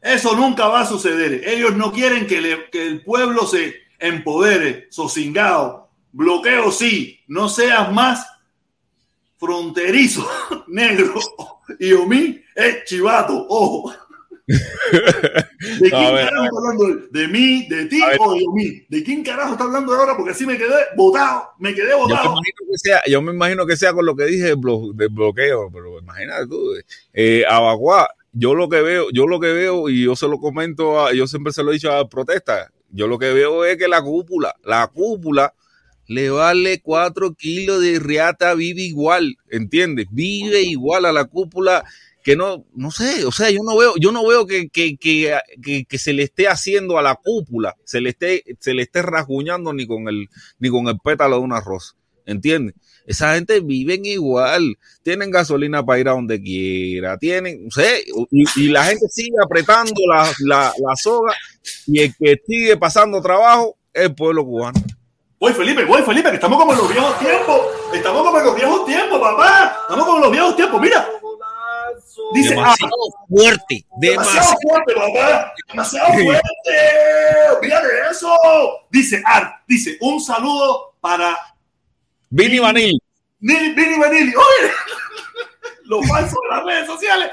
eso 0.00 0.34
nunca 0.34 0.68
va 0.68 0.80
a 0.80 0.86
suceder. 0.86 1.46
Ellos 1.48 1.74
no 1.76 1.92
quieren 1.92 2.26
que, 2.26 2.68
que 2.70 2.86
el 2.86 3.04
pueblo 3.04 3.46
se 3.46 3.74
empodere, 3.98 4.88
sosingado. 4.90 5.90
Bloqueo 6.12 6.72
sí, 6.72 7.20
no 7.28 7.48
seas 7.48 7.92
más 7.92 8.26
fronterizo, 9.38 10.26
negro. 10.68 11.14
Y 11.78 11.92
Omi 11.92 12.40
es 12.54 12.84
chivato, 12.84 13.46
ojo. 13.48 13.92
¿De 14.46 14.56
quién 15.90 16.14
ver, 16.14 16.26
carajo 16.28 16.44
está 16.44 16.58
hablando? 16.58 17.06
¿De 17.10 17.28
mí, 17.28 17.66
de 17.68 17.84
ti 17.84 18.00
o 18.18 18.32
de 18.32 18.44
Omi? 18.48 18.86
¿De 18.88 19.04
quién 19.04 19.22
carajo 19.22 19.52
está 19.52 19.64
hablando 19.64 19.92
ahora? 19.94 20.16
Porque 20.16 20.30
así 20.32 20.46
me 20.46 20.56
quedé 20.56 20.74
botado, 20.96 21.50
me 21.58 21.74
quedé 21.74 21.90
Yo 21.90 22.06
me, 22.08 22.14
imagino 22.14 22.42
que 22.70 22.78
sea, 22.78 23.02
yo 23.06 23.22
me 23.22 23.32
imagino 23.32 23.66
que 23.66 23.76
sea 23.76 23.92
con 23.92 24.06
lo 24.06 24.16
que 24.16 24.24
dije 24.24 24.44
del, 24.44 24.56
blo- 24.56 24.94
del 24.94 25.10
bloqueo, 25.10 25.70
pero 25.70 25.98
imagínate 25.98 26.46
tú, 26.46 26.72
eh, 27.12 27.44
Abaguá, 27.48 28.08
yo 28.32 28.54
lo 28.54 28.68
que 28.70 28.80
veo, 28.80 29.08
yo 29.12 29.26
lo 29.26 29.38
que 29.38 29.52
veo, 29.52 29.88
y 29.90 30.04
yo 30.04 30.16
se 30.16 30.28
lo 30.28 30.38
comento, 30.38 31.04
a, 31.04 31.12
yo 31.12 31.26
siempre 31.26 31.52
se 31.52 31.62
lo 31.62 31.70
he 31.70 31.74
dicho 31.74 31.92
a 31.92 32.08
protesta, 32.08 32.70
yo 32.90 33.06
lo 33.06 33.18
que 33.18 33.32
veo 33.34 33.66
es 33.66 33.76
que 33.76 33.88
la 33.88 34.00
cúpula, 34.00 34.54
la 34.64 34.86
cúpula 34.86 35.52
le 36.08 36.30
vale 36.30 36.80
cuatro 36.80 37.34
kilos 37.34 37.82
de 37.82 37.98
riata, 38.00 38.54
vive 38.54 38.82
igual, 38.82 39.36
¿entiendes? 39.50 40.06
Vive 40.10 40.62
igual 40.62 41.04
a 41.04 41.12
la 41.12 41.26
cúpula 41.26 41.84
que 42.24 42.34
no, 42.34 42.66
no 42.74 42.90
sé, 42.90 43.24
o 43.24 43.32
sea, 43.32 43.50
yo 43.50 43.60
no 43.62 43.76
veo, 43.76 43.94
yo 43.98 44.10
no 44.10 44.26
veo 44.26 44.46
que, 44.46 44.68
que, 44.68 44.96
que, 44.96 45.38
que, 45.88 45.98
se 45.98 46.12
le 46.12 46.24
esté 46.24 46.48
haciendo 46.48 46.98
a 46.98 47.02
la 47.02 47.14
cúpula, 47.14 47.76
se 47.84 48.00
le 48.00 48.10
esté, 48.10 48.42
se 48.58 48.74
le 48.74 48.82
esté 48.82 49.02
rasguñando 49.02 49.72
ni 49.72 49.86
con 49.86 50.08
el, 50.08 50.28
ni 50.58 50.68
con 50.70 50.88
el 50.88 50.98
pétalo 50.98 51.36
de 51.36 51.42
una 51.42 51.60
rosa. 51.60 51.94
¿Entiendes? 52.26 52.74
Esa 53.06 53.34
gente 53.34 53.60
viven 53.60 54.04
igual, 54.04 54.76
tienen 55.02 55.30
gasolina 55.30 55.82
para 55.86 56.00
ir 56.00 56.08
a 56.08 56.12
donde 56.12 56.42
quiera, 56.42 57.16
tienen, 57.16 57.64
no 57.64 57.70
sé, 57.70 58.04
y, 58.30 58.44
y 58.56 58.68
la 58.68 58.84
gente 58.84 59.06
sigue 59.08 59.36
apretando 59.42 59.94
la, 60.10 60.30
la, 60.40 60.72
la 60.78 60.96
soga 60.96 61.34
y 61.86 62.00
el 62.00 62.14
que 62.14 62.36
sigue 62.46 62.76
pasando 62.76 63.22
trabajo 63.22 63.78
es 63.94 64.04
el 64.04 64.14
pueblo 64.14 64.44
cubano. 64.44 64.78
Voy, 65.40 65.52
Felipe, 65.52 65.84
voy, 65.84 66.02
Felipe, 66.02 66.30
que 66.30 66.34
estamos 66.36 66.58
como 66.58 66.72
en 66.72 66.78
los 66.78 66.88
viejos 66.92 67.18
tiempos. 67.20 67.60
Estamos 67.94 68.22
como 68.24 68.38
en 68.38 68.44
los 68.44 68.54
viejos 68.56 68.84
tiempos, 68.86 69.20
papá. 69.20 69.76
Estamos 69.82 70.04
como 70.04 70.16
en 70.18 70.22
los 70.24 70.32
viejos 70.32 70.56
tiempos. 70.56 70.80
Mira, 70.80 71.08
dice, 72.34 72.54
ah, 72.58 72.74
Demasiado 72.76 72.92
fuerte, 73.28 73.86
demasiado 73.98 74.54
fuerte, 74.62 74.94
papá. 74.94 75.52
Demasiado 75.68 76.12
fuerte. 76.12 76.48
Olvídate 77.56 77.86
de 77.86 78.10
eso. 78.10 78.36
Dice 78.90 79.22
Art, 79.24 79.62
dice, 79.68 79.96
un 80.00 80.20
saludo 80.20 80.94
para 81.00 81.36
Vini 82.30 82.58
Vanil, 82.58 83.00
Nili, 83.38 83.74
Vini 83.74 83.96
Vanilli. 83.98 84.34
Oye, 84.34 84.72
los 85.84 86.06
falsos 86.08 86.36
de 86.42 86.56
las 86.56 86.64
redes 86.64 86.86
sociales. 86.86 87.30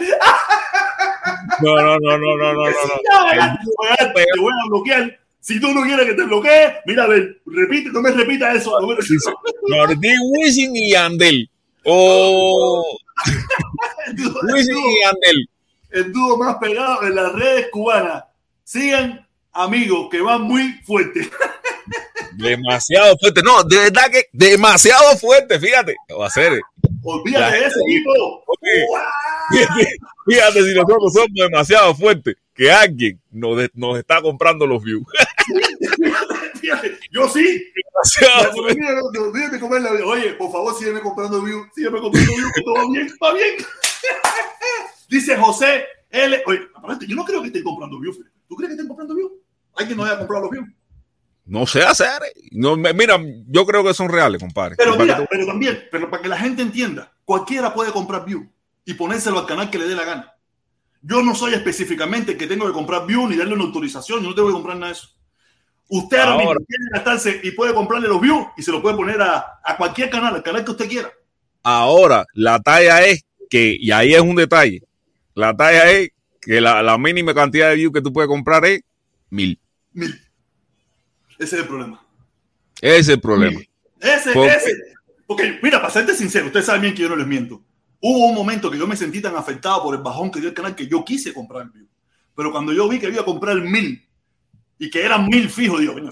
no, 1.62 1.76
no, 1.76 1.98
no, 1.98 2.18
no, 2.18 2.38
no, 2.38 2.38
no, 2.38 2.54
no, 2.54 2.64
no. 2.64 2.70
Voy 3.78 3.88
a- 3.90 4.14
te 4.14 4.40
voy 4.40 4.52
a 4.54 4.70
bloquear. 4.70 5.20
Si 5.46 5.60
tú 5.60 5.72
no 5.76 5.84
quieres 5.84 6.08
que 6.08 6.16
te 6.16 6.24
bloquee, 6.24 6.74
mira, 6.88 7.04
a 7.04 7.08
ver, 7.08 7.40
repite, 7.46 7.92
no 7.92 8.02
me 8.02 8.10
repita 8.10 8.52
eso. 8.52 8.80
No 8.82 8.88
me- 8.88 8.96
Wisin 10.40 10.76
y 10.76 10.96
Andel. 10.96 11.48
Oh, 11.84 12.98
Wisin 14.52 14.76
y 14.76 15.04
Andel. 15.04 15.50
el 15.92 16.12
dúo 16.12 16.36
más 16.38 16.56
pegado 16.56 17.04
en 17.04 17.14
las 17.14 17.32
redes 17.34 17.68
cubanas. 17.72 18.24
Sigan 18.64 19.24
amigos 19.52 20.08
que 20.10 20.20
van 20.20 20.42
muy 20.42 20.74
fuerte. 20.84 21.30
Demasiado 22.34 23.16
fuerte. 23.20 23.42
No, 23.44 23.64
de 23.64 23.78
verdad 23.78 24.10
que 24.12 24.24
demasiado 24.34 25.16
fuerte, 25.16 25.60
fíjate. 25.60 25.96
Va 26.20 26.26
a 26.26 26.30
ser. 26.32 26.60
Olvídate 27.04 27.56
de 27.60 27.66
ese 27.68 27.80
equipo. 27.88 28.44
Fíjate, 29.52 29.88
fíjate 30.28 30.64
si 30.64 30.74
nosotros 30.74 31.14
somos 31.14 31.30
demasiado 31.36 31.94
fuertes, 31.94 32.36
que 32.56 32.72
alguien 32.72 33.22
nos, 33.32 33.70
nos 33.76 34.00
está 34.00 34.24
comprando 34.24 34.66
los 34.66 34.82
views. 34.84 35.04
Fíjate, 36.66 36.98
yo 37.12 37.30
sí. 37.30 37.64
No- 38.78 39.12
no, 39.26 39.32
déjame 39.32 39.60
comer 39.60 39.82
la 39.82 39.92
vida. 39.94 40.06
Oye, 40.06 40.34
por 40.34 40.52
favor, 40.52 40.76
sígueme 40.78 41.00
comprando 41.02 41.42
views. 41.42 41.68
Sígueme 41.76 42.00
comprando 42.02 42.32
views, 42.36 42.52
que 42.54 42.62
todo 42.62 42.76
va 42.76 42.84
bien. 42.92 43.08
Va 43.24 43.34
bien. 43.34 43.56
Dice 45.10 45.38
José 45.38 45.86
L. 46.10 46.44
Oye, 46.46 46.62
aparte, 46.76 47.06
yo 47.08 47.16
no 47.16 47.24
creo 47.26 47.42
que 47.42 47.48
estén 47.48 47.64
comprando. 47.64 48.00
Felipe. 48.00 48.30
¿Tú 48.48 48.56
crees 48.56 48.70
que 48.70 48.74
estén 48.74 48.88
comprando? 48.88 49.16
Hay 49.78 49.88
que 49.88 49.96
no 49.96 50.04
haya 50.06 50.18
comprado 50.18 50.44
los 50.44 50.52
views. 50.52 50.68
No 51.46 51.68
sé 51.68 51.84
hacer. 51.84 52.22
No, 52.52 52.76
me- 52.76 52.94
mira, 52.94 53.20
yo 53.48 53.66
creo 53.66 53.84
que 53.84 53.94
son 53.94 54.10
reales, 54.10 54.42
compadre. 54.42 54.76
Pero 54.78 54.98
mira, 54.98 55.18
tú- 55.18 55.28
pero 55.30 55.46
también, 55.46 55.84
pero 55.92 56.10
para 56.10 56.24
que 56.24 56.30
la 56.30 56.38
gente 56.40 56.62
entienda, 56.64 57.12
cualquiera 57.24 57.74
puede 57.74 57.92
comprar 57.92 58.26
view 58.26 58.50
y 58.84 58.94
ponérselo 58.96 59.40
al 59.40 59.46
canal 59.46 59.70
que 59.70 59.78
le 59.78 59.88
dé 59.88 59.96
la 59.96 60.06
gana. 60.06 60.32
Yo 61.04 61.22
no 61.22 61.36
soy 61.36 61.54
específicamente 61.54 62.32
el 62.32 62.38
que 62.40 62.48
tengo 62.48 62.66
que 62.66 62.74
comprar 62.74 63.06
view 63.06 63.28
ni 63.28 63.36
darle 63.36 63.54
una 63.54 63.66
autorización, 63.66 64.24
yo 64.24 64.30
no 64.30 64.36
tengo 64.36 64.48
que 64.48 64.54
comprar 64.56 64.76
nada 64.78 64.92
de 64.92 64.98
eso. 64.98 65.10
Usted 65.88 66.18
ahora, 66.18 66.38
mismo 66.38 66.66
quiere 66.68 66.84
gastarse 66.92 67.40
y 67.44 67.52
puede 67.52 67.74
comprarle 67.74 68.08
los 68.08 68.20
views 68.20 68.48
y 68.58 68.64
se 68.64 68.72
lo 68.72 68.82
puede 68.82 68.96
poner 68.96 69.22
a, 69.22 69.60
a 69.64 69.78
cualquier 69.78 70.10
canal, 70.10 70.36
al 70.36 70.44
canal 70.44 70.66
que 70.66 70.72
usted 70.72 70.90
quiera. 70.90 71.12
Ahora, 71.64 72.26
la 72.34 72.60
talla 72.60 73.06
es 73.06 73.24
que, 73.50 73.76
y 73.80 73.92
ahí 73.92 74.14
es 74.14 74.22
un 74.22 74.36
detalle, 74.36 74.84
la 75.36 75.56
talla 75.56 75.92
es 75.92 76.10
que 76.42 76.60
la, 76.62 76.82
la 76.82 76.98
mínima 76.98 77.34
cantidad 77.34 77.70
de 77.70 77.76
views 77.76 77.94
que 77.94 78.02
tú 78.02 78.12
puedes 78.12 78.28
comprar 78.28 78.66
es 78.66 78.82
mil. 79.30 79.60
Mil. 79.94 80.14
Ese 81.38 81.56
es 81.56 81.62
el 81.62 81.68
problema. 81.68 82.02
Ese 82.82 83.00
es 83.00 83.10
el 83.10 83.22
problema. 83.22 83.60
Ese, 84.00 84.34
Porque- 84.34 84.54
ese. 84.54 84.72
Porque, 85.28 85.60
mira, 85.64 85.82
para 85.82 85.92
serte 85.92 86.14
sincero, 86.14 86.46
ustedes 86.46 86.68
saben 86.68 86.84
bien 86.84 86.94
que 86.94 87.02
yo 87.02 87.10
no 87.10 87.16
les 87.16 87.26
miento. 87.26 87.64
Hubo 88.00 88.28
un 88.28 88.36
momento 88.36 88.70
que 88.70 88.78
yo 88.78 88.86
me 88.86 88.96
sentí 88.96 89.22
tan 89.22 89.36
afectado 89.36 89.82
por 89.82 89.96
el 89.96 90.02
bajón 90.04 90.30
que 90.30 90.40
dio 90.40 90.50
el 90.50 90.54
canal 90.56 90.76
que 90.76 90.86
yo 90.86 91.04
quise 91.04 91.34
comprar 91.34 91.64
el 91.64 91.70
view. 91.70 91.88
Pero 92.36 92.52
cuando 92.52 92.72
yo 92.74 92.88
vi 92.88 93.00
que 93.00 93.08
iba 93.08 93.22
a 93.22 93.26
comprar 93.26 93.56
mil 93.60 94.05
y 94.78 94.90
que 94.90 95.06
eran 95.06 95.28
mil 95.28 95.50
fijos, 95.50 95.80
digo, 95.80 95.94
"Coño, 95.94 96.10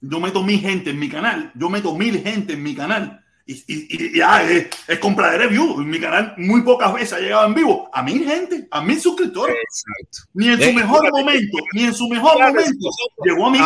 yo 0.00 0.20
meto 0.20 0.42
mil 0.42 0.60
gente 0.60 0.90
en 0.90 0.98
mi 0.98 1.08
canal, 1.08 1.50
yo 1.54 1.68
meto 1.68 1.94
mil 1.94 2.22
gente 2.22 2.52
en 2.52 2.62
mi 2.62 2.74
canal. 2.74 3.24
Y, 3.50 3.64
y, 3.66 4.20
ah, 4.20 4.42
es, 4.42 4.66
es 4.86 4.98
compradera 4.98 5.44
de 5.44 5.48
view. 5.48 5.80
En 5.80 5.88
mi 5.88 5.98
canal 5.98 6.34
muy 6.36 6.60
pocas 6.60 6.92
veces 6.92 7.14
ha 7.14 7.18
llegado 7.18 7.46
en 7.46 7.54
vivo 7.54 7.88
a 7.94 8.02
mil 8.02 8.22
gente, 8.22 8.68
a 8.70 8.82
mil 8.82 9.00
suscriptores. 9.00 9.56
Exacto. 9.56 10.30
Ni 10.34 10.48
en 10.48 10.60
su 10.60 10.72
mejor 10.74 11.10
momento, 11.10 11.58
ni 11.72 11.84
en 11.84 11.94
su 11.94 12.08
mejor 12.08 12.38
momento 12.38 12.90
llegó 13.24 13.46
a 13.46 13.50
mil. 13.50 13.62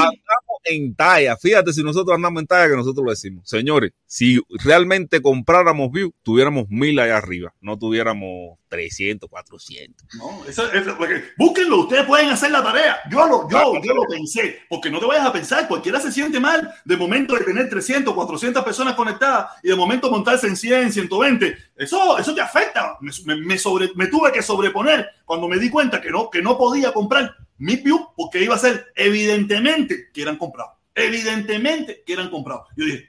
En 0.64 0.94
talla. 0.94 1.36
Fíjate 1.36 1.72
si 1.72 1.82
nosotros 1.82 2.14
andamos 2.14 2.40
en 2.42 2.46
talla 2.46 2.70
que 2.70 2.76
nosotros 2.76 3.04
lo 3.04 3.10
decimos. 3.10 3.48
Señores, 3.48 3.92
si 4.06 4.40
realmente 4.64 5.20
compráramos 5.20 5.90
views, 5.90 6.12
tuviéramos 6.22 6.66
mil 6.68 6.98
allá 6.98 7.16
arriba. 7.18 7.54
No 7.60 7.78
tuviéramos 7.78 8.58
300, 8.68 9.28
400. 9.28 10.06
No, 10.18 10.44
eso, 10.46 10.72
eso- 10.72 10.96
búsquenlo, 11.36 11.80
ustedes 11.80 12.06
pueden 12.06 12.30
hacer 12.30 12.50
la 12.50 12.62
tarea. 12.62 12.96
Yo 13.10 13.26
lo, 13.26 13.48
yo, 13.50 13.74
yo 13.82 13.94
lo 13.94 14.04
pensé, 14.04 14.60
porque 14.68 14.90
no 14.90 14.98
te 14.98 15.06
vayas 15.06 15.26
a 15.26 15.32
pensar, 15.32 15.68
cualquiera 15.68 16.00
se 16.00 16.10
siente 16.10 16.40
mal 16.40 16.72
de 16.84 16.96
momento 16.96 17.34
de 17.34 17.44
tener 17.44 17.68
300, 17.68 18.14
400 18.14 18.64
personas 18.64 18.94
conectadas 18.94 19.50
y 19.62 19.68
de 19.68 19.76
momento 19.76 20.10
montarse 20.10 20.46
en 20.46 20.56
100, 20.56 20.92
120. 20.92 21.56
Eso, 21.82 22.18
eso 22.18 22.34
te 22.34 22.40
afecta. 22.40 22.96
Me, 23.00 23.36
me- 23.36 24.06
tuve 24.06 24.32
que 24.32 24.42
sobreponer 24.42 25.08
cuando 25.24 25.48
me 25.48 25.58
di 25.58 25.70
cuenta 25.70 26.00
que 26.00 26.10
no, 26.10 26.30
que 26.30 26.42
no 26.42 26.56
podía 26.58 26.92
comprar 26.92 27.34
mis 27.58 27.82
views 27.82 28.02
porque 28.16 28.42
iba 28.42 28.54
a 28.54 28.58
ser 28.58 28.92
evidentemente 28.96 30.10
que 30.12 30.22
eran 30.22 30.36
comprados. 30.36 30.72
Evidentemente 30.94 32.02
que 32.06 32.12
eran 32.12 32.28
comprados. 32.30 32.68
Yo 32.76 32.84
dije, 32.84 33.08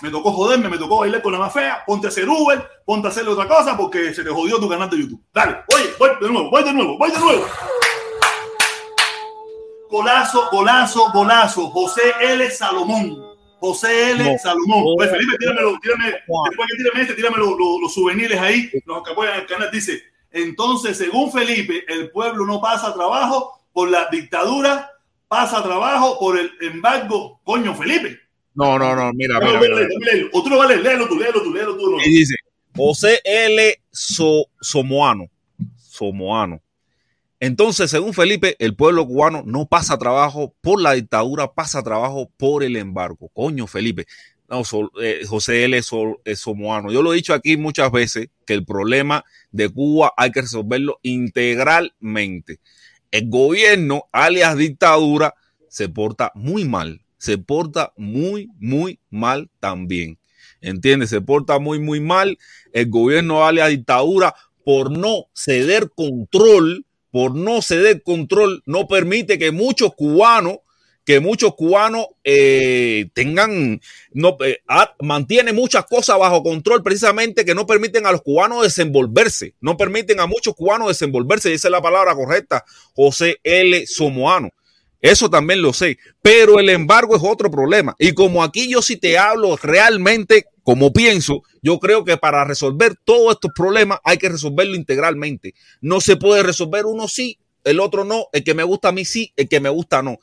me 0.00 0.10
tocó 0.10 0.30
joderme, 0.32 0.68
me 0.68 0.78
tocó 0.78 0.98
bailar 1.00 1.20
con 1.22 1.32
la 1.32 1.38
más 1.40 1.52
fea, 1.52 1.82
ponte 1.86 2.06
a 2.06 2.10
hacer 2.10 2.28
Uber, 2.28 2.64
ponte 2.84 3.08
a 3.08 3.10
hacerle 3.10 3.30
otra 3.32 3.48
cosa 3.48 3.76
porque 3.76 4.14
se 4.14 4.22
te 4.22 4.30
jodió 4.30 4.58
tu 4.60 4.68
canal 4.68 4.88
de 4.88 4.98
YouTube. 4.98 5.22
Dale, 5.32 5.58
oye, 5.74 5.90
voy 5.98 6.10
de 6.20 6.28
nuevo, 6.28 6.50
voy 6.50 6.62
de 6.62 6.72
nuevo, 6.72 6.96
voy 6.98 7.10
de 7.10 7.18
nuevo. 7.18 7.46
Golazo, 9.90 10.48
golazo, 10.52 11.10
golazo. 11.12 11.70
José 11.70 12.12
L. 12.20 12.50
Salomón. 12.50 13.27
José 13.60 14.10
L. 14.12 14.24
No. 14.32 14.38
Salomón. 14.38 14.84
No. 14.84 14.94
Oye, 14.98 15.08
Felipe, 15.08 15.36
tíramelo, 15.38 15.78
tírame, 15.82 16.04
Juan. 16.26 16.50
después 16.50 16.68
que 16.70 16.76
tírame 16.82 17.00
este, 17.02 17.14
tírame 17.14 17.36
los, 17.38 17.50
los, 17.50 17.80
los 17.82 17.94
souvenirs 17.94 18.36
ahí, 18.38 18.70
los 18.86 19.02
que 19.02 19.10
apoyan 19.12 19.40
el 19.40 19.46
canal. 19.46 19.70
Dice, 19.70 20.02
Entonces, 20.30 20.96
según 20.96 21.32
Felipe, 21.32 21.84
el 21.88 22.10
pueblo 22.10 22.44
no 22.46 22.60
pasa 22.60 22.94
trabajo 22.94 23.60
por 23.72 23.90
la 23.90 24.08
dictadura, 24.10 24.90
pasa 25.26 25.62
trabajo 25.62 26.18
por 26.18 26.38
el 26.38 26.50
embargo. 26.60 27.40
Coño, 27.44 27.74
Felipe. 27.74 28.18
No, 28.54 28.78
no, 28.78 28.94
no, 28.96 29.12
mira, 29.12 29.38
mira, 29.40 29.60
mira. 29.60 29.74
léelo, 29.74 29.98
léelo. 30.00 30.28
O 30.32 30.42
tú 30.42 30.50
lo 30.50 30.66
leer, 30.66 30.80
léelo 30.82 31.08
tú, 31.08 31.16
léelo 31.18 31.42
tú, 31.42 31.52
léelo 31.54 31.76
tú. 31.76 31.90
no. 31.92 31.96
Y 32.04 32.08
dice 32.10 32.34
José 32.76 33.20
L. 33.24 33.74
So- 33.90 34.46
Somoano. 34.60 35.26
Somoano. 35.76 36.60
Entonces, 37.40 37.90
según 37.90 38.14
Felipe, 38.14 38.56
el 38.58 38.74
pueblo 38.74 39.06
cubano 39.06 39.42
no 39.46 39.66
pasa 39.66 39.96
trabajo 39.96 40.54
por 40.60 40.80
la 40.80 40.92
dictadura, 40.94 41.52
pasa 41.54 41.82
trabajo 41.82 42.30
por 42.36 42.64
el 42.64 42.76
embargo. 42.76 43.30
Coño, 43.32 43.66
Felipe. 43.66 44.06
No, 44.48 44.62
eh, 45.00 45.22
José 45.26 45.64
L. 45.64 45.80
Sol- 45.82 46.20
eh, 46.24 46.34
Somoano. 46.34 46.90
Yo 46.90 47.02
lo 47.02 47.12
he 47.12 47.16
dicho 47.16 47.34
aquí 47.34 47.56
muchas 47.56 47.92
veces 47.92 48.30
que 48.46 48.54
el 48.54 48.64
problema 48.64 49.24
de 49.52 49.68
Cuba 49.68 50.12
hay 50.16 50.32
que 50.32 50.40
resolverlo 50.40 50.98
integralmente. 51.02 52.58
El 53.10 53.28
gobierno, 53.28 54.04
alias 54.10 54.56
dictadura, 54.56 55.34
se 55.68 55.88
porta 55.88 56.32
muy 56.34 56.64
mal. 56.64 57.02
Se 57.18 57.36
porta 57.38 57.92
muy, 57.96 58.50
muy 58.58 59.00
mal 59.10 59.50
también. 59.60 60.18
¿Entiendes? 60.60 61.10
Se 61.10 61.20
porta 61.20 61.58
muy, 61.58 61.78
muy 61.78 62.00
mal. 62.00 62.38
El 62.72 62.88
gobierno 62.90 63.44
alias 63.46 63.68
dictadura 63.68 64.34
por 64.64 64.90
no 64.90 65.26
ceder 65.34 65.90
control, 65.94 66.84
por 67.10 67.34
no 67.34 67.62
ceder 67.62 68.02
control, 68.02 68.62
no 68.66 68.86
permite 68.86 69.38
que 69.38 69.50
muchos 69.50 69.94
cubanos, 69.94 70.58
que 71.04 71.20
muchos 71.20 71.54
cubanos 71.54 72.06
eh, 72.22 73.08
tengan, 73.14 73.80
no, 74.12 74.36
eh, 74.44 74.58
mantiene 75.00 75.52
muchas 75.54 75.86
cosas 75.86 76.18
bajo 76.18 76.42
control 76.42 76.82
precisamente 76.82 77.46
que 77.46 77.54
no 77.54 77.66
permiten 77.66 78.04
a 78.06 78.12
los 78.12 78.20
cubanos 78.20 78.62
desenvolverse, 78.62 79.54
no 79.60 79.76
permiten 79.76 80.20
a 80.20 80.26
muchos 80.26 80.54
cubanos 80.54 80.88
desenvolverse, 80.88 81.50
y 81.50 81.54
esa 81.54 81.68
es 81.68 81.72
la 81.72 81.80
palabra 81.80 82.14
correcta, 82.14 82.64
José 82.94 83.40
L. 83.42 83.86
Somoano. 83.86 84.50
Eso 85.00 85.30
también 85.30 85.62
lo 85.62 85.72
sé, 85.72 85.98
pero 86.22 86.58
el 86.58 86.68
embargo 86.68 87.14
es 87.14 87.22
otro 87.22 87.50
problema. 87.50 87.94
Y 87.98 88.12
como 88.12 88.42
aquí 88.42 88.68
yo 88.68 88.82
sí 88.82 88.96
te 88.96 89.16
hablo 89.16 89.56
realmente 89.56 90.46
como 90.64 90.92
pienso, 90.92 91.42
yo 91.62 91.78
creo 91.78 92.04
que 92.04 92.16
para 92.16 92.44
resolver 92.44 92.94
todos 93.04 93.34
estos 93.34 93.52
problemas 93.54 94.00
hay 94.04 94.18
que 94.18 94.28
resolverlo 94.28 94.74
integralmente. 94.74 95.54
No 95.80 96.00
se 96.00 96.16
puede 96.16 96.42
resolver 96.42 96.84
uno 96.84 97.08
sí, 97.08 97.38
el 97.64 97.80
otro 97.80 98.04
no, 98.04 98.26
el 98.32 98.44
que 98.44 98.54
me 98.54 98.64
gusta 98.64 98.88
a 98.88 98.92
mí 98.92 99.04
sí, 99.04 99.32
el 99.36 99.48
que 99.48 99.60
me 99.60 99.68
gusta 99.68 100.02
no. 100.02 100.18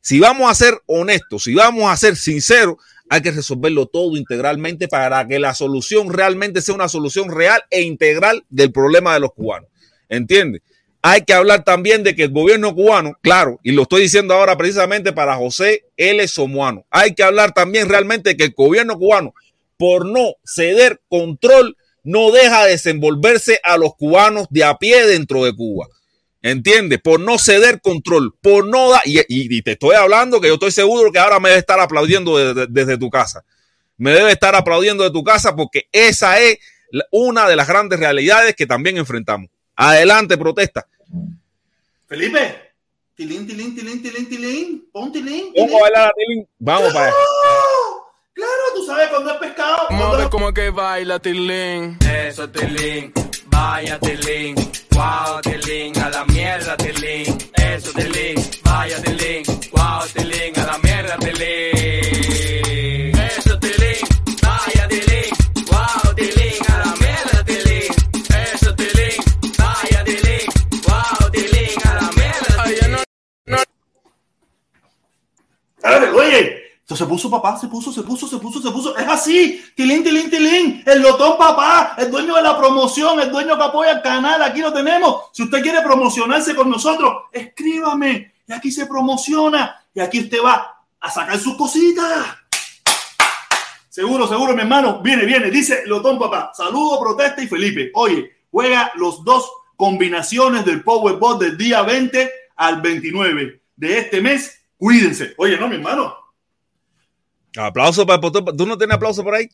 Si 0.00 0.18
vamos 0.18 0.50
a 0.50 0.54
ser 0.54 0.80
honestos, 0.86 1.42
si 1.42 1.54
vamos 1.54 1.90
a 1.90 1.96
ser 1.96 2.16
sinceros, 2.16 2.76
hay 3.10 3.22
que 3.22 3.32
resolverlo 3.32 3.86
todo 3.86 4.16
integralmente 4.16 4.88
para 4.88 5.26
que 5.26 5.38
la 5.38 5.52
solución 5.52 6.12
realmente 6.12 6.62
sea 6.62 6.76
una 6.76 6.88
solución 6.88 7.30
real 7.30 7.62
e 7.68 7.82
integral 7.82 8.44
del 8.48 8.72
problema 8.72 9.12
de 9.12 9.20
los 9.20 9.32
cubanos. 9.34 9.68
¿Entiendes? 10.08 10.62
Hay 11.02 11.22
que 11.22 11.32
hablar 11.32 11.64
también 11.64 12.02
de 12.02 12.14
que 12.14 12.24
el 12.24 12.30
gobierno 12.30 12.74
cubano, 12.74 13.16
claro, 13.22 13.58
y 13.62 13.72
lo 13.72 13.82
estoy 13.82 14.02
diciendo 14.02 14.34
ahora 14.34 14.58
precisamente 14.58 15.12
para 15.12 15.36
José 15.36 15.84
L. 15.96 16.26
Somoano, 16.28 16.84
hay 16.90 17.14
que 17.14 17.22
hablar 17.22 17.52
también 17.52 17.88
realmente 17.88 18.30
de 18.30 18.36
que 18.36 18.44
el 18.44 18.54
gobierno 18.54 18.98
cubano, 18.98 19.34
por 19.78 20.04
no 20.04 20.34
ceder 20.44 21.00
control, 21.08 21.76
no 22.04 22.30
deja 22.30 22.66
desenvolverse 22.66 23.60
a 23.62 23.76
los 23.76 23.94
cubanos 23.94 24.46
de 24.50 24.64
a 24.64 24.76
pie 24.76 25.06
dentro 25.06 25.44
de 25.44 25.54
Cuba. 25.54 25.88
¿Entiendes? 26.42 27.00
Por 27.00 27.20
no 27.20 27.38
ceder 27.38 27.82
control, 27.82 28.34
por 28.40 28.66
no 28.66 28.90
dar, 28.90 29.02
y, 29.04 29.62
te 29.62 29.72
estoy 29.72 29.94
hablando 29.94 30.40
que 30.40 30.48
yo 30.48 30.54
estoy 30.54 30.70
seguro 30.70 31.12
que 31.12 31.18
ahora 31.18 31.38
me 31.38 31.50
debe 31.50 31.60
estar 31.60 31.78
aplaudiendo 31.80 32.38
desde, 32.66 32.96
tu 32.96 33.10
casa. 33.10 33.44
Me 33.98 34.12
debe 34.12 34.32
estar 34.32 34.54
aplaudiendo 34.54 35.04
de 35.04 35.10
tu 35.10 35.22
casa 35.22 35.54
porque 35.54 35.88
esa 35.92 36.40
es 36.40 36.58
una 37.10 37.46
de 37.46 37.56
las 37.56 37.68
grandes 37.68 38.00
realidades 38.00 38.56
que 38.56 38.66
también 38.66 38.96
enfrentamos. 38.96 39.50
Adelante, 39.82 40.36
protesta. 40.36 40.86
Felipe. 42.06 42.72
Tilín, 43.14 43.46
tilín, 43.46 43.74
tilín, 43.74 44.02
tilín, 44.02 44.28
tilín. 44.28 44.88
Pon 44.92 45.10
tilín. 45.12 45.52
Vamos 45.56 45.70
tilín. 45.70 45.74
a 45.76 45.80
bailar 45.80 46.08
a 46.08 46.12
Tilín. 46.12 46.48
Vamos 46.58 46.92
para 46.92 47.06
allá. 47.06 47.14
Claro, 48.34 48.62
tú 48.74 48.84
sabes 48.86 49.08
cuando 49.08 49.30
es 49.32 49.36
pescado. 49.38 49.76
Vamos 49.76 49.84
a 49.90 49.96
cuando 49.98 50.16
ver 50.16 50.24
es- 50.26 50.30
cómo 50.30 50.48
es 50.48 50.54
que 50.54 50.70
baila 50.70 51.18
Tilín. 51.18 51.98
Eso, 52.26 52.48
Tilín, 52.50 53.12
vaya 53.46 53.98
Tilín, 54.00 54.54
wow 54.92 55.40
Tilín, 55.42 55.98
a 55.98 56.10
la 56.10 56.24
mierda 56.26 56.76
Tilín, 56.76 57.38
eso 57.54 57.90
Tilín, 57.92 58.36
vaya 58.64 59.02
Tilín, 59.02 59.42
wow 59.72 60.02
Tilín, 60.14 60.58
a 60.60 60.66
la 60.66 60.78
mierda 60.78 60.89
Oye, 76.14 76.60
se 76.96 77.06
puso 77.06 77.30
papá, 77.30 77.56
se 77.56 77.68
puso, 77.68 77.92
se 77.92 78.02
puso, 78.02 78.26
se 78.26 78.38
puso, 78.38 78.60
se 78.60 78.70
puso. 78.70 78.96
Es 78.96 79.06
así. 79.06 79.62
Tilín, 79.76 80.02
tilín, 80.02 80.30
tilín. 80.30 80.82
El 80.84 81.02
lotón 81.02 81.38
papá, 81.38 81.94
el 81.98 82.10
dueño 82.10 82.34
de 82.34 82.42
la 82.42 82.58
promoción, 82.58 83.20
el 83.20 83.30
dueño 83.30 83.56
que 83.56 83.64
apoya 83.64 83.92
el 83.92 84.02
canal. 84.02 84.42
Aquí 84.42 84.60
lo 84.60 84.72
tenemos. 84.72 85.26
Si 85.32 85.42
usted 85.42 85.62
quiere 85.62 85.80
promocionarse 85.82 86.54
con 86.54 86.68
nosotros, 86.68 87.24
escríbame. 87.32 88.34
Y 88.46 88.52
aquí 88.52 88.72
se 88.72 88.86
promociona. 88.86 89.84
Y 89.94 90.00
aquí 90.00 90.20
usted 90.20 90.38
va 90.44 90.84
a 91.00 91.10
sacar 91.10 91.38
sus 91.38 91.56
cositas. 91.56 92.36
Seguro, 93.88 94.26
seguro, 94.26 94.54
mi 94.54 94.62
hermano. 94.62 95.00
Viene, 95.00 95.24
viene. 95.24 95.50
Dice 95.50 95.82
Lotón 95.86 96.18
papá. 96.18 96.52
Saludo, 96.54 97.00
protesta 97.00 97.42
y 97.42 97.46
Felipe. 97.46 97.90
Oye, 97.94 98.30
juega 98.50 98.90
los 98.96 99.24
dos 99.24 99.50
combinaciones 99.76 100.64
del 100.64 100.82
Powerball 100.82 101.38
del 101.38 101.56
día 101.56 101.82
20 101.82 102.30
al 102.56 102.80
29 102.80 103.62
de 103.76 103.98
este 103.98 104.20
mes. 104.20 104.59
Cuídense. 104.80 105.34
Oye, 105.36 105.58
no, 105.58 105.68
mi 105.68 105.76
hermano. 105.76 106.16
Aplauso 107.58 108.06
para 108.06 108.18
el. 108.18 108.56
¿Tú 108.56 108.66
no 108.66 108.78
tienes 108.78 108.96
aplauso 108.96 109.22
por 109.22 109.34
ahí? 109.34 109.46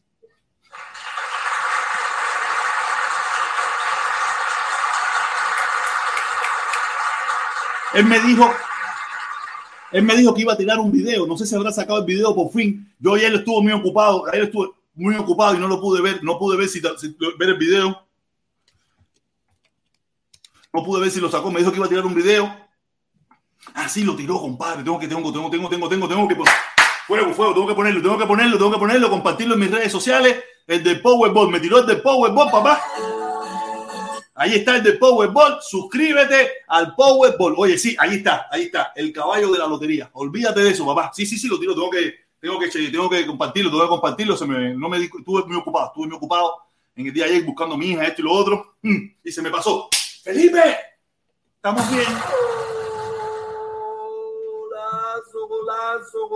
Él 7.95 8.05
me 8.05 8.21
dijo, 8.21 8.53
él 9.93 10.03
me 10.05 10.17
dijo 10.17 10.35
que 10.35 10.43
iba 10.43 10.53
a 10.53 10.57
tirar 10.57 10.79
un 10.79 10.93
video. 10.93 11.27
No 11.27 11.37
sé 11.37 11.47
si 11.47 11.55
habrá 11.55 11.73
sacado 11.73 11.99
el 12.01 12.05
video 12.05 12.35
por 12.35 12.53
fin. 12.53 12.93
Yo 12.99 13.15
ayer 13.15 13.35
estuve 13.35 13.63
muy 13.63 13.73
ocupado. 13.73 14.27
Ayer 14.31 14.45
estuve 14.45 14.69
muy 14.95 15.17
ocupado 15.17 15.55
y 15.55 15.59
no 15.59 15.69
lo 15.69 15.81
pude 15.81 16.03
ver. 16.03 16.23
No 16.23 16.39
pude 16.39 16.57
ver 16.57 16.69
si, 16.69 16.81
si- 16.99 17.17
ver 17.39 17.49
el 17.51 17.57
video. 17.59 18.07
No 20.73 20.85
pude 20.85 21.01
ver 21.01 21.11
si 21.11 21.21
lo 21.21 21.31
sacó. 21.31 21.51
Me 21.51 21.61
dijo 21.61 21.71
que 21.71 21.79
iba 21.79 21.87
a 21.87 21.89
tirar 21.89 22.05
un 22.05 22.15
video. 22.15 22.66
Ah, 23.75 23.89
sí, 23.89 24.05
lo 24.05 24.15
tiró, 24.15 24.41
compadre. 24.41 24.83
Tengo 24.83 24.99
que, 24.99 25.09
tengo, 25.09 25.33
tengo, 25.33 25.51
tengo, 25.51 25.69
tengo, 25.69 25.89
tengo, 25.89 26.09
tengo 26.09 26.29
que 26.29 26.37
fuego, 27.07 27.33
fuego. 27.35 27.55
Tengo 27.55 27.67
que 27.67 27.75
ponerlo, 27.75 28.03
tengo 28.03 28.19
que 28.19 28.27
ponerlo, 28.27 28.57
tengo 28.59 28.73
que 28.73 28.79
ponerlo, 28.79 29.11
compartirlo 29.11 29.55
en 29.55 29.61
mis 29.61 29.71
redes 29.71 29.93
sociales. 29.93 30.43
El 30.67 30.83
del 30.83 31.01
Powerball, 31.01 31.51
me 31.51 31.61
tiró 31.61 31.79
el 31.79 31.87
del 31.87 32.03
Powerball, 32.03 32.51
papá. 32.51 32.81
Ahí 34.35 34.55
está 34.55 34.77
el 34.77 34.83
del 34.83 34.99
Powerball. 34.99 35.59
Suscríbete 35.63 36.51
al 36.69 36.95
Powerball. 36.95 37.55
Oye, 37.57 37.79
sí, 37.79 37.97
ahí 37.99 38.17
está, 38.17 38.47
ahí 38.51 38.65
está. 38.65 38.93
El 38.95 39.13
caballo 39.13 39.51
de 39.51 39.59
la 39.59 39.67
lotería. 39.67 40.11
Olvídate 40.13 40.61
de 40.61 40.71
eso, 40.71 40.85
papá. 40.87 41.11
Sí, 41.15 41.25
sí, 41.25 41.39
sí, 41.39 41.49
lo 41.49 41.59
tiro. 41.59 41.75
Tengo 41.75 41.91
que, 41.91 42.15
tengo 42.41 42.59
que, 42.59 42.69
tengo 42.69 43.09
que 43.09 43.27
compartirlo, 43.27 43.71
tengo 43.71 43.85
que 43.85 43.89
compartirlo. 43.89 44.37
Se 44.37 44.47
me, 44.47 44.75
no 44.75 44.89
me 44.89 44.99
estuve 44.99 45.45
muy 45.47 45.57
ocupado, 45.57 45.87
estuve 45.87 46.09
muy 46.09 46.17
ocupado 46.17 46.55
en 46.97 47.07
el 47.07 47.13
día 47.13 47.25
de 47.25 47.31
ayer 47.31 47.45
buscando 47.45 47.75
a 47.75 47.79
mi 47.79 47.91
hija, 47.91 48.05
esto 48.05 48.23
y 48.23 48.25
lo 48.25 48.33
otro. 48.33 48.77
Mm, 48.83 48.97
Y 49.25 49.33
se 49.33 49.43
me 49.43 49.51
pasó. 49.51 49.89
Felipe, 50.23 50.77
estamos 51.57 51.91
bien. 51.91 52.07
Golazo, 55.87 56.29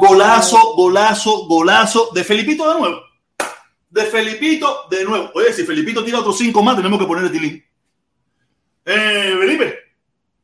golazo, 0.00 0.74
golazo. 0.76 1.46
Golazo, 1.46 2.10
de 2.12 2.24
Felipito 2.24 2.68
de 2.72 2.78
nuevo. 2.80 3.00
De 3.90 4.04
Felipito 4.06 4.86
de 4.90 5.04
nuevo. 5.04 5.30
Oye, 5.34 5.52
si 5.52 5.64
Felipito 5.64 6.04
tira 6.04 6.20
otros 6.20 6.36
cinco 6.38 6.62
más, 6.62 6.76
tenemos 6.76 6.98
que 6.98 7.06
ponerle 7.06 7.30
tilín. 7.30 7.64
Eh, 8.84 9.36
Felipe. 9.38 9.78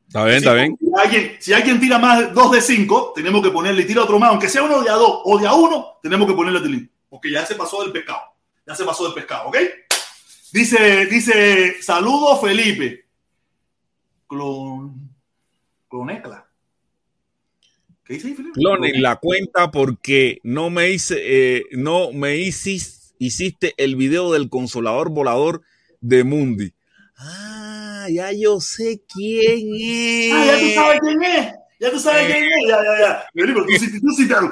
Está 0.06 0.24
bien, 0.24 0.36
está 0.38 0.54
bien. 0.54 0.78
Si 0.80 0.90
alguien, 0.96 1.36
si 1.40 1.52
alguien 1.52 1.80
tira 1.80 1.98
más 1.98 2.34
dos 2.34 2.50
de 2.50 2.60
cinco, 2.60 3.12
tenemos 3.14 3.42
que 3.42 3.50
ponerle, 3.50 3.84
tira 3.84 4.02
otro 4.02 4.18
más, 4.18 4.30
aunque 4.30 4.48
sea 4.48 4.62
uno 4.62 4.82
de 4.82 4.90
a 4.90 4.94
dos 4.94 5.20
o 5.24 5.38
de 5.38 5.46
a 5.46 5.54
uno, 5.54 5.98
tenemos 6.02 6.26
que 6.26 6.34
ponerle 6.34 6.60
tilín. 6.60 6.90
Porque 7.08 7.30
ya 7.30 7.46
se 7.46 7.54
pasó 7.54 7.82
del 7.82 7.92
pescado. 7.92 8.22
Ya 8.66 8.74
se 8.74 8.84
pasó 8.84 9.04
del 9.04 9.14
pescado, 9.14 9.48
¿ok? 9.48 9.56
Dice, 10.52 11.06
dice, 11.06 11.80
saludos 11.82 12.40
Felipe. 12.40 13.06
Clon, 14.26 15.10
clonecla. 15.88 16.49
¿Qué 18.10 18.14
dice 18.14 18.26
ahí, 18.26 18.34
Felipe? 18.34 18.58
Clonen 18.58 19.02
la 19.02 19.16
cuenta 19.16 19.70
porque 19.70 20.40
no 20.42 20.68
me 20.68 20.90
hice, 20.90 21.14
eh, 21.20 21.62
no 21.70 22.10
me 22.12 22.38
hicis- 22.38 23.12
hiciste 23.20 23.72
el 23.76 23.94
video 23.94 24.32
del 24.32 24.48
consolador 24.48 25.10
volador 25.10 25.62
de 26.00 26.24
Mundi. 26.24 26.72
Ah, 27.16 28.08
ya 28.10 28.32
yo 28.32 28.60
sé 28.60 29.00
quién 29.08 29.68
es. 29.76 30.32
Ah, 30.32 30.44
ya 30.44 30.58
tú 30.58 30.70
sabes 30.74 31.00
quién 31.02 31.22
es. 31.22 31.54
Ya 31.78 31.90
tú 31.92 32.00
sabes 32.00 32.26
quién 32.26 32.44
es. 32.44 32.68
Ya, 32.68 32.78
ya, 32.82 32.98
ya. 32.98 33.24
Felipe, 33.32 33.60
tú 33.60 33.78
sí, 33.78 34.00
tú 34.00 34.10
sí, 34.16 34.26
claro. 34.26 34.50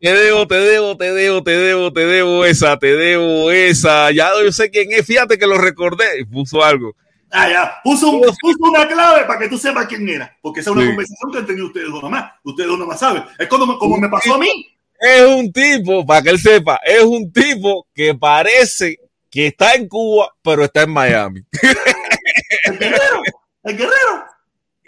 te 0.00 0.12
debo, 0.12 0.46
te 0.46 0.54
debo, 0.56 0.96
te 0.98 1.12
debo, 1.14 1.42
te 1.42 1.50
debo, 1.52 1.92
te 1.94 2.06
debo 2.06 2.44
esa, 2.44 2.78
te 2.78 2.94
debo 2.94 3.50
esa. 3.50 4.12
Ya 4.12 4.32
yo 4.44 4.52
sé 4.52 4.68
quién 4.68 4.92
es, 4.92 5.06
fíjate 5.06 5.38
que 5.38 5.46
lo 5.46 5.56
recordé. 5.56 6.26
Puso 6.30 6.62
algo. 6.62 6.94
Ah, 7.30 7.48
ya. 7.48 7.72
Puso, 7.84 8.08
un- 8.10 8.20
puso 8.40 8.58
una 8.60 8.86
clave 8.88 9.24
para 9.26 9.38
que 9.40 9.48
tú 9.48 9.58
sepas 9.58 9.86
quién 9.86 10.08
era. 10.08 10.34
Porque 10.40 10.60
esa 10.60 10.70
es 10.70 10.76
una 10.76 10.82
Sí. 10.84 10.88
conversación 10.88 11.32
que 11.32 11.38
han 11.38 11.46
tenido 11.46 11.66
ustedes 11.66 11.88
dos 11.90 12.02
nomás. 12.02 12.32
Ustedes 12.44 12.68
dos 12.68 12.78
nomás 12.78 12.98
saben. 13.00 13.24
Es 13.38 13.46
como, 13.48 13.66
me- 13.66 13.78
como 13.78 13.96
me 13.98 14.08
pasó 14.08 14.34
a 14.34 14.38
mí. 14.38 14.66
Es 15.00 15.22
un 15.22 15.52
tipo, 15.52 16.04
para 16.06 16.22
que 16.22 16.30
él 16.30 16.38
sepa, 16.40 16.80
es 16.84 17.02
un 17.02 17.30
tipo 17.32 17.86
que 17.94 18.14
parece 18.14 18.98
que 19.30 19.48
está 19.48 19.74
en 19.74 19.86
Cuba, 19.88 20.32
pero 20.42 20.64
está 20.64 20.82
en 20.82 20.90
Miami. 20.90 21.42
El 22.64 22.78
guerrero. 22.78 23.22
El 23.64 23.76
guerrero. 23.76 24.24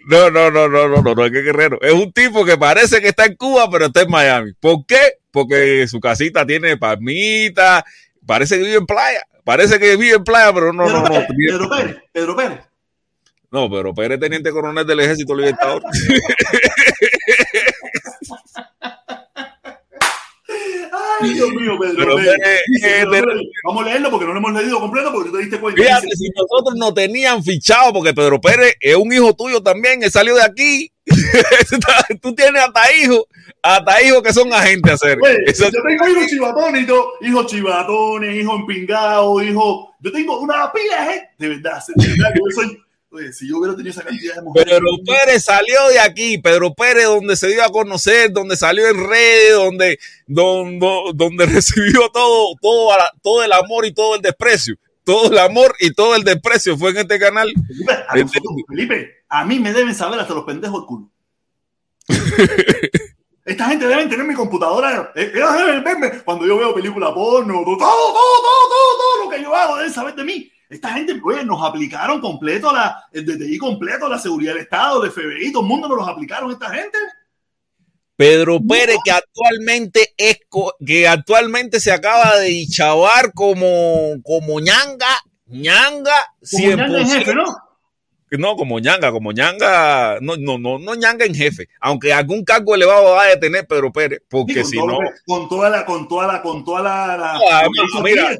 No, 0.06 0.30
no, 0.30 0.50
no, 0.50 0.66
no, 0.68 0.88
no, 0.88 1.02
no, 1.02 1.14
no, 1.14 1.24
es 1.26 1.30
que 1.30 1.42
guerrero. 1.42 1.78
Es 1.82 1.92
un 1.92 2.10
tipo 2.12 2.44
que 2.44 2.56
parece 2.56 3.00
que 3.00 3.08
está 3.08 3.26
en 3.26 3.36
Cuba, 3.36 3.68
pero 3.70 3.86
está 3.86 4.00
en 4.02 4.10
Miami. 4.10 4.52
¿Por 4.58 4.86
qué? 4.86 5.18
Porque 5.30 5.86
su 5.86 6.00
casita 6.00 6.44
tiene 6.46 6.76
palmitas, 6.78 7.84
parece 8.26 8.56
que 8.56 8.64
vive 8.64 8.76
en 8.78 8.86
playa. 8.86 9.22
Parece 9.50 9.80
que 9.80 9.96
vive 9.96 10.14
en 10.14 10.22
playa, 10.22 10.52
pero 10.54 10.72
no, 10.72 10.84
Pedro 10.84 11.00
no, 11.00 11.08
no. 11.08 11.10
Pérez. 11.10 11.26
Pedro 11.48 11.68
Pérez. 11.68 11.96
Pedro 12.12 12.36
Pérez. 12.36 12.60
No, 13.50 13.68
pero 13.68 13.92
Pérez 13.92 14.20
teniente 14.20 14.52
coronel 14.52 14.86
del 14.86 15.00
Ejército 15.00 15.34
Libertador. 15.34 15.82
Ay, 21.20 21.34
Dios 21.34 21.50
mío, 21.50 21.76
Pedro 21.80 21.96
Pero 21.96 22.14
Pérez. 22.14 22.36
Pérez, 22.38 22.60
Dice 22.68 23.00
eh, 23.00 23.06
Pedro 23.10 23.26
Pérez. 23.26 23.42
Vamos 23.64 23.82
a 23.82 23.86
leerlo 23.88 24.10
porque 24.12 24.26
no 24.26 24.34
lo 24.34 24.38
hemos 24.38 24.52
leído 24.52 24.78
completo 24.78 25.10
porque 25.12 25.30
te 25.30 25.38
diste 25.38 25.58
cuenta. 25.58 25.82
Fíjate, 25.82 26.06
Dice, 26.06 26.16
si 26.16 26.30
nosotros 26.30 26.76
no 26.78 26.94
tenían 26.94 27.42
fichado, 27.42 27.92
porque 27.92 28.14
Pedro 28.14 28.40
Pérez 28.40 28.76
es 28.78 28.94
un 28.94 29.12
hijo 29.12 29.34
tuyo 29.34 29.60
también, 29.60 30.04
él 30.04 30.12
salió 30.12 30.36
de 30.36 30.44
aquí. 30.44 30.92
Tú 32.22 32.34
tienes 32.34 32.62
hasta 32.62 32.94
hijos, 32.94 33.24
hasta 33.62 34.02
hijos 34.02 34.22
que 34.22 34.32
son 34.32 34.52
agentes 34.52 34.92
hacer. 34.92 35.18
Yo 35.58 35.70
tengo 35.70 36.08
hijos 36.08 36.26
chivatones 36.26 36.86
hijos 37.20 37.46
chivatones, 37.46 38.36
hijos 38.36 38.60
empingados, 38.60 39.42
hijos. 39.44 39.88
Yo 40.00 40.12
tengo 40.12 40.40
una 40.40 40.72
pila 40.72 41.04
de 41.04 41.12
gente, 41.12 41.28
de 41.38 41.48
verdad, 41.48 41.82
de 41.94 42.08
verdad, 42.08 42.30
yo 42.34 42.62
soy. 42.62 42.82
Oye, 43.12 43.32
si 43.32 43.48
yo 43.48 43.58
hubiera 43.58 43.74
tenido 43.74 43.90
esa 43.90 44.04
cantidad 44.04 44.36
de 44.36 44.42
mujeres. 44.42 44.72
Pedro 44.72 44.86
Pérez 45.04 45.42
salió 45.42 45.88
de 45.88 45.98
aquí, 45.98 46.38
Pedro 46.38 46.72
Pérez 46.72 47.06
donde 47.06 47.34
se 47.34 47.48
dio 47.48 47.64
a 47.64 47.68
conocer, 47.68 48.30
donde 48.32 48.56
salió 48.56 48.86
en 48.86 49.08
redes, 49.08 49.54
donde, 49.54 49.98
donde, 50.28 50.88
donde 51.14 51.46
recibió 51.54 52.08
todo, 52.10 52.54
todo, 52.62 52.96
todo 53.20 53.42
el 53.42 53.52
amor 53.52 53.84
y 53.84 53.92
todo 53.92 54.14
el 54.14 54.22
desprecio. 54.22 54.76
Todo 55.10 55.32
el 55.32 55.38
amor 55.38 55.74
y 55.80 55.92
todo 55.92 56.14
el 56.14 56.22
desprecio 56.22 56.78
fue 56.78 56.90
en 56.90 56.98
este 56.98 57.18
canal. 57.18 57.52
Felipe, 57.66 57.92
a, 58.08 58.16
nosotros, 58.16 58.54
Felipe, 58.68 59.24
a 59.28 59.44
mí 59.44 59.58
me 59.58 59.72
deben 59.72 59.92
saber 59.92 60.20
hasta 60.20 60.34
los 60.34 60.44
pendejos 60.44 60.80
del 60.80 60.86
culo. 60.86 61.10
Esta 63.44 63.64
gente 63.66 63.88
deben 63.88 64.08
tener 64.08 64.24
mi 64.24 64.34
computadora. 64.34 65.10
eh, 65.16 65.32
eh, 65.34 65.80
verme 65.84 66.22
Cuando 66.24 66.46
yo 66.46 66.56
veo 66.58 66.72
película 66.72 67.12
porno, 67.12 67.54
todo, 67.64 67.76
todo, 67.76 67.78
todo, 67.78 68.12
todo, 68.12 68.98
todo, 68.98 69.24
lo 69.24 69.30
que 69.30 69.42
yo 69.42 69.52
hago 69.52 69.78
deben 69.78 69.92
saber 69.92 70.14
de 70.14 70.22
mí. 70.22 70.48
Esta 70.68 70.92
gente, 70.92 71.16
pues, 71.16 71.44
nos 71.44 71.60
aplicaron 71.60 72.20
completo 72.20 72.72
la, 72.72 73.08
el 73.10 73.26
DTI 73.26 73.58
completo, 73.58 74.08
la 74.08 74.20
seguridad 74.20 74.52
del 74.52 74.62
Estado, 74.62 75.00
de 75.00 75.10
FBI, 75.10 75.50
todo 75.50 75.64
el 75.64 75.68
mundo 75.68 75.88
nos 75.88 75.96
los 75.98 76.08
aplicaron 76.08 76.52
esta 76.52 76.70
gente. 76.70 76.98
Pedro 78.20 78.60
Pérez, 78.60 78.98
que 79.02 79.10
actualmente 79.12 80.12
es 80.18 80.38
que 80.84 81.08
actualmente 81.08 81.80
se 81.80 81.90
acaba 81.90 82.36
de 82.38 82.66
chavar 82.66 83.32
como, 83.32 84.16
como 84.22 84.60
ñanga, 84.60 85.08
ñanga, 85.46 86.12
100%. 86.42 87.06
jefe, 87.08 87.34
¿no? 87.34 87.44
No, 88.32 88.56
como 88.56 88.78
ñanga, 88.78 89.10
como 89.10 89.32
ñanga, 89.32 90.18
no, 90.20 90.36
no, 90.36 90.58
no, 90.58 90.78
no 90.78 90.94
ñanga 90.94 91.24
en 91.24 91.34
jefe, 91.34 91.68
aunque 91.80 92.12
algún 92.12 92.44
cargo 92.44 92.74
elevado 92.74 93.12
va 93.14 93.24
a 93.26 93.40
tener 93.40 93.66
Pedro 93.66 93.90
Pérez, 93.90 94.20
porque 94.28 94.64
si 94.64 94.76
todo 94.76 94.86
no, 94.86 94.98
con 95.26 95.48
toda 95.48 95.70
la, 95.70 95.86
con 95.86 96.06
toda 96.06 96.26
la, 96.26 96.42
con 96.42 96.62
toda 96.64 96.82
la, 96.82 97.16
la- 97.16 97.40
Ah, 97.50 97.66
mira. 98.04 98.36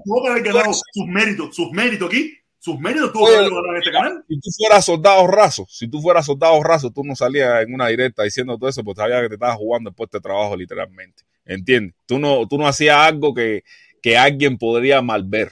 sus 0.92 1.06
méritos, 1.06 1.56
sus 1.56 1.70
méritos 1.72 2.06
aquí, 2.08 2.34
sus 2.60 2.78
méritos 2.78 3.12
tuvo 3.12 3.26
que 3.26 3.34
haber 3.36 3.48
en 3.50 3.76
este 3.78 3.90
canal. 3.90 4.24
si 4.28 4.38
tú 4.38 4.50
fueras 4.56 4.84
soldado 4.84 5.26
raso, 5.26 5.66
si 5.68 5.88
tú 5.88 6.00
fueras 6.00 6.26
soldado 6.26 6.62
raso, 6.62 6.90
tú 6.90 7.02
no 7.02 7.16
salías 7.16 7.62
en 7.62 7.72
una 7.74 7.88
directa 7.88 8.22
diciendo 8.22 8.56
todo 8.58 8.68
eso, 8.68 8.84
porque 8.84 9.00
sabías 9.00 9.22
que 9.22 9.28
te 9.28 9.34
estabas 9.34 9.56
jugando 9.56 9.88
el 9.90 9.94
puesto 9.96 10.18
de 10.18 10.22
trabajo 10.22 10.56
literalmente. 10.56 11.22
¿Entiendes? 11.46 11.94
Tú 12.06 12.18
no, 12.18 12.46
tú 12.46 12.58
no 12.58 12.68
hacías 12.68 12.96
algo 12.98 13.34
que, 13.34 13.64
que 14.02 14.16
alguien 14.16 14.58
podría 14.58 15.02
malver, 15.02 15.50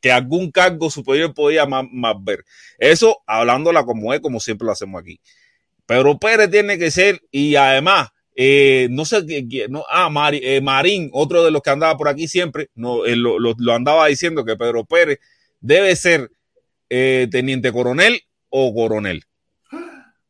que 0.00 0.12
algún 0.12 0.50
cargo 0.52 0.88
superior 0.90 1.34
podía 1.34 1.66
mal, 1.66 1.88
malver. 1.92 2.44
Eso 2.78 3.18
hablándola 3.26 3.84
como 3.84 4.14
es, 4.14 4.20
como 4.20 4.38
siempre 4.40 4.64
lo 4.66 4.72
hacemos 4.72 5.00
aquí. 5.02 5.20
Pedro 5.86 6.18
Pérez 6.18 6.50
tiene 6.50 6.78
que 6.78 6.90
ser, 6.90 7.20
y 7.32 7.56
además, 7.56 8.10
eh, 8.36 8.86
no 8.90 9.04
sé 9.04 9.24
qué, 9.26 9.66
no, 9.68 9.84
ah, 9.90 10.08
Mari- 10.08 10.40
eh, 10.42 10.60
Marín, 10.60 11.10
otro 11.12 11.42
de 11.42 11.50
los 11.50 11.62
que 11.62 11.70
andaba 11.70 11.96
por 11.96 12.08
aquí 12.08 12.28
siempre, 12.28 12.68
no, 12.74 13.04
él 13.04 13.20
lo, 13.20 13.38
lo- 13.38 13.54
lo 13.58 13.74
andaba 13.74 14.06
diciendo 14.06 14.44
que 14.44 14.56
Pedro 14.56 14.84
Pérez 14.84 15.18
debe 15.60 15.94
ser 15.96 16.30
eh, 16.90 17.28
teniente 17.30 17.72
coronel 17.72 18.20
o 18.48 18.74
coronel. 18.74 19.24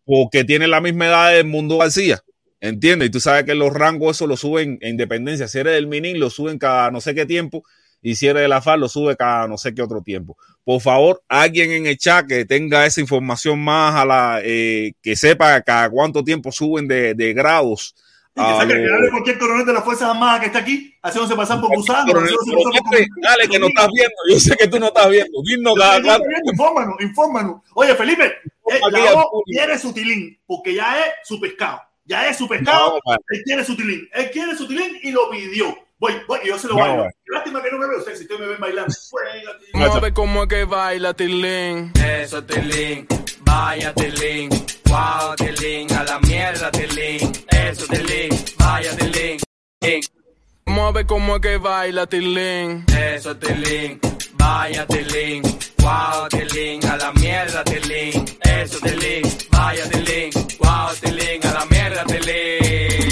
Porque 0.04 0.44
tiene 0.44 0.68
la 0.68 0.80
misma 0.80 1.06
edad 1.06 1.32
del 1.32 1.46
Mundo 1.46 1.78
García. 1.78 2.22
¿Entiendes? 2.60 3.08
Y 3.08 3.10
tú 3.12 3.20
sabes 3.20 3.44
que 3.44 3.54
los 3.54 3.72
rangos 3.72 4.16
eso 4.16 4.26
lo 4.26 4.36
suben 4.36 4.78
en 4.80 4.90
independencia. 4.90 5.46
Si 5.46 5.58
eres 5.58 5.74
del 5.74 5.86
Minin, 5.86 6.18
lo 6.18 6.28
suben 6.28 6.58
cada 6.58 6.90
no 6.90 7.00
sé 7.00 7.14
qué 7.14 7.24
tiempo. 7.24 7.62
Y 8.00 8.16
si 8.16 8.26
eres 8.26 8.42
de 8.42 8.48
la 8.48 8.60
FAR, 8.60 8.78
lo 8.78 8.88
sube 8.88 9.16
cada 9.16 9.46
no 9.48 9.58
sé 9.58 9.74
qué 9.74 9.82
otro 9.82 10.02
tiempo. 10.02 10.36
Por 10.64 10.80
favor, 10.80 11.22
alguien 11.28 11.72
en 11.72 11.86
el 11.86 11.98
chat 11.98 12.26
que 12.26 12.44
tenga 12.44 12.86
esa 12.86 13.00
información 13.00 13.58
más 13.60 13.94
a 13.94 14.04
la 14.04 14.40
eh, 14.44 14.92
que 15.02 15.16
sepa 15.16 15.60
cada 15.62 15.90
cuánto 15.90 16.24
tiempo 16.24 16.52
suben 16.52 16.88
de, 16.88 17.14
de 17.14 17.32
grados. 17.32 17.94
Y 18.42 18.46
que 18.46 18.52
a 18.52 18.56
saque 18.56 18.74
los- 18.74 18.88
que 18.88 18.94
hable 18.94 19.10
cualquier 19.10 19.38
coronel 19.38 19.66
de 19.66 19.72
las 19.72 19.84
Fuerzas 19.84 20.10
Armadas 20.10 20.40
que 20.40 20.46
está 20.46 20.58
aquí, 20.60 20.94
haciéndose 21.02 21.36
pasar 21.36 21.60
por 21.60 21.74
gusano. 21.74 22.06
Pero, 22.06 22.20
pasar 22.20 22.82
por- 22.82 23.22
dale, 23.22 23.48
que 23.48 23.58
no 23.58 23.66
estás 23.68 23.88
viendo. 23.92 24.16
Yo 24.30 24.38
sé 24.40 24.56
que 24.56 24.68
tú 24.68 24.78
no 24.78 24.86
estás 24.86 25.08
viendo. 25.10 25.42
Dinos 25.44 25.74
cada 25.76 25.98
viendo, 25.98 26.24
Infórmanos, 26.52 26.96
infórmanos. 27.00 27.62
Oye, 27.74 27.94
Felipe, 27.94 28.24
eh, 28.26 28.78
voz 28.80 28.90
público. 28.92 29.42
quiere 29.46 29.78
su 29.78 29.92
tilín, 29.92 30.38
porque 30.46 30.74
ya 30.74 30.98
es 31.00 31.12
su 31.24 31.40
pescado. 31.40 31.80
Ya 32.04 32.26
es 32.28 32.38
su 32.38 32.48
pescado, 32.48 32.98
No, 33.04 33.14
él 33.28 33.42
quiere 33.44 33.64
su 33.64 33.76
tilín. 33.76 34.08
Él 34.14 34.30
quiere 34.30 34.56
su 34.56 34.66
tilín 34.66 34.98
y 35.02 35.10
lo 35.10 35.28
pidió. 35.30 35.76
Voy, 35.98 36.14
voy, 36.26 36.38
yo 36.46 36.56
se 36.58 36.68
lo 36.68 36.74
No, 36.74 36.80
bailo. 36.80 37.06
Lástima 37.26 37.60
que 37.62 37.70
no 37.72 37.78
me 37.78 37.88
veo 37.88 38.00
sexy, 38.02 38.22
ustedes 38.22 38.40
me 38.40 38.46
ven 38.46 38.60
bailando. 38.60 38.94
Ver 40.00 40.12
cómo 40.14 40.44
es 40.44 40.48
que 40.48 40.64
baila 40.64 41.12
Tilín. 41.12 41.92
Eso 42.02 42.42
Tilín, 42.44 43.06
vaya 43.48 43.92
Tilín, 43.94 44.48
wow 44.90 45.34
Tilín, 45.36 45.86
a 45.98 46.02
la 46.04 46.18
mierda 46.20 46.70
Tilín, 46.70 47.32
eso 47.66 47.86
Tilín, 47.86 48.30
vaya 48.58 48.92
Tilín, 48.96 49.38
Tilín, 49.80 50.02
Vamos 50.66 50.88
a 50.88 50.92
ver 50.92 51.06
cómo 51.06 51.36
es 51.36 51.42
que 51.42 51.56
baila 51.56 52.06
Tilín. 52.06 52.84
eso 53.14 53.36
Tilín, 53.36 54.00
vaya 54.34 54.86
Tilín, 54.86 55.42
wow 55.78 56.28
Tilín, 56.28 56.84
a 56.86 56.96
la 56.96 57.12
mierda 57.12 57.64
Tilín, 57.64 58.24
eso 58.42 58.78
Tilín, 58.80 59.22
vaya 59.50 59.84
Tilín, 59.90 60.30
wow 60.60 60.90
Tilín, 61.00 61.40
a 61.48 61.52
la 61.58 61.64
mierda 61.66 62.04
Tilín, 62.04 63.07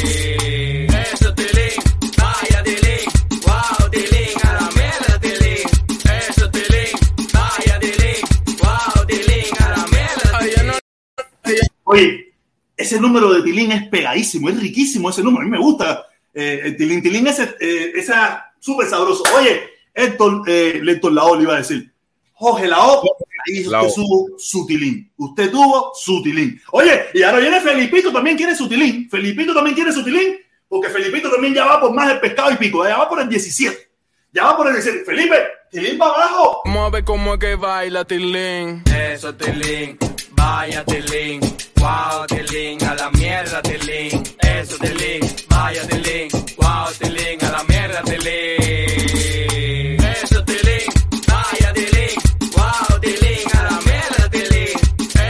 Oye, 11.89 12.35
ese 12.77 13.01
número 13.01 13.33
de 13.33 13.43
tilín 13.43 13.71
es 13.73 13.89
pegadísimo, 13.89 14.49
es 14.49 14.61
riquísimo 14.61 15.09
ese 15.09 15.23
número. 15.23 15.43
A 15.43 15.45
mí 15.45 15.51
me 15.51 15.59
gusta 15.59 16.07
eh, 16.35 16.61
el 16.65 16.77
tilín. 16.77 17.01
Tilín 17.01 17.27
ese, 17.29 17.55
eh, 17.61 17.93
esa 17.95 18.53
súper 18.59 18.89
sabroso. 18.89 19.23
Oye, 19.37 19.63
Héctor, 19.95 20.43
eh, 20.49 20.83
Héctor 20.85 21.13
Lao 21.13 21.37
le 21.37 21.43
iba 21.45 21.55
a 21.55 21.59
decir. 21.59 21.93
Jorge 22.33 22.67
Lao, 22.67 23.03
ahí 23.47 23.67
usted 23.67 23.95
tuvo 23.95 24.39
su 24.39 24.67
tilín. 24.67 25.11
Usted 25.17 25.51
tuvo 25.51 25.93
su 25.95 26.23
tilín. 26.23 26.61
Oye, 26.73 27.07
y 27.15 27.23
ahora 27.23 27.39
viene 27.39 27.61
Felipito, 27.61 28.13
también 28.13 28.37
quiere 28.37 28.55
su 28.55 28.69
tilín. 28.69 29.09
Felipito 29.09 29.55
también 29.55 29.75
quiere 29.75 29.93
su 29.93 30.05
tilín, 30.05 30.37
porque 30.69 30.91
Felipito 30.91 31.31
también 31.31 31.55
ya 31.55 31.65
va 31.65 31.81
por 31.81 31.95
más 31.95 32.11
el 32.11 32.21
pescado 32.21 32.51
y 32.51 32.57
pico. 32.57 32.85
Ya 32.85 32.99
va 32.99 33.09
por 33.09 33.21
el 33.21 33.29
17. 33.29 33.89
Ya 34.33 34.45
va 34.45 34.57
por 34.57 34.67
el 34.67 34.75
17. 34.75 35.05
Felipe, 35.05 35.37
tilín 35.70 35.98
para 35.98 36.12
abajo. 36.12 36.62
Vamos 36.64 36.86
a 36.86 36.90
ver 36.90 37.05
cómo 37.05 37.34
es 37.34 37.40
que 37.40 37.55
baila 37.56 38.05
Tilín. 38.05 38.82
Eso 38.94 39.34
Tilín, 39.34 39.98
vaya 40.32 40.84
Tilín, 40.84 41.40
wow 41.76 42.26
Tilín, 42.26 42.82
a 42.84 42.94
la 42.94 43.10
mierda 43.10 43.60
Tilín, 43.62 44.22
eso 44.40 44.76
Tilín, 44.78 45.20
vaya 45.48 45.86
Tilín, 45.88 46.28
wow 46.59 46.93
Tilín, 46.98 47.44
a 47.44 47.51
la 47.51 47.62
mierda 47.64 48.02
Tilín, 48.02 50.02
eso 50.05 50.44
Tilín, 50.44 50.86
vaya 51.28 51.72
Tilín, 51.72 52.20
wow 52.56 53.01
Tilín, 53.01 53.48
a 53.59 53.62
la 53.64 53.80
mierda 53.80 54.28
Tilín, 54.30 54.78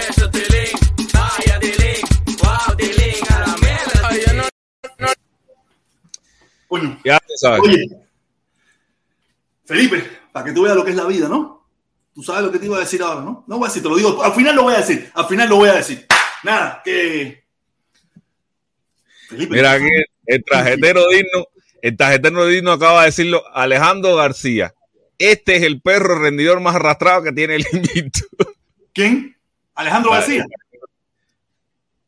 eso 0.09 0.31
Tilín, 0.31 0.79
vaya 1.13 1.61
Tilín, 1.61 2.01
wow 2.43 2.77
Tilín, 2.77 3.25
a 3.31 3.41
la 3.41 3.57
mierda 3.57 4.17
ya 4.27 4.33
no- 4.33 4.49
Coño. 6.69 6.99
Ya 7.05 7.19
tú 7.21 7.33
sabes. 7.37 7.61
Oye, 7.63 7.89
Felipe, 9.65 10.03
para 10.37 10.45
que 10.45 10.53
tú 10.53 10.65
veas 10.65 10.77
lo 10.77 10.85
que 10.85 10.91
es 10.91 10.97
la 10.97 11.07
vida, 11.07 11.31
¿no? 11.31 11.67
Tú 12.15 12.23
sabes 12.23 12.43
lo 12.43 12.53
que 12.53 12.59
te 12.59 12.67
iba 12.67 12.77
a 12.77 12.81
decir 12.81 13.01
ahora, 13.01 13.23
¿no? 13.23 13.45
No 13.47 13.57
voy 13.57 13.65
a 13.65 13.69
decir, 13.69 13.83
te 13.83 13.89
lo 13.89 13.97
digo, 13.97 14.23
al 14.23 14.35
final 14.35 14.55
lo 14.55 14.65
voy 14.65 14.75
a 14.75 14.81
decir, 14.81 15.11
al 15.15 15.25
final 15.25 15.49
lo 15.49 15.57
voy 15.57 15.71
a 15.71 15.77
decir. 15.77 16.07
Nada, 16.43 16.83
que... 16.85 17.43
Felipe, 19.31 19.55
Mira 19.55 19.73
aquí 19.73 19.89
el 20.27 20.45
trajetero 20.45 21.09
digno, 21.09 21.47
El 21.81 21.97
tarjetero 21.97 22.45
de 22.45 22.53
Dino 22.53 22.73
acaba 22.73 23.01
de 23.01 23.07
decirlo 23.07 23.43
Alejandro 23.55 24.15
García. 24.15 24.75
Este 25.19 25.57
es 25.57 25.63
el 25.63 25.81
perro 25.81 26.19
rendidor 26.19 26.61
más 26.61 26.75
arrastrado 26.75 27.23
que 27.23 27.33
tiene 27.33 27.55
el 27.57 27.67
invito. 27.73 28.21
¿Quién? 28.93 29.39
Alejandro 29.75 30.13
Ah, 30.13 30.17
García. 30.17 30.45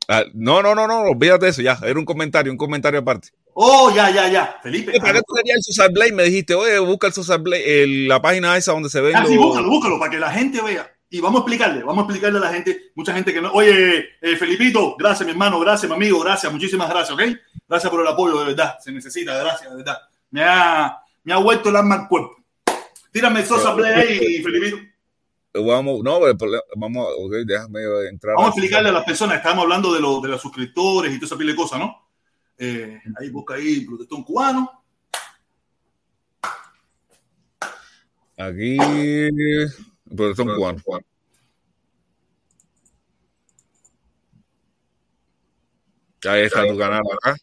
Ah, 0.07 0.25
no, 0.35 0.63
no, 0.63 0.75
no, 0.75 0.87
no, 0.87 1.01
olvídate 1.01 1.47
de 1.47 1.51
eso, 1.53 1.63
ya. 1.63 1.79
Era 1.83 1.99
un 1.99 2.05
comentario, 2.05 2.53
un 2.53 2.59
comentario 2.59 3.01
aparte. 3.01 3.31
Oh, 3.61 3.91
ya, 3.93 4.09
ya, 4.11 4.29
ya. 4.29 4.61
Felipe. 4.63 5.01
¿Para 5.01 5.15
qué 5.15 5.21
tú 5.27 5.35
querías 5.35 5.57
el 5.57 5.63
Social 5.65 5.91
Blade? 5.93 6.13
Me 6.13 6.23
dijiste, 6.23 6.55
oye, 6.55 6.79
busca 6.79 7.09
el 7.09 7.13
Social 7.13 7.41
Blade, 7.43 7.83
el- 7.83 8.07
la 8.07 8.23
página 8.23 8.57
esa 8.57 8.71
donde 8.73 8.89
se 8.89 9.01
ven 9.01 9.17
Ah, 9.17 9.25
sí, 9.27 9.37
búscalo, 9.37 9.69
búscalo, 9.69 9.99
para 9.99 10.11
que 10.13 10.19
la 10.19 10.31
gente 10.31 10.63
vea. 10.63 10.89
Y 11.11 11.21
vamos 11.21 11.41
a 11.41 11.43
explicarle, 11.43 11.83
vamos 11.83 12.03
a 12.03 12.07
explicarle 12.07 12.39
a 12.39 12.43
la 12.43 12.53
gente, 12.53 12.93
mucha 12.95 13.13
gente 13.15 13.33
que 13.33 13.41
no. 13.41 13.51
Oye, 13.53 14.11
eh, 14.21 14.37
Felipito, 14.37 14.95
gracias, 14.97 15.27
mi 15.27 15.33
hermano, 15.33 15.59
gracias, 15.59 15.89
mi 15.91 15.97
amigo, 15.97 16.21
gracias, 16.21 16.53
muchísimas 16.53 16.89
gracias, 16.89 17.11
¿ok? 17.19 17.23
Gracias 17.69 17.91
por 17.91 18.01
el 18.01 18.07
apoyo, 18.07 18.39
de 18.39 18.45
verdad, 18.47 18.77
se 18.79 18.93
necesita, 18.93 19.37
gracias, 19.37 19.69
de 19.71 19.77
verdad. 19.79 19.99
Me 20.31 20.45
ha, 20.45 20.97
me 21.25 21.33
ha 21.33 21.39
vuelto 21.39 21.71
el 21.71 21.77
alma 21.77 21.97
al 21.97 22.09
cuerpo. 22.09 22.37
Tírame 23.11 23.41
el 23.41 23.47
Sosa 23.47 23.75
Play 23.75 23.93
ahí, 23.93 24.43
Felipito. 24.43 24.77
Vamos, 25.55 26.01
no, 26.05 26.21
problema- 26.37 26.63
vamos, 26.77 27.09
ok, 27.19 27.33
déjame 27.45 27.81
entrar. 28.09 28.37
Vamos 28.37 28.51
a 28.51 28.55
explicarle 28.55 28.91
a 28.91 28.93
las 28.93 29.05
personas, 29.05 29.39
estábamos 29.39 29.65
hablando 29.65 29.93
de, 29.95 30.01
lo- 30.01 30.21
de 30.21 30.29
los 30.29 30.41
suscriptores 30.41 31.11
y 31.13 31.17
toda 31.17 31.27
esa 31.27 31.37
pila 31.37 31.51
de 31.51 31.57
cosas, 31.57 31.81
¿no? 31.81 32.08
Eh, 32.59 33.01
ahí 33.21 33.31
busca 33.31 33.55
ahí, 33.55 33.87
protestón 33.87 34.25
cubano. 34.25 34.85
Aquí, 38.37 38.77
protestón 40.05 40.57
cubano. 40.57 40.83
Ahí 46.27 46.43
está 46.43 46.67
tu 46.67 46.77
canal 46.77 47.03
acá. 47.15 47.37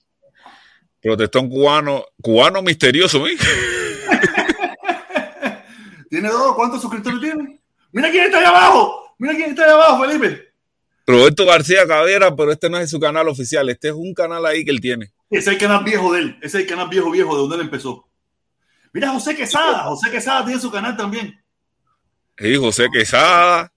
Protestón 1.01 1.49
cubano, 1.49 2.05
cubano 2.21 2.61
misterioso, 2.61 3.25
¿eh? 3.27 3.37
¿Tiene 6.09 6.29
dos? 6.29 6.55
¿Cuántos 6.55 6.81
suscriptores 6.81 7.21
tiene? 7.21 7.61
Mira 7.91 8.09
quién 8.11 8.25
está 8.25 8.39
ahí 8.39 8.45
abajo. 8.45 9.15
Mira 9.17 9.35
quién 9.35 9.51
está 9.51 9.63
ahí 9.63 9.71
abajo, 9.71 10.03
Felipe. 10.03 10.44
Roberto 11.07 11.45
García 11.45 11.85
Cabrera, 11.87 12.35
pero 12.35 12.51
este 12.51 12.69
no 12.69 12.77
es 12.79 12.89
su 12.89 12.99
canal 12.99 13.27
oficial, 13.27 13.69
este 13.69 13.89
es 13.89 13.93
un 13.93 14.13
canal 14.13 14.45
ahí 14.45 14.65
que 14.65 14.71
él 14.71 14.81
tiene. 14.81 15.11
Ese 15.29 15.39
es 15.39 15.47
el 15.47 15.57
canal 15.57 15.83
viejo 15.83 16.13
de 16.13 16.19
él. 16.21 16.37
Ese 16.41 16.57
es 16.57 16.63
el 16.63 16.69
canal 16.69 16.89
viejo 16.89 17.11
viejo 17.11 17.33
de 17.35 17.41
donde 17.41 17.55
él 17.57 17.61
empezó. 17.61 18.07
Mira, 18.93 19.09
José 19.09 19.35
Quesada. 19.35 19.83
José 19.83 20.09
Quesada 20.09 20.45
tiene 20.45 20.59
su 20.59 20.71
canal 20.71 20.95
también. 20.97 21.39
Y 22.39 22.55
José 22.55 22.87
Quesada, 22.91 23.71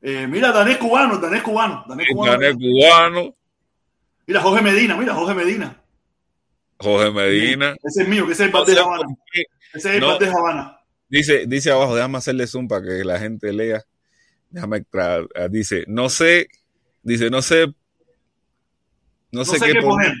Eh, 0.00 0.26
mira, 0.28 0.52
Danés 0.52 0.76
Cubano, 0.78 1.18
Danés 1.18 1.42
Cubano. 1.42 1.84
Danés 1.88 2.06
Cubano. 2.12 2.32
canal 2.38 2.54
cubano, 2.56 3.34
Mira, 4.26 4.40
Jorge 4.42 4.62
Medina, 4.62 4.96
mira, 4.96 5.14
Jorge 5.14 5.34
Medina. 5.34 5.82
José 6.78 7.10
Medina. 7.10 7.74
Ese 7.82 8.02
es 8.02 8.08
mío, 8.08 8.26
que 8.26 8.32
ese 8.34 8.44
es 8.46 8.54
el 8.54 8.64
de 8.74 8.80
Habana. 8.80 9.04
Ese 9.74 9.88
es 9.88 9.94
el 9.96 10.00
No. 10.00 10.18
de 10.18 10.26
Habana. 10.28 10.78
Dice, 11.08 11.46
dice 11.46 11.70
abajo, 11.72 11.96
déjame 11.96 12.18
hacerle 12.18 12.46
zoom 12.46 12.68
para 12.68 12.82
que 12.84 13.02
la 13.04 13.18
gente 13.18 13.52
lea. 13.52 13.82
Déjame, 14.50 14.84
ah, 14.94 15.26
dice, 15.50 15.84
no 15.86 16.08
sé, 16.08 16.48
dice, 17.02 17.30
no 17.30 17.42
sé, 17.42 17.66
no, 19.30 19.44
sé, 19.44 19.58
qué, 19.60 19.80
poner. 19.80 20.12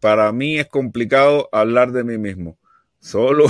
Para, 0.00 0.24
para 0.24 0.32
mí 0.32 0.58
es 0.58 0.66
complicado 0.66 1.48
hablar 1.52 1.92
de 1.92 2.02
mí 2.02 2.18
mismo. 2.18 2.58
Solo, 2.98 3.46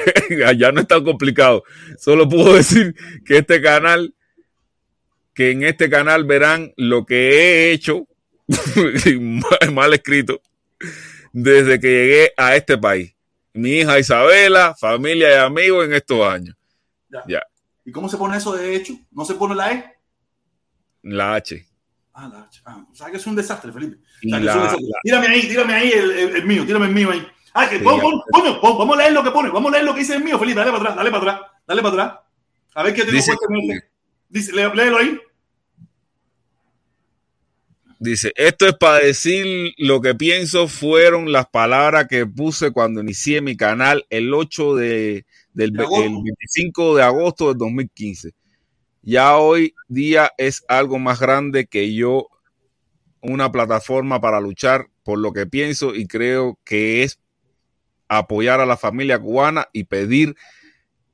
ya 0.56 0.72
no 0.72 0.80
es 0.80 0.88
tan 0.88 1.04
complicado. 1.04 1.62
Solo 1.98 2.28
puedo 2.28 2.54
decir 2.54 2.94
que 3.24 3.38
este 3.38 3.60
canal, 3.60 4.14
que 5.34 5.50
en 5.52 5.62
este 5.64 5.88
canal 5.88 6.24
verán 6.24 6.72
lo 6.76 7.04
que 7.06 7.30
he 7.30 7.72
hecho, 7.72 8.08
mal- 9.20 9.72
mal 9.72 9.94
escrito, 9.94 10.40
desde 11.32 11.78
que 11.78 11.88
llegué 11.88 12.32
a 12.36 12.56
este 12.56 12.76
país. 12.78 13.14
Mi 13.52 13.78
hija 13.80 13.98
Isabela, 13.98 14.74
familia 14.78 15.30
y 15.30 15.38
amigos 15.38 15.84
en 15.84 15.92
estos 15.94 16.26
años. 16.26 16.56
Ya. 17.10 17.22
Ya. 17.28 17.42
¿Y 17.88 17.90
cómo 17.90 18.06
se 18.10 18.18
pone 18.18 18.36
eso 18.36 18.52
de 18.54 18.76
hecho? 18.76 18.92
¿No 19.12 19.24
se 19.24 19.32
pone 19.34 19.54
la 19.54 19.72
E? 19.72 19.94
La 21.04 21.36
H. 21.36 21.66
Ah, 22.12 22.28
la 22.30 22.42
H. 22.42 22.60
Ah, 22.66 22.84
¿sabes 22.92 23.12
que 23.12 23.16
es 23.16 23.26
un 23.26 23.34
desastre, 23.34 23.72
Felipe? 23.72 23.96
O 24.26 24.28
sea, 24.28 24.40
la- 24.40 24.54
un 24.56 24.62
desastre. 24.62 24.86
Tírame 25.04 25.26
ahí, 25.28 25.40
tírame 25.48 25.72
ahí 25.74 25.90
el, 25.92 26.10
el- 26.10 26.36
el 26.36 26.44
mío, 26.44 26.66
tírame 26.66 26.84
el 26.84 26.92
mío 26.92 27.10
ahí. 27.10 27.26
Ah, 27.54 27.66
que 27.66 27.78
Sí, 27.78 27.82
pon, 27.84 27.96
ya. 27.96 28.02
pon, 28.02 28.20
coño, 28.30 28.60
pon, 28.60 28.76
vamos 28.78 28.94
a 28.98 29.00
leer 29.00 29.12
lo 29.14 29.24
que 29.24 29.30
pone, 29.30 29.48
vamos 29.48 29.70
a 29.70 29.72
leer 29.76 29.84
lo 29.86 29.94
que 29.94 30.00
dice 30.00 30.16
el 30.16 30.22
mío, 30.22 30.38
Felipe, 30.38 30.60
dale 30.60 30.70
para 30.70 30.82
atrás, 30.82 30.96
dale 30.96 31.10
para 31.10 31.22
atrás, 31.32 31.50
dale 31.66 31.82
para 31.82 31.94
atrás. 31.94 32.18
A 32.74 32.82
ver 32.82 32.92
qué 32.94 33.00
tengo 33.04 33.16
Dice- 33.16 33.32
este. 33.32 33.90
Dice, 34.28 34.52
lé- 34.52 34.74
léelo 34.74 34.98
ahí. 34.98 35.18
Dice, 38.00 38.32
esto 38.36 38.68
es 38.68 38.74
para 38.74 38.98
decir 39.04 39.72
lo 39.76 40.00
que 40.00 40.14
pienso 40.14 40.68
fueron 40.68 41.32
las 41.32 41.48
palabras 41.48 42.06
que 42.06 42.26
puse 42.26 42.70
cuando 42.70 43.00
inicié 43.00 43.40
mi 43.40 43.56
canal 43.56 44.06
el 44.08 44.32
8 44.32 44.76
de, 44.76 45.26
del 45.58 45.72
De 45.72 45.82
el 45.82 46.12
25 46.22 46.94
de 46.96 47.02
agosto 47.02 47.48
del 47.48 47.58
2015. 47.58 48.30
Ya 49.02 49.36
hoy 49.38 49.74
día 49.88 50.30
es 50.38 50.64
algo 50.68 51.00
más 51.00 51.18
grande 51.18 51.66
que 51.66 51.92
yo, 51.94 52.28
una 53.20 53.50
plataforma 53.50 54.20
para 54.20 54.40
luchar 54.40 54.86
por 55.02 55.18
lo 55.18 55.32
que 55.32 55.46
pienso 55.46 55.96
y 55.96 56.06
creo 56.06 56.58
que 56.64 57.02
es 57.02 57.18
apoyar 58.06 58.60
a 58.60 58.66
la 58.66 58.76
familia 58.76 59.18
cubana 59.18 59.68
y 59.72 59.84
pedir 59.84 60.36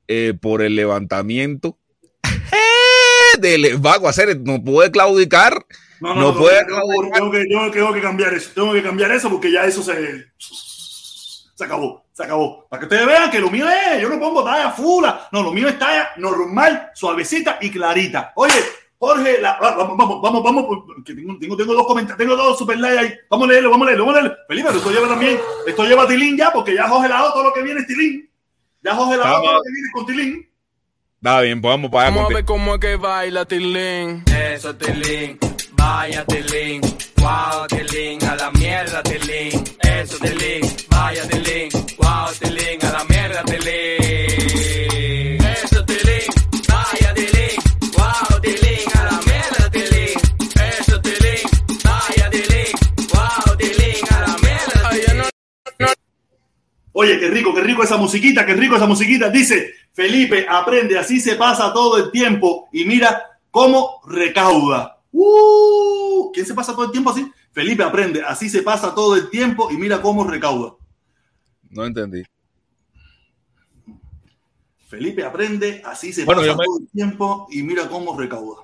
eh, 0.07 0.35
por 0.39 0.61
el 0.61 0.75
levantamiento 0.75 1.79
del 3.39 3.77
vago 3.79 4.07
hacer, 4.07 4.39
no 4.41 4.63
puede 4.63 4.91
claudicar. 4.91 5.65
No, 6.01 6.13
No 6.13 6.37
puede 6.37 6.63
tengo, 6.65 6.81
tengo 7.11 7.31
que, 7.31 7.45
tengo, 7.45 7.71
que- 7.71 7.79
tengo 7.79 7.93
que 7.93 8.01
cambiar 8.01 8.33
eso, 8.35 8.51
tengo 8.53 8.73
que 8.73 8.83
cambiar 8.83 9.11
eso 9.11 9.27
porque 9.31 9.51
ya 9.51 9.65
eso 9.65 9.81
se, 9.81 10.25
se 10.37 11.63
acabó, 11.63 12.04
se 12.15 12.23
acabó. 12.23 12.65
Para 12.69 12.79
que 12.79 12.85
ustedes 12.85 13.05
vean 13.05 13.29
que 13.29 13.39
lo 13.41 13.51
mío 13.51 13.67
es, 13.67 14.01
yo 14.01 14.07
no 14.07 14.17
pongo 14.17 14.41
talla 14.41 14.71
fula, 14.71 15.27
no, 15.33 15.43
lo 15.43 15.51
mío 15.51 15.67
es 15.67 15.77
talla 15.77 16.11
normal, 16.15 16.91
suavecita 16.95 17.57
y 17.59 17.69
clarita. 17.69 18.31
Oye, 18.35 18.53
Jorge, 18.97 19.41
la- 19.41 19.57
vamos, 19.59 19.97
vamos, 19.97 20.21
vamos, 20.21 20.43
vamos, 20.43 20.65
que 21.05 21.13
tengo, 21.13 21.37
tengo, 21.37 21.57
tengo 21.57 21.73
dos 21.73 21.85
comentarios, 21.85 22.17
tengo 22.17 22.35
dos 22.37 22.57
super 22.57 22.79
likes 22.79 22.97
ahí. 22.99 23.13
Vamos 23.29 23.49
a 23.49 23.51
leerlo, 23.51 23.69
vamos 23.69 23.85
a 23.85 23.89
leerlo, 23.89 24.05
vamos 24.05 24.17
a 24.19 24.21
leerlo. 24.23 24.37
Felipe, 24.47 24.67
pero 24.69 24.77
esto 24.79 24.91
lleva 24.91 25.07
también, 25.09 25.39
esto 25.67 25.83
lleva 25.83 26.07
Tilín 26.07 26.37
ya, 26.37 26.53
porque 26.53 26.73
ya 26.73 26.87
Jorge 26.87 27.09
la 27.09 27.17
todo 27.33 27.43
lo 27.43 27.53
que 27.53 27.61
viene 27.63 27.81
es 27.81 27.87
Tilín. 27.87 28.29
Ya 28.81 28.95
Jorge 28.95 29.17
la 29.17 29.23
Vamos. 29.25 29.41
todo 29.43 29.53
lo 29.55 29.61
que 29.63 29.71
viene 29.71 29.87
es 29.87 29.93
con 29.93 30.05
Tilín. 30.05 30.49
Está 31.17 31.41
bien, 31.41 31.61
pues 31.61 31.73
vamos 31.73 31.91
para 31.91 32.07
allá. 32.07 32.15
Vamos 32.15 32.31
a 32.31 32.33
ver 32.35 32.45
cómo 32.45 32.75
es 32.75 32.79
que 32.79 32.95
baila 32.95 33.45
Tilín. 33.45 34.23
Eso 34.53 34.73
Tilín, 34.75 35.37
vaya 35.85 36.25
Tilín, 36.25 36.81
wow 37.21 37.67
Tilín, 37.67 38.17
a 38.25 38.35
la 38.35 38.49
mierda 38.51 39.03
Tilín, 39.03 39.63
eso 39.81 40.17
Tilín, 40.17 40.61
vaya 40.89 41.23
Tilín, 41.27 41.69
wow 41.99 42.29
Tilín, 42.39 42.79
a 42.87 42.91
la 42.91 43.03
mierda 43.11 43.43
Tilín, 43.43 45.37
eso 45.61 45.85
Tilín, 45.85 46.27
vaya 46.71 47.09
wow 47.95 48.23
a 48.95 49.03
la 49.09 49.17
mierda 49.29 49.63
eso 50.71 50.95
vaya 51.83 52.25
wow 53.13 53.45
a 54.09 54.21
la 54.27 54.35
mierda 54.43 55.93
Oye, 56.93 57.19
qué 57.19 57.29
rico, 57.29 57.53
qué 57.53 57.61
rico 57.61 57.83
esa 57.83 57.97
musiquita, 57.97 58.45
qué 58.45 58.53
rico 58.55 58.77
esa 58.77 58.87
musiquita. 58.87 59.29
Dice, 59.29 59.73
Felipe, 59.93 60.47
aprende, 60.49 60.97
así 60.97 61.19
se 61.19 61.35
pasa 61.35 61.73
todo 61.73 61.97
el 61.97 62.09
tiempo. 62.09 62.69
Y 62.71 62.85
mira 62.85 63.21
cómo 63.51 64.01
recauda. 64.07 64.94
Uh, 65.17 66.29
¿Quién 66.33 66.45
se 66.45 66.53
pasa 66.53 66.73
todo 66.73 66.85
el 66.85 66.91
tiempo 66.91 67.09
así? 67.11 67.31
Felipe, 67.53 67.83
aprende, 67.83 68.21
así 68.21 68.49
se 68.49 68.61
pasa 68.61 68.93
todo 68.93 69.15
el 69.15 69.29
tiempo 69.29 69.71
y 69.71 69.77
mira 69.77 70.01
cómo 70.01 70.25
recauda. 70.27 70.73
No 71.69 71.85
entendí. 71.85 72.21
Felipe, 74.89 75.23
aprende, 75.23 75.81
así 75.85 76.11
se 76.11 76.25
Bueno, 76.25 76.41
pasa 76.41 76.55
me- 76.57 76.65
todo 76.65 76.79
el 76.79 76.87
tiempo 76.89 77.47
y 77.49 77.63
mira 77.63 77.87
cómo 77.87 78.17
recauda. 78.17 78.61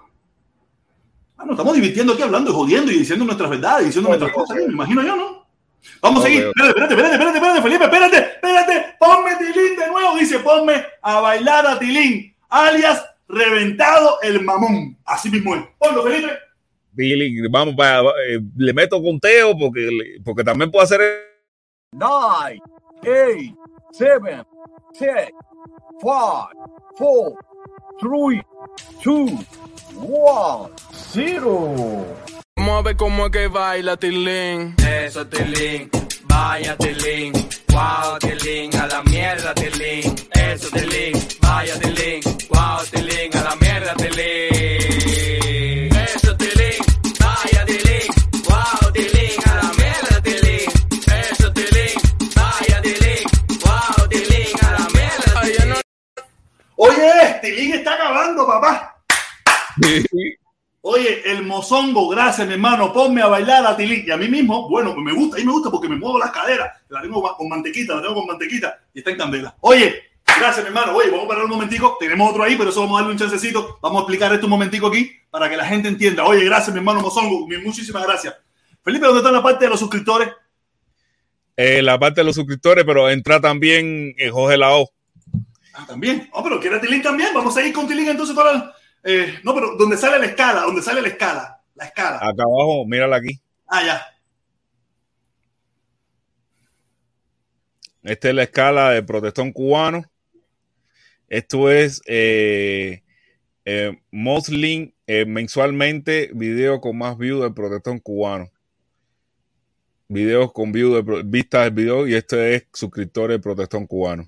Ah, 1.37 1.45
nos 1.45 1.51
estamos 1.51 1.73
divirtiendo 1.73 2.13
aquí 2.13 2.21
hablando 2.21 2.51
y 2.51 2.53
jodiendo 2.53 2.91
y 2.91 2.99
diciendo 2.99 3.23
nuestras 3.25 3.49
verdades, 3.49 3.85
diciendo 3.85 4.09
nuestras 4.09 4.33
cosas, 4.33 4.57
me 4.57 4.63
imagino 4.73 5.01
yo, 5.01 5.15
¿no? 5.15 5.47
Vamos 6.01 6.21
a 6.23 6.27
seguir. 6.27 6.43
Espérate, 6.47 6.69
espérate, 6.69 6.93
espérate, 6.93 7.13
espérate, 7.15 7.37
espérate, 7.37 7.61
Felipe, 7.61 7.83
espérate, 7.85 8.17
espérate. 8.35 8.95
Ponme 8.99 9.35
Tilín 9.37 9.75
de 9.79 9.87
nuevo. 9.87 10.15
Dice, 10.17 10.39
ponme 10.39 10.83
a 11.01 11.19
bailar 11.21 11.65
a 11.65 11.79
Tilín, 11.79 12.35
alias 12.49 13.03
reventado 13.31 14.19
el 14.21 14.43
mamón. 14.43 14.97
Así 15.05 15.29
mismo 15.29 15.55
es. 15.55 15.63
Ponlo, 15.77 16.03
Felipe. 16.03 16.31
Billy, 16.91 17.47
vamos 17.47 17.75
para. 17.75 18.01
Eh, 18.27 18.39
le 18.57 18.73
meto 18.73 19.01
conteo 19.01 19.57
porque, 19.57 20.19
porque 20.23 20.43
también 20.43 20.69
puedo 20.69 20.83
hacer. 20.83 21.01
9, 21.93 22.59
8, 23.01 23.57
7, 23.91 24.43
6, 24.93 25.11
5, 25.99 26.49
4, 26.97 27.35
3, 27.99 28.41
2, 29.03 29.31
1, 29.95 30.71
0. 30.91 32.40
Mueve 32.61 32.95
como 32.95 33.25
es 33.25 33.31
que 33.31 33.47
baila, 33.47 33.97
Tilín. 33.97 34.75
Eso, 34.87 35.25
Tilín. 35.25 35.89
Vaya, 36.25 36.77
Tilín. 36.77 37.33
Wow, 37.69 38.19
Tilín. 38.19 38.75
A 38.79 38.85
la 38.85 39.01
mierda, 39.01 39.51
Tilín. 39.55 40.15
Eso, 40.31 40.69
Tilín. 40.69 41.13
Vaya, 41.41 41.79
Tilín. 41.79 42.21
Wow, 42.49 42.85
Tilín. 42.91 43.35
A 43.35 43.41
la 43.41 43.55
mierda, 43.55 43.95
Tilín. 43.95 45.89
Eso, 46.05 46.37
Tilín. 46.37 46.77
Vaya, 47.19 47.65
Tilín. 47.65 48.07
Wow, 48.47 48.91
Tilín. 48.93 49.39
A 49.49 49.55
la 49.55 49.71
mierda, 49.79 50.21
Tilín. 50.21 50.69
Eso, 51.19 51.51
Tilín. 51.53 51.95
Vaya, 52.35 52.81
Tilín. 52.83 53.23
Wow, 53.65 54.07
Tilín. 54.07 54.55
A 54.61 54.71
la 54.71 54.87
mierda, 54.93 55.81
Oye, 56.75 57.39
Tilín 57.41 57.73
está 57.73 57.95
acabando, 57.95 58.45
papá. 58.45 58.95
mozongo, 61.43 62.07
gracias, 62.09 62.47
mi 62.47 62.53
hermano. 62.53 62.91
Ponme 62.91 63.21
a 63.21 63.27
bailar 63.27 63.65
a 63.65 63.75
Tilín. 63.77 64.03
Y 64.05 64.11
a 64.11 64.17
mí 64.17 64.27
mismo, 64.27 64.67
bueno, 64.69 64.93
pues 64.93 65.03
me 65.05 65.13
gusta, 65.13 65.39
y 65.39 65.45
me 65.45 65.51
gusta 65.51 65.69
porque 65.69 65.87
me 65.87 65.95
muevo 65.95 66.17
las 66.19 66.31
caderas. 66.31 66.71
La 66.89 67.01
tengo 67.01 67.21
con 67.35 67.49
mantequita, 67.49 67.95
la 67.95 68.01
tengo 68.01 68.15
con 68.15 68.27
mantequita 68.27 68.79
y 68.93 68.99
está 68.99 69.11
en 69.11 69.17
candela. 69.17 69.55
Oye, 69.61 70.01
gracias, 70.25 70.63
mi 70.63 70.67
hermano. 70.67 70.95
Oye, 70.95 71.09
vamos 71.09 71.25
a 71.25 71.27
parar 71.27 71.43
un 71.45 71.51
momentico. 71.51 71.97
Tenemos 71.99 72.29
otro 72.29 72.43
ahí, 72.43 72.55
pero 72.55 72.69
eso 72.69 72.81
vamos 72.81 72.97
a 72.97 73.01
darle 73.01 73.13
un 73.13 73.19
chancecito. 73.19 73.77
Vamos 73.81 73.99
a 73.99 74.01
explicar 74.01 74.33
esto 74.33 74.47
un 74.47 74.51
momentico 74.51 74.87
aquí 74.87 75.11
para 75.29 75.49
que 75.49 75.57
la 75.57 75.65
gente 75.65 75.87
entienda. 75.87 76.25
Oye, 76.25 76.43
gracias, 76.45 76.73
mi 76.73 76.79
hermano 76.79 77.01
mozongo. 77.01 77.47
Muchísimas 77.63 78.03
gracias. 78.03 78.35
Felipe, 78.83 79.05
¿dónde 79.05 79.19
está 79.19 79.31
la 79.31 79.43
parte 79.43 79.65
de 79.65 79.69
los 79.69 79.79
suscriptores? 79.79 80.29
Eh, 81.55 81.81
la 81.81 81.99
parte 81.99 82.21
de 82.21 82.25
los 82.25 82.35
suscriptores, 82.35 82.83
pero 82.85 83.09
entra 83.09 83.39
también 83.39 84.15
eh, 84.17 84.29
Jorge 84.29 84.57
Lao. 84.57 84.89
Ah, 85.73 85.85
también. 85.87 86.27
Oh, 86.33 86.43
pero 86.43 86.59
quiere 86.59 86.79
Tilín 86.79 87.01
también. 87.01 87.29
Vamos 87.33 87.55
a 87.55 87.63
ir 87.63 87.71
con 87.73 87.87
Tilín 87.87 88.07
entonces 88.07 88.35
para. 88.35 88.73
Eh, 89.03 89.39
no, 89.43 89.53
pero 89.53 89.75
donde 89.77 89.97
sale 89.97 90.19
la 90.19 90.25
escala, 90.25 90.61
donde 90.61 90.81
sale 90.81 91.01
la 91.01 91.07
escala. 91.07 91.61
La 91.75 91.85
escala. 91.85 92.17
Acá 92.17 92.43
abajo, 92.43 92.85
mírala 92.85 93.17
aquí. 93.17 93.39
Ah, 93.67 93.83
ya. 93.83 94.05
Esta 98.03 98.29
es 98.29 98.35
la 98.35 98.43
escala 98.43 98.91
de 98.91 99.03
protestón 99.03 99.51
cubano. 99.51 100.03
Esto 101.27 101.71
es 101.71 102.01
eh, 102.07 103.03
eh, 103.63 103.97
Moslin 104.11 104.93
eh, 105.07 105.25
mensualmente 105.25 106.31
video 106.33 106.81
con 106.81 106.97
más 106.97 107.17
views 107.17 107.43
del 107.43 107.53
protestón 107.53 107.99
cubano. 107.99 108.49
Videos 110.07 110.51
con 110.51 110.71
views 110.71 111.05
de 111.05 111.23
vistas 111.23 111.65
del 111.65 111.73
video 111.73 112.07
y 112.07 112.15
este 112.15 112.55
es 112.55 112.67
suscriptores 112.73 113.35
del 113.35 113.41
protestón 113.41 113.87
cubano. 113.87 114.27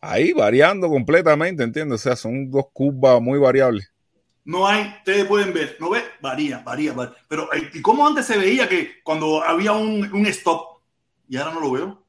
Ahí 0.00 0.32
variando 0.32 0.88
completamente, 0.88 1.62
¿entiendes? 1.62 2.00
O 2.00 2.02
sea, 2.02 2.16
son 2.16 2.50
dos 2.50 2.66
curvas 2.74 3.22
muy 3.22 3.38
variables. 3.38 3.93
No 4.44 4.66
hay, 4.66 4.94
ustedes 4.98 5.24
pueden 5.24 5.54
ver, 5.54 5.76
¿no 5.80 5.90
ve? 5.90 6.02
Varía, 6.20 6.58
varía, 6.58 6.92
varía. 6.92 7.14
Pero, 7.28 7.52
eh, 7.52 7.70
¿y 7.72 7.80
cómo 7.80 8.06
antes 8.06 8.26
se 8.26 8.36
veía 8.36 8.68
que 8.68 9.02
cuando 9.02 9.42
había 9.42 9.72
un, 9.72 10.12
un 10.12 10.26
stop 10.26 10.80
y 11.28 11.36
ahora 11.36 11.54
no 11.54 11.60
lo 11.60 11.70
veo? 11.70 12.04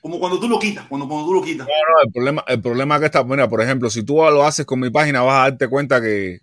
Como 0.00 0.20
cuando 0.20 0.38
tú 0.38 0.48
lo 0.48 0.58
quitas, 0.58 0.86
cuando, 0.86 1.08
cuando 1.08 1.26
tú 1.26 1.34
lo 1.34 1.42
quitas. 1.42 1.66
El 2.04 2.12
problema, 2.12 2.44
el 2.46 2.62
problema 2.62 3.00
que 3.00 3.06
está, 3.06 3.24
mira, 3.24 3.48
por 3.48 3.60
ejemplo, 3.60 3.90
si 3.90 4.04
tú 4.04 4.14
lo 4.16 4.44
haces 4.44 4.64
con 4.64 4.78
mi 4.78 4.90
página, 4.90 5.22
vas 5.22 5.40
a 5.40 5.50
darte 5.50 5.66
cuenta 5.66 6.00
que 6.00 6.42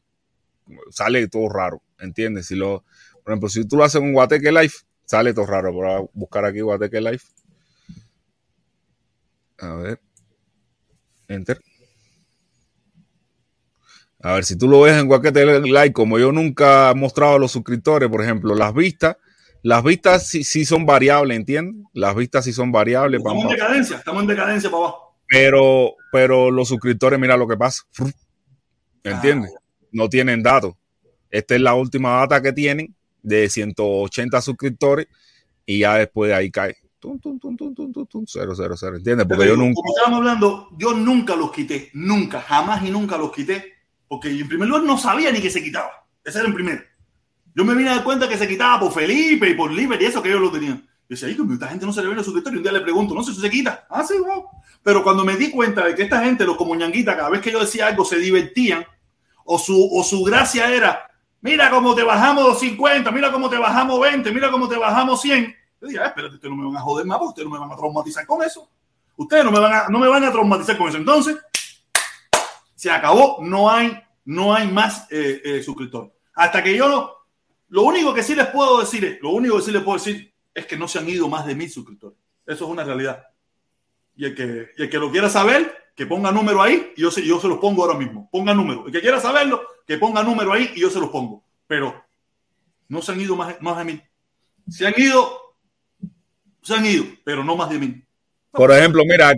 sale 0.89 1.27
todo 1.29 1.47
raro, 1.47 1.81
¿entiendes? 1.99 2.47
Si 2.47 2.55
lo, 2.55 2.83
por 3.23 3.31
ejemplo, 3.31 3.47
si 3.47 3.65
tú 3.65 3.77
lo 3.77 3.85
haces 3.85 4.01
con 4.01 4.11
Guateque 4.11 4.51
Life, 4.51 4.79
sale 5.05 5.33
todo 5.33 5.45
raro. 5.45 5.71
Voy 5.71 6.09
buscar 6.13 6.43
aquí 6.43 6.59
Guateque 6.59 6.99
Life. 6.99 7.27
A 9.59 9.75
ver. 9.75 10.01
Enter. 11.29 11.61
A 14.25 14.35
ver, 14.35 14.45
si 14.45 14.57
tú 14.57 14.67
lo 14.69 14.81
ves 14.81 14.97
en 14.97 15.07
Guateque 15.07 15.45
Life, 15.61 15.91
como 15.93 16.17
yo 16.17 16.31
nunca 16.31 16.91
he 16.91 16.95
mostrado 16.95 17.35
a 17.35 17.39
los 17.39 17.51
suscriptores, 17.51 18.09
por 18.09 18.23
ejemplo, 18.23 18.55
las 18.55 18.73
vistas, 18.73 19.17
las 19.63 19.83
vistas 19.83 20.27
sí, 20.27 20.43
sí 20.45 20.63
son 20.65 20.85
variables, 20.85 21.35
¿entiendes? 21.37 21.85
Las 21.93 22.15
vistas 22.15 22.45
sí 22.45 22.53
son 22.53 22.71
variables. 22.71 23.19
Estamos 23.19 23.43
en 23.43 23.49
decadencia, 23.49 23.97
estamos 23.97 24.21
en 24.21 24.27
decadencia 24.27 24.69
para 24.71 24.83
abajo. 24.83 25.17
pero, 25.27 25.95
pero 26.11 26.51
los 26.51 26.69
suscriptores, 26.69 27.19
mira 27.19 27.35
lo 27.35 27.47
que 27.47 27.57
pasa. 27.57 27.83
¿Entiendes? 29.03 29.51
Ah, 29.55 29.59
No 29.91 30.07
tienen 30.09 30.41
datos. 30.41 30.73
Esta 31.29 31.55
es 31.55 31.61
la 31.61 31.73
última 31.73 32.17
data 32.17 32.41
que 32.41 32.53
tienen 32.53 32.95
de 33.21 33.49
180 33.49 34.41
suscriptores 34.41 35.07
y 35.65 35.79
ya 35.79 35.95
después 35.95 36.29
de 36.29 36.35
ahí 36.35 36.51
cae. 36.51 36.75
Tum, 36.99 37.19
tum, 37.19 37.37
tum, 37.39 37.57
tum, 37.57 37.75
tum, 37.75 37.91
tum, 37.91 38.05
tum, 38.05 38.23
cero, 38.25 38.53
cero, 38.55 38.75
cero. 38.77 38.95
¿Entiendes? 38.95 39.27
Porque 39.27 39.47
yo 39.47 39.57
nunca. 39.57 39.75
Como 39.75 39.89
estábamos 39.89 40.19
hablando, 40.19 40.69
yo 40.77 40.93
nunca 40.93 41.35
los 41.35 41.51
quité, 41.51 41.89
nunca, 41.93 42.39
jamás 42.39 42.85
y 42.85 42.91
nunca 42.91 43.17
los 43.17 43.31
quité, 43.33 43.73
porque 44.13 44.29
en 44.29 44.47
primer 44.47 44.67
lugar 44.67 44.83
no 44.83 44.95
sabía 44.95 45.31
ni 45.31 45.41
que 45.41 45.49
se 45.49 45.63
quitaba. 45.63 46.05
Ese 46.23 46.37
era 46.37 46.47
el 46.47 46.53
primero. 46.53 46.83
Yo 47.55 47.65
me 47.65 47.73
vine 47.73 47.89
a 47.89 47.95
dar 47.95 48.03
cuenta 48.03 48.29
que 48.29 48.37
se 48.37 48.47
quitaba 48.47 48.81
por 48.81 48.91
Felipe 48.91 49.49
y 49.49 49.55
por 49.55 49.71
Liber 49.71 49.99
y 49.99 50.05
eso 50.05 50.21
que 50.21 50.29
ellos 50.29 50.39
lo 50.39 50.51
tenían. 50.51 50.77
Yo 50.77 50.87
decía, 51.09 51.29
ay, 51.29 51.35
que 51.35 51.51
esta 51.51 51.67
gente 51.67 51.83
no 51.87 51.91
se 51.91 52.03
le 52.03 52.09
ve 52.13 52.23
suscriptor. 52.23 52.53
Y 52.53 52.57
un 52.57 52.61
día 52.61 52.71
le 52.73 52.81
pregunto, 52.81 53.15
no 53.15 53.23
sé 53.23 53.33
si 53.33 53.41
se 53.41 53.49
quita. 53.49 53.87
Ah, 53.89 54.03
sí, 54.03 54.13
wow. 54.19 54.45
Pero 54.83 55.01
cuando 55.01 55.25
me 55.25 55.35
di 55.35 55.49
cuenta 55.49 55.83
de 55.83 55.95
que 55.95 56.03
esta 56.03 56.23
gente, 56.23 56.45
los 56.45 56.57
como 56.57 56.75
ñanguitas, 56.75 57.15
cada 57.15 57.31
vez 57.31 57.41
que 57.41 57.51
yo 57.51 57.59
decía 57.59 57.87
algo, 57.87 58.05
se 58.05 58.17
divertían, 58.17 58.85
o 59.45 59.57
su, 59.57 59.89
o 59.91 60.03
su 60.03 60.23
gracia 60.23 60.71
era, 60.71 61.09
mira 61.41 61.71
cómo 61.71 61.95
te 61.95 62.03
bajamos 62.03 62.59
50, 62.59 63.09
mira 63.09 63.31
cómo 63.31 63.49
te 63.49 63.57
bajamos 63.57 63.99
20, 63.99 64.31
mira 64.31 64.51
cómo 64.51 64.69
te 64.69 64.77
bajamos 64.77 65.21
100. 65.23 65.55
Yo 65.81 65.87
dije, 65.87 65.99
ah, 65.99 66.05
espérate, 66.05 66.35
ustedes 66.35 66.51
no 66.51 66.61
me 66.61 66.67
van 66.67 66.77
a 66.77 66.81
joder 66.81 67.07
más, 67.07 67.19
ustedes 67.19 67.49
no 67.49 67.55
me 67.55 67.59
van 67.59 67.71
a 67.71 67.75
traumatizar 67.75 68.27
con 68.27 68.43
eso. 68.43 68.69
Ustedes 69.17 69.43
no 69.43 69.51
me 69.51 69.59
van 69.59 69.73
a, 69.73 69.87
no 69.89 69.97
me 69.97 70.07
van 70.07 70.23
a 70.23 70.31
traumatizar 70.31 70.77
con 70.77 70.89
eso. 70.89 70.97
Entonces, 70.99 71.35
se 72.83 72.91
acabó, 72.91 73.37
no 73.39 73.71
hay, 73.71 73.97
no 74.25 74.53
hay 74.53 74.67
más 74.67 75.07
eh, 75.09 75.41
eh, 75.41 75.63
suscriptores. 75.63 76.11
Hasta 76.35 76.61
que 76.61 76.75
yo 76.75 76.89
no, 76.89 77.13
lo 77.69 77.83
único 77.83 78.13
que 78.13 78.23
sí 78.23 78.35
les 78.35 78.47
puedo 78.47 78.81
decir 78.81 79.05
es, 79.05 79.21
lo 79.21 79.29
único 79.29 79.55
que 79.55 79.61
sí 79.61 79.71
les 79.71 79.83
puedo 79.83 79.97
decir 79.97 80.33
es 80.53 80.65
que 80.65 80.75
no 80.75 80.89
se 80.89 80.99
han 80.99 81.07
ido 81.07 81.29
más 81.29 81.45
de 81.45 81.55
mil 81.55 81.69
suscriptores. 81.69 82.17
Eso 82.45 82.65
es 82.65 82.69
una 82.69 82.83
realidad. 82.83 83.23
Y 84.17 84.25
el 84.25 84.35
que, 84.35 84.71
y 84.77 84.81
el 84.81 84.89
que 84.89 84.97
lo 84.97 85.09
quiera 85.09 85.29
saber, 85.29 85.93
que 85.95 86.05
ponga 86.05 86.29
número 86.33 86.61
ahí 86.61 86.91
y 86.97 87.03
yo 87.03 87.09
se, 87.09 87.25
yo 87.25 87.39
se 87.39 87.47
los 87.47 87.57
pongo 87.59 87.85
ahora 87.85 87.97
mismo. 87.97 88.27
Ponga 88.29 88.53
número. 88.53 88.85
El 88.87 88.91
que 88.91 88.99
quiera 88.99 89.21
saberlo, 89.21 89.65
que 89.87 89.97
ponga 89.97 90.21
número 90.21 90.51
ahí 90.51 90.73
y 90.75 90.81
yo 90.81 90.89
se 90.89 90.99
los 90.99 91.09
pongo. 91.09 91.41
Pero 91.65 92.03
no 92.89 93.01
se 93.01 93.13
han 93.13 93.21
ido 93.21 93.37
más, 93.37 93.61
más 93.61 93.77
de 93.77 93.83
mil. 93.85 94.03
Se 94.67 94.85
han 94.85 94.93
ido, 94.97 95.55
se 96.61 96.75
han 96.75 96.85
ido, 96.85 97.05
pero 97.23 97.45
no 97.45 97.55
más 97.55 97.69
de 97.69 97.79
mil. 97.79 98.05
Por 98.53 98.71
ejemplo, 98.71 99.03
mira, 99.03 99.33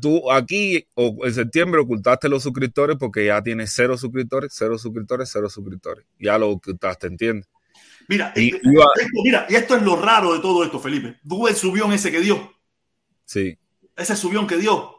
tú, 0.00 0.32
aquí 0.32 0.86
en 0.96 1.34
septiembre 1.34 1.82
ocultaste 1.82 2.28
los 2.30 2.42
suscriptores 2.42 2.96
porque 2.98 3.26
ya 3.26 3.42
tienes 3.42 3.72
cero 3.74 3.98
suscriptores, 3.98 4.54
cero 4.56 4.78
suscriptores, 4.78 5.28
cero 5.30 5.50
suscriptores. 5.50 6.06
Ya 6.18 6.38
lo 6.38 6.48
ocultaste, 6.50 7.08
¿entiendes? 7.08 7.46
Mira, 8.08 8.32
Y- 8.34 8.54
este- 8.54 8.60
iba- 8.72 8.86
esto, 8.96 9.22
mira, 9.22 9.46
y 9.50 9.54
esto 9.56 9.76
es 9.76 9.82
lo 9.82 10.00
raro 10.00 10.32
de 10.32 10.40
todo 10.40 10.64
esto, 10.64 10.78
Felipe. 10.80 11.16
Tú 11.28 11.46
el 11.46 11.54
subión 11.56 11.92
ese 11.92 12.10
que 12.10 12.20
dio, 12.20 12.52
Sí. 13.26 13.58
ese 13.96 14.16
subión 14.16 14.46
que 14.46 14.56
dio, 14.56 14.95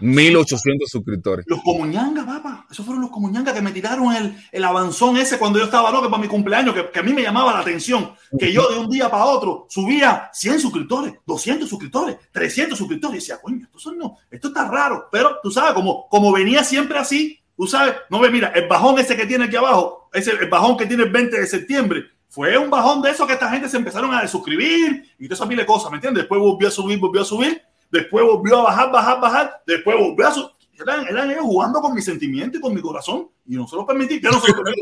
1800 0.00 0.88
suscriptores. 0.88 1.44
Los 1.48 1.62
comuñangas, 1.62 2.24
papá. 2.24 2.66
Esos 2.70 2.84
fueron 2.84 3.02
los 3.02 3.10
comuñangas 3.10 3.54
que 3.54 3.60
me 3.60 3.72
tiraron 3.72 4.14
el, 4.14 4.36
el 4.50 4.64
avanzón 4.64 5.16
ese 5.16 5.38
cuando 5.38 5.58
yo 5.58 5.66
estaba 5.66 5.90
loco 5.90 6.10
para 6.10 6.22
mi 6.22 6.28
cumpleaños, 6.28 6.74
que, 6.74 6.90
que 6.90 6.98
a 6.98 7.02
mí 7.02 7.12
me 7.12 7.22
llamaba 7.22 7.52
la 7.52 7.60
atención. 7.60 8.12
Que 8.38 8.52
yo 8.52 8.68
de 8.68 8.78
un 8.78 8.90
día 8.90 9.10
para 9.10 9.26
otro 9.26 9.66
subía 9.68 10.30
100 10.32 10.60
suscriptores, 10.60 11.14
200 11.26 11.68
suscriptores, 11.68 12.16
300 12.32 12.76
suscriptores. 12.78 13.16
Y 13.16 13.18
decía, 13.20 13.40
coño, 13.40 13.68
esto, 13.74 13.92
no, 13.92 14.18
esto 14.30 14.48
está 14.48 14.68
raro. 14.68 15.08
Pero 15.10 15.38
tú 15.42 15.50
sabes, 15.50 15.74
como, 15.74 16.08
como 16.08 16.32
venía 16.32 16.64
siempre 16.64 16.98
así, 16.98 17.40
tú 17.56 17.66
sabes, 17.66 17.94
no 18.10 18.18
ves, 18.18 18.32
mira, 18.32 18.48
el 18.48 18.66
bajón 18.66 18.98
ese 18.98 19.16
que 19.16 19.26
tiene 19.26 19.44
aquí 19.44 19.56
abajo, 19.56 20.08
ese, 20.12 20.32
el 20.32 20.48
bajón 20.48 20.76
que 20.76 20.86
tiene 20.86 21.04
el 21.04 21.10
20 21.10 21.40
de 21.40 21.46
septiembre, 21.46 22.04
fue 22.28 22.56
un 22.56 22.70
bajón 22.70 23.02
de 23.02 23.10
eso 23.10 23.26
que 23.26 23.34
esta 23.34 23.50
gente 23.50 23.68
se 23.68 23.76
empezaron 23.76 24.14
a 24.14 24.22
desuscribir 24.22 25.04
y 25.18 25.26
todas 25.26 25.38
esas 25.38 25.48
miles 25.48 25.64
de 25.64 25.66
cosas, 25.66 25.90
¿me 25.90 25.98
entiendes? 25.98 26.22
Después 26.22 26.40
volvió 26.40 26.68
a 26.68 26.70
subir, 26.70 26.98
volvió 26.98 27.20
a 27.20 27.24
subir, 27.26 27.60
después 27.92 28.24
volvió 28.24 28.58
a 28.60 28.62
bajar, 28.64 28.90
bajar, 28.90 29.20
bajar, 29.20 29.62
después 29.66 29.96
volvió 29.96 30.26
a 30.26 30.32
subir. 30.32 30.50
Eran, 30.80 31.06
eran 31.06 31.30
ellos 31.30 31.44
jugando 31.44 31.80
con 31.80 31.94
mi 31.94 32.02
sentimiento 32.02 32.58
y 32.58 32.60
con 32.60 32.74
mi 32.74 32.80
corazón 32.80 33.28
y 33.46 33.54
no 33.54 33.68
se 33.68 33.76
lo 33.76 33.86
permití, 33.86 34.20
ya 34.20 34.30
no 34.30 34.40
se 34.40 34.48
lo 34.50 34.56
permití. 34.64 34.80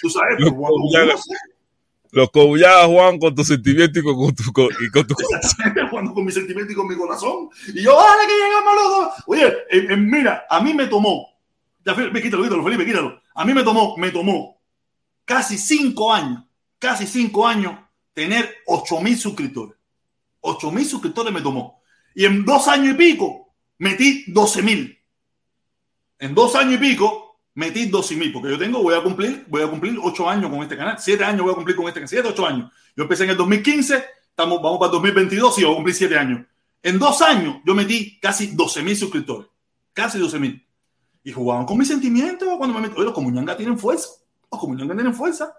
Tú 0.00 0.08
sabes, 0.10 0.40
Los 0.40 0.50
con 0.50 0.62
comuñangas. 0.64 1.22
Los 2.12 2.30
cobulladas 2.30 2.86
juegan 2.86 3.18
con 3.18 3.34
tu 3.34 3.42
sentimiento 3.44 3.98
y 3.98 4.02
con, 4.02 4.34
tu, 4.34 4.52
con- 4.52 4.68
y 4.80 4.88
con 4.88 5.04
tu 5.06 5.14
Exactamente, 5.18 5.88
jugando 5.90 6.14
con 6.14 6.24
mi 6.24 6.30
sentimiento 6.30 6.72
y 6.72 6.76
con 6.76 6.86
mi 6.86 6.94
corazón. 6.96 7.48
Y 7.74 7.82
yo, 7.82 7.90
¡dale 7.96 8.26
que 8.28 8.34
llegamos 8.34 8.74
los 8.76 8.88
dos! 8.90 9.14
Oye, 9.26 9.46
eh, 9.70 9.86
eh, 9.90 9.96
mira, 9.96 10.46
a 10.48 10.60
mí 10.60 10.72
me 10.72 10.86
tomó, 10.86 11.26
ya, 11.84 11.92
Felipe, 11.94 12.22
quítalo, 12.22 12.44
quítalo, 12.44 12.62
Felipe, 12.62 12.86
quítalo. 12.86 13.20
A 13.34 13.44
mí 13.44 13.52
me 13.52 13.64
tomó, 13.64 13.96
me 13.96 14.12
tomó 14.12 14.60
casi 15.24 15.58
cinco 15.58 16.12
años, 16.12 16.44
casi 16.78 17.04
cinco 17.08 17.46
años 17.48 17.74
tener 18.12 18.48
ocho 18.66 19.00
mil 19.00 19.18
suscriptores. 19.18 19.73
Ocho 20.46 20.70
mil 20.70 20.84
suscriptores 20.84 21.32
me 21.32 21.40
tomó. 21.40 21.82
Y 22.14 22.26
en 22.26 22.44
dos 22.44 22.68
años 22.68 22.94
y 22.94 22.98
pico 22.98 23.54
metí 23.78 24.24
12 24.28 24.62
mil. 24.62 24.98
En 26.18 26.34
dos 26.34 26.54
años 26.54 26.74
y 26.74 26.78
pico 26.78 27.40
metí 27.54 27.86
12 27.86 28.16
mil, 28.16 28.30
porque 28.30 28.50
yo 28.50 28.58
tengo, 28.58 28.82
voy 28.82 28.94
a 28.94 29.02
cumplir, 29.02 29.46
voy 29.48 29.62
a 29.62 29.68
cumplir 29.68 29.98
ocho 30.02 30.28
años 30.28 30.50
con 30.50 30.60
este 30.62 30.76
canal. 30.76 30.96
Siete 30.98 31.24
años 31.24 31.42
voy 31.42 31.52
a 31.52 31.54
cumplir 31.54 31.76
con 31.76 31.86
este 31.86 32.00
canal. 32.00 32.08
Siete, 32.08 32.28
ocho 32.28 32.46
años. 32.46 32.70
Yo 32.94 33.04
empecé 33.04 33.24
en 33.24 33.30
el 33.30 33.36
2015, 33.38 34.04
estamos, 34.28 34.60
vamos 34.60 34.78
para 34.78 34.90
el 34.90 34.92
2022 34.92 35.58
y 35.58 35.64
voy 35.64 35.72
a 35.72 35.74
cumplir 35.76 35.94
siete 35.94 36.18
años. 36.18 36.46
En 36.82 36.98
dos 36.98 37.22
años 37.22 37.62
yo 37.64 37.74
metí 37.74 38.20
casi 38.20 38.48
12 38.48 38.82
mil 38.82 38.96
suscriptores. 38.96 39.48
Casi 39.94 40.18
12 40.18 40.38
mil. 40.38 40.66
Y 41.22 41.32
jugaban 41.32 41.64
con 41.64 41.78
mis 41.78 41.88
sentimientos 41.88 42.46
cuando 42.58 42.74
me 42.74 42.82
metí. 42.82 42.96
Oye, 42.96 43.06
los 43.06 43.14
comuñangas 43.14 43.56
tienen 43.56 43.78
fuerza. 43.78 44.10
Los 44.52 44.60
comuñangas 44.60 44.94
tienen 44.94 45.14
fuerza. 45.14 45.54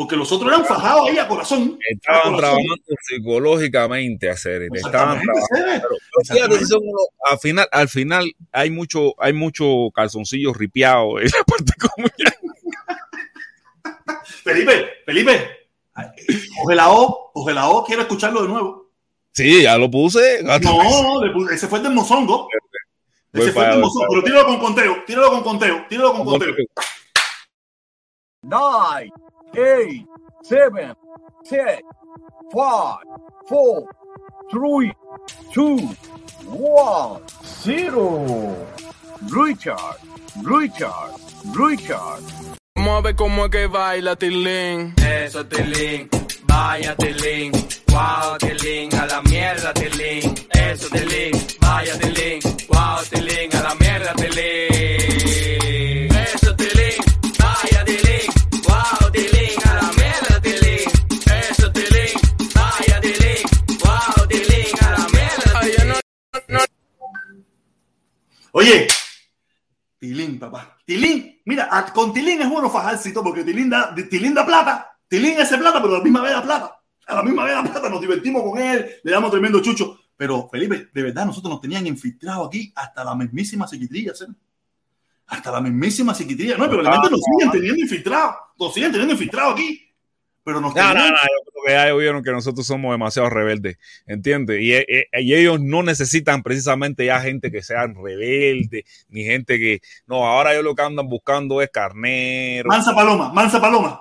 Porque 0.00 0.14
los 0.14 0.30
otros 0.30 0.52
eran 0.52 0.64
fajados 0.64 1.10
ahí 1.10 1.18
a 1.18 1.26
corazón. 1.26 1.76
Estaban 1.90 2.20
A 2.20 2.22
corazón. 2.22 2.38
trabajando 2.38 2.94
psicológicamente, 3.02 4.30
hacer. 4.30 4.62
Estaban 4.62 5.18
Exactamente, 5.18 5.24
trabajando. 5.26 5.48
¿sabes? 5.66 5.80
Pero, 5.82 5.96
pero 6.28 6.48
fíjate, 6.48 6.66
son 6.66 6.80
unos- 6.84 7.08
al 7.28 7.38
final, 7.40 7.68
al 7.72 7.88
final 7.88 8.32
hay 8.52 8.70
mucho, 8.70 9.14
hay 9.20 9.32
mucho 9.32 9.90
calzoncillo 9.92 10.54
ripiado 10.54 11.18
en 11.18 11.24
la 11.26 11.42
parte 11.44 11.72
comunal. 11.96 12.34
Felipe, 14.44 14.88
Felipe, 15.04 15.50
coge 16.62 16.74
la 16.76 16.90
O, 16.90 17.32
coge 17.32 17.52
la 17.54 17.68
O, 17.68 17.84
quiero 17.84 18.02
escucharlo 18.02 18.42
de 18.42 18.48
nuevo. 18.48 18.90
Sí, 19.32 19.62
ya 19.62 19.76
lo 19.76 19.90
puse. 19.90 20.42
No, 20.44 21.24
le 21.24 21.32
puse- 21.32 21.54
ese 21.54 21.66
fue 21.66 21.78
el 21.78 21.84
del 21.84 21.94
mozongo. 21.94 22.48
Voy 23.32 23.42
Ese 23.42 23.52
fue 23.52 23.64
el 23.64 23.70
del 23.72 23.80
mozongo. 23.80 24.06
Pero 24.10 24.22
tíralo 24.22 24.46
con 24.46 24.58
conteo, 24.60 24.96
tíralo 25.04 25.30
con 25.30 25.42
conteo, 25.42 25.84
tíralo 25.88 26.12
con 26.12 26.24
conteo. 26.24 26.54
nine, 28.42 29.12
eight, 29.56 30.06
seven, 30.42 30.94
six, 31.44 31.82
five, 32.52 32.98
four, 33.48 33.88
three, 34.50 34.92
two, 35.52 35.78
one, 36.46 37.22
zero. 37.42 38.66
Richard, 39.30 39.96
Richard, 40.44 41.12
Richard. 41.54 42.22
Vamos 42.76 42.98
a 42.98 43.00
ver 43.00 43.16
cómo 43.16 43.44
es 43.46 43.50
que 43.50 43.66
baila 43.66 44.14
Tilín. 44.16 44.94
Eso 44.96 45.44
Tilín, 45.44 46.08
vaya 46.44 46.94
Tilín, 46.94 47.52
wow 47.88 48.38
Tilín, 48.38 48.94
a 48.94 49.06
la 49.06 49.20
mierda 49.22 49.74
Tilín. 49.74 50.34
Eso 50.52 50.88
Tilín, 50.88 51.32
vaya 51.60 51.98
Tilín, 51.98 52.40
wow 52.68 53.02
Tilín, 53.10 53.56
a 53.56 53.62
la 53.62 53.74
mierda 53.74 54.14
Tilín. 54.14 55.67
Oye, 68.58 68.88
Tilín, 70.00 70.36
papá. 70.36 70.76
Tilín, 70.84 71.40
mira, 71.44 71.68
con 71.94 72.12
Tilín 72.12 72.42
es 72.42 72.50
bueno 72.50 72.68
todo, 73.14 73.22
porque 73.22 73.44
Tilín 73.44 73.70
da, 73.70 73.94
Tilín 73.94 74.34
da 74.34 74.44
plata. 74.44 74.98
Tilín 75.06 75.40
hace 75.40 75.56
plata, 75.58 75.80
pero 75.80 75.94
a 75.94 75.98
la 75.98 76.04
misma 76.04 76.22
vez 76.22 76.32
da 76.32 76.42
plata. 76.42 76.80
A 77.06 77.14
la 77.14 77.22
misma 77.22 77.44
vez 77.44 77.54
da 77.54 77.62
plata, 77.62 77.88
nos 77.88 78.00
divertimos 78.00 78.42
con 78.42 78.58
él, 78.60 78.96
le 79.04 79.12
damos 79.12 79.30
tremendo 79.30 79.60
chucho. 79.62 80.00
Pero, 80.16 80.48
Felipe, 80.50 80.88
de 80.92 81.02
verdad, 81.04 81.24
nosotros 81.26 81.52
nos 81.52 81.60
tenían 81.60 81.86
infiltrado 81.86 82.46
aquí 82.46 82.72
hasta 82.74 83.04
la 83.04 83.14
mismísima 83.14 83.68
psiquiatría, 83.68 84.12
¿sí? 84.12 84.24
Hasta 85.28 85.52
la 85.52 85.60
mismísima 85.60 86.12
psiquiatría. 86.12 86.56
No, 86.56 86.68
pero 86.68 86.82
realmente 86.82 87.10
nos 87.10 87.20
siguen 87.22 87.52
teniendo 87.52 87.80
infiltrado. 87.80 88.34
Nos 88.58 88.74
siguen 88.74 88.90
teniendo 88.90 89.12
infiltrado 89.14 89.52
aquí. 89.52 89.88
Pero 90.42 90.60
nos 90.60 90.74
No, 90.74 90.82
no, 90.82 90.88
tenían- 90.94 91.12
no, 91.12 91.16
yo 91.16 91.47
que 91.66 91.72
ya 91.72 91.92
vieron 91.94 92.22
que 92.22 92.30
nosotros 92.30 92.66
somos 92.66 92.92
demasiado 92.92 93.30
rebeldes, 93.30 93.78
¿entiendes? 94.06 94.60
Y, 94.60 94.74
eh, 94.74 95.08
y 95.12 95.34
ellos 95.34 95.60
no 95.60 95.82
necesitan 95.82 96.42
precisamente 96.42 97.06
ya 97.06 97.20
gente 97.20 97.50
que 97.50 97.62
sean 97.62 97.94
rebelde, 97.94 98.84
ni 99.08 99.24
gente 99.24 99.58
que, 99.58 99.80
no, 100.06 100.26
ahora 100.26 100.52
ellos 100.52 100.64
lo 100.64 100.74
que 100.74 100.82
andan 100.82 101.08
buscando 101.08 101.62
es 101.62 101.70
carnero, 101.70 102.68
Mansa 102.68 102.94
Paloma, 102.94 103.32
Mansa 103.32 103.60
Paloma. 103.60 104.00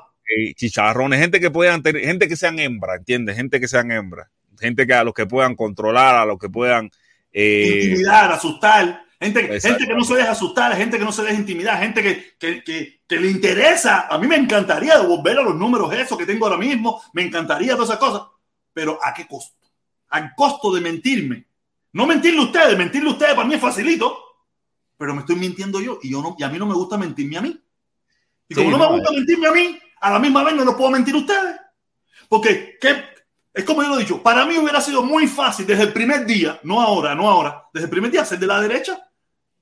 chicharrones, 0.55 1.19
gente 1.19 1.39
que 1.39 1.51
puedan 1.51 1.81
tener, 1.83 2.03
gente 2.03 2.27
que 2.27 2.35
sean 2.35 2.59
hembra, 2.59 2.95
¿entiendes? 2.95 3.35
Gente 3.35 3.59
que 3.59 3.67
sean 3.67 3.91
hembra, 3.91 4.29
gente 4.59 4.85
que 4.85 4.93
a 4.93 5.03
los 5.03 5.13
que 5.13 5.25
puedan 5.25 5.55
controlar, 5.55 6.15
a 6.15 6.25
los 6.25 6.37
que 6.37 6.49
puedan 6.49 6.91
eh, 7.31 7.81
intimidar, 7.83 8.31
asustar. 8.31 9.06
Gente, 9.19 9.39
Exacto. 9.39 9.79
gente 9.79 9.87
que 9.87 9.97
no 9.97 10.03
se 10.03 10.15
deja 10.15 10.31
asustar, 10.31 10.75
gente 10.75 10.99
que 10.99 11.03
no 11.03 11.11
se 11.11 11.23
deja 11.23 11.33
intimidar, 11.33 11.79
gente 11.79 12.03
que, 12.03 12.37
que, 12.37 12.63
que, 12.63 13.01
que 13.07 13.19
le 13.19 13.31
interesa. 13.31 14.07
A 14.07 14.17
mí 14.19 14.27
me 14.27 14.35
encantaría 14.35 14.99
volver 14.99 15.39
a 15.39 15.43
los 15.43 15.55
números 15.55 15.91
esos 15.93 16.17
que 16.17 16.25
tengo 16.25 16.45
ahora 16.45 16.57
mismo, 16.57 17.01
me 17.13 17.23
encantaría 17.23 17.73
todas 17.73 17.89
esas 17.89 17.99
cosas. 17.99 18.27
Pero 18.73 18.99
¿a 19.03 19.13
qué 19.13 19.27
costo? 19.27 19.55
Al 20.09 20.35
costo 20.35 20.71
de 20.73 20.81
mentirme. 20.81 21.47
No 21.93 22.05
mentirle 22.05 22.41
a 22.41 22.43
ustedes, 22.43 22.77
mentirle 22.77 23.09
a 23.09 23.13
ustedes 23.13 23.33
para 23.33 23.47
mí 23.47 23.55
es 23.55 23.61
facilito, 23.61 24.15
pero 24.97 25.15
me 25.15 25.21
estoy 25.21 25.35
mintiendo 25.35 25.79
yo 25.79 25.97
y, 26.03 26.11
yo 26.11 26.21
no, 26.21 26.35
y 26.37 26.43
a 26.43 26.49
mí 26.49 26.59
no 26.59 26.67
me 26.67 26.75
gusta 26.75 26.95
mentirme 26.95 27.37
a 27.37 27.41
mí. 27.41 27.59
Y 28.49 28.53
Sí, 28.53 28.63
como 28.63 28.71
no, 28.71 28.77
no, 28.77 28.91
me 28.91 28.97
gusta 28.99 29.13
mentirme 29.13 29.47
a 29.47 29.51
mí, 29.51 29.79
a 29.99 30.11
la 30.11 30.19
misma 30.19 30.43
vez 30.43 30.53
no 30.53 30.63
lo 30.63 30.77
puedo 30.77 30.91
mentir 30.91 31.15
a 31.15 31.17
ustedes. 31.17 31.55
Porque 32.29 32.77
¿qué? 32.79 33.03
es 33.57 33.63
como 33.63 33.81
yo 33.81 33.89
lo 33.89 33.95
he 33.95 34.01
dicho, 34.01 34.21
para 34.21 34.45
mí 34.45 34.55
hubiera 34.59 34.79
sido 34.79 35.01
muy 35.01 35.25
fácil 35.25 35.65
desde 35.65 35.83
el 35.83 35.93
primer 35.93 36.25
día, 36.27 36.59
no 36.61 36.79
ahora, 36.79 37.15
no 37.15 37.27
ahora, 37.27 37.67
desde 37.73 37.85
el 37.85 37.89
primer 37.89 38.11
día 38.11 38.23
ser 38.23 38.37
de 38.37 38.45
la 38.45 38.61
derecha. 38.61 39.06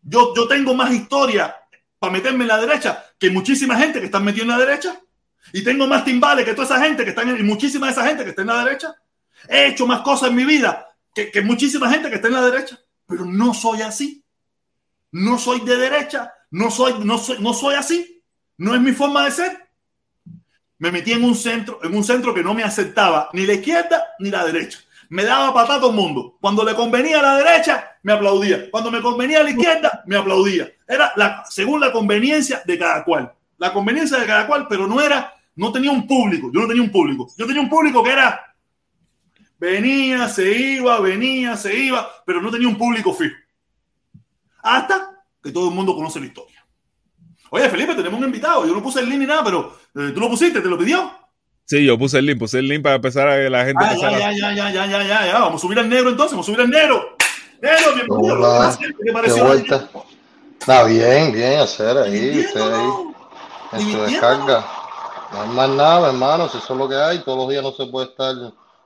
Yo, 0.07 0.33
yo 0.35 0.47
tengo 0.47 0.75
más 0.75 0.93
historia 0.93 1.55
para 1.97 2.13
meterme 2.13 2.43
en 2.43 2.49
la 2.49 2.61
derecha 2.61 3.03
que 3.17 3.31
muchísima 3.31 3.75
gente 3.75 3.99
que 3.99 4.05
están 4.05 4.23
metida 4.23 4.43
en 4.43 4.49
la 4.49 4.59
derecha. 4.59 4.99
Y 5.51 5.63
tengo 5.63 5.87
más 5.87 6.05
timbales 6.05 6.45
que 6.45 6.53
toda 6.53 6.65
esa 6.65 6.83
gente 6.83 7.03
que 7.03 7.09
están 7.09 7.29
en, 7.29 7.39
y 7.39 7.43
muchísima 7.43 7.87
de 7.87 7.93
esa 7.93 8.05
gente 8.05 8.23
que 8.23 8.29
está 8.29 8.43
en 8.43 8.47
la 8.49 8.63
derecha. 8.63 8.95
He 9.49 9.67
hecho 9.67 9.87
más 9.87 10.01
cosas 10.01 10.29
en 10.29 10.35
mi 10.35 10.45
vida 10.45 10.87
que, 11.13 11.31
que 11.31 11.41
muchísima 11.41 11.89
gente 11.89 12.09
que 12.09 12.15
está 12.15 12.27
en 12.27 12.33
la 12.35 12.45
derecha. 12.45 12.79
Pero 13.07 13.25
no 13.25 13.53
soy 13.53 13.81
así. 13.81 14.23
No 15.11 15.39
soy 15.39 15.61
de 15.61 15.77
derecha. 15.77 16.33
No 16.51 16.69
soy, 16.69 16.95
no 17.03 17.17
soy, 17.17 17.37
no 17.39 17.53
soy 17.53 17.75
así. 17.75 18.23
No 18.57 18.75
es 18.75 18.81
mi 18.81 18.91
forma 18.91 19.25
de 19.25 19.31
ser. 19.31 19.69
Me 20.77 20.91
metí 20.91 21.13
en 21.13 21.23
un 21.23 21.35
centro, 21.35 21.79
en 21.83 21.95
un 21.95 22.03
centro 22.03 22.33
que 22.33 22.43
no 22.43 22.53
me 22.53 22.63
aceptaba 22.63 23.29
ni 23.33 23.45
la 23.45 23.53
izquierda 23.53 24.03
ni 24.19 24.29
la 24.29 24.45
derecha. 24.45 24.79
Me 25.09 25.23
daba 25.23 25.53
patada 25.53 25.77
a 25.77 25.81
todo 25.81 25.89
el 25.91 25.95
mundo. 25.95 26.37
Cuando 26.39 26.63
le 26.63 26.75
convenía 26.75 27.19
a 27.19 27.21
la 27.21 27.37
derecha, 27.37 27.97
me 28.03 28.13
aplaudía. 28.13 28.69
Cuando 28.71 28.91
me 28.91 29.01
convenía 29.01 29.39
a 29.39 29.43
la 29.43 29.49
izquierda, 29.49 30.03
me 30.05 30.15
aplaudía. 30.15 30.71
Era 30.87 31.11
la, 31.15 31.43
según 31.49 31.79
la 31.79 31.91
conveniencia 31.91 32.61
de 32.65 32.77
cada 32.77 33.03
cual. 33.03 33.33
La 33.57 33.73
conveniencia 33.73 34.17
de 34.17 34.25
cada 34.25 34.47
cual, 34.47 34.67
pero 34.67 34.87
no 34.87 35.01
era, 35.01 35.33
no 35.55 35.71
tenía 35.71 35.91
un 35.91 36.07
público. 36.07 36.51
Yo 36.53 36.61
no 36.61 36.67
tenía 36.67 36.83
un 36.83 36.91
público. 36.91 37.27
Yo 37.37 37.45
tenía 37.45 37.61
un 37.61 37.69
público 37.69 38.03
que 38.03 38.11
era, 38.11 38.55
venía, 39.57 40.27
se 40.29 40.51
iba, 40.51 40.99
venía, 40.99 41.55
se 41.55 41.75
iba, 41.75 42.09
pero 42.25 42.41
no 42.41 42.51
tenía 42.51 42.67
un 42.67 42.77
público 42.77 43.13
fijo. 43.13 43.35
Hasta 44.61 45.23
que 45.41 45.51
todo 45.51 45.69
el 45.69 45.75
mundo 45.75 45.95
conoce 45.95 46.19
la 46.19 46.25
historia. 46.25 46.65
Oye, 47.51 47.69
Felipe, 47.69 47.95
tenemos 47.95 48.19
un 48.19 48.25
invitado. 48.25 48.65
Yo 48.65 48.73
no 48.73 48.81
puse 48.81 48.99
el 48.99 49.09
link 49.09 49.19
ni 49.19 49.25
nada, 49.25 49.43
pero 49.43 49.77
eh, 49.95 50.11
tú 50.13 50.19
lo 50.19 50.29
pusiste, 50.29 50.59
te 50.59 50.67
lo 50.67 50.77
pidió. 50.77 51.11
Sí, 51.67 51.83
yo 51.83 51.97
puse 51.97 52.19
el 52.19 52.27
link, 52.27 52.37
puse 52.37 52.59
el 52.59 52.67
link 52.67 52.83
para 52.83 52.95
empezar 52.95 53.27
a 53.27 53.35
que 53.37 53.49
la 53.49 53.65
gente 53.65 53.83
Ah, 53.83 53.95
ya, 53.95 54.11
ya, 54.11 54.31
ya, 54.31 54.53
ya, 54.53 54.85
ya, 54.85 55.03
ya, 55.03 55.25
ya. 55.25 55.39
Vamos 55.39 55.61
a 55.61 55.65
subir 55.65 55.79
al 55.79 55.89
negro 55.89 56.09
entonces, 56.11 56.33
vamos 56.33 56.45
a 56.45 56.51
subir 56.51 56.61
al 56.61 56.69
negro. 56.69 57.17
Negro, 57.61 57.95
bienvenido. 57.95 58.35
Hola, 58.35 58.77
¿Qué 58.79 58.87
te 58.87 58.93
qué 59.03 59.11
pareció? 59.11 59.45
vuelta. 59.45 59.89
Está 60.59 60.83
bien, 60.83 61.31
bien, 61.33 61.59
hacer 61.59 61.97
ahí, 61.97 62.39
usted 62.45 62.61
ahí, 62.61 62.89
en 63.73 63.91
su 63.91 64.01
descarga. 64.03 64.65
No 65.33 65.41
hay 65.41 65.49
más 65.49 65.69
nada, 65.69 66.07
hermano, 66.09 66.47
si 66.49 66.57
eso 66.59 66.73
es 66.73 66.79
lo 66.79 66.87
que 66.87 66.95
hay, 66.95 67.19
todos 67.23 67.39
los 67.39 67.49
días 67.49 67.63
no 67.63 67.71
se 67.71 67.85
puede 67.87 68.07
estar 68.09 68.35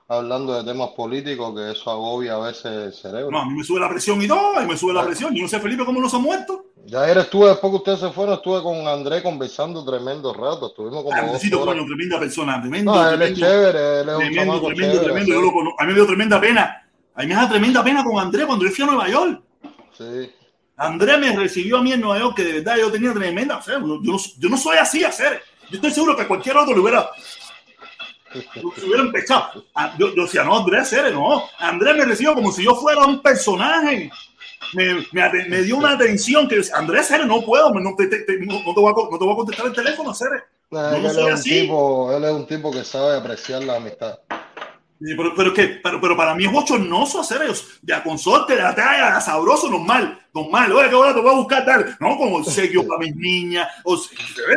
hablando 0.10 0.58
de 0.58 0.64
temas 0.64 0.90
políticos, 0.90 1.54
que 1.56 1.72
eso 1.72 1.92
agobia 1.92 2.34
a 2.34 2.40
veces 2.40 2.66
el 2.66 2.94
cerebro. 2.94 3.32
No, 3.32 3.42
a 3.42 3.46
mí 3.46 3.54
me 3.54 3.64
sube 3.64 3.80
la 3.80 3.90
presión 3.90 4.22
y 4.22 4.28
todo, 4.28 4.62
y 4.62 4.66
me 4.66 4.76
sube 4.76 4.92
la 4.92 5.06
presión. 5.06 5.34
Yo 5.36 5.44
no 5.44 5.48
sé, 5.48 5.60
Felipe, 5.60 5.86
cómo 5.86 6.02
nos 6.02 6.14
ha 6.16 6.18
muerto. 6.18 6.66
Ya 6.86 7.04
ayer 7.04 7.20
estuve, 7.20 7.50
después 7.50 7.70
que 7.72 7.78
ustedes 7.78 8.00
se 8.00 8.10
fueron, 8.10 8.34
estuve 8.36 8.64
con 8.64 8.88
Andrés 8.88 9.22
conversando 9.22 9.86
tremendo 9.86 10.34
rato, 10.34 10.68
estuvimos 10.68 11.04
como 11.04 11.10
horas. 11.10 11.42
coño, 11.52 11.86
tremenda 11.86 12.20
persona, 12.20 12.60
tremendo. 12.60 12.92
No, 12.92 13.10
él 13.10 13.22
es 13.22 13.38
chévere, 13.38 14.02
él 14.02 14.10
es 14.10 14.16
un 14.16 14.22
tremendo, 14.22 14.42
chamaco 14.42 14.66
tremendo, 14.68 14.94
chévere. 14.94 15.14
tremendo. 15.14 15.34
Yo 15.34 15.42
lo 15.42 15.80
a 15.80 15.84
mí 15.84 15.88
me 15.90 15.94
dio 15.94 16.06
tremenda 16.08 16.42
pena. 16.42 16.90
A 17.14 17.22
mí 17.22 17.28
me 17.28 17.36
da 17.36 17.50
tremenda 17.50 17.84
pena 17.84 18.04
con 18.04 18.18
Andrés 18.18 18.46
cuando 18.48 18.66
yo 18.66 18.72
fui 18.72 18.84
a 18.84 18.88
Nueva 18.88 19.10
York. 19.10 19.42
Sí, 19.96 20.32
Andrés 20.78 21.20
me 21.20 21.36
recibió 21.36 21.78
a 21.78 21.84
mí 21.84 21.92
en 21.92 22.02
Nueva 22.02 22.18
York, 22.18 22.36
que 22.36 22.44
de 22.44 22.54
verdad 22.54 22.78
yo 22.78 22.92
tenía 22.92 23.14
tremenda. 23.14 23.58
O 23.58 23.62
sea, 23.62 23.80
yo, 23.80 24.02
yo 24.02 24.12
no, 24.14 24.18
yo 24.40 24.50
no 24.50 24.58
soy 24.58 24.78
así, 24.78 25.04
hacer. 25.04 25.44
Yo 25.70 25.76
estoy 25.76 25.92
seguro 25.92 26.16
que 26.16 26.26
cualquier 26.26 26.58
otro 26.58 26.74
le 26.74 26.80
hubiera, 26.80 27.08
se 28.34 28.86
hubiera 28.86 29.04
empezado. 29.04 29.64
Ah, 29.76 29.94
Yo, 29.98 30.14
yo 30.16 30.24
decía, 30.24 30.44
no, 30.44 30.58
Andrés 30.58 30.90
Ceres, 30.90 31.14
no. 31.14 31.44
Andrés 31.60 31.96
me 31.96 32.06
recibió 32.06 32.34
como 32.34 32.52
si 32.52 32.64
yo 32.64 32.76
fuera 32.76 33.06
un 33.06 33.22
personaje. 33.22 34.12
Me, 34.74 34.96
me, 35.14 35.46
me 35.48 35.62
dio 35.64 35.78
una 35.78 35.92
atención 35.94 36.48
que 36.48 36.56
yo 36.56 36.62
decía, 36.62 36.76
Andrés 36.78 37.08
Ceres, 37.08 37.26
no 37.26 37.42
puedo, 37.42 37.72
no 37.72 37.96
te, 37.96 38.08
te- 38.08 38.20
te- 38.20 38.40
no- 38.46 38.62
no 38.64 38.74
te 38.74 38.80
voy 38.82 38.92
a, 38.92 39.12
no 39.12 39.18
te 39.18 39.26
voy 39.26 39.34
a 39.34 39.38
contestar 39.38 39.66
el 39.68 39.74
teléfono, 39.74 40.14
Ceres. 40.14 40.44
No, 40.72 40.96
él, 40.98 41.06
es 41.06 41.18
un 41.18 41.44
tipo, 41.62 42.14
él 42.18 42.24
es 42.26 42.32
un 42.32 42.46
tipo 42.46 42.72
que 42.72 42.84
sabe 42.84 43.18
apreciar 43.18 43.64
la 43.64 43.78
amistad. 43.78 44.20
Sí, 45.02 45.16
Pero, 45.16 45.34
pero, 45.34 45.54
que, 45.54 45.68
pero, 45.82 46.02
pero 46.02 46.18
para 46.18 46.36
mí 46.36 46.46
es 46.46 46.52
bochornoso 46.52 47.22
hacer 47.22 47.42
ellos. 47.44 47.80
De 47.82 47.94
a 47.94 48.04
consorte, 48.04 48.56
de 48.56 48.62
a 48.62 48.76
talla, 48.76 49.16
a 49.18 49.22
sabroso, 49.22 49.70
normal. 49.70 50.20
Normal. 50.34 50.72
Oye, 50.74 50.90
qué 50.90 50.96
bueno, 50.96 51.14
te 51.14 51.22
voy 51.22 51.32
a 51.32 51.38
buscar 51.38 51.66
tal. 51.66 51.96
No, 52.02 52.18
como 52.18 52.38
obsequio 52.40 52.86
para 52.86 53.00
mis 53.00 53.16
niñas. 53.16 53.68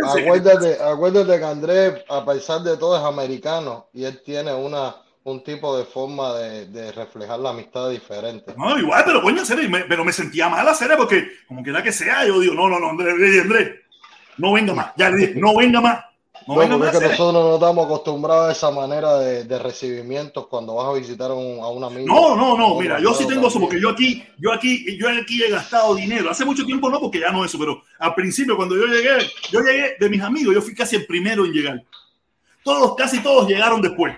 Acuérdate, 0.04 0.82
acuérdate 0.82 1.38
que 1.38 1.44
Andrés, 1.44 2.04
a 2.08 2.24
pesar 2.24 2.60
de 2.62 2.76
todo, 2.76 2.96
es 2.98 3.04
americano 3.04 3.88
y 3.92 4.04
él 4.04 4.20
tiene 4.24 4.52
una, 4.52 4.96
un 5.24 5.42
tipo 5.44 5.76
de 5.78 5.84
forma 5.84 6.34
de, 6.34 6.66
de 6.66 6.92
reflejar 6.92 7.38
la 7.38 7.50
amistad 7.50 7.88
diferente. 7.90 8.52
No, 8.56 8.76
igual, 8.78 9.04
pero 9.06 9.22
coño, 9.22 9.44
serio, 9.44 9.68
me- 9.70 9.84
pero 9.84 10.04
me 10.04 10.12
sentía 10.12 10.48
mal 10.48 10.66
hacer 10.68 10.90
porque, 10.96 11.28
como 11.46 11.62
quiera 11.62 11.82
que 11.82 11.92
sea, 11.92 12.26
yo 12.26 12.40
digo, 12.40 12.54
no, 12.54 12.68
no, 12.68 12.78
no, 12.80 12.90
Andrés, 12.90 13.14
Andrés, 13.14 13.42
Andrés, 13.42 13.70
no 14.38 14.52
venga 14.52 14.74
más. 14.74 14.92
Ya 14.96 15.10
le 15.10 15.16
dije, 15.18 15.34
no 15.36 15.56
venga 15.56 15.80
más. 15.80 16.04
No 16.46 16.54
No, 16.54 16.84
es 16.84 16.98
que 16.98 17.08
nosotros 17.08 17.32
no 17.32 17.54
estamos 17.54 17.86
acostumbrados 17.86 18.48
a 18.48 18.52
esa 18.52 18.70
manera 18.70 19.18
de, 19.18 19.44
de 19.44 19.58
recibimientos 19.58 20.46
cuando 20.46 20.74
vas 20.74 20.88
a 20.88 20.92
visitar 20.92 21.30
a 21.30 21.34
un, 21.34 21.60
a 21.60 21.68
un 21.68 21.84
amigo. 21.84 22.06
No, 22.06 22.36
no, 22.36 22.56
no, 22.56 22.78
mira, 22.80 23.00
yo 23.00 23.14
sí 23.14 23.26
tengo 23.26 23.48
eso 23.48 23.60
porque 23.60 23.80
yo 23.80 23.90
aquí, 23.90 24.22
yo 24.38 24.52
aquí, 24.52 24.98
yo 24.98 25.08
aquí 25.08 25.42
he 25.42 25.50
gastado 25.50 25.94
dinero. 25.94 26.30
Hace 26.30 26.44
mucho 26.44 26.64
tiempo 26.64 26.90
no, 26.90 27.00
porque 27.00 27.20
ya 27.20 27.30
no 27.30 27.44
eso, 27.44 27.58
pero 27.58 27.82
al 27.98 28.14
principio 28.14 28.56
cuando 28.56 28.76
yo 28.76 28.86
llegué, 28.86 29.30
yo 29.50 29.60
llegué 29.60 29.96
de 29.98 30.08
mis 30.08 30.22
amigos, 30.22 30.54
yo 30.54 30.62
fui 30.62 30.74
casi 30.74 30.96
el 30.96 31.06
primero 31.06 31.44
en 31.44 31.52
llegar. 31.52 31.82
Todos, 32.62 32.94
casi 32.96 33.20
todos 33.20 33.48
llegaron 33.48 33.80
después. 33.80 34.16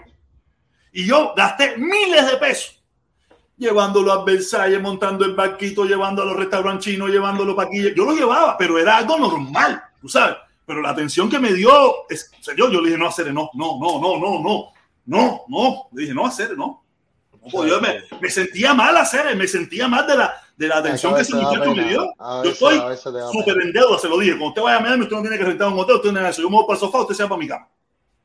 Y 0.92 1.06
yo 1.06 1.32
gasté 1.36 1.76
miles 1.76 2.26
de 2.26 2.36
pesos 2.36 2.84
llevándolo 3.56 4.12
a 4.12 4.24
Versalles, 4.24 4.80
montando 4.80 5.24
el 5.24 5.34
barquito, 5.34 5.84
llevando 5.84 6.22
a 6.22 6.24
los 6.24 6.36
restaurantes 6.36 6.84
chinos, 6.84 7.10
llevándolo 7.10 7.54
para 7.54 7.68
aquí. 7.68 7.82
Yo 7.94 8.04
lo 8.04 8.14
llevaba, 8.14 8.56
pero 8.58 8.78
era 8.78 8.96
algo 8.96 9.18
normal, 9.18 9.82
tú 10.00 10.08
sabes. 10.08 10.36
Pero 10.66 10.80
la 10.80 10.90
atención 10.90 11.28
que 11.28 11.38
me 11.38 11.52
dio, 11.52 12.08
es, 12.08 12.30
o 12.40 12.42
sea, 12.42 12.54
yo, 12.56 12.70
yo 12.70 12.80
le 12.80 12.88
dije, 12.88 12.98
no, 12.98 13.08
hacer 13.08 13.32
no, 13.32 13.50
no, 13.54 13.78
no, 13.78 14.00
no, 14.00 14.18
no, 14.18 14.40
no, 14.40 14.72
no, 15.06 15.44
no. 15.48 15.88
Le 15.92 16.02
dije, 16.02 16.14
no, 16.14 16.26
hacer 16.26 16.56
no. 16.56 16.82
no 17.32 17.50
pues, 17.50 17.70
yo 17.70 17.80
me, 17.80 18.02
me, 18.20 18.30
sentía 18.30 18.72
mal 18.72 18.96
hacer, 18.96 19.36
me 19.36 19.46
sentía 19.46 19.88
mal 19.88 20.06
de 20.06 20.16
la, 20.16 20.34
de 20.56 20.68
la 20.68 20.78
atención 20.78 21.14
que 21.14 21.20
ese 21.20 21.36
muchacho 21.36 21.74
me 21.74 21.84
dio. 21.84 22.12
Yo 22.44 22.50
estoy 22.50 22.80
súper 23.32 23.60
en 23.62 23.72
deuda, 23.72 23.98
se 23.98 24.08
lo 24.08 24.18
dije. 24.18 24.32
Cuando 24.32 24.48
usted 24.48 24.62
vaya 24.62 24.78
a 24.78 24.80
Miami, 24.80 25.02
usted 25.02 25.16
no 25.16 25.22
tiene 25.22 25.38
que 25.38 25.44
rentar 25.44 25.68
un 25.68 25.78
hotel, 25.78 25.96
usted 25.96 26.08
no 26.08 26.14
tiene 26.14 26.30
eso. 26.30 26.42
Yo 26.42 26.48
me 26.48 26.56
voy 26.56 26.66
para 26.66 26.74
el 26.74 26.80
sofá, 26.80 27.00
usted 27.02 27.14
se 27.14 27.22
va 27.24 27.28
para 27.28 27.38
mi 27.38 27.48
cama. 27.48 27.68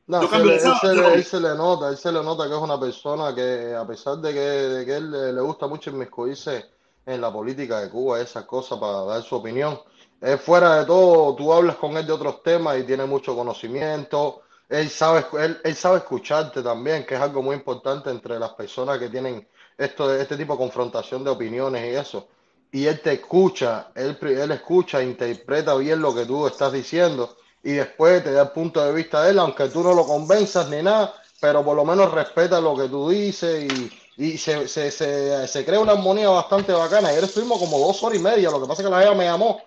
No, 0.06 0.28
se 0.28 0.38
le, 0.44 0.54
él, 0.54 0.60
se 0.60 0.94
le, 0.94 1.14
él, 1.14 1.24
se 1.24 1.40
le, 1.40 1.54
nota, 1.54 1.88
él 1.88 1.96
se 1.96 2.10
le 2.10 2.20
nota 2.24 2.48
que 2.48 2.54
es 2.54 2.60
una 2.60 2.80
persona 2.80 3.32
que, 3.32 3.76
a 3.76 3.86
pesar 3.86 4.16
de 4.16 4.32
que, 4.32 4.40
de 4.40 4.84
que 4.84 4.96
él 4.96 5.36
le 5.36 5.40
gusta 5.40 5.68
mucho 5.68 5.90
inmiscuirse 5.90 6.64
en 7.06 7.20
la 7.20 7.32
política 7.32 7.80
de 7.80 7.90
Cuba, 7.90 8.20
esas 8.20 8.44
cosas 8.44 8.78
para 8.78 9.04
dar 9.04 9.22
su 9.22 9.36
opinión, 9.36 9.78
él 10.20 10.38
fuera 10.38 10.78
de 10.78 10.84
todo, 10.84 11.34
tú 11.34 11.52
hablas 11.52 11.76
con 11.76 11.96
él 11.96 12.06
de 12.06 12.12
otros 12.12 12.42
temas 12.42 12.78
y 12.78 12.84
tiene 12.84 13.06
mucho 13.06 13.34
conocimiento, 13.34 14.42
él 14.68 14.88
sabe, 14.88 15.24
él, 15.64 15.74
sabe 15.74 15.98
escucharte 15.98 16.62
también, 16.62 17.04
que 17.04 17.14
es 17.14 17.20
algo 17.20 17.42
muy 17.42 17.56
importante 17.56 18.10
entre 18.10 18.38
las 18.38 18.50
personas 18.50 18.98
que 18.98 19.08
tienen 19.08 19.46
esto, 19.76 20.14
este 20.14 20.36
tipo 20.36 20.52
de 20.52 20.58
confrontación 20.58 21.24
de 21.24 21.30
opiniones 21.30 21.84
y 21.84 21.96
eso. 21.96 22.28
Y 22.70 22.86
él 22.86 23.00
te 23.00 23.14
escucha, 23.14 23.90
él, 23.96 24.16
él 24.20 24.50
escucha, 24.52 25.02
interpreta 25.02 25.74
bien 25.74 26.00
lo 26.00 26.14
que 26.14 26.24
tú 26.24 26.46
estás 26.46 26.72
diciendo 26.72 27.36
y 27.64 27.72
después 27.72 28.22
te 28.22 28.30
da 28.30 28.42
el 28.42 28.50
punto 28.50 28.84
de 28.84 28.92
vista 28.92 29.24
de 29.24 29.30
él, 29.30 29.38
aunque 29.40 29.68
tú 29.68 29.82
no 29.82 29.92
lo 29.92 30.06
convenzas 30.06 30.68
ni 30.68 30.82
nada, 30.82 31.14
pero 31.40 31.64
por 31.64 31.74
lo 31.74 31.84
menos 31.84 32.12
respeta 32.12 32.60
lo 32.60 32.76
que 32.76 32.88
tú 32.88 33.10
dices 33.10 33.64
y, 33.64 33.90
y 34.16 34.38
se, 34.38 34.68
se, 34.68 34.92
se, 34.92 35.48
se 35.48 35.64
crea 35.64 35.80
una 35.80 35.92
armonía 35.92 36.28
bastante 36.28 36.72
bacana. 36.72 37.08
Ayer 37.08 37.24
estuvimos 37.24 37.58
como 37.58 37.78
dos 37.78 38.00
horas 38.04 38.18
y 38.18 38.22
media, 38.22 38.50
lo 38.50 38.60
que 38.60 38.68
pasa 38.68 38.82
es 38.82 38.86
que 38.86 38.94
la 38.94 39.02
ella 39.02 39.14
me 39.14 39.24
llamó 39.24 39.60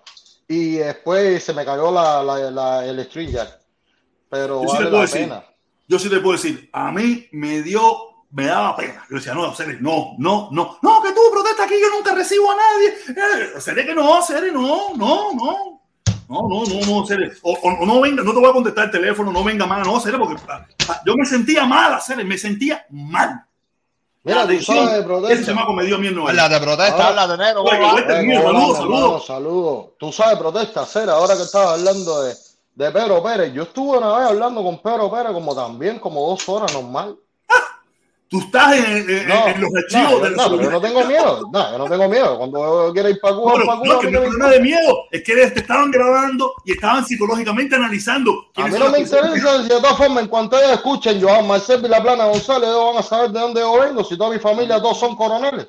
y 0.47 0.75
después 0.75 1.43
se 1.43 1.53
me 1.53 1.65
cayó 1.65 1.91
la, 1.91 2.23
la, 2.23 2.51
la- 2.51 2.85
el 2.85 3.03
string 3.05 3.31
jack. 3.31 3.59
Pero 4.29 4.61
Yo 4.63 4.67
sí 4.69 4.73
vale 4.73 4.83
le 4.85 4.89
puedo 4.89 5.03
la 5.03 5.07
decir, 5.09 5.21
pena. 5.21 5.43
yo 5.87 5.99
sí 5.99 6.09
te 6.09 6.19
puedo 6.19 6.33
decir, 6.33 6.69
a 6.73 6.91
mí 6.91 7.27
me 7.33 7.61
dio, 7.61 8.25
me 8.31 8.45
daba 8.45 8.75
pena. 8.75 9.05
Yo 9.09 9.17
decía, 9.17 9.33
no, 9.33 9.53
Cere, 9.53 9.77
no, 9.79 10.15
no, 10.17 10.49
no, 10.51 10.77
no, 10.81 11.01
que 11.03 11.11
tú 11.11 11.19
protesta 11.31 11.65
aquí, 11.65 11.75
yo 11.81 11.89
nunca 11.95 12.15
recibo 12.15 12.49
a 12.51 12.55
nadie. 12.55 12.89
Eh, 13.09 13.59
Cere, 13.61 13.85
que 13.85 13.93
no, 13.93 14.21
Cere, 14.23 14.51
no, 14.51 14.95
no, 14.95 15.33
no. 15.33 15.79
No, 16.29 16.47
no, 16.47 16.63
no, 16.65 16.85
no, 16.99 17.05
Cere. 17.05 17.31
O, 17.43 17.51
o- 17.53 17.81
o 17.81 17.85
no 17.85 18.01
venga, 18.01 18.23
no 18.23 18.33
te 18.33 18.39
voy 18.39 18.49
a 18.49 18.53
contestar 18.53 18.85
el 18.85 18.91
teléfono, 18.91 19.31
no 19.31 19.43
venga 19.43 19.65
más, 19.67 19.85
no, 19.85 19.99
Cere, 19.99 20.17
porque 20.17 20.41
ah, 20.49 20.65
ah, 20.89 21.01
yo 21.05 21.15
me 21.15 21.25
sentía 21.25 21.65
mal, 21.65 22.01
Cere, 22.01 22.23
me 22.23 22.37
sentía 22.37 22.85
mal. 22.89 23.43
Mira, 24.23 24.45
La 24.45 24.47
tú 24.57 24.63
sabes 24.63 24.89
de 24.91 24.97
Ese 24.97 25.03
protesta. 25.05 25.45
chamaco 25.47 25.73
me 25.73 25.83
dio 25.85 25.97
Habla 26.27 26.43
York. 26.43 26.53
de 26.53 26.59
protesta, 26.61 27.07
habla 27.09 27.27
de 27.27 27.37
hablando, 27.37 27.63
saludos, 28.77 29.25
saludos. 29.25 29.85
Tú 29.99 30.11
sabes 30.11 30.37
protesta, 30.37 30.85
Cera, 30.85 31.13
ahora 31.13 31.35
que 31.35 31.43
estabas 31.43 31.79
hablando 31.79 32.23
de, 32.23 32.33
de 32.75 32.91
Pedro 32.91 33.21
Pérez. 33.21 33.53
Yo 33.53 33.63
estuve 33.63 33.97
una 33.97 34.17
vez 34.17 34.27
hablando 34.29 34.63
con 34.63 34.81
Pedro 34.81 35.11
Pérez 35.11 35.33
como 35.33 35.53
también, 35.53 35.99
como 35.99 36.29
dos 36.29 36.47
horas 36.47 36.73
normal. 36.73 37.17
Tú 38.33 38.39
estás 38.39 38.73
en, 38.73 39.07
en- 39.07 39.27
No, 39.27 39.47
en 39.47 39.61
los 39.61 39.71
no, 39.71 39.77
archivos 39.77 40.09
yo, 40.11 40.19
de 40.21 40.29
no, 40.31 40.49
pero 40.49 40.63
yo 40.63 40.71
no 40.71 40.81
tengo 40.81 41.05
miedo. 41.05 41.49
No, 41.53 41.71
yo 41.71 41.77
no 41.77 41.85
tengo 41.85 42.09
miedo. 42.09 42.37
Cuando 42.39 42.91
quiera 42.91 43.09
ir 43.11 43.19
para 43.21 43.35
Cuba, 43.35 43.51
Bueno, 43.51 43.65
para 43.67 43.77
no, 43.77 43.83
Cuba, 43.83 43.99
que 43.99 44.09
no 44.09 44.19
no 44.21 44.25
es 44.25 44.31
me 44.31 44.37
nada 44.39 44.51
de 44.53 44.59
miedo, 44.59 44.97
es 45.11 45.23
que 45.23 45.33
te 45.35 45.59
estaban 45.59 45.91
grabando 45.91 46.51
y 46.65 46.71
estaban 46.71 47.05
psicológicamente 47.05 47.75
analizando. 47.75 48.31
A 48.55 48.67
mí 48.67 48.79
no 48.79 48.89
me 48.89 49.01
interesa 49.01 49.59
de 49.59 49.69
todas 49.69 49.97
formas, 49.97 50.23
en 50.23 50.29
cuanto 50.29 50.57
ellos 50.57 50.71
escuchen 50.71 51.21
Joan 51.21 51.45
Marcel 51.45 51.85
y 51.85 51.89
la 51.89 52.01
Plana 52.01 52.25
González, 52.25 52.69
ellos 52.69 52.85
van 52.91 52.97
a 52.97 53.03
saber 53.03 53.29
de 53.29 53.39
dónde 53.39 53.61
yo 53.61 53.79
vengo, 53.79 54.03
si 54.03 54.17
toda 54.17 54.31
mi 54.31 54.39
familia 54.39 54.81
todos 54.81 54.99
son 54.99 55.15
coroneles. 55.15 55.67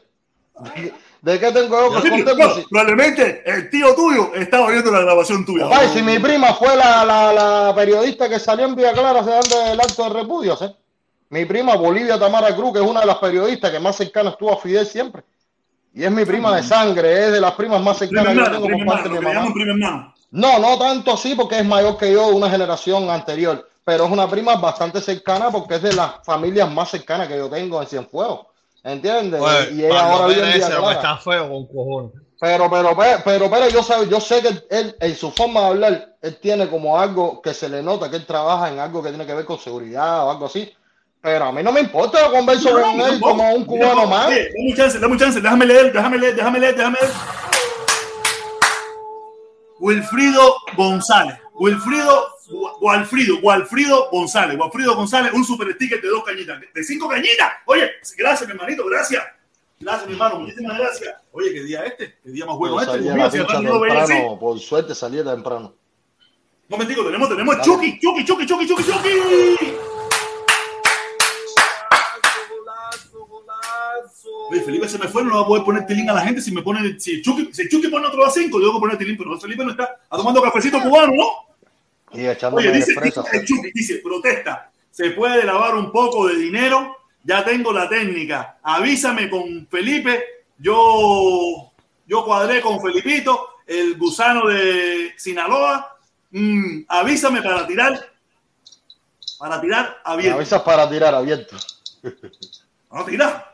¿De, 1.20 1.38
qué 1.38 1.52
tengo 1.52 1.92
yo 1.92 2.00
que 2.02 2.08
Sí, 2.08 2.24
no, 2.24 2.66
probablemente 2.70 3.42
el 3.44 3.68
tío 3.68 3.94
tuyo 3.94 4.30
estaba 4.34 4.70
viendo 4.70 4.90
la 4.90 5.00
grabación 5.00 5.44
tuya. 5.44 5.68
Ay, 5.70 5.90
si 5.92 6.02
mi 6.02 6.18
prima 6.18 6.54
fue 6.54 6.74
la, 6.76 7.04
la, 7.04 7.30
la 7.30 7.74
periodista 7.74 8.26
que 8.26 8.38
salió 8.40 8.64
en 8.64 8.74
Vía 8.74 8.94
Clara 8.94 9.22
se 9.22 9.28
dando 9.28 9.72
el 9.72 9.78
acto 9.80 10.04
de 10.04 10.08
repudio, 10.08 10.56
¿sí? 10.56 10.64
Mi 11.34 11.46
prima 11.46 11.74
Bolivia 11.74 12.16
Tamara 12.16 12.54
Cruz, 12.54 12.72
que 12.72 12.78
es 12.78 12.88
una 12.88 13.00
de 13.00 13.06
las 13.06 13.16
periodistas 13.16 13.72
que 13.72 13.80
más 13.80 13.96
cercana 13.96 14.30
estuvo 14.30 14.52
a 14.52 14.56
Fidel 14.56 14.86
siempre. 14.86 15.24
Y 15.92 16.04
es 16.04 16.10
mi 16.12 16.24
prima 16.24 16.54
de 16.54 16.62
sangre, 16.62 17.26
es 17.26 17.32
de 17.32 17.40
las 17.40 17.54
primas 17.54 17.82
más 17.82 17.98
cercanas 17.98 18.34
que 18.34 18.54
tengo 18.54 18.68
por 18.68 18.86
parte 18.86 19.08
de 19.08 19.18
mi 19.18 19.80
mamá. 19.80 20.14
No, 20.30 20.60
no 20.60 20.78
tanto 20.78 21.14
así 21.14 21.34
porque 21.34 21.58
es 21.58 21.64
mayor 21.64 21.98
que 21.98 22.12
yo, 22.12 22.28
una 22.28 22.48
generación 22.48 23.10
anterior, 23.10 23.68
pero 23.84 24.04
es 24.04 24.12
una 24.12 24.30
prima 24.30 24.54
bastante 24.54 25.00
cercana 25.00 25.50
porque 25.50 25.74
es 25.74 25.82
de 25.82 25.92
las 25.94 26.24
familias 26.24 26.70
más 26.70 26.90
cercanas 26.90 27.26
que 27.26 27.36
yo 27.36 27.50
tengo 27.50 27.82
en 27.82 27.88
Cienfuegos. 27.88 28.46
¿Entiendes? 28.84 29.40
Oye, 29.40 29.72
y 29.72 29.84
ella 29.86 30.08
ahora 30.08 30.26
vive 30.28 30.54
en 30.54 30.60
Clara. 30.60 30.92
está 30.92 31.16
feo 31.16 31.48
con 31.48 31.66
cojones. 31.66 32.12
Pero, 32.38 32.70
pero, 32.70 32.96
pero, 32.96 33.18
pero, 33.24 33.50
pero 33.50 33.68
yo, 33.70 33.82
sé, 33.82 33.94
yo 34.08 34.20
sé 34.20 34.40
que 34.40 34.50
él, 34.70 34.96
en 35.00 35.16
su 35.16 35.32
forma 35.32 35.62
de 35.62 35.66
hablar, 35.66 36.16
él 36.22 36.36
tiene 36.36 36.68
como 36.68 36.96
algo 36.96 37.42
que 37.42 37.52
se 37.54 37.68
le 37.68 37.82
nota 37.82 38.08
que 38.08 38.18
él 38.18 38.24
trabaja 38.24 38.70
en 38.70 38.78
algo 38.78 39.02
que 39.02 39.08
tiene 39.08 39.26
que 39.26 39.34
ver 39.34 39.44
con 39.44 39.58
seguridad 39.58 40.26
o 40.26 40.30
algo 40.30 40.46
así. 40.46 40.72
Pero 41.24 41.46
a 41.46 41.52
mí 41.52 41.62
no 41.62 41.72
me 41.72 41.80
importa, 41.80 42.20
yo 42.20 42.30
converso 42.30 42.68
No, 42.78 42.82
con 42.82 42.98
no, 42.98 43.06
él 43.06 43.18
como 43.18 43.54
un 43.54 43.64
cubano 43.64 44.04
más. 44.06 44.26
oye, 44.28 44.50
Dame 44.54 44.70
un 44.70 44.76
chance, 44.76 44.98
dame 44.98 45.12
un 45.14 45.18
chance, 45.18 45.40
déjame 45.40 45.64
leer, 45.64 45.90
déjame 45.90 46.18
leer, 46.18 46.34
déjame 46.36 46.60
leer, 46.60 46.76
déjame 46.76 46.98
leer. 47.00 47.12
Wilfrido 49.80 50.54
González. 50.76 51.38
Wilfrido, 51.54 52.28
Gualfrido, 52.78 53.40
Gualfrido 53.40 54.10
González. 54.10 54.58
Gualfrido 54.58 54.94
González, 54.96 55.32
un 55.32 55.46
super 55.46 55.72
sticker 55.72 55.98
de 56.02 56.08
dos 56.08 56.22
cañitas. 56.24 56.60
De 56.74 56.84
cinco 56.84 57.08
cañitas. 57.08 57.52
Oye, 57.64 57.90
gracias, 58.18 58.46
mi 58.46 58.54
hermanito, 58.54 58.84
gracias. 58.84 59.24
Gracias, 59.80 60.06
mi 60.06 60.12
hermano, 60.12 60.40
muchísimas 60.40 60.76
gracias. 60.76 61.14
Oye, 61.32 61.54
qué 61.54 61.62
día 61.62 61.84
este, 61.84 62.18
qué 62.22 62.30
día 62.32 62.44
más 62.44 62.58
bueno 62.58 62.78
este. 62.82 62.98
mío, 62.98 63.30
si 63.30 63.38
no 63.38 63.46
temprano, 63.46 64.38
por 64.38 64.60
suerte 64.60 64.94
salí 64.94 65.24
temprano. 65.24 65.72
Un 66.68 66.68
momentico, 66.68 67.02
tenemos, 67.02 67.30
tenemos 67.30 67.56
Dale. 67.56 67.64
Chucky, 67.66 67.98
Chucky, 67.98 68.24
Chucky, 68.26 68.46
Chucky, 68.46 68.66
Chucky, 68.66 68.84
Chucky. 68.84 69.74
Oye, 74.50 74.60
Felipe 74.60 74.88
se 74.88 74.98
me 74.98 75.08
fue, 75.08 75.24
no 75.24 75.34
va 75.36 75.40
a 75.42 75.46
poder 75.46 75.64
poner 75.64 75.86
tilín 75.86 76.10
a 76.10 76.12
la 76.14 76.20
gente 76.20 76.40
si 76.40 76.52
me 76.52 76.62
pone, 76.62 76.98
si 77.00 77.22
Chucky, 77.22 77.50
si 77.52 77.68
Chucky 77.68 77.88
pone 77.88 78.06
otro 78.06 78.24
a 78.24 78.30
5, 78.30 78.58
yo 78.58 78.66
tengo 78.66 78.74
que 78.74 78.80
poner 78.80 78.98
tilín, 78.98 79.16
pero 79.16 79.38
Felipe 79.40 79.64
no 79.64 79.70
está, 79.70 79.98
está 80.02 80.16
tomando 80.16 80.42
cafecito 80.42 80.80
cubano, 80.80 81.12
¿no? 81.14 81.54
Y 82.12 82.26
Oye, 82.26 82.70
dice, 82.70 82.94
dice 83.02 83.44
Chucky, 83.44 83.72
dice, 83.72 83.96
protesta, 83.96 84.70
se 84.90 85.10
puede 85.10 85.44
lavar 85.44 85.74
un 85.74 85.90
poco 85.90 86.28
de 86.28 86.36
dinero, 86.36 86.96
ya 87.24 87.44
tengo 87.44 87.72
la 87.72 87.88
técnica, 87.88 88.58
avísame 88.62 89.28
con 89.28 89.66
Felipe, 89.68 90.22
yo, 90.58 91.72
yo 92.06 92.24
cuadré 92.24 92.60
con 92.60 92.80
Felipito, 92.80 93.48
el 93.66 93.96
gusano 93.96 94.46
de 94.46 95.12
Sinaloa, 95.16 95.96
mm, 96.30 96.82
avísame 96.86 97.42
para 97.42 97.66
tirar, 97.66 98.08
para 99.38 99.60
tirar 99.60 100.00
Me 100.06 100.12
abierto, 100.12 100.36
avisas 100.36 100.62
para 100.62 100.88
tirar 100.88 101.14
abierto. 101.14 101.56
no 102.92 103.04
tirar, 103.04 103.53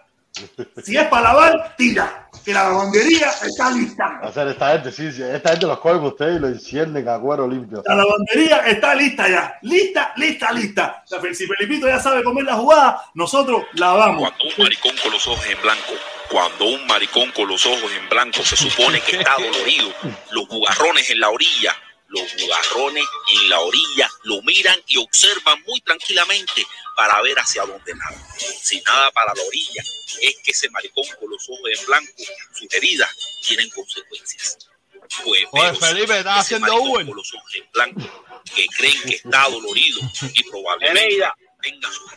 si 0.85 0.97
es 0.97 1.09
para 1.09 1.23
lavar, 1.23 1.75
tira, 1.77 2.29
que 2.45 2.55
la 2.55 2.65
lavandería 2.65 3.31
está 3.43 3.71
lista. 3.71 4.21
Hacer 4.23 4.49
esta 4.49 4.73
gente, 4.73 4.93
sí, 4.93 5.13
sí, 5.13 5.23
esta 5.23 5.51
gente 5.51 5.67
los 5.67 5.79
coge 5.81 5.99
ustedes 5.99 6.37
y 6.37 6.39
lo 6.39 6.49
encienden 6.49 7.09
a 7.09 7.19
cuero 7.19 7.49
limpio. 7.49 7.83
La 7.87 7.97
lavandería 7.97 8.59
está 8.59 8.95
lista 8.95 9.29
ya. 9.29 9.59
Lista, 9.63 10.13
lista, 10.17 10.53
lista. 10.53 11.03
O 11.05 11.09
sea, 11.09 11.35
Si 11.35 11.47
Felipito 11.47 11.89
ya 11.89 11.99
sabe 11.99 12.23
comer 12.23 12.45
la 12.45 12.55
jugada, 12.55 13.05
nosotros 13.15 13.65
lavamos. 13.75 14.31
Cuando 14.31 14.45
un 14.45 14.65
maricón 14.65 14.97
con 15.03 15.13
los 15.13 15.27
ojos 15.27 15.47
en 15.47 15.63
blanco, 15.63 15.93
cuando 16.31 16.65
un 16.67 16.87
maricón 16.87 17.31
con 17.33 17.49
los 17.49 17.67
ojos 17.67 17.91
en 18.01 18.09
blanco 18.09 18.43
se 18.43 18.57
supone 18.57 19.01
que 19.01 19.17
está 19.19 19.35
dolorido, 19.35 19.91
los 20.31 20.49
bugarrones 20.49 21.11
en 21.11 21.21
la 21.21 21.31
orilla, 21.31 21.75
los 22.11 22.37
bugarrones 22.37 23.05
en 23.35 23.49
la 23.49 23.61
orilla 23.61 24.11
lo 24.25 24.43
miran 24.43 24.79
y 24.87 24.97
observan 24.99 25.63
muy 25.67 25.81
tranquilamente 25.81 26.67
para 26.97 27.21
ver 27.23 27.39
hacia 27.39 27.65
dónde 27.65 27.95
nada. 27.95 28.21
Si 28.37 28.81
nada 28.83 29.11
para 29.13 29.33
la 29.35 29.43
orilla, 29.43 29.83
es 30.21 30.37
que 30.43 30.51
ese 30.51 30.69
maricón 30.71 31.05
con 31.19 31.31
los 31.31 31.49
ojos 31.49 31.71
en 31.79 31.87
blanco, 31.87 32.13
sus 32.53 32.75
heridas 32.75 33.11
tienen 33.47 33.71
consecuencias. 33.71 34.59
Pues, 35.25 35.43
Oye, 35.53 35.75
Felipe, 35.75 36.19
¿estás 36.19 36.47
ese 36.47 36.57
haciendo 36.57 36.83
Uber? 36.83 37.07
con 37.07 37.17
los 37.17 37.35
ojos 37.35 37.55
en 37.55 37.71
blanco, 37.73 38.25
que 38.55 38.67
creen 38.77 39.03
que 39.03 39.15
está 39.17 39.49
dolorido 39.49 40.01
y 40.35 40.43
probablemente 40.51 41.25
tenga 41.63 41.91
su 41.93 42.11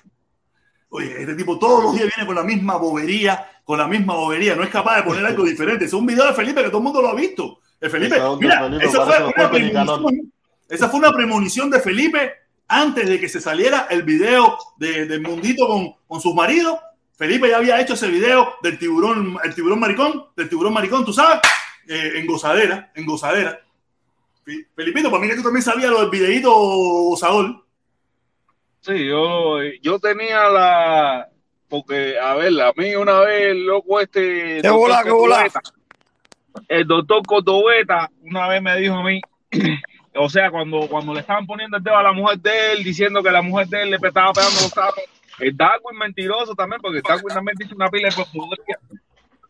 Oye, 0.89 1.21
este 1.21 1.33
tipo 1.33 1.57
todos 1.57 1.83
los 1.83 1.95
días 1.95 2.07
viene 2.15 2.27
con 2.27 2.35
la 2.35 2.43
misma 2.43 2.77
bobería, 2.77 3.61
con 3.63 3.79
la 3.79 3.87
misma 3.87 4.13
bobería. 4.13 4.53
No 4.53 4.63
es 4.63 4.69
capaz 4.69 4.97
de 4.97 5.03
poner 5.03 5.25
algo 5.25 5.43
diferente. 5.43 5.85
Es 5.85 5.93
un 5.93 6.05
video 6.05 6.27
de 6.27 6.35
Felipe 6.35 6.61
que 6.61 6.67
todo 6.67 6.77
el 6.77 6.83
mundo 6.83 7.01
lo 7.01 7.09
ha 7.09 7.15
visto. 7.15 7.61
El 7.83 7.89
Felipe, 7.91 8.15
Ese 8.15 8.23
hombre, 8.23 8.47
mira, 8.47 8.63
Felipe, 8.63 8.85
esa 8.85 9.05
fue, 9.05 9.23
una 9.25 9.49
premonición, 9.51 10.31
esa 10.69 10.89
fue 10.89 10.99
una 10.99 11.11
premonición 11.11 11.69
de 11.69 11.79
Felipe 11.81 12.33
antes 12.67 13.09
de 13.09 13.19
que 13.19 13.27
se 13.29 13.41
saliera 13.41 13.87
el 13.89 14.03
video 14.03 14.57
de, 14.77 15.05
del 15.05 15.21
mundito 15.21 15.67
con, 15.67 15.93
con 16.07 16.21
sus 16.21 16.33
maridos. 16.33 16.79
Felipe 17.17 17.49
ya 17.49 17.57
había 17.57 17.79
hecho 17.81 17.93
ese 17.93 18.07
video 18.07 18.55
del 18.63 18.79
tiburón, 18.79 19.37
el 19.43 19.53
tiburón 19.53 19.79
maricón, 19.79 20.25
del 20.35 20.49
tiburón 20.49 20.73
maricón, 20.73 21.03
tú 21.05 21.13
sabes, 21.13 21.39
Eh, 21.85 22.13
en 22.15 22.25
gozadera, 22.25 22.91
en 22.95 23.05
gozadera. 23.05 23.59
Fe- 24.45 24.67
Felipito, 24.73 25.11
para 25.11 25.21
mí 25.21 25.27
que 25.29 25.35
tú 25.35 25.43
también 25.43 25.61
sabías 25.63 25.91
lo 25.91 25.99
del 25.99 26.09
videíto 26.09 26.49
gozador. 26.53 27.65
Sí, 28.79 29.05
yo, 29.05 29.61
yo 29.81 29.99
tenía 29.99 30.47
la. 30.47 31.27
Porque, 31.67 32.17
a 32.17 32.35
ver, 32.35 32.53
a 32.61 32.71
mí 32.77 32.95
una 32.95 33.19
vez, 33.19 33.47
el 33.51 33.65
loco 33.65 33.99
este. 33.99 34.61
¿Qué 34.61 34.69
bola, 34.69 35.01
qué 35.03 35.11
bola? 35.11 35.45
El 36.67 36.87
doctor 36.87 37.23
Cordobeta 37.25 38.09
una 38.21 38.47
vez 38.47 38.61
me 38.61 38.77
dijo 38.77 38.95
a 38.95 39.03
mí. 39.03 39.21
O 40.15 40.29
sea, 40.29 40.51
cuando, 40.51 40.87
cuando 40.87 41.11
le 41.13 41.21
estaban 41.21 41.47
poniendo 41.47 41.77
el 41.77 41.83
dedo 41.83 41.97
a 41.97 42.03
la 42.03 42.11
mujer 42.11 42.37
de 42.37 42.73
él, 42.73 42.83
diciendo 42.83 43.23
que 43.23 43.31
la 43.31 43.41
mujer 43.41 43.67
de 43.67 43.81
él 43.81 43.89
le 43.89 43.95
estaba 43.95 44.31
pegando 44.31 44.61
los 44.61 44.71
tacos, 44.71 45.03
el 45.39 45.57
Darwin 45.57 45.97
mentiroso 45.97 46.53
también, 46.53 46.81
porque 46.81 46.97
el 46.97 47.03
Darwin 47.03 47.33
también 47.33 47.57
dice 47.57 47.73
una 47.73 47.89
pila 47.89 48.09
de 48.09 48.15
portuguesa. 48.15 48.79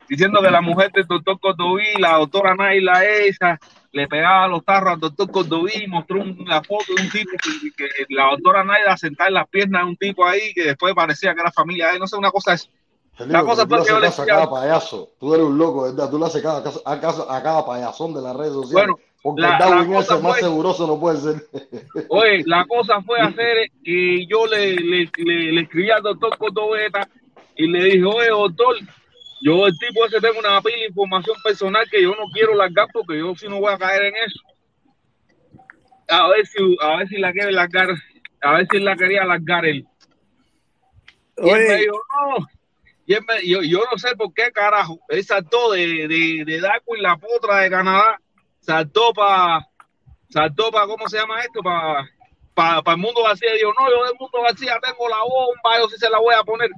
diciendo 0.07 0.41
que 0.41 0.49
la 0.49 0.61
mujer 0.61 0.91
del 0.93 1.05
doctor 1.05 1.39
Cordoví, 1.39 1.95
la 1.99 2.17
doctora 2.17 2.55
Naila 2.55 3.03
esa, 3.03 3.59
le 3.91 4.07
pegaba 4.07 4.47
los 4.47 4.63
tarros 4.63 4.93
al 4.93 4.99
doctor 4.99 5.29
Cordoví, 5.31 5.85
mostró 5.87 6.21
una 6.21 6.63
foto 6.63 6.93
de 6.95 7.03
un 7.03 7.09
tipo 7.09 7.31
que, 7.31 7.89
que 7.89 8.05
la 8.09 8.27
doctora 8.31 8.63
Naila 8.63 8.95
sentada 8.95 9.27
en 9.27 9.33
las 9.35 9.49
piernas 9.49 9.83
de 9.83 9.89
un 9.89 9.97
tipo 9.97 10.25
ahí 10.25 10.53
que 10.53 10.63
después 10.63 10.93
parecía 10.93 11.33
que 11.33 11.41
era 11.41 11.51
familia 11.51 11.87
de 11.87 11.93
él, 11.95 11.99
no 11.99 12.07
sé, 12.07 12.15
una 12.15 12.31
cosa 12.31 12.53
es. 12.53 12.69
Felipe, 13.15 13.33
La 13.37 13.43
cosa 13.43 13.63
tú 13.63 13.75
fue 13.75 13.77
le 13.77 13.83
haces 13.83 14.01
caso 14.03 14.21
a 14.23 14.25
cada 14.25 14.49
payaso. 14.49 15.09
Tú 15.19 15.33
eres 15.35 15.45
un 15.45 15.57
loco, 15.57 15.83
¿verdad? 15.83 16.09
Tú 16.09 16.17
le 16.17 16.25
haces 16.25 16.41
cada 16.41 16.63
caso- 16.63 16.81
a, 16.85 16.99
caso- 16.99 17.29
a 17.29 17.43
cada 17.43 17.65
payasón 17.65 18.13
de 18.13 18.21
las 18.21 18.35
redes 18.35 18.53
sociales. 18.53 18.73
Bueno, 18.73 18.99
porque 19.21 19.41
la- 19.41 19.53
el 19.53 19.59
Darwin 19.59 19.91
la 19.93 19.99
ese 19.99 20.07
cosa 20.09 20.21
más 20.23 20.31
fue- 20.33 20.41
seguroso 20.41 20.87
no 20.87 20.99
puede 20.99 21.17
ser. 21.19 21.47
Oye, 22.09 22.43
la 22.47 22.65
cosa 22.65 23.01
fue 23.03 23.19
hacer 23.19 23.69
que 23.83 24.25
yo 24.25 24.47
le, 24.47 24.73
le, 24.75 25.09
le, 25.17 25.51
le 25.51 25.61
escribí 25.61 25.91
al 25.91 26.01
doctor 26.01 26.35
Cordobeta 26.39 27.07
y 27.55 27.67
le 27.67 27.83
dije, 27.83 28.03
oye, 28.03 28.29
doctor, 28.29 28.75
yo 29.41 29.67
el 29.67 29.77
tipo 29.77 30.05
ese 30.05 30.19
tengo 30.19 30.39
una 30.39 30.59
pila 30.61 30.77
de 30.77 30.87
información 30.87 31.35
personal 31.43 31.85
que 31.91 32.01
yo 32.01 32.09
no 32.15 32.25
quiero 32.33 32.55
largar 32.55 32.87
porque 32.91 33.19
yo 33.19 33.35
sí 33.35 33.47
no 33.47 33.59
voy 33.59 33.71
a 33.73 33.77
caer 33.77 34.05
en 34.05 34.13
eso. 34.25 34.39
A 36.09 36.27
ver 36.29 36.45
si, 36.47 36.77
a 36.81 36.97
ver 36.97 37.07
si 37.07 37.17
la 37.17 37.31
quiere 37.31 37.51
largar, 37.51 37.89
a 38.41 38.51
ver 38.53 38.67
si 38.71 38.79
la 38.79 38.95
quería 38.95 39.23
largar 39.23 39.65
él. 39.65 39.85
Y 41.37 41.49
él 41.49 41.55
me 41.59 41.73
Oye, 41.73 41.77
dijo, 41.77 41.99
no. 42.37 42.47
Y 43.05 43.13
él 43.13 43.21
me- 43.27 43.45
yo, 43.47 43.61
yo 43.61 43.79
no 43.91 43.97
sé 43.97 44.15
por 44.15 44.33
qué 44.33 44.51
carajo. 44.51 44.99
Él 45.09 45.23
saltó 45.25 45.71
de, 45.71 46.07
de, 46.07 46.43
de 46.45 46.61
Darwin, 46.61 47.01
la 47.03 47.17
potra 47.17 47.57
de 47.57 47.69
Canadá, 47.69 48.19
saltó 48.61 49.11
para, 49.13 49.67
saltó 50.29 50.71
para, 50.71 50.87
¿cómo 50.87 51.07
se 51.09 51.17
llama 51.17 51.41
esto? 51.41 51.61
Para 51.61 52.07
para 52.55 52.81
el 52.91 52.97
mundo 52.97 53.23
vacío. 53.23 53.49
Dijo, 53.55 53.73
no, 53.79 53.89
yo 53.89 54.05
del 54.05 54.13
mundo 54.19 54.41
vacío 54.43 54.71
tengo 54.81 55.09
la 55.09 55.17
bomba, 55.21 55.79
yo 55.79 55.89
sí 55.89 55.97
se 55.97 56.07
la 56.09 56.19
voy 56.19 56.35
a 56.35 56.43
poner. 56.43 56.69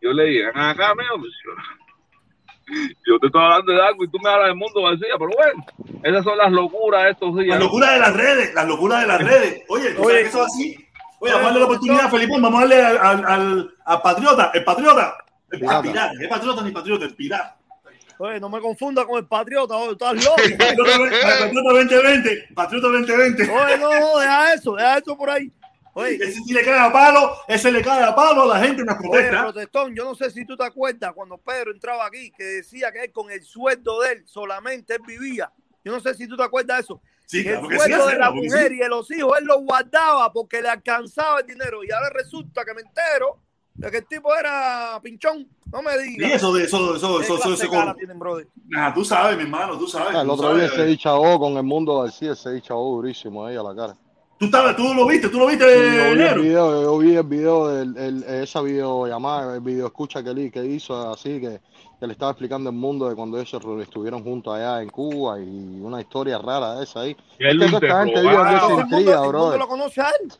Yo 0.00 0.12
le 0.12 0.24
dije, 0.24 0.44
"Ven 0.46 0.58
acá, 0.58 0.94
mío, 0.94 1.08
pues, 1.18 1.32
yo, 3.06 3.18
te 3.20 3.26
estoy 3.26 3.42
hablando 3.42 3.72
de 3.72 3.78
Darwin, 3.78 4.10
tú 4.10 4.18
me 4.20 4.28
hablas 4.30 4.48
del 4.48 4.56
mundo 4.56 4.82
vacío, 4.82 5.16
pero 5.18 5.30
bueno, 5.36 5.64
esas 6.02 6.24
son 6.24 6.36
las 6.38 6.50
locuras 6.52 7.04
de 7.04 7.10
estos 7.10 7.36
días. 7.36 7.48
Las 7.56 7.60
locuras 7.60 7.92
de 7.92 7.98
las 8.00 8.14
redes, 8.16 8.54
las 8.54 8.66
locuras 8.66 9.00
de 9.02 9.06
las 9.06 9.20
redes. 9.22 9.62
Oye, 9.68 9.90
¿tú 9.94 10.02
Oye. 10.02 10.08
sabes 10.10 10.22
que 10.22 10.28
eso 10.28 10.40
es 10.42 10.46
así? 10.46 10.88
Oye, 11.20 11.32
vamos 11.32 11.40
a 11.40 11.44
darle 11.44 11.60
la 11.60 11.66
oportunidad, 11.66 12.10
Felipe, 12.10 12.32
vamos 12.32 12.54
a 12.54 12.60
darle 12.60 12.82
al, 12.84 12.98
al, 12.98 13.24
al- 13.24 13.74
al 13.84 14.02
patriota, 14.02 14.50
el 14.54 14.64
patriota, 14.64 15.16
Pirata. 15.50 15.82
pirata, 15.82 16.12
¿qué 16.18 16.28
patriota 16.28 16.62
ni 16.62 16.70
patriota? 16.70 17.04
El 17.04 17.14
pirata. 17.14 17.56
oye, 18.18 18.40
no 18.40 18.48
me 18.48 18.60
confunda 18.60 19.04
con 19.04 19.18
el 19.18 19.26
patriota, 19.26 19.76
oye, 19.76 19.92
estás 19.92 20.24
loco. 20.24 20.36
Patriota 20.58 21.72
2020, 21.72 22.48
Patriota 22.54 22.88
2020. 22.88 23.42
Oye, 23.42 23.78
no, 23.78 24.00
no, 24.00 24.18
deja 24.18 24.54
eso, 24.54 24.74
deja 24.74 24.98
eso 24.98 25.16
por 25.16 25.30
ahí. 25.30 25.52
Oye, 25.98 26.16
Ese 26.16 26.32
sí 26.32 26.52
le 26.52 26.62
cae 26.62 26.78
a 26.78 26.92
palo, 26.92 27.36
ese 27.48 27.72
le 27.72 27.80
cae 27.80 28.02
a 28.02 28.14
palo 28.14 28.42
a 28.42 28.58
la 28.58 28.64
gente 28.64 28.82
en 28.82 28.86
las 28.86 28.96
protestas. 28.96 29.42
protestón, 29.44 29.94
yo 29.94 30.04
no 30.04 30.14
sé 30.14 30.30
si 30.30 30.44
tú 30.44 30.54
te 30.54 30.64
acuerdas 30.64 31.12
cuando 31.14 31.38
Pedro 31.38 31.72
entraba 31.72 32.04
aquí, 32.04 32.30
que 32.36 32.44
decía 32.44 32.92
que 32.92 33.04
él 33.04 33.12
con 33.12 33.30
el 33.30 33.42
sueldo 33.42 34.02
de 34.02 34.12
él 34.12 34.22
solamente 34.26 34.94
él 34.94 35.00
vivía. 35.06 35.50
Yo 35.82 35.92
no 35.92 36.00
sé 36.00 36.14
si 36.14 36.26
tú 36.28 36.36
te 36.36 36.42
acuerdas 36.42 36.76
de 36.76 36.82
eso. 36.82 37.00
Sí, 37.24 37.42
que 37.42 37.54
el 37.54 37.60
sí, 37.60 37.76
sueldo 37.76 38.08
de 38.08 38.18
la 38.18 38.30
mujer 38.30 38.68
sí. 38.68 38.74
y 38.74 38.78
de 38.78 38.88
los 38.88 39.10
hijos 39.10 39.38
él 39.38 39.46
lo 39.46 39.60
guardaba 39.60 40.30
porque 40.34 40.60
le 40.60 40.68
alcanzaba 40.68 41.40
el 41.40 41.46
dinero. 41.46 41.82
Y 41.82 41.90
ahora 41.90 42.10
resulta 42.10 42.62
que 42.64 42.74
me 42.74 42.82
entero 42.82 43.40
de 43.78 43.90
que 43.90 43.98
el 43.98 44.06
tipo 44.06 44.34
era 44.34 44.98
pinchón. 45.02 45.46
No 45.72 45.82
me 45.82 45.98
digas. 45.98 46.32
eso 46.34 46.52
de 46.54 46.64
eso, 46.64 46.94
eso, 46.96 47.18
¿Qué 47.18 47.24
eso, 47.24 47.36
eso, 47.36 47.50
de 47.62 47.68
cara 47.70 47.86
con- 47.86 47.96
tienen, 47.96 48.18
brother? 48.18 48.46
Nah, 48.68 48.94
tú 48.94 49.04
sabes, 49.04 49.36
mi 49.36 49.42
hermano, 49.42 49.76
tú 49.78 49.86
sabes. 49.86 50.14
Ah, 50.14 50.20
el 50.22 50.26
tú 50.28 50.32
otro 50.34 50.54
día 50.54 50.68
sabes. 50.68 50.80
se 50.82 50.86
dichagó 50.86 51.38
con 51.38 51.56
el 51.56 51.62
mundo 51.64 52.00
García, 52.02 52.34
se 52.34 52.52
dichagó 52.52 52.96
durísimo 52.96 53.44
ahí 53.46 53.56
a 53.56 53.62
la 53.62 53.74
cara. 53.74 53.96
Tú, 54.38 54.44
estabas, 54.46 54.76
tú 54.76 54.92
lo 54.94 55.06
viste, 55.06 55.30
tú 55.30 55.38
lo 55.38 55.46
viste, 55.46 55.64
Sí, 55.64 55.96
yo 55.96 56.14
vi 56.14 56.22
el 56.22 56.40
video, 56.40 56.82
yo 56.82 56.98
vi 56.98 57.16
el 57.16 57.22
video, 57.22 57.68
del, 57.68 57.96
el- 57.96 58.22
esa 58.24 58.60
videollamada, 58.60 59.54
el 59.54 59.60
video 59.62 59.86
escucha 59.86 60.22
que, 60.22 60.34
li- 60.34 60.50
que 60.50 60.62
hizo 60.64 61.10
así, 61.10 61.40
que, 61.40 61.58
que 61.98 62.06
le 62.06 62.12
estaba 62.12 62.32
explicando 62.32 62.68
el 62.68 62.76
mundo 62.76 63.08
de 63.08 63.14
cuando 63.14 63.40
ellos 63.40 63.62
estuvieron 63.80 64.22
juntos 64.22 64.54
allá 64.54 64.82
en 64.82 64.90
Cuba 64.90 65.40
y 65.40 65.80
una 65.80 66.02
historia 66.02 66.36
rara 66.38 66.82
esa 66.82 67.00
ahí. 67.00 67.16
Y 67.38 67.44
él 67.46 67.62
Es 67.62 67.70
que 67.70 67.76
esta 67.86 68.04
gente 68.04 68.20
vive 68.20 68.36
de 68.36 68.80
intriga, 68.82 69.26
lo 69.56 69.68
conoce 69.68 70.00
a 70.02 70.10
él. 70.10 70.32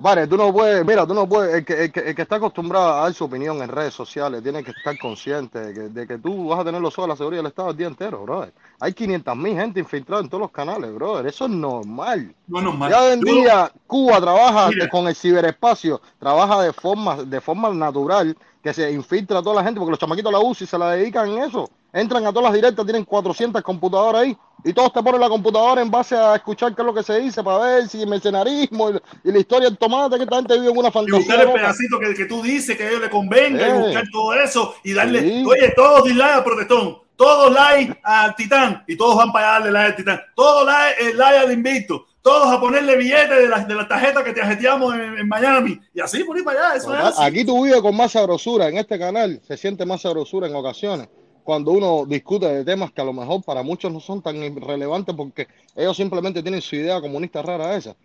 Vale, 0.00 0.26
tú 0.26 0.36
no 0.36 0.50
puedes, 0.52 0.84
mira, 0.86 1.06
tú 1.06 1.12
no 1.12 1.28
puedes, 1.28 1.54
el 1.54 1.64
que, 1.64 1.84
el 1.84 1.92
que, 1.92 2.00
el 2.00 2.14
que 2.14 2.22
está 2.22 2.36
acostumbrado 2.36 2.94
a 2.94 3.02
dar 3.02 3.12
su 3.12 3.24
opinión 3.24 3.60
en 3.62 3.68
redes 3.68 3.92
sociales 3.92 4.42
tiene 4.42 4.64
que 4.64 4.70
estar 4.70 4.98
consciente 4.98 5.58
de 5.58 5.74
que, 5.74 5.80
de 5.80 6.06
que 6.06 6.18
tú 6.18 6.48
vas 6.48 6.60
a 6.60 6.64
tener 6.64 6.80
los 6.80 6.94
ojos 6.98 7.04
de 7.04 7.08
la 7.08 7.16
seguridad 7.16 7.42
del 7.42 7.48
Estado 7.48 7.70
el 7.70 7.76
día 7.76 7.86
entero, 7.86 8.22
brother. 8.22 8.52
Hay 8.80 8.94
500 8.94 9.36
mil 9.36 9.54
gente 9.54 9.80
infiltrada 9.80 10.22
en 10.22 10.30
todos 10.30 10.40
los 10.40 10.50
canales, 10.50 10.94
brother. 10.94 11.26
Eso 11.26 11.44
es 11.44 11.50
normal. 11.50 12.34
No 12.46 12.58
es 12.58 12.64
normal. 12.64 12.90
Ya 12.90 13.02
hoy 13.02 13.12
en 13.12 13.20
día 13.20 13.72
Cuba 13.86 14.20
trabaja 14.20 14.68
Mira. 14.70 14.88
con 14.88 15.06
el 15.06 15.14
ciberespacio, 15.14 16.00
trabaja 16.18 16.62
de 16.62 16.72
forma, 16.72 17.16
de 17.22 17.40
forma 17.40 17.68
natural, 17.70 18.36
que 18.62 18.72
se 18.72 18.90
infiltra 18.90 19.40
a 19.40 19.42
toda 19.42 19.56
la 19.56 19.64
gente, 19.64 19.78
porque 19.78 19.90
los 19.90 20.00
chamaquitos 20.00 20.32
la 20.32 20.38
usan 20.38 20.64
y 20.64 20.66
se 20.66 20.78
la 20.78 20.90
dedican 20.92 21.28
en 21.28 21.42
eso. 21.44 21.68
Entran 21.92 22.24
a 22.26 22.30
todas 22.32 22.44
las 22.44 22.52
directas, 22.54 22.84
tienen 22.84 23.04
400 23.04 23.62
computadoras 23.62 24.22
ahí, 24.22 24.36
y 24.64 24.72
todos 24.72 24.92
te 24.92 25.02
ponen 25.02 25.20
la 25.20 25.28
computadora 25.28 25.80
en 25.82 25.90
base 25.90 26.14
a 26.16 26.36
escuchar 26.36 26.74
qué 26.74 26.82
es 26.82 26.86
lo 26.86 26.94
que 26.94 27.02
se 27.02 27.18
dice, 27.18 27.42
para 27.42 27.58
ver 27.64 27.88
si 27.88 28.04
mercenarismo 28.06 28.90
y, 28.90 28.94
y 29.24 29.32
la 29.32 29.38
historia 29.38 29.68
del 29.68 29.78
tomate, 29.78 30.16
que 30.16 30.22
esta 30.24 30.36
gente 30.36 30.54
vive 30.58 30.70
en 30.70 30.78
una 30.78 30.88
y 30.88 30.92
fantasía. 30.92 31.18
buscar 31.18 31.40
el 31.40 31.52
pedacito 31.52 31.98
que, 31.98 32.14
que 32.14 32.24
tú 32.26 32.42
dices 32.42 32.76
que 32.76 32.84
a 32.84 32.88
ellos 32.90 33.00
le 33.00 33.10
convenga 33.10 33.66
Eh. 33.66 33.70
y 33.76 33.80
buscar 33.82 34.04
todo 34.12 34.34
eso 34.34 34.74
y 34.84 34.92
darle, 34.92 35.20
Sí. 35.20 35.44
oye, 35.46 35.72
todos 35.74 36.04
dislike 36.04 36.30
al 36.34 36.44
protestón, 36.44 36.98
todos 37.16 37.52
like 37.52 37.98
al 38.04 38.34
titán 38.36 38.84
y 38.86 38.96
todos 38.96 39.16
van 39.16 39.32
para 39.32 39.46
darle 39.52 39.72
like 39.72 39.86
al 39.90 39.96
titán, 39.96 40.20
todos 40.36 40.64
like, 40.66 41.02
eh, 41.04 41.14
like 41.14 41.38
al 41.38 41.52
invicto, 41.52 42.06
todos 42.22 42.46
a 42.52 42.60
ponerle 42.60 42.96
billetes 42.96 43.30
de 43.30 43.48
la, 43.48 43.64
de 43.64 43.74
la 43.74 43.88
tarjeta 43.88 44.22
que 44.22 44.32
te 44.32 44.42
ajeteamos 44.42 44.94
en, 44.94 45.18
en 45.18 45.26
Miami 45.28 45.80
y 45.94 46.00
así 46.00 46.22
por 46.22 46.36
ahí 46.36 46.42
para 46.42 46.66
allá, 46.68 46.76
eso 46.76 46.94
es 46.94 47.00
así. 47.00 47.22
Aquí 47.22 47.44
tú 47.44 47.64
vives 47.64 47.80
con 47.80 47.96
más 47.96 48.12
sabrosura, 48.12 48.68
en 48.68 48.76
este 48.78 48.98
canal 48.98 49.40
se 49.46 49.56
siente 49.56 49.84
más 49.86 50.02
sabrosura 50.02 50.46
en 50.46 50.54
ocasiones 50.54 51.08
cuando 51.50 51.72
uno 51.72 52.04
discute 52.06 52.46
de 52.46 52.64
temas 52.64 52.92
que 52.92 53.00
a 53.00 53.04
lo 53.04 53.12
mejor 53.12 53.42
para 53.44 53.62
muchos 53.62 53.92
no 53.92 54.00
son 54.00 54.22
tan 54.22 54.36
irrelevantes 54.42 55.14
porque 55.16 55.48
ellos 55.74 55.96
simplemente 55.96 56.42
tienen 56.42 56.62
su 56.62 56.76
idea 56.76 57.00
comunista 57.00 57.42
rara 57.42 57.76
esa. 57.76 57.96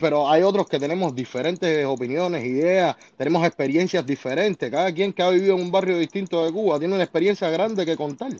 Pero 0.00 0.28
hay 0.30 0.42
otros 0.42 0.66
que 0.68 0.78
tenemos 0.80 1.14
diferentes 1.14 1.84
opiniones, 1.84 2.44
ideas, 2.44 2.96
tenemos 3.16 3.44
experiencias 3.46 4.06
diferentes. 4.06 4.70
Cada 4.70 4.92
quien 4.94 5.12
que 5.12 5.22
ha 5.22 5.30
vivido 5.30 5.54
en 5.56 5.62
un 5.62 5.70
barrio 5.70 5.98
distinto 5.98 6.44
de 6.44 6.52
Cuba 6.52 6.78
tiene 6.78 6.94
una 6.94 7.04
experiencia 7.04 7.50
grande 7.50 7.84
que 7.84 7.96
contar. 7.96 8.32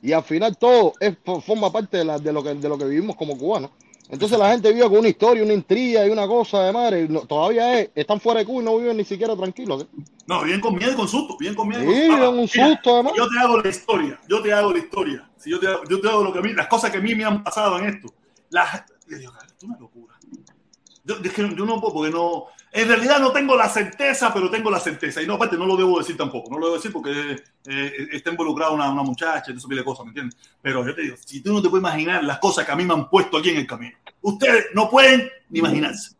Y 0.00 0.12
al 0.12 0.22
final 0.22 0.56
todo 0.58 0.96
es, 1.00 1.16
forma 1.44 1.70
parte 1.72 1.96
de, 1.98 2.04
la- 2.04 2.18
de, 2.18 2.32
lo 2.32 2.42
que, 2.42 2.54
de 2.54 2.68
lo 2.68 2.78
que 2.78 2.84
vivimos 2.86 3.16
como 3.16 3.36
cubanos. 3.38 3.70
Entonces 4.10 4.36
la 4.38 4.50
gente 4.50 4.72
vive 4.72 4.88
con 4.88 4.98
una 4.98 5.08
historia, 5.08 5.42
una 5.44 5.52
intriga 5.54 6.04
y 6.06 6.10
una 6.10 6.26
cosa 6.26 6.64
de 6.64 6.72
madre. 6.72 7.08
no- 7.08 7.20
todavía 7.26 7.78
es, 7.80 7.90
están 7.94 8.20
fuera 8.20 8.40
de 8.40 8.46
Cuba 8.46 8.62
y 8.62 8.64
no 8.64 8.76
viven 8.78 8.96
ni 8.96 9.04
siquiera 9.04 9.36
tranquilos. 9.36 9.86
No, 10.26 10.42
bien 10.42 10.60
con 10.60 10.74
miedo 10.74 10.92
y 10.92 10.96
con 10.96 11.06
susto, 11.08 11.36
bien 11.38 11.54
con 11.54 11.68
miedo. 11.68 11.82
y 11.84 11.86
Sí, 11.86 11.92
con 11.92 12.00
susto. 12.00 12.16
viven 12.16 12.28
un 12.28 12.48
Mira, 12.52 12.68
susto 12.68 12.94
además. 12.94 13.12
Yo 13.16 13.28
te 13.28 13.38
hago 13.38 13.60
la 13.60 13.68
historia, 13.68 14.20
yo 14.28 14.42
te 14.42 14.52
hago 14.52 14.72
la 14.72 14.78
historia. 14.78 15.30
Si 15.36 15.50
yo, 15.50 15.60
te 15.60 15.68
hago, 15.68 15.82
yo 15.88 16.00
te 16.00 16.08
hago 16.08 16.24
lo 16.24 16.32
que 16.32 16.38
a 16.40 16.42
mí, 16.42 16.52
las 16.52 16.66
cosas 16.66 16.90
que 16.90 16.98
a 16.98 17.00
mí 17.00 17.14
me 17.14 17.24
han 17.24 17.42
pasado 17.44 17.78
en 17.78 17.86
esto. 17.86 18.12
Las, 18.50 18.84
yo 19.08 19.16
digo, 19.16 19.32
"Cara, 19.32 19.46
esto 19.46 19.56
es 19.58 19.64
una 19.64 19.78
locura. 19.78 20.14
Yo, 21.04 21.14
es 21.24 21.32
que 21.32 21.42
yo 21.42 21.64
no 21.64 21.80
puedo, 21.80 21.94
porque 21.94 22.10
no. 22.10 22.44
En 22.72 22.86
realidad 22.86 23.18
no 23.18 23.32
tengo 23.32 23.56
la 23.56 23.68
certeza, 23.68 24.32
pero 24.32 24.48
tengo 24.50 24.70
la 24.70 24.78
certeza. 24.78 25.20
Y 25.22 25.26
no, 25.26 25.34
aparte, 25.34 25.56
no 25.56 25.66
lo 25.66 25.76
debo 25.76 25.98
decir 25.98 26.16
tampoco. 26.16 26.50
No 26.50 26.58
lo 26.58 26.66
debo 26.66 26.76
decir 26.76 26.92
porque 26.92 27.36
eh, 27.66 27.92
está 28.12 28.30
involucrada 28.30 28.70
una, 28.70 28.88
una 28.92 29.02
muchacha, 29.02 29.50
eso 29.52 29.66
de 29.66 29.82
cosas, 29.82 30.04
¿me 30.04 30.10
entiendes? 30.10 30.36
Pero 30.62 30.86
yo 30.86 30.94
te 30.94 31.02
digo, 31.02 31.16
si 31.24 31.40
tú 31.42 31.52
no 31.52 31.60
te 31.62 31.68
puedes 31.68 31.82
imaginar 31.82 32.22
las 32.22 32.38
cosas 32.38 32.64
que 32.66 32.70
a 32.70 32.76
mí 32.76 32.84
me 32.84 32.92
han 32.94 33.08
puesto 33.08 33.38
aquí 33.38 33.48
en 33.48 33.56
el 33.56 33.66
camino, 33.66 33.96
ustedes 34.22 34.66
no 34.74 34.88
pueden 34.90 35.28
ni 35.48 35.58
imaginarse. 35.60 36.14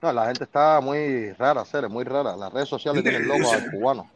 No, 0.00 0.12
la 0.12 0.26
gente 0.26 0.44
está 0.44 0.80
muy 0.80 1.32
rara, 1.32 1.64
Cere, 1.64 1.88
muy 1.88 2.04
rara. 2.04 2.36
Las 2.36 2.52
redes 2.52 2.68
sociales 2.68 3.02
tienen 3.02 3.26
loco 3.26 3.50
al 3.52 3.70
cubano. 3.70 4.10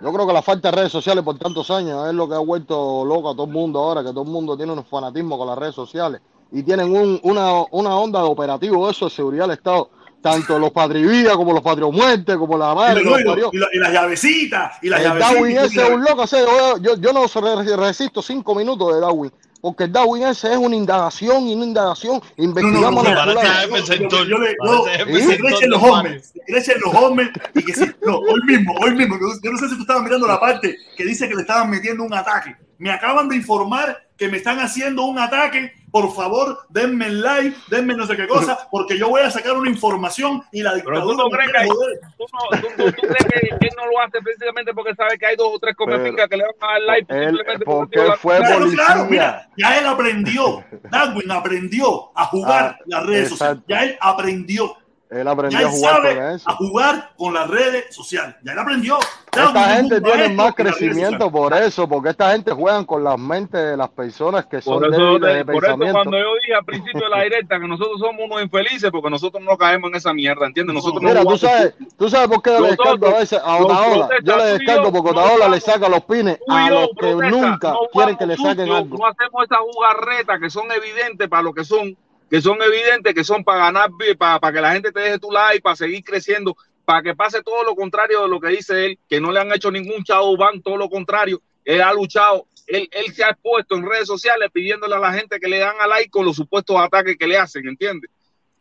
Yo 0.00 0.12
creo 0.12 0.26
que 0.26 0.32
la 0.32 0.42
falta 0.42 0.70
de 0.70 0.76
redes 0.76 0.92
sociales 0.92 1.24
por 1.24 1.38
tantos 1.38 1.70
años 1.70 2.06
es 2.08 2.14
lo 2.14 2.28
que 2.28 2.34
ha 2.34 2.38
vuelto 2.38 3.04
loco 3.04 3.30
a 3.30 3.32
todo 3.32 3.44
el 3.46 3.52
mundo 3.52 3.78
ahora, 3.80 4.02
que 4.02 4.10
todo 4.10 4.22
el 4.24 4.28
mundo 4.28 4.56
tiene 4.56 4.72
un 4.72 4.84
fanatismo 4.84 5.38
con 5.38 5.46
las 5.46 5.56
redes 5.56 5.74
sociales 5.74 6.20
y 6.52 6.62
tienen 6.62 6.94
un- 6.94 7.18
una, 7.22 7.62
una 7.70 7.96
onda 7.96 8.20
de 8.20 8.26
operativo 8.28 8.90
eso 8.90 9.06
de 9.06 9.10
seguridad 9.10 9.44
del 9.44 9.52
Estado. 9.56 9.90
Tanto 10.20 10.58
los 10.58 10.70
patrivías 10.72 11.34
como 11.36 11.52
los 11.52 11.62
patriomuertes, 11.62 12.36
como 12.36 12.58
la 12.58 12.74
madre 12.74 13.00
que 13.02 13.08
lo- 13.08 13.18
los 13.18 13.20
y 13.20 13.40
lo- 13.40 13.50
y 13.52 13.58
la- 13.58 13.68
y 13.72 13.78
las 13.78 13.92
llavecitas, 13.92 14.76
y 14.82 14.88
las 14.88 15.00
El 15.00 15.06
llavecitas. 15.06 15.34
Darwin 15.34 15.58
ese 15.58 15.82
es 15.82 15.90
un 15.90 16.04
loco. 16.04 16.22
ese, 16.24 16.40
yo, 16.40 16.76
yo, 16.78 16.96
yo 16.96 17.12
no 17.12 17.26
re- 17.62 17.76
resisto 17.76 18.20
cinco 18.20 18.54
minutos 18.54 18.92
de 18.94 19.00
Darwin. 19.00 19.32
Porque 19.66 19.82
el 19.82 19.92
Darwin 19.92 20.22
ese 20.22 20.52
es 20.52 20.58
una 20.58 20.76
indagación 20.76 21.48
y 21.48 21.54
una 21.56 21.64
indagación. 21.64 22.22
Investigamos 22.36 23.02
no, 23.02 23.10
no, 23.10 23.16
los 23.26 23.34
yo- 23.34 23.40
fulanos. 23.40 23.88
yo- 24.28 24.38
le- 24.38 24.56
no, 24.62 24.84
se 24.84 25.38
crecen 25.38 25.70
los 25.70 25.82
hombres, 25.82 26.26
se 26.32 26.40
crecen 26.46 26.76
los 26.84 26.94
hombres 26.94 27.30
y 27.52 27.64
que 27.64 27.74
sí, 27.74 27.84
no, 28.06 28.18
hoy 28.18 28.40
mismo, 28.46 28.74
hoy 28.80 28.94
mismo, 28.94 29.16
yo 29.18 29.26
yo 29.42 29.50
no 29.50 29.58
sé 29.58 29.68
si 29.68 29.74
tú 29.74 29.80
estabas 29.80 30.04
mirando 30.04 30.28
la 30.28 30.38
parte 30.38 30.76
que 30.96 31.04
dice 31.04 31.28
que 31.28 31.34
le 31.34 31.40
estaban 31.40 31.68
metiendo 31.68 32.04
un 32.04 32.14
ataque. 32.14 32.54
Me 32.78 32.92
acaban 32.92 33.28
de 33.28 33.34
informar 33.34 34.05
que 34.16 34.28
me 34.28 34.38
están 34.38 34.58
haciendo 34.60 35.02
un 35.04 35.18
ataque. 35.18 35.72
Por 35.90 36.12
favor, 36.14 36.58
denme 36.68 37.06
el 37.06 37.22
like, 37.22 37.56
denme 37.68 37.94
no 37.94 38.06
sé 38.06 38.16
qué 38.16 38.26
cosa, 38.26 38.58
porque 38.70 38.98
yo 38.98 39.08
voy 39.08 39.22
a 39.22 39.30
sacar 39.30 39.56
una 39.56 39.70
información 39.70 40.42
y 40.52 40.60
la 40.62 40.72
Pero 40.72 40.82
tú 40.84 40.90
dictadura 40.90 41.16
no 41.16 41.30
me 41.30 41.36
crees 41.36 41.52
que, 41.52 41.58
hay- 41.58 41.68
tú 41.68 42.24
no, 42.32 42.60
tú, 42.60 42.66
tú- 42.76 42.92
tú 42.92 43.06
crees 43.06 43.24
que, 43.24 43.66
él 43.66 43.70
no 43.78 43.86
lo 43.86 44.00
hace 44.00 44.20
precisamente 44.22 44.74
porque 44.74 44.94
sabe 44.94 45.16
que 45.18 45.24
hay 45.26 45.36
dos 45.36 45.48
o 45.54 45.58
tres 45.58 45.74
cometicas 45.74 46.28
que 46.28 46.36
le 46.36 46.44
van 46.44 46.54
a 46.60 46.72
dar 46.72 46.82
like 46.82 47.14
Él- 47.14 47.26
simplemente 47.28 47.64
porque 47.64 48.00
fue 48.20 48.36
Claro, 48.38 48.58
policía. 48.58 48.84
claro, 48.84 49.04
mira, 49.06 49.48
ya 49.56 49.78
él 49.78 49.86
aprendió. 49.86 50.64
Darwin 50.90 51.30
aprendió 51.30 52.10
a 52.18 52.24
jugar 52.26 52.76
Ah, 52.78 52.82
las 52.86 53.06
redes 53.06 53.28
sociales. 53.30 53.58
exacto. 53.58 53.74
Ya 53.74 53.84
él 53.84 53.98
aprendió. 54.00 54.76
Él 55.10 55.28
aprendió 55.28 55.60
Ya 55.60 55.66
a 55.66 55.70
jugar 55.70 55.94
sabe 55.96 56.14
con 56.16 56.24
eso. 56.30 56.50
a 56.50 56.52
jugar 56.54 57.10
con 57.16 57.34
las 57.34 57.48
redes 57.48 57.94
sociales. 57.94 58.36
Ya 58.42 58.52
él 58.52 58.58
aprendió. 58.58 58.98
Ya 59.34 59.44
Esta 59.44 59.74
gente 59.76 60.00
tiene 60.00 60.28
más 60.30 60.54
crecimiento 60.54 61.30
por 61.30 61.54
eso, 61.54 61.88
porque 61.88 62.10
esta 62.10 62.32
gente 62.32 62.52
juegan 62.52 62.84
con 62.84 63.04
las 63.04 63.18
mentes 63.18 63.60
de 63.62 63.76
las 63.76 63.88
personas 63.90 64.46
que 64.46 64.60
son 64.62 64.80
Por 64.80 64.92
eso, 64.92 65.18
débiles 65.18 65.46
de 65.46 65.52
por 65.52 65.64
eso 65.64 65.76
cuando 65.92 66.18
yo 66.18 66.34
dije 66.40 66.54
al 66.54 66.64
principio 66.64 67.00
de 67.02 67.08
la 67.10 67.22
directa 67.24 67.60
que 67.60 67.68
nosotros 67.68 68.00
somos 68.00 68.20
unos 68.24 68.42
infelices 68.42 68.90
porque 68.90 69.10
nosotros 69.10 69.42
no 69.44 69.56
caemos 69.56 69.90
en 69.90 69.96
esa 69.96 70.12
mierda, 70.12 70.46
¿entiendes? 70.46 70.74
Nosotros 70.74 71.02
no 71.02 71.08
Mira, 71.08 71.22
tú 71.22 71.36
sabes, 71.38 71.74
tú 71.98 72.08
sabes 72.08 72.28
por 72.28 72.42
qué 72.42 72.50
yo 72.50 72.60
le 72.60 72.68
descargo 72.68 73.06
a 73.06 73.18
veces 73.18 73.40
a 73.44 73.56
Otaola. 73.56 74.08
Yo 74.24 74.36
le 74.36 74.66
yo, 74.66 74.92
porque 74.92 75.10
Otaola 75.10 75.48
le 75.48 75.60
saca 75.60 75.88
los 75.88 76.04
pines 76.04 76.38
a 76.48 76.70
los 76.70 76.88
que 76.88 76.94
protesta, 77.14 77.30
nunca 77.30 77.70
no 77.72 77.78
quieren 77.92 78.16
que 78.16 78.26
le 78.26 78.36
saquen 78.36 78.70
algo. 78.70 78.98
No 78.98 79.06
hacemos 79.06 79.44
esas 79.44 79.58
jugarretas 79.58 80.40
que 80.40 80.50
son 80.50 80.66
evidentes 80.72 81.28
para 81.28 81.42
lo 81.42 81.52
que 81.52 81.64
son, 81.64 81.96
que 82.30 82.40
son 82.40 82.58
evidentes, 82.62 83.14
que 83.14 83.24
son 83.24 83.44
para 83.44 83.66
ganar, 83.66 83.90
para, 84.18 84.40
para 84.40 84.52
que 84.54 84.60
la 84.60 84.72
gente 84.72 84.92
te 84.92 85.00
deje 85.00 85.18
tu 85.18 85.30
like, 85.30 85.60
para 85.62 85.76
seguir 85.76 86.02
creciendo, 86.02 86.56
para 86.84 87.02
que 87.02 87.14
pase 87.14 87.42
todo 87.42 87.62
lo 87.64 87.74
contrario 87.74 88.22
de 88.22 88.28
lo 88.28 88.40
que 88.40 88.48
dice 88.48 88.86
él, 88.86 88.98
que 89.08 89.20
no 89.20 89.30
le 89.32 89.40
han 89.40 89.52
hecho 89.52 89.70
ningún 89.70 90.02
chavo 90.04 90.36
ban, 90.36 90.60
todo 90.62 90.76
lo 90.76 90.88
contrario. 90.88 91.40
Él 91.64 91.82
ha 91.82 91.92
luchado, 91.92 92.46
él, 92.66 92.88
él 92.92 93.12
se 93.12 93.24
ha 93.24 93.30
expuesto 93.30 93.74
en 93.76 93.88
redes 93.88 94.06
sociales 94.06 94.48
pidiéndole 94.52 94.94
a 94.94 94.98
la 95.00 95.12
gente 95.12 95.38
que 95.40 95.48
le 95.48 95.58
dan 95.58 95.74
a 95.80 95.86
like 95.86 96.10
con 96.10 96.24
los 96.24 96.36
supuestos 96.36 96.76
ataques 96.78 97.16
que 97.18 97.26
le 97.26 97.36
hacen, 97.38 97.66
¿entiendes? 97.68 98.10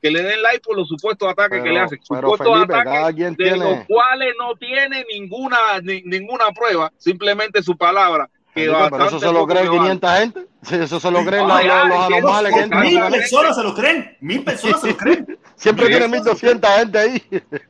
Que 0.01 0.11
le 0.11 0.21
den 0.23 0.41
like 0.41 0.59
por 0.61 0.75
los 0.75 0.87
supuestos 0.87 1.27
ataques 1.27 1.61
que 1.63 1.69
le 1.69 1.79
hacen. 1.79 1.99
Supuestos 2.37 2.47
Felipe, 2.67 2.73
ataques 2.89 3.05
de 3.37 3.57
los 3.77 3.85
cuales 3.85 4.33
no 4.39 4.55
tiene 4.55 5.05
ninguna 5.11 5.57
ni- 5.81 6.01
ninguna 6.03 6.45
prueba, 6.51 6.91
simplemente 6.97 7.61
su 7.63 7.75
palabra. 7.77 8.29
Que 8.55 8.71
pero 8.89 9.05
eso 9.05 9.19
se 9.19 9.33
lo 9.33 9.45
cree 9.45 9.63
que 9.63 9.67
vale. 9.67 9.79
500 9.81 10.17
gente. 10.17 10.47
Sí, 10.61 10.75
eso 10.75 10.99
se 10.99 11.11
lo 11.11 11.25
creen 11.25 11.45
los, 11.45 11.59
anormales 11.59 12.53
que 12.53 12.67
no, 12.67 12.83
entran. 12.83 12.83
Mil 12.83 13.19
personas 13.19 13.55
se 13.55 13.63
lo 13.63 13.75
creen. 13.75 14.17
Mil 14.21 14.43
personas 14.45 14.81
se 14.81 14.87
lo 14.87 14.97
creen. 14.97 15.39
Siempre 15.55 15.87
tiene 15.87 16.07
1200 16.07 16.71
gente 16.71 16.97
ahí. 16.97 17.23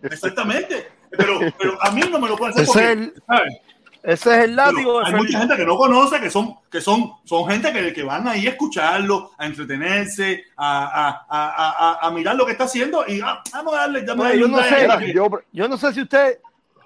Exactamente. 0.03 0.87
Pero, 1.17 1.39
pero 1.57 1.83
a 1.83 1.89
mí 1.89 2.01
no 2.09 2.19
me 2.19 2.29
lo 2.29 2.37
pueden 2.37 2.53
hacer 2.53 2.63
Ese 2.63 2.71
porque, 2.71 2.85
es 2.85 2.97
el- 2.97 3.23
¿sabes? 3.25 3.53
Ese 4.03 4.37
es 4.37 4.43
el 4.43 4.55
látigo 4.55 5.01
Pero 5.03 5.17
hay 5.17 5.23
mucha 5.23 5.39
gente 5.39 5.55
que 5.55 5.65
no 5.65 5.77
conoce, 5.77 6.19
que 6.19 6.29
son, 6.29 6.55
que 6.69 6.79
son, 6.79 7.13
son 7.23 7.49
gente 7.49 7.73
que, 7.73 7.91
que 7.91 8.03
van 8.03 8.27
ahí 8.27 8.45
a 8.45 8.51
escucharlo, 8.51 9.31
a 9.39 9.47
entretenerse, 9.47 10.43
a, 10.55 10.85
a, 10.85 11.25
a, 11.27 11.89
a, 12.03 12.07
a 12.07 12.11
mirar 12.11 12.35
lo 12.35 12.45
que 12.45 12.51
está 12.51 12.65
haciendo 12.65 13.03
y 13.07 13.19
ah, 13.21 13.41
vamos 13.51 13.73
a 13.73 13.77
darle, 13.77 14.05
yo 14.05 14.47
no 14.47 14.61
sé. 14.61 15.13
Yo, 15.13 15.27
yo 15.51 15.67
no 15.67 15.77
sé 15.77 15.93
si 15.93 16.01
usted, 16.01 16.37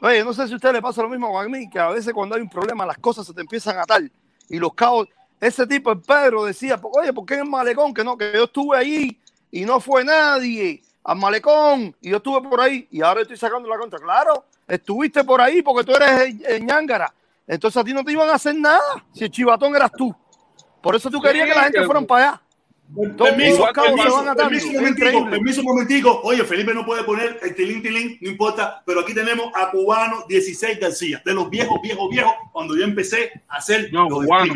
oye, 0.02 0.24
no 0.24 0.34
sé 0.34 0.48
si 0.48 0.54
a 0.54 0.56
usted 0.56 0.74
le 0.74 0.82
pasa 0.82 1.02
lo 1.02 1.10
mismo 1.10 1.32
que 1.32 1.46
a 1.46 1.50
mí, 1.50 1.70
que 1.70 1.80
a 1.80 1.90
veces 1.90 2.14
cuando 2.14 2.36
hay 2.36 2.42
un 2.42 2.50
problema 2.50 2.86
las 2.86 2.98
cosas 2.98 3.26
se 3.26 3.34
te 3.34 3.42
empiezan 3.42 3.78
a 3.78 3.84
atar 3.84 4.02
y 4.50 4.58
los 4.60 4.74
cabos, 4.74 5.08
ese 5.40 5.66
tipo, 5.68 5.92
el 5.92 6.02
Pedro, 6.02 6.44
decía, 6.46 6.80
oye, 6.84 7.14
¿por 7.14 7.26
qué 7.26 7.36
en 7.36 7.42
el 7.42 7.50
malecón? 7.50 7.94
Que 7.94 8.04
no, 8.04 8.18
que 8.18 8.32
yo 8.34 8.44
estuve 8.46 8.78
ahí 8.78 9.20
y 9.52 9.64
no 9.66 9.80
fue 9.80 10.04
nadie 10.04 10.82
al 11.04 11.18
malecón 11.18 11.96
y 12.02 12.10
yo 12.10 12.18
estuve 12.18 12.42
por 12.48 12.60
ahí 12.60 12.88
y 12.92 13.02
ahora 13.02 13.22
estoy 13.22 13.38
sacando 13.38 13.70
la 13.70 13.78
cuenta. 13.78 13.98
Claro, 13.98 14.46
estuviste 14.68 15.24
por 15.24 15.40
ahí 15.42 15.62
porque 15.62 15.84
tú 15.86 15.94
eres 15.96 16.10
el- 16.22 16.46
el 16.46 16.66
ñángara. 16.66 17.14
Entonces 17.48 17.82
a 17.82 17.84
ti 17.84 17.94
no 17.94 18.04
te 18.04 18.12
iban 18.12 18.30
a 18.30 18.34
hacer 18.36 18.54
nada 18.56 18.82
si 19.14 19.24
el 19.24 19.32
chivatón 19.32 19.76
eras 19.76 19.92
tú. 19.92 20.14
Por 20.82 20.96
eso 20.96 21.10
tú 21.10 21.22
querías 21.22 21.48
que 21.48 21.56
la 21.56 21.64
gente 21.64 21.78
fueran 21.88 22.06
para 22.06 22.28
allá. 22.30 22.42
Permiso, 22.96 23.68
permiso, 23.72 24.36
permiso 24.36 24.72
momentico, 24.72 25.30
permiso 25.30 25.62
un 25.62 25.68
momentico. 25.68 26.22
Oye, 26.24 26.44
Felipe 26.44 26.74
no 26.74 26.86
puede 26.86 27.04
poner 27.04 27.40
el 27.44 27.54
tilín, 27.54 27.84
tilín, 27.84 28.18
no 28.20 28.30
importa, 28.30 28.82
pero 28.84 29.02
aquí 29.02 29.14
tenemos 29.14 29.52
a 29.54 29.70
Cubano 29.70 30.26
16 30.28 30.80
García, 30.80 31.22
de 31.24 31.34
los 31.34 31.50
viejos, 31.52 31.80
viejos, 31.84 32.10
viejos, 32.10 32.34
cuando 32.52 32.76
yo 32.76 32.84
empecé 32.84 33.44
a 33.48 33.58
hacer 33.58 33.94
No, 33.94 34.10
los 34.10 34.26
Cubano. 34.26 34.54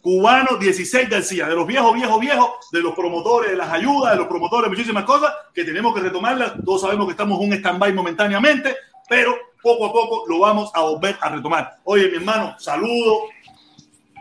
Cubano 0.00 0.56
16 0.56 1.10
García, 1.10 1.46
de 1.46 1.54
los 1.54 1.66
viejos, 1.66 1.92
viejos, 1.92 2.20
viejos, 2.20 2.50
de 2.72 2.80
los 2.80 2.94
promotores, 2.94 3.50
de 3.50 3.56
las 3.56 3.70
ayudas, 3.70 4.12
de 4.12 4.18
los 4.18 4.28
promotores, 4.28 4.70
muchísimas 4.70 5.04
cosas 5.04 5.32
que 5.52 5.64
tenemos 5.64 5.94
que 5.94 6.00
retomarlas. 6.00 6.54
Todos 6.64 6.80
sabemos 6.80 7.06
que 7.06 7.10
estamos 7.10 7.38
en 7.40 7.48
un 7.48 7.52
stand-by 7.54 7.92
momentáneamente, 7.92 8.76
pero 9.08 9.36
poco 9.60 9.86
a 9.86 9.92
poco 9.92 10.24
lo 10.28 10.38
vamos 10.38 10.70
a 10.74 10.82
volver 10.82 11.18
a 11.20 11.28
retomar. 11.28 11.78
Oye, 11.84 12.08
mi 12.08 12.16
hermano, 12.16 12.54
saludo, 12.58 13.22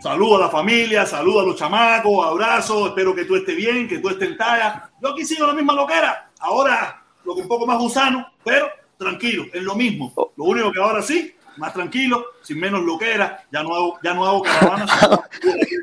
saludo 0.06 0.36
a 0.38 0.41
la 0.41 0.49
familia, 0.49 1.03
saludo 1.03 1.40
a 1.40 1.44
los 1.45 1.56
chamacos, 1.56 2.27
abrazo, 2.27 2.88
espero 2.90 3.15
que 3.15 3.26
tú 3.26 3.36
estés 3.38 3.56
bien, 3.56 3.88
que 3.88 3.98
tú 3.98 4.10
estés 4.10 4.30
en 4.30 4.38
talla. 4.38 4.88
Yo 5.02 5.10
aquí 5.10 5.26
sigo 5.26 5.48
la 5.48 5.53
misma 5.53 5.73
loquera, 5.73 6.30
ahora 6.41 7.03
lo 7.23 7.34
que 7.34 7.41
un 7.41 7.48
poco 7.48 7.65
más 7.65 7.80
gusano, 7.80 8.27
pero 8.44 8.68
tranquilo, 8.99 9.45
es 9.52 9.64
lo 9.64 9.73
mismo. 9.73 10.14
Lo 10.38 10.44
único 10.44 10.72
que 10.72 10.80
ahora 10.80 11.02
sí, 11.02 11.34
más 11.57 11.73
tranquilo, 11.73 12.23
sin 12.44 12.60
menos 12.60 12.84
loquera, 12.84 13.45
ya 13.52 13.64
no 13.64 13.73
hago, 13.73 13.98
ya 14.03 14.14
no 14.14 14.26
hago 14.27 14.44
caravanas 14.44 14.91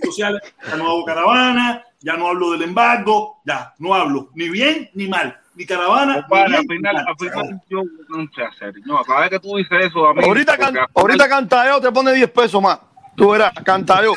sociales, 0.05 0.40
ya 0.69 0.77
no 0.77 0.86
hago 0.89 1.05
caravana, 1.05 1.85
ya 1.99 2.16
no 2.16 2.28
hablo 2.28 2.53
del 2.53 2.62
embargo, 2.62 3.40
ya 3.44 3.74
no 3.78 3.93
hablo 3.93 4.28
ni 4.36 4.49
bien 4.51 4.89
ni 4.94 5.09
mal, 5.09 5.36
ni 5.57 5.66
caravana, 5.66 6.15
ni 6.15 6.20
Compadre, 6.23 6.57
al 6.59 6.66
final, 6.69 6.97
al 6.97 7.16
final, 7.19 7.61
yo 7.69 7.82
no 8.09 8.28
sé 8.32 8.44
hacer. 8.44 8.74
No, 8.85 9.03
cada 9.03 9.23
vez 9.23 9.31
que 9.31 9.40
tú 9.40 9.57
dices 9.57 9.86
eso 9.86 10.07
a 10.07 10.15
mí. 10.15 10.23
Ahorita, 10.24 10.57
can- 10.57 10.77
ahorita 10.94 11.28
Cantalleo 11.28 11.81
te 11.81 11.90
pone 11.90 12.12
10 12.12 12.31
pesos 12.31 12.62
más. 12.62 12.78
Tú 13.16 13.30
verás, 13.30 13.52
Cantalleo. 13.64 14.14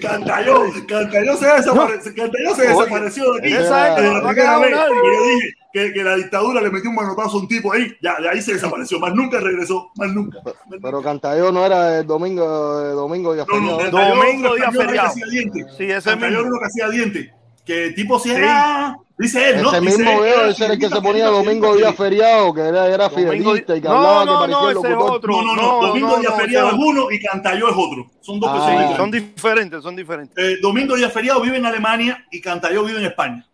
Cantalló, 0.00 0.62
Cantalló 0.88 1.36
se, 1.36 1.46
desapare- 1.46 2.14
Cantalló 2.14 2.54
se 2.54 2.62
desapareció 2.68 3.32
de 3.34 3.38
aquí. 3.40 3.52
Esa 3.52 3.88
no 4.00 4.22
la 4.22 4.30
primera 4.30 4.58
vez 4.58 4.70
que 4.70 5.16
yo 5.16 5.24
dije 5.26 5.54
que, 5.72 5.92
que 5.92 6.04
la 6.04 6.16
dictadura 6.16 6.60
le 6.60 6.70
metió 6.70 6.90
un 6.90 6.96
manotazo 6.96 7.36
a 7.38 7.40
un 7.40 7.48
tipo 7.48 7.72
ahí, 7.72 7.94
ya 8.00 8.18
de 8.20 8.28
ahí 8.30 8.40
se 8.42 8.54
desapareció, 8.54 8.98
más 8.98 9.12
nunca 9.14 9.38
regresó, 9.40 9.90
más 9.96 10.10
nunca. 10.12 10.38
Pero 10.82 11.02
Cantayo 11.02 11.52
no 11.52 11.64
era 11.66 11.98
el 11.98 12.06
domingo, 12.06 12.80
el 12.80 12.94
domingo 12.96 13.34
y 13.34 13.38
No, 13.38 13.44
no. 13.60 13.78
Cantalló- 13.78 14.14
Domingo, 14.16 14.54
día 14.54 14.64
Cantalló 14.64 14.86
feriado. 14.88 15.08
hacía 15.08 15.26
diente. 15.26 15.64
Sí, 15.76 15.84
ese 15.90 16.10
Cantalló 16.10 16.16
mismo. 16.30 16.40
era 16.40 16.48
uno 16.48 16.58
que 16.60 16.66
hacía 16.66 16.88
diente. 16.88 17.32
Que 17.64 17.84
el 17.86 17.94
tipo 17.94 18.18
si 18.18 18.30
era, 18.30 18.96
dice 19.18 19.50
él, 19.50 19.62
¿no? 19.62 19.70
Ese 19.70 19.80
Dice 19.80 19.96
mismo 19.98 20.10
él, 20.12 20.20
veo, 20.20 20.44
ese 20.46 20.64
era 20.64 20.74
el 20.74 20.80
que 20.80 20.88
se 20.88 21.00
ponía 21.00 21.26
domingo 21.26 21.74
día 21.76 21.92
feriado, 21.92 22.54
que 22.54 22.60
era, 22.60 22.86
era 22.86 23.10
fidelista 23.10 23.76
y 23.76 23.80
que 23.80 23.88
no, 23.88 23.94
hablaba 23.96 24.24
no, 24.24 24.32
que 24.32 24.38
parecía 24.38 24.60
no, 24.60 24.70
el 24.70 24.76
ese 24.78 24.94
otro. 24.94 25.32
No, 25.32 25.42
no, 25.42 25.56
no, 25.56 25.86
Domingo 25.88 26.08
no, 26.08 26.16
día 26.18 26.30
no, 26.30 26.36
feriado 26.36 26.68
es 26.68 26.74
uno 26.78 27.10
y 27.10 27.20
Cantalló 27.20 27.68
es 27.68 27.74
otro. 27.76 28.10
Son 28.20 28.40
dos 28.40 28.50
Ah. 28.50 28.54
personas 28.54 28.96
son 28.96 29.10
diferentes, 29.10 29.82
son 29.82 29.96
diferentes. 29.96 30.38
Eh, 30.38 30.58
Domingo 30.62 30.96
día 30.96 31.10
feriado 31.10 31.40
vive 31.40 31.56
en 31.56 31.66
Alemania 31.66 32.24
y 32.30 32.40
Cantalló 32.40 32.84
vive 32.84 33.00
en 33.00 33.06
España. 33.06 33.46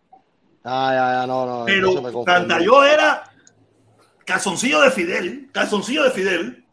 Ah, 0.63 0.91
ya, 0.93 1.21
ya, 1.21 1.27
no, 1.27 1.45
no. 1.45 1.63
Pero. 1.65 2.23
Cantalló 2.23 2.83
era 2.83 3.23
calzoncillo 4.25 4.81
de 4.81 4.91
Fidel, 4.91 5.49
calzoncillo 5.51 6.03
de 6.03 6.11
Fidel. 6.11 6.65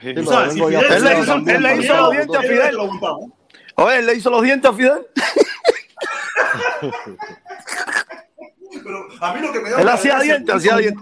Sí, 0.00 0.14
Tú 0.14 0.24
sabes, 0.24 0.54
si 0.54 0.60
Fidel 0.60 0.84
Él 0.92 1.04
le 1.04 1.20
hizo- 1.20 1.34
él 1.34 1.62
le 1.62 1.76
los 1.76 2.10
dientes 2.12 2.36
a 2.36 2.42
Él 2.42 2.48
Fidel. 2.48 2.76
Oye, 3.74 4.02
le 4.02 4.14
hizo 4.14 4.30
los 4.30 4.42
dientes 4.42 4.70
a 4.70 4.74
Fidel. 4.74 5.06
A 9.20 9.32
mí 9.34 9.40
lo 9.40 9.52
que 9.52 9.60
me 9.60 9.70
da 9.70 9.76
Él 9.78 9.82
una 9.82 9.92
hacía 9.94 10.18
dientes, 10.20 10.62
dientes. 10.62 10.94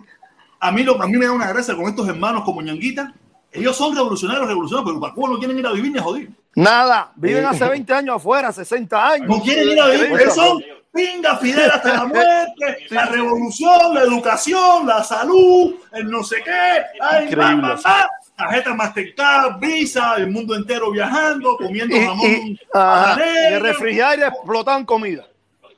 A 0.61 0.73
mí, 0.73 0.83
lo, 0.83 1.01
a 1.01 1.07
mí 1.07 1.17
me 1.17 1.27
da 1.27 1.33
una 1.33 1.49
gracia 1.49 1.75
con 1.77 1.85
estos 1.87 2.09
hermanos 2.09 2.43
como 2.45 2.63
Ñanguita. 2.63 3.13
Ellos 3.53 3.77
son 3.77 3.95
revolucionarios, 3.95 4.47
revolucionarios, 4.49 4.91
pero 4.91 5.01
para 5.01 5.15
Cuba 5.15 5.29
no 5.31 5.39
quieren 5.39 5.59
ir 5.59 5.67
a 5.67 5.73
vivir 5.73 5.93
ni 5.93 5.99
a 5.99 6.03
joder. 6.03 6.29
Nada, 6.55 7.13
viven 7.17 7.45
hace 7.45 7.69
20 7.69 7.93
años 7.93 8.17
afuera, 8.17 8.51
60 8.53 9.09
años. 9.11 9.29
No 9.29 9.43
quieren 9.43 9.69
ir 9.71 9.81
a 9.81 9.87
vivir. 9.89 10.21
Ellos 10.21 10.35
son 10.35 10.63
pinga 10.93 11.37
Fidel 11.37 11.71
hasta 11.71 11.93
la 11.93 12.05
muerte, 12.07 12.87
la 12.89 13.05
revolución, 13.07 13.93
la 13.95 14.01
educación, 14.03 14.87
la 14.87 15.05
salud, 15.05 15.75
el 15.93 16.11
no 16.11 16.25
sé 16.25 16.37
qué. 16.43 16.83
Ay, 17.01 17.27
Increíble. 17.27 17.63
va, 17.63 17.75
va, 17.75 17.81
va. 17.85 18.09
Tarjeta 18.35 18.75
Mastercard, 18.75 19.59
Visa, 19.61 20.15
el 20.17 20.31
mundo 20.31 20.55
entero 20.55 20.91
viajando, 20.91 21.57
comiendo 21.59 21.95
Y, 21.97 22.01
jamón. 22.05 22.27
y, 22.31 22.61
ajá, 22.73 23.13
habanero. 23.13 23.51
y 23.51 23.53
el 23.55 23.61
refrigerio 23.61 24.27
explotaban 24.27 24.85
comida. 24.87 25.27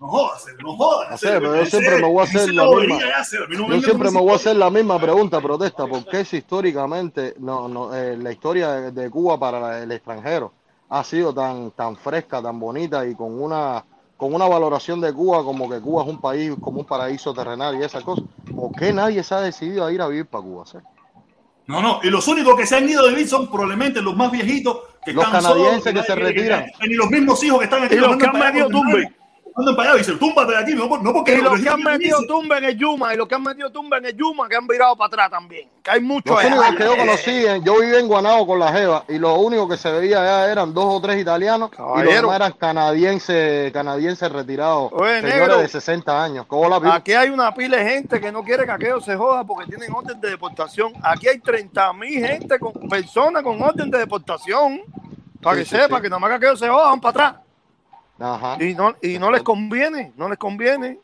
No 0.01 0.07
jodas, 0.09 0.47
no 0.63 0.77
jodas. 0.77 1.11
No 1.11 1.19
sé, 1.19 1.27
pero 1.33 1.57
yo 1.57 1.67
siempre 1.67 1.97
me 2.01 2.07
voy 2.09 2.21
a 2.21 2.23
hacer 2.23 2.55
la 2.55 2.65
misma. 2.69 2.99
Yo 3.69 3.81
siempre 3.83 4.11
me 4.13 4.21
voy 4.21 4.31
a 4.31 4.35
hacer 4.37 4.57
la 4.57 4.71
misma 4.71 5.01
pregunta, 5.01 5.41
protesta, 5.41 5.87
¿por 5.87 6.05
qué 6.07 6.25
si 6.25 6.37
históricamente 6.39 7.35
no, 7.39 7.67
no, 7.69 7.95
eh, 7.95 8.17
la 8.17 8.31
historia 8.31 8.71
de, 8.73 8.93
de 8.93 9.11
Cuba 9.11 9.39
para 9.41 9.83
el 9.83 9.91
extranjero 9.91 10.53
ha 10.91 11.03
sido 11.03 11.35
tan, 11.35 11.73
tan 11.73 11.97
fresca, 11.97 12.41
tan 12.41 12.61
bonita 12.61 13.05
y 13.07 13.15
con 13.17 13.43
una, 13.43 13.85
con 14.17 14.33
una 14.33 14.47
valoración 14.47 15.01
de 15.01 15.13
Cuba 15.13 15.43
como 15.43 15.69
que 15.69 15.81
Cuba 15.81 16.03
es 16.05 16.09
un 16.09 16.21
país 16.21 16.53
como 16.61 16.81
un 16.81 16.87
paraíso 16.87 17.35
terrenal 17.35 17.77
y 17.77 17.83
esas 17.83 18.05
cosas? 18.05 18.25
¿Por 18.55 18.71
qué 18.73 18.93
nadie 18.93 19.23
se 19.25 19.35
ha 19.35 19.41
decidido 19.41 19.85
a 19.85 19.93
ir 19.93 20.01
a 20.01 20.07
vivir 20.07 20.27
para 20.27 20.45
Cuba? 20.45 20.65
sí? 20.65 20.79
No, 21.67 21.83
no, 21.83 22.01
y 22.03 22.09
los 22.09 22.27
únicos 22.29 22.57
que 22.57 22.67
se 22.67 22.77
han 22.77 22.89
ido 22.89 23.05
a 23.05 23.09
vivir 23.09 23.29
son 23.29 23.49
probablemente 23.51 24.01
los 24.01 24.17
más 24.17 24.31
viejitos 24.31 24.79
que 25.05 25.13
Los 25.13 25.25
están 25.27 25.43
canadienses 25.43 25.83
solos, 25.83 26.07
que 26.07 26.13
se 26.13 26.17
nadie 26.21 26.35
quiere- 26.35 26.57
retiran. 26.57 26.89
Ni 26.89 26.95
los 26.95 27.11
mismos 27.11 27.43
hijos 27.45 27.59
que 27.59 27.65
están 27.65 27.83
aquí. 27.83 27.95
Y 27.97 27.99
los 27.99 28.17
que 28.17 28.27
han 28.27 28.71
tumbe. 28.71 29.13
Mandan 29.59 29.75
para 29.77 29.91
allá 29.91 29.97
y 29.97 29.99
dicen, 30.03 30.19
túmbate 30.21 30.53
de 30.53 30.59
aquí, 30.59 30.75
no, 30.75 30.89
por- 30.89 31.03
no 31.03 31.13
porque 31.13 31.35
Y 31.35 31.41
los 31.43 31.61
que 31.61 31.69
han 31.69 31.83
metido 31.83 32.19
tumba 32.29 32.59
en 32.59 32.65
el 32.65 32.79
Yuma, 32.79 33.13
y 33.13 33.17
los 33.17 33.27
que 33.29 33.35
han 33.35 33.43
metido 33.43 33.71
tumba 33.73 33.99
en 33.99 34.07
el 34.07 34.17
Yuma, 34.17 34.49
que 34.49 34.55
han 34.57 34.67
virado 34.69 34.95
para 34.97 35.09
atrás 35.09 35.31
también. 35.31 35.69
Que 35.83 35.91
hay 35.91 36.01
muchos 36.01 36.31
Los 36.31 36.39
allá. 36.45 36.55
únicos 36.61 36.77
que 36.77 36.85
yo 36.85 36.97
conocí, 36.97 37.47
en- 37.47 37.65
yo 37.65 37.81
viví 37.81 37.97
en 37.97 38.07
Guanabo 38.09 38.47
con 38.47 38.59
la 38.61 38.73
Jeva 38.73 39.05
y 39.09 39.19
lo 39.19 39.35
único 39.35 39.69
que 39.69 39.77
se 39.77 39.91
veía 39.91 40.21
allá 40.23 40.53
eran 40.53 40.73
dos 40.73 40.85
o 40.89 41.01
tres 41.01 41.21
italianos 41.21 41.71
y 41.75 42.03
los 42.05 42.15
demás 42.15 42.37
eran 42.37 42.53
canadienses, 42.53 43.73
canadienses 43.73 44.31
retirados, 44.31 44.91
Oye, 44.93 45.21
señores 45.23 45.39
negro. 45.41 45.59
de 45.59 45.69
60 45.69 46.23
años. 46.23 46.47
¿Cómo 46.47 46.69
la 46.69 46.79
vi? 46.79 46.89
Aquí 46.91 47.13
hay 47.15 47.31
una 47.31 47.53
pila 47.53 47.79
de 47.79 47.85
gente 47.91 48.21
que 48.21 48.31
no 48.31 48.43
quiere 48.45 48.65
que 48.65 48.71
aquello 48.71 49.01
se 49.01 49.17
joda 49.17 49.45
porque 49.45 49.67
tienen 49.67 49.93
orden 49.93 50.21
de 50.21 50.31
deportación. 50.31 50.93
Aquí 51.03 51.29
hay 51.29 51.39
30 51.41 51.93
mil 51.93 52.25
gente, 52.25 52.59
con 52.59 52.73
personas 52.89 53.43
con 53.43 53.61
orden 53.61 53.91
de 53.91 53.99
deportación. 53.99 54.83
Para 55.43 55.57
Sí, 55.57 55.63
que 55.63 55.69
sí, 55.69 55.77
sepa 55.83 55.97
sí. 55.97 56.03
que 56.03 56.09
nada 56.09 56.19
más 56.21 56.31
que 56.31 56.37
aquello 56.37 56.57
se 56.57 56.69
joda, 56.69 56.89
van 56.91 57.01
para 57.01 57.11
atrás. 57.27 57.43
Ajá. 58.19 58.63
Y 58.63 58.75
no, 58.75 58.95
y 59.03 59.19
no 59.19 59.31
les 59.31 59.43
conviene, 59.43 60.13
no 60.17 60.29
les 60.29 60.39
conviene. 60.39 60.99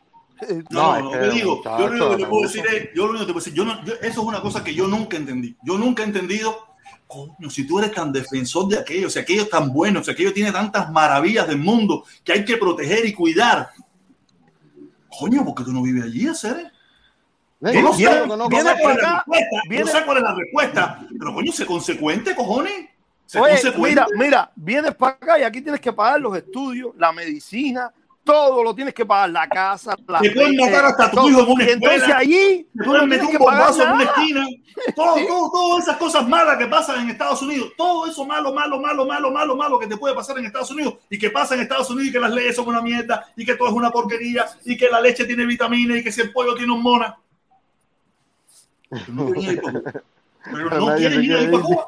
No, 0.70 1.00
No, 1.00 1.00
no, 1.04 1.10
te 1.10 1.30
digo, 1.30 1.62
yo 1.78 1.88
lo 1.88 1.92
único 1.92 2.10
que 2.10 2.16
te 2.16 2.28
puedo 2.28 2.42
decir 2.42 2.64
es, 2.66 2.88
yo 2.94 3.04
lo 3.04 3.10
único 3.10 3.20
que 3.20 3.26
te 3.26 3.32
puedo 3.34 3.44
decir, 3.44 3.54
yo 3.54 3.64
no, 3.64 3.84
yo- 3.84 3.94
eso 3.94 4.08
es 4.08 4.18
una 4.18 4.40
cosa 4.40 4.64
que 4.64 4.74
yo 4.74 4.86
nunca 4.88 5.16
entendí. 5.16 5.56
Yo 5.62 5.78
nunca 5.78 6.02
he 6.02 6.06
entendido, 6.06 6.66
coño, 7.06 7.48
si 7.48 7.66
tú 7.66 7.78
eres 7.78 7.92
tan 7.92 8.12
defensor 8.12 8.66
de 8.68 8.78
aquello, 8.78 9.08
si 9.08 9.20
aquello 9.20 9.42
es 9.42 9.50
tan 9.50 9.72
bueno, 9.72 10.02
si 10.02 10.10
aquello 10.10 10.32
tiene 10.32 10.50
tantas 10.50 10.90
maravillas 10.90 11.46
del 11.46 11.58
mundo 11.58 12.04
que 12.24 12.32
hay 12.32 12.44
que 12.44 12.56
proteger 12.56 13.06
y 13.06 13.12
cuidar. 13.12 13.70
Coño, 15.16 15.44
¿por 15.44 15.54
qué 15.54 15.62
tú 15.64 15.72
no 15.72 15.82
vives 15.82 16.02
allí, 16.04 16.26
hacer? 16.26 16.72
Yo 17.60 17.80
no 17.82 17.92
sé, 17.92 17.98
viene- 17.98 18.26
no 18.26 18.44
sé 18.44 18.48
viene 18.50 18.70
cuál 18.82 18.96
es 18.96 19.02
la 19.02 19.14
respuesta, 19.14 19.56
viene- 19.68 19.84
no 19.84 19.90
sé 19.92 20.04
cuál 20.04 20.16
es 20.18 20.22
la 20.24 20.34
respuesta, 20.34 21.06
pero 21.18 21.34
coño, 21.34 21.52
sé 21.52 21.64
consecuente, 21.66 22.34
cojones. 22.34 22.88
Oye, 23.40 23.56
mira, 23.78 24.06
mira, 24.16 24.52
vienes 24.54 24.94
para 24.94 25.12
acá 25.14 25.38
y 25.38 25.42
aquí 25.42 25.60
tienes 25.60 25.80
que 25.80 25.92
pagar 25.92 26.20
los 26.20 26.36
estudios, 26.36 26.92
la 26.96 27.10
medicina, 27.12 27.92
todo 28.22 28.62
lo 28.62 28.74
tienes 28.74 28.94
que 28.94 29.04
pagar, 29.04 29.30
la 29.30 29.48
casa, 29.48 29.96
la 30.06 30.20
Te 30.20 30.30
pueden 30.30 30.56
matar 30.56 30.84
hasta 30.86 31.10
tu 31.10 31.16
todo. 31.16 31.28
hijo 31.28 31.40
en 31.40 31.48
una 31.50 31.64
Y 31.64 31.70
entonces 31.70 31.98
escuela. 31.98 32.18
allí 32.18 32.68
Te 32.72 32.78
tú 32.78 32.84
pueden 32.84 33.00
no 33.02 33.06
meter 33.06 33.26
un 33.26 33.38
bombazo 33.38 33.82
en 33.82 33.92
una 33.92 34.04
esquina. 34.04 34.46
Todo, 34.94 35.14
todo, 35.28 35.50
todas 35.50 35.82
esas 35.84 35.96
cosas 35.98 36.28
malas 36.28 36.56
que 36.56 36.66
pasan 36.66 37.00
en 37.00 37.10
Estados 37.10 37.42
Unidos, 37.42 37.72
todo 37.76 38.06
eso 38.06 38.24
malo, 38.24 38.52
malo, 38.54 38.80
malo, 38.80 39.04
malo, 39.04 39.30
malo, 39.30 39.56
malo 39.56 39.78
que 39.78 39.86
te 39.86 39.96
puede 39.96 40.14
pasar 40.14 40.38
en 40.38 40.46
Estados 40.46 40.70
Unidos 40.70 40.94
y 41.10 41.18
que 41.18 41.30
pasa 41.30 41.54
en 41.54 41.60
Estados 41.62 41.90
Unidos 41.90 42.08
y 42.08 42.12
que 42.12 42.20
las 42.20 42.30
leyes 42.32 42.56
son 42.56 42.68
una 42.68 42.80
mierda 42.80 43.26
y 43.36 43.44
que 43.44 43.56
todo 43.56 43.68
es 43.68 43.74
una 43.74 43.90
porquería 43.90 44.46
y 44.64 44.76
que 44.76 44.88
la 44.88 45.00
leche 45.00 45.24
tiene 45.24 45.44
vitaminas 45.44 45.98
y 45.98 46.04
que 46.04 46.12
si 46.12 46.20
el 46.22 46.32
pollo 46.32 46.54
tiene 46.54 46.72
hormonas. 46.72 47.14
No. 49.08 49.32
Pero 50.44 50.70
no 50.78 50.94
quieren 50.96 51.24
ir 51.24 51.50
para 51.50 51.62
Cuba. 51.62 51.86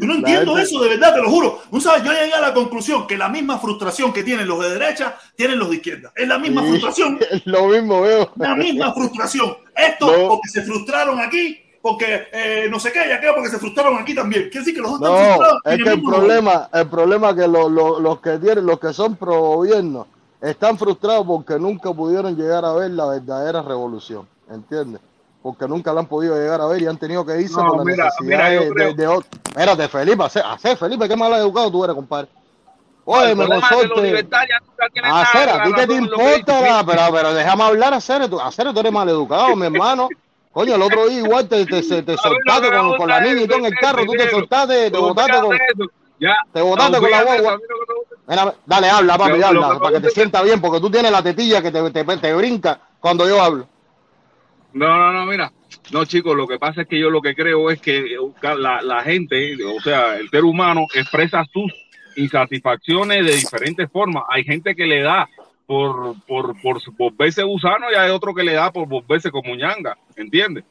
Yo 0.00 0.06
no 0.06 0.14
entiendo 0.14 0.54
gente- 0.54 0.62
eso, 0.70 0.82
de 0.82 0.88
verdad, 0.90 1.14
te 1.14 1.20
lo 1.22 1.30
juro. 1.30 1.60
¿No 1.70 1.80
sabes? 1.80 2.02
Yo 2.04 2.12
llegué 2.12 2.32
a 2.34 2.40
la 2.40 2.54
conclusión 2.54 3.06
que 3.06 3.16
la 3.16 3.28
misma 3.28 3.58
frustración 3.58 4.12
que 4.12 4.22
tienen 4.24 4.46
los 4.46 4.60
de 4.62 4.70
derecha 4.78 5.16
tienen 5.36 5.58
los 5.58 5.70
de 5.70 5.76
izquierda. 5.76 6.12
Es 6.14 6.26
la 6.28 6.38
misma 6.38 6.62
Sí, 6.62 6.68
frustración 6.68 7.18
es 7.30 7.46
lo 7.46 7.66
mismo 7.68 8.02
veo. 8.02 8.30
la 8.36 8.54
misma 8.56 8.92
frustración. 8.94 9.56
Esto 9.76 10.06
No. 10.16 10.28
porque 10.28 10.48
se 10.48 10.62
frustraron 10.62 11.20
aquí, 11.20 11.58
porque 11.80 12.28
eh, 12.32 12.66
no 12.70 12.80
sé 12.80 12.90
qué, 12.92 13.00
y 13.08 13.12
aquello 13.12 13.34
porque 13.34 13.50
se 13.50 13.58
frustraron 13.58 13.96
aquí 13.98 14.14
también. 14.14 14.42
Quiere 14.50 14.58
decir 14.60 14.74
que 14.74 14.80
los 14.80 14.98
dos 14.98 15.00
están 15.00 15.12
No, 15.12 15.26
frustrados. 15.36 15.60
es 15.64 15.84
que 15.84 15.90
el 15.90 16.02
problema, 16.02 16.68
el 16.72 16.86
problema 16.88 17.30
es 17.30 17.34
que 17.36 17.48
lo- 17.48 17.68
lo- 17.68 18.00
los 18.00 18.20
que 18.20 18.38
tienen, 18.38 18.66
los 18.66 18.78
que 18.80 18.92
son 18.92 19.16
pro 19.16 19.40
gobierno, 19.40 20.06
están 20.40 20.78
frustrados 20.78 21.26
porque 21.26 21.58
nunca 21.58 21.92
pudieron 21.92 22.36
llegar 22.36 22.64
a 22.64 22.72
ver 22.72 22.90
la 22.92 23.06
verdadera 23.06 23.62
revolución, 23.62 24.26
¿entiendes? 24.50 25.00
Porque 25.42 25.68
nunca 25.68 25.92
la 25.92 26.00
han 26.00 26.06
podido 26.06 26.34
llegar 26.36 26.60
a 26.60 26.66
ver 26.66 26.82
y 26.82 26.86
han 26.86 26.98
tenido 26.98 27.24
que 27.24 27.40
irse 27.40 27.56
No, 27.56 27.66
por 27.68 27.78
la 27.78 27.84
mira, 27.84 28.04
necesidad 28.04 28.26
mira, 28.26 28.48
de, 28.48 28.70
de- 28.72 28.94
de 28.94 29.06
otro. 29.06 29.28
Espérate, 29.46 29.88
Felipe, 29.88 30.24
hace, 30.24 30.40
hace, 30.40 30.76
Felipe, 30.76 31.08
qué 31.08 31.16
mal 31.16 31.32
educado 31.34 31.70
tú 31.70 31.84
eres, 31.84 31.94
compadre. 31.94 32.28
Oye, 33.04 33.34
me 33.34 33.44
que 33.44 33.48
nunca 33.48 34.88
tienen 34.92 35.10
Hacer, 35.10 35.48
¿a 35.48 35.62
ti 35.62 35.72
qué 35.72 35.86
te 35.86 36.00
lo 36.00 36.16
que 36.16 36.22
importa? 36.22 36.60
la- 36.60 36.84
pero, 36.84 37.02
pero 37.12 37.34
déjame 37.34 37.62
hablar, 37.64 37.94
hacer, 37.94 38.28
tú, 38.28 38.38
hacer, 38.40 38.72
tú 38.74 38.80
eres 38.80 38.92
mal 38.92 39.08
educado, 39.08 39.56
mi 39.56 39.66
hermano. 39.66 40.08
Coño, 40.52 40.74
el 40.74 40.82
otro 40.82 41.06
día 41.08 41.18
igual 41.20 41.48
te, 41.48 41.64
te, 41.66 41.82
te, 41.82 42.02
te 42.02 42.16
soltaste 42.18 42.70
con, 42.70 42.96
con 42.96 43.08
la 43.08 43.20
niña 43.20 43.42
y 43.42 43.46
todo 43.48 43.58
en 43.58 43.64
el 43.66 43.74
carro, 43.78 44.04
tú 44.04 44.12
te 44.12 44.28
soltaste, 44.28 44.90
te 44.90 44.98
botaste 44.98 45.40
con, 45.40 45.56
Ya, 46.18 46.36
te 46.52 46.60
botaste 46.60 46.98
con 46.98 47.10
la 47.10 47.22
guagua. 47.22 47.52
lo 47.52 47.58
que 47.58 47.64
Mira, 48.26 48.54
dale, 48.66 48.90
habla, 48.90 49.16
papi, 49.16 49.30
Lo- 49.30 49.36
lo 49.38 49.46
habla, 49.46 49.68
que 49.74 49.78
para 49.78 49.90
que 49.94 50.00
te 50.00 50.08
que- 50.08 50.14
sienta 50.14 50.42
bien, 50.42 50.60
porque 50.60 50.80
tú 50.80 50.90
tienes 50.90 51.10
la 51.10 51.22
tetilla 51.22 51.62
que 51.62 51.70
te, 51.70 51.90
te, 51.90 52.04
te 52.04 52.34
brinca 52.34 52.78
cuando 53.00 53.26
yo 53.26 53.40
hablo. 53.40 53.66
No, 54.78 54.96
no, 54.96 55.12
no, 55.12 55.26
mira. 55.26 55.52
No, 55.92 56.04
chicos, 56.04 56.36
lo 56.36 56.46
que 56.46 56.58
pasa 56.58 56.82
es 56.82 56.88
que 56.88 56.98
yo 56.98 57.10
lo 57.10 57.20
que 57.20 57.34
creo 57.34 57.70
es 57.70 57.80
que 57.80 58.16
la, 58.42 58.80
la 58.80 59.02
gente, 59.02 59.56
o 59.64 59.80
sea, 59.80 60.16
el 60.16 60.28
ser 60.30 60.44
humano 60.44 60.86
expresa 60.94 61.44
sus 61.52 61.72
insatisfacciones 62.16 63.24
de 63.24 63.32
diferentes 63.32 63.90
formas. 63.90 64.24
Hay 64.28 64.44
gente 64.44 64.74
que 64.74 64.86
le 64.86 65.02
da 65.02 65.28
por, 65.66 66.14
por, 66.26 66.60
por, 66.60 66.80
por 66.96 67.16
verse 67.16 67.42
gusano 67.42 67.90
y 67.92 67.96
hay 67.96 68.10
otro 68.10 68.34
que 68.34 68.44
le 68.44 68.52
da 68.52 68.72
por 68.72 68.86
volverse 68.86 69.30
como 69.30 69.54
ñanga, 69.54 69.98
¿entiendes? 70.16 70.64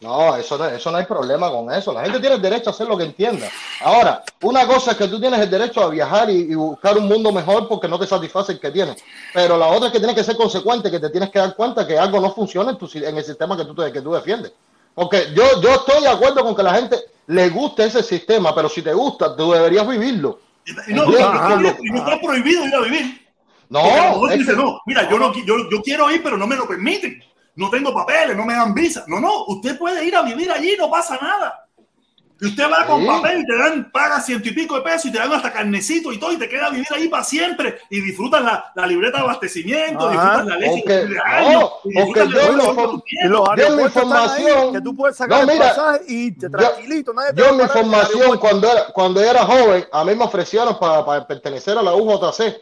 No, 0.00 0.34
eso 0.34 0.56
no, 0.56 0.64
eso 0.66 0.90
no 0.90 0.96
hay 0.96 1.04
problema 1.04 1.50
con 1.50 1.70
eso. 1.72 1.92
La 1.92 2.02
gente 2.02 2.20
tiene 2.20 2.36
el 2.36 2.40
derecho 2.42 2.70
a 2.70 2.72
hacer 2.72 2.86
lo 2.86 2.96
que 2.96 3.04
entienda. 3.04 3.48
Ahora, 3.82 4.22
una 4.42 4.66
cosa 4.66 4.92
es 4.92 4.96
que 4.96 5.08
tú 5.08 5.20
tienes 5.20 5.38
el 5.40 5.50
derecho 5.50 5.82
a 5.82 5.90
viajar 5.90 6.30
y, 6.30 6.36
y 6.50 6.54
buscar 6.54 6.96
un 6.96 7.06
mundo 7.06 7.30
mejor 7.32 7.68
porque 7.68 7.86
no 7.86 7.98
te 7.98 8.06
satisface 8.06 8.52
el 8.52 8.60
que 8.60 8.70
tienes. 8.70 9.02
Pero 9.34 9.58
la 9.58 9.66
otra 9.66 9.88
es 9.88 9.92
que 9.92 9.98
tienes 9.98 10.16
que 10.16 10.24
ser 10.24 10.36
consecuente, 10.36 10.90
que 10.90 10.98
te 11.00 11.10
tienes 11.10 11.28
que 11.30 11.38
dar 11.38 11.54
cuenta 11.54 11.86
que 11.86 11.98
algo 11.98 12.18
no 12.18 12.32
funciona 12.32 12.70
en, 12.70 12.78
tu, 12.78 12.88
en 12.94 13.16
el 13.18 13.24
sistema 13.24 13.56
que 13.58 13.64
tú, 13.66 13.74
te- 13.74 13.92
que 13.92 14.00
tú 14.00 14.12
defiendes. 14.14 14.52
Porque 14.94 15.28
yo, 15.34 15.60
yo 15.60 15.68
estoy 15.74 16.00
de 16.02 16.08
acuerdo 16.08 16.42
con 16.44 16.56
que 16.56 16.62
la 16.62 16.74
gente 16.74 16.96
le 17.26 17.50
guste 17.50 17.84
ese 17.84 18.02
sistema, 18.02 18.54
pero 18.54 18.68
si 18.70 18.80
te 18.80 18.94
gusta, 18.94 19.36
tú 19.36 19.52
deberías 19.52 19.86
vivirlo. 19.86 20.40
Y 20.88 20.94
no, 20.94 21.04
no, 21.04 21.56
no 21.60 21.98
está 21.98 22.20
prohibido 22.20 22.66
ir 22.66 22.74
a 22.74 22.80
vivir. 22.80 23.26
No, 23.68 24.28
es 24.30 24.38
dice, 24.38 24.52
que- 24.52 24.56
no, 24.56 24.80
mira, 24.86 25.08
yo, 25.10 25.18
no, 25.18 25.32
yo, 25.34 25.56
yo 25.70 25.82
quiero 25.82 26.10
ir, 26.10 26.22
pero 26.22 26.36
no 26.38 26.46
me 26.46 26.56
lo 26.56 26.66
permiten. 26.66 27.22
No 27.60 27.68
tengo 27.70 27.92
papeles, 27.92 28.34
no 28.36 28.44
me 28.46 28.54
dan 28.54 28.72
visa. 28.74 29.04
No, 29.06 29.20
no, 29.20 29.44
usted 29.46 29.78
puede 29.78 30.04
ir 30.04 30.16
a 30.16 30.22
vivir 30.22 30.50
allí, 30.50 30.74
no 30.78 30.90
pasa 30.90 31.18
nada. 31.20 31.66
Y 32.42 32.46
usted 32.46 32.64
va 32.72 32.86
con 32.86 33.02
Sí. 33.02 33.06
papel 33.06 33.40
y 33.40 33.44
te 33.46 33.54
dan, 33.58 33.90
paga 33.92 34.18
ciento 34.22 34.48
y 34.48 34.52
pico 34.52 34.74
de 34.76 34.80
pesos 34.80 35.04
y 35.04 35.12
te 35.12 35.18
dan 35.18 35.30
hasta 35.30 35.52
carnecito 35.52 36.10
y 36.10 36.18
todo, 36.18 36.32
y 36.32 36.38
te 36.38 36.48
queda 36.48 36.68
a 36.68 36.70
vivir 36.70 36.86
ahí 36.90 37.06
para 37.08 37.22
siempre. 37.22 37.80
Y 37.90 38.00
disfrutas 38.00 38.42
la, 38.42 38.72
la 38.74 38.86
libreta 38.86 39.18
de 39.18 39.24
abastecimiento, 39.24 40.08
Ajá. 40.08 40.12
disfrutas 40.12 40.46
la 40.46 40.56
leche 40.56 40.80
Porque- 40.80 40.94
de 41.06 41.20
años, 41.20 41.60
no, 41.60 41.70
y 41.84 41.94
porque 42.02 42.20
disfrutas 42.22 42.28
yo 42.32 42.40
de 42.40 42.56
lo- 42.56 42.72
los 42.72 43.02
Y 43.12 43.28
Yo 43.28 43.76
mi 43.76 43.82
ahí, 43.82 43.86
información- 43.88 44.72
que 44.72 44.80
tú 44.80 44.96
puedes 44.96 45.16
sacar 45.18 45.44
No, 45.44 45.50
el 45.52 45.58
mira, 45.58 45.68
pasaje 45.68 46.00
y 46.08 46.32
te 46.32 46.40
yo- 46.46 46.50
tranquilito. 46.50 47.12
nadie 47.12 47.32
te 47.34 47.42
Yo 47.42 47.52
mi 47.52 47.60
aeropuerto. 47.62 48.40
cuando 48.40 48.70
era, 48.72 48.86
cuando 48.94 49.20
era 49.22 49.44
joven, 49.44 49.84
a 49.92 50.02
mí 50.04 50.14
me 50.14 50.24
ofrecieron 50.24 50.78
para, 50.78 51.04
para 51.04 51.26
pertenecer 51.26 51.76
a 51.76 51.82
la 51.82 51.92
UJC, 51.94 52.56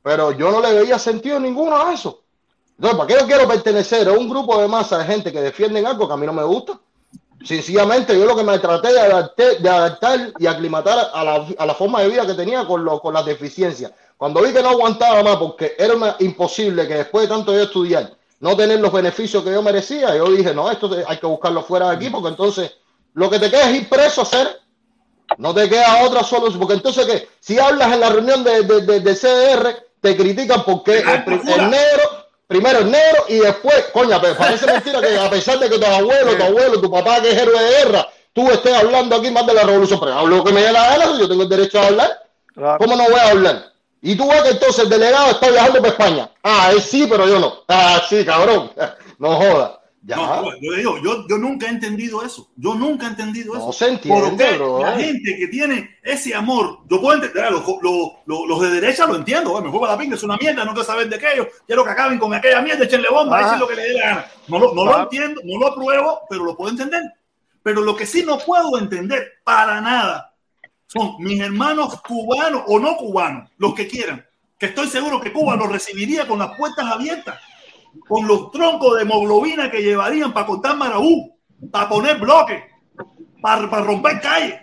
pero 0.00 0.30
yo 0.30 0.52
no 0.52 0.60
le 0.60 0.72
veía 0.74 0.96
sentido 0.96 1.40
ninguno 1.40 1.76
a 1.76 1.92
eso. 1.92 2.20
Entonces, 2.76 2.98
¿para 2.98 3.06
qué 3.06 3.14
yo 3.20 3.26
quiero 3.26 3.48
pertenecer 3.48 4.08
a 4.08 4.12
un 4.12 4.28
grupo 4.28 4.60
de 4.60 4.66
masa 4.68 4.98
de 4.98 5.04
gente 5.04 5.32
que 5.32 5.40
defienden 5.40 5.86
algo 5.86 6.06
que 6.08 6.14
a 6.14 6.16
mí 6.16 6.26
no 6.26 6.32
me 6.32 6.42
gusta? 6.42 6.78
Sencillamente 7.44 8.18
yo 8.18 8.24
lo 8.24 8.34
que 8.36 8.42
me 8.42 8.58
traté 8.58 8.92
de 8.92 9.00
adaptar, 9.00 9.58
de 9.58 9.68
adaptar 9.68 10.32
y 10.38 10.46
aclimatar 10.46 11.10
a 11.12 11.24
la, 11.24 11.46
a 11.58 11.66
la 11.66 11.74
forma 11.74 12.00
de 12.00 12.08
vida 12.08 12.26
que 12.26 12.34
tenía 12.34 12.64
con, 12.66 12.84
lo- 12.84 13.00
con 13.00 13.12
las 13.12 13.26
deficiencias. 13.26 13.92
Cuando 14.16 14.40
vi 14.42 14.52
que 14.52 14.62
no 14.62 14.70
aguantaba 14.70 15.22
más 15.22 15.36
porque 15.36 15.74
era 15.78 15.94
una- 15.94 16.16
imposible 16.20 16.88
que 16.88 16.94
después 16.94 17.28
de 17.28 17.34
tanto 17.34 17.52
yo 17.52 17.62
estudiar 17.62 18.12
no 18.40 18.56
tener 18.56 18.80
los 18.80 18.92
beneficios 18.92 19.42
que 19.44 19.52
yo 19.52 19.62
merecía, 19.62 20.16
yo 20.16 20.30
dije, 20.30 20.54
no, 20.54 20.70
esto 20.70 20.90
hay 21.06 21.16
que 21.18 21.26
buscarlo 21.26 21.62
fuera 21.62 21.90
de 21.90 21.96
aquí 21.96 22.10
porque 22.10 22.28
entonces 22.28 22.72
lo 23.14 23.28
que 23.30 23.38
te 23.38 23.50
queda 23.50 23.70
es 23.70 23.76
ir 23.82 23.88
preso 23.88 24.22
a 24.22 24.24
hacer 24.24 24.60
no 25.38 25.54
te 25.54 25.68
queda 25.68 26.02
otra 26.04 26.22
solución, 26.22 26.58
porque 26.60 26.74
entonces 26.74 27.06
¿qué? 27.06 27.28
Si 27.40 27.58
hablas 27.58 27.92
en 27.92 28.00
la 28.00 28.10
reunión 28.10 28.42
de, 28.44 28.62
de, 28.62 28.80
de- 28.82 29.00
de 29.00 29.14
CDR, 29.14 29.76
te 30.00 30.16
critican 30.16 30.64
porque 30.64 30.98
el, 30.98 31.04
el 31.64 31.70
negro, 31.70 32.23
primero 32.46 32.80
el 32.80 32.90
negro 32.90 33.24
y 33.28 33.38
después, 33.38 33.86
coña, 33.92 34.20
pero 34.20 34.36
parece 34.36 34.66
mentira 34.66 35.00
que 35.00 35.18
a 35.18 35.30
pesar 35.30 35.58
de 35.58 35.68
que 35.68 35.78
tu 35.78 35.86
abuelo, 35.86 36.36
tu 36.36 36.42
abuelo, 36.42 36.80
tu 36.80 36.90
papá 36.90 37.20
que 37.20 37.30
es 37.30 37.36
héroe 37.36 37.62
de 37.62 37.70
guerra, 37.70 38.08
tú 38.32 38.50
estés 38.50 38.74
hablando 38.74 39.16
aquí 39.16 39.30
más 39.30 39.46
de 39.46 39.54
la 39.54 39.62
revolución, 39.62 40.00
pero 40.00 40.14
hablo 40.14 40.36
lo 40.38 40.44
que 40.44 40.52
me 40.52 40.62
dé 40.62 40.72
la 40.72 40.96
gana, 40.96 41.18
yo 41.18 41.28
tengo 41.28 41.42
el 41.42 41.48
derecho 41.48 41.80
a 41.80 41.86
hablar. 41.86 42.10
Claro. 42.54 42.78
¿Cómo 42.78 42.96
no 42.96 43.04
voy 43.04 43.18
a 43.18 43.30
hablar? 43.30 43.72
Y 44.00 44.16
tú 44.16 44.28
ves 44.28 44.42
que 44.42 44.50
entonces 44.50 44.84
el 44.84 44.90
delegado 44.90 45.30
está 45.30 45.50
viajando 45.50 45.78
para 45.78 45.88
España. 45.88 46.30
Ah, 46.42 46.70
él 46.72 46.82
sí, 46.82 47.06
pero 47.08 47.26
yo 47.26 47.38
no. 47.38 47.62
Ah, 47.68 48.02
sí, 48.08 48.24
cabrón. 48.24 48.70
No 49.18 49.36
jodas. 49.36 49.70
Ya. 50.06 50.16
No, 50.16 50.44
yo 50.60 50.72
digo, 50.74 50.98
yo, 51.02 51.26
yo 51.26 51.38
nunca 51.38 51.66
he 51.66 51.70
entendido 51.70 52.22
eso. 52.22 52.50
Yo 52.56 52.74
nunca 52.74 53.06
he 53.06 53.10
entendido 53.10 53.56
eso. 53.56 53.66
No 53.66 53.72
se 53.72 53.88
entiende, 53.88 54.20
¿Por 54.20 54.36
qué 54.36 54.56
bro. 54.56 54.82
la 54.82 54.98
gente 54.98 55.36
que 55.38 55.48
tiene 55.48 55.96
ese 56.02 56.34
amor, 56.34 56.80
yo 56.90 57.00
puedo 57.00 57.14
entender, 57.14 57.50
los, 57.50 57.64
los, 57.80 58.12
los, 58.26 58.46
los 58.46 58.60
de 58.60 58.68
derecha 58.68 59.06
lo 59.06 59.16
entiendo, 59.16 59.52
bueno, 59.52 59.64
me 59.66 59.70
juego 59.70 59.86
la 59.86 59.96
pinga, 59.96 60.14
es 60.16 60.22
una 60.22 60.36
mierda, 60.36 60.62
no 60.66 60.72
quiero 60.74 60.84
saber 60.86 61.08
de 61.08 61.16
aquello, 61.16 61.48
quiero 61.66 61.84
que 61.84 61.90
acaben 61.90 62.18
con 62.18 62.34
aquella 62.34 62.60
mierda, 62.60 62.84
echenle 62.84 63.08
bomba, 63.08 63.38
Ajá. 63.38 63.46
decir 63.46 63.60
lo 63.60 63.66
que 63.68 63.76
le 63.76 63.82
dé 63.82 63.94
la 63.94 64.06
gana. 64.08 64.26
No, 64.48 64.58
lo, 64.58 64.74
no 64.74 64.84
lo 64.84 64.90
Ajá. 64.92 65.02
entiendo, 65.04 65.40
no 65.42 65.58
lo 65.58 65.68
apruebo, 65.68 66.20
pero 66.28 66.44
lo 66.44 66.54
puedo 66.54 66.70
entender. 66.70 67.02
Pero 67.62 67.80
lo 67.80 67.96
que 67.96 68.04
sí 68.04 68.22
no 68.26 68.36
puedo 68.38 68.76
entender 68.78 69.26
para 69.42 69.80
nada 69.80 70.34
son 70.86 71.14
mis 71.18 71.40
hermanos 71.40 71.98
cubanos 72.02 72.62
o 72.66 72.78
no 72.78 72.94
cubanos, 72.98 73.48
los 73.56 73.74
que 73.74 73.88
quieran, 73.88 74.22
que 74.58 74.66
estoy 74.66 74.86
seguro 74.88 75.18
que 75.18 75.32
Cuba 75.32 75.56
los 75.56 75.72
recibiría 75.72 76.28
con 76.28 76.38
las 76.38 76.54
puertas 76.58 76.84
abiertas, 76.84 77.40
con 78.08 78.26
los 78.26 78.50
troncos 78.50 78.96
de 78.96 79.02
hemoglobina 79.02 79.70
que 79.70 79.82
llevarían 79.82 80.32
para 80.32 80.46
cortar 80.46 80.76
marabú, 80.76 81.36
para 81.70 81.88
poner 81.88 82.18
bloques, 82.18 82.62
para, 83.40 83.68
para 83.68 83.84
romper 83.84 84.20
calles. 84.20 84.60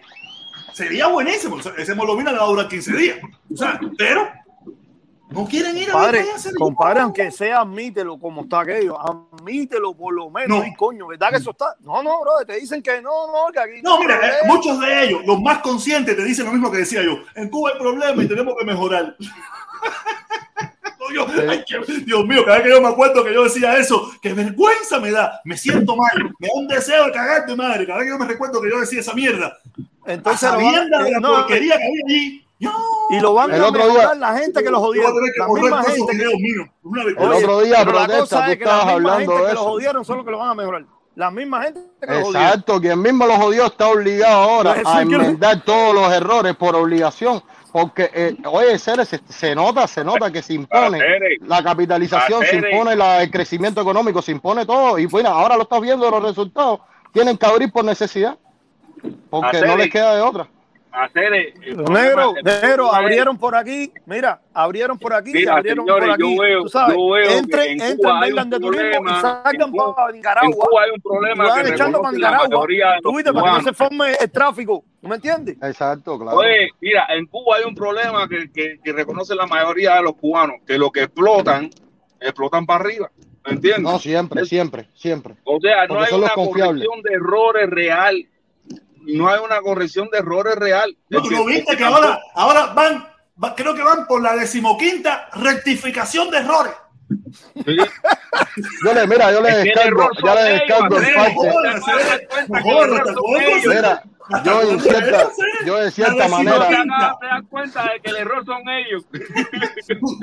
Sería 0.73 1.07
buenísimo. 1.07 1.55
O 1.55 1.61
sea, 1.61 1.73
esa 1.77 1.91
hemoglobina 1.91 2.31
le 2.31 2.37
va 2.37 2.43
a 2.45 2.47
durar 2.47 2.67
15 2.67 2.93
días. 2.95 3.17
O 3.53 3.57
sea, 3.57 3.79
pero 3.97 4.27
no 5.31 5.45
quieren 5.45 5.77
ir 5.77 5.89
a 5.89 6.37
se 6.37 6.53
compadre, 6.55 6.99
aunque 6.99 7.31
sea, 7.31 7.61
admítelo 7.61 8.19
como 8.19 8.41
está 8.41 8.61
aquello, 8.61 8.97
admítelo 8.99 9.93
por 9.93 10.13
lo 10.13 10.29
menos, 10.29 10.59
No. 10.59 10.65
y 10.65 10.73
coño, 10.75 11.07
¿verdad 11.07 11.29
que 11.29 11.37
eso 11.37 11.51
está? 11.51 11.75
No, 11.79 12.03
no, 12.03 12.19
bro, 12.19 12.45
te 12.45 12.59
dicen 12.59 12.83
que 12.83 13.01
no, 13.01 13.27
no, 13.27 13.51
que 13.53 13.59
aquí 13.59 13.81
No, 13.81 13.95
hay 13.95 13.99
mira, 14.01 14.27
eh, 14.27 14.31
muchos 14.45 14.77
de 14.81 15.05
ellos, 15.05 15.21
los 15.25 15.41
más 15.41 15.59
conscientes, 15.59 16.17
te 16.17 16.23
dicen 16.25 16.45
lo 16.45 16.51
mismo 16.51 16.69
que 16.69 16.79
decía 16.79 17.01
yo. 17.01 17.13
En 17.35 17.49
Cuba 17.49 17.71
hay 17.73 17.79
problemas 17.79 18.25
y 18.25 18.27
tenemos 18.27 18.55
que 18.59 18.65
mejorar. 18.65 19.15
Yo- 21.13 21.25
ay, 21.49 21.63
que- 21.67 22.01
Dios 22.03 22.25
mío, 22.25 22.43
cada 22.45 22.57
vez 22.57 22.67
que 22.67 22.73
yo 22.73 22.81
me 22.81 22.87
acuerdo 22.89 23.23
que 23.23 23.33
yo 23.33 23.43
decía 23.43 23.77
eso, 23.77 24.11
qué 24.21 24.33
vergüenza 24.33 24.99
me 24.99 25.11
da, 25.11 25.41
me 25.45 25.57
siento 25.57 25.95
mal, 25.95 26.11
me 26.39 26.47
da 26.47 26.53
un 26.55 26.67
deseo 26.67 27.05
de 27.05 27.11
cagar 27.11 27.45
de 27.45 27.55
madre, 27.55 27.85
cada 27.85 27.99
vez 27.99 28.07
que 28.07 28.11
yo 28.13 28.19
me 28.19 28.25
recuerdo 28.27 28.61
que 28.61 28.69
yo 28.69 28.79
decía 28.79 28.99
esa 29.01 29.13
mierda, 29.13 29.57
Entonces, 30.05 30.43
a 30.49 30.51
lo 30.53 30.57
van- 30.57 30.65
sabiendas 30.73 31.03
de 31.03 31.09
eh, 31.09 31.13
la 31.13 31.19
no, 31.19 31.33
porquería 31.33 31.77
que 31.77 31.83
había 31.85 32.03
allí. 32.07 32.45
No, 32.59 32.71
Y 33.09 33.19
lo 33.19 33.33
van 33.33 33.51
El 33.51 33.61
a 33.63 33.67
otro 33.67 33.83
mejorar 33.85 34.11
día- 34.11 34.19
la 34.19 34.37
gente 34.37 34.63
que 34.63 34.69
los 34.69 34.79
jodieron. 34.81 35.13
que 35.15 35.39
La 35.39 35.47
misma 35.47 35.83
gente 35.83 36.17
que. 36.17 36.25
Una 36.83 37.03
vez. 37.03 37.15
El 37.17 37.31
otro 37.31 37.61
día 37.61 37.77
pero 37.83 37.91
la 37.99 38.05
protesta, 38.05 38.19
cosa 38.21 38.45
tú 38.45 38.51
es 38.51 38.57
que 38.59 38.65
la 38.65 38.71
estabas 38.71 38.85
misma 38.85 38.93
hablando 39.13 39.31
gente 39.31 39.41
de 39.43 39.47
que 39.49 39.53
los 39.55 39.63
jodieron 39.63 40.05
son 40.05 40.15
los 40.17 40.25
que 40.25 40.31
lo 40.31 40.37
van 40.37 40.49
a 40.49 40.53
mejorar. 40.55 40.83
La 41.15 41.31
misma 41.31 41.63
gente 41.63 41.81
que 41.99 42.05
los 42.05 42.21
jodieron. 42.23 42.41
Exacto, 42.47 42.79
quien 42.79 43.01
mismo 43.01 43.25
los 43.25 43.37
jodió 43.37 43.65
está 43.65 43.87
obligado 43.87 44.35
ahora 44.43 44.73
Pues 44.75 44.85
a 44.87 45.01
enmendar 45.01 45.61
todos 45.65 45.95
los 45.95 46.13
errores 46.13 46.55
por 46.55 46.75
obligación. 46.75 47.41
Porque, 47.71 48.09
eh, 48.13 48.35
oye, 48.45 48.77
Ceres, 48.77 49.07
se, 49.07 49.19
se 49.29 49.55
nota, 49.55 49.87
se 49.87 50.03
nota 50.03 50.29
que 50.31 50.41
se 50.41 50.53
impone 50.53 50.97
la 51.47 51.63
capitalización, 51.63 52.41
se 52.45 52.55
impone 52.71 52.95
la- 52.97 53.23
el 53.23 53.31
crecimiento 53.31 53.81
económico, 53.81 54.21
se 54.21 54.31
impone 54.33 54.65
todo. 54.65 54.99
Y 54.99 55.05
bueno, 55.05 55.29
ahora 55.29 55.55
lo 55.55 55.63
estás 55.63 55.79
viendo 55.81 56.09
los 56.11 56.21
resultados. 56.21 56.81
Tienen 57.13 57.37
que 57.37 57.45
abrir 57.45 57.71
por 57.71 57.85
necesidad. 57.85 58.37
Porque 59.29 59.57
no 59.67 59.77
les 59.77 59.89
queda 59.91 60.15
de 60.15 60.21
otra. 60.21 60.47
Hacer 60.93 61.33
el- 61.33 61.53
el 61.63 61.77
Negro, 61.77 61.85
problema- 61.85 62.33
el 62.39 62.43
negro, 62.61 62.87
es- 62.87 62.93
abrieron 62.93 63.37
por 63.37 63.55
aquí, 63.55 63.93
mira, 64.05 64.41
abrieron 64.53 64.99
por 64.99 65.13
aquí, 65.13 65.31
Mira, 65.31 65.55
abrieron 65.55 65.85
señores, 65.85 66.05
por 66.05 66.13
aquí. 66.15 66.35
yo 66.35 66.41
veo- 66.41 66.63
tú 66.63 66.69
sabes, 66.69 66.95
yo 66.97 67.09
veo 67.11 67.27
que 67.27 67.37
entren, 67.37 67.63
en 67.63 67.71
entren, 67.81 67.97
Cuba 67.97 68.19
hay 68.19 68.29
vengan 68.29 68.43
un 68.45 68.49
de 68.51 68.59
turismo 68.59 68.85
y 69.09 69.21
salgan 69.21 69.61
en 69.61 69.71
para 69.95 70.09
En 70.09 70.15
Nicaragua. 70.17 70.51
Cuba 70.69 70.81
hay 70.83 70.89
un 70.89 70.95
Y 70.97 70.99
problema 71.01 71.47
van 71.47 71.63
que 71.65 71.71
echando 71.71 72.01
para 72.01 72.11
Nicaragua. 72.17 72.65
Tú 73.01 73.15
viste, 73.15 73.33
para 73.33 73.45
que 73.45 73.57
no 73.57 73.63
se 73.63 73.73
forme 73.73 74.13
el 74.19 74.31
tráfico. 74.31 74.83
¿tú 75.01 75.07
¿Me 75.07 75.15
entiendes? 75.15 75.57
Exacto, 75.63 76.19
claro. 76.19 76.37
Oye, 76.37 76.69
mira, 76.81 77.07
en 77.09 77.25
Cuba 77.25 77.55
hay 77.57 77.63
un 77.63 77.73
problema 77.73 78.27
que, 78.27 78.51
que, 78.51 78.77
que 78.83 78.91
reconoce 78.93 79.33
la 79.33 79.47
mayoría 79.47 79.95
de 79.95 80.03
los 80.03 80.15
cubanos, 80.15 80.57
que 80.67 80.77
lo 80.77 80.91
que 80.91 81.03
explotan, 81.03 81.69
explotan 82.19 82.65
para 82.65 82.83
arriba. 82.83 83.09
¿Me 83.45 83.53
entiendes? 83.53 83.81
No, 83.81 83.97
siempre, 83.97 84.45
siempre, 84.45 84.87
siempre. 84.93 85.35
O 85.45 85.57
sea, 85.59 85.87
no 85.87 85.95
Porque 85.95 86.13
hay 86.13 86.19
una 86.19 86.29
corrección 86.29 87.01
de 87.01 87.13
errores 87.13 87.69
real. 87.69 88.27
No 89.05 89.29
hay 89.29 89.39
una 89.43 89.61
corrección 89.61 90.09
de 90.11 90.19
errores 90.19 90.55
real. 90.55 90.95
No, 91.09 91.19
no 91.21 91.45
viste 91.45 91.75
que 91.77 91.83
ahora, 91.83 92.19
ahora 92.35 92.67
van, 92.73 93.05
va- 93.43 93.55
creo 93.55 93.73
que 93.75 93.83
van 93.83 94.05
por 94.07 94.21
la 94.21 94.35
decimoquinta 94.35 95.29
rectificación 95.33 96.29
de 96.31 96.37
errores. 96.37 96.73
Yo 98.85 98.93
le, 98.93 99.05
mira, 99.07 99.31
yo 99.33 99.41
le 99.41 99.51
descargo, 99.63 100.09
ya 100.23 100.35
le 100.35 100.41
descargo 100.53 100.97
el 100.97 101.13
parche. 101.13 101.51
Mira, 103.67 104.03
yo 104.45 104.61
en 104.71 104.79
cierta, 104.79 105.01
Ceres? 105.01 105.33
yo 105.65 105.75
de 105.77 105.91
cierta 105.91 106.27
manera, 106.29 106.67
te 106.67 106.75
das- 107.27 107.43
cuenta 107.49 107.83
de 107.83 107.99
que 108.01 108.09
el 108.11 108.17
error 108.17 108.45
son 108.45 108.61
ellos. 108.69 109.03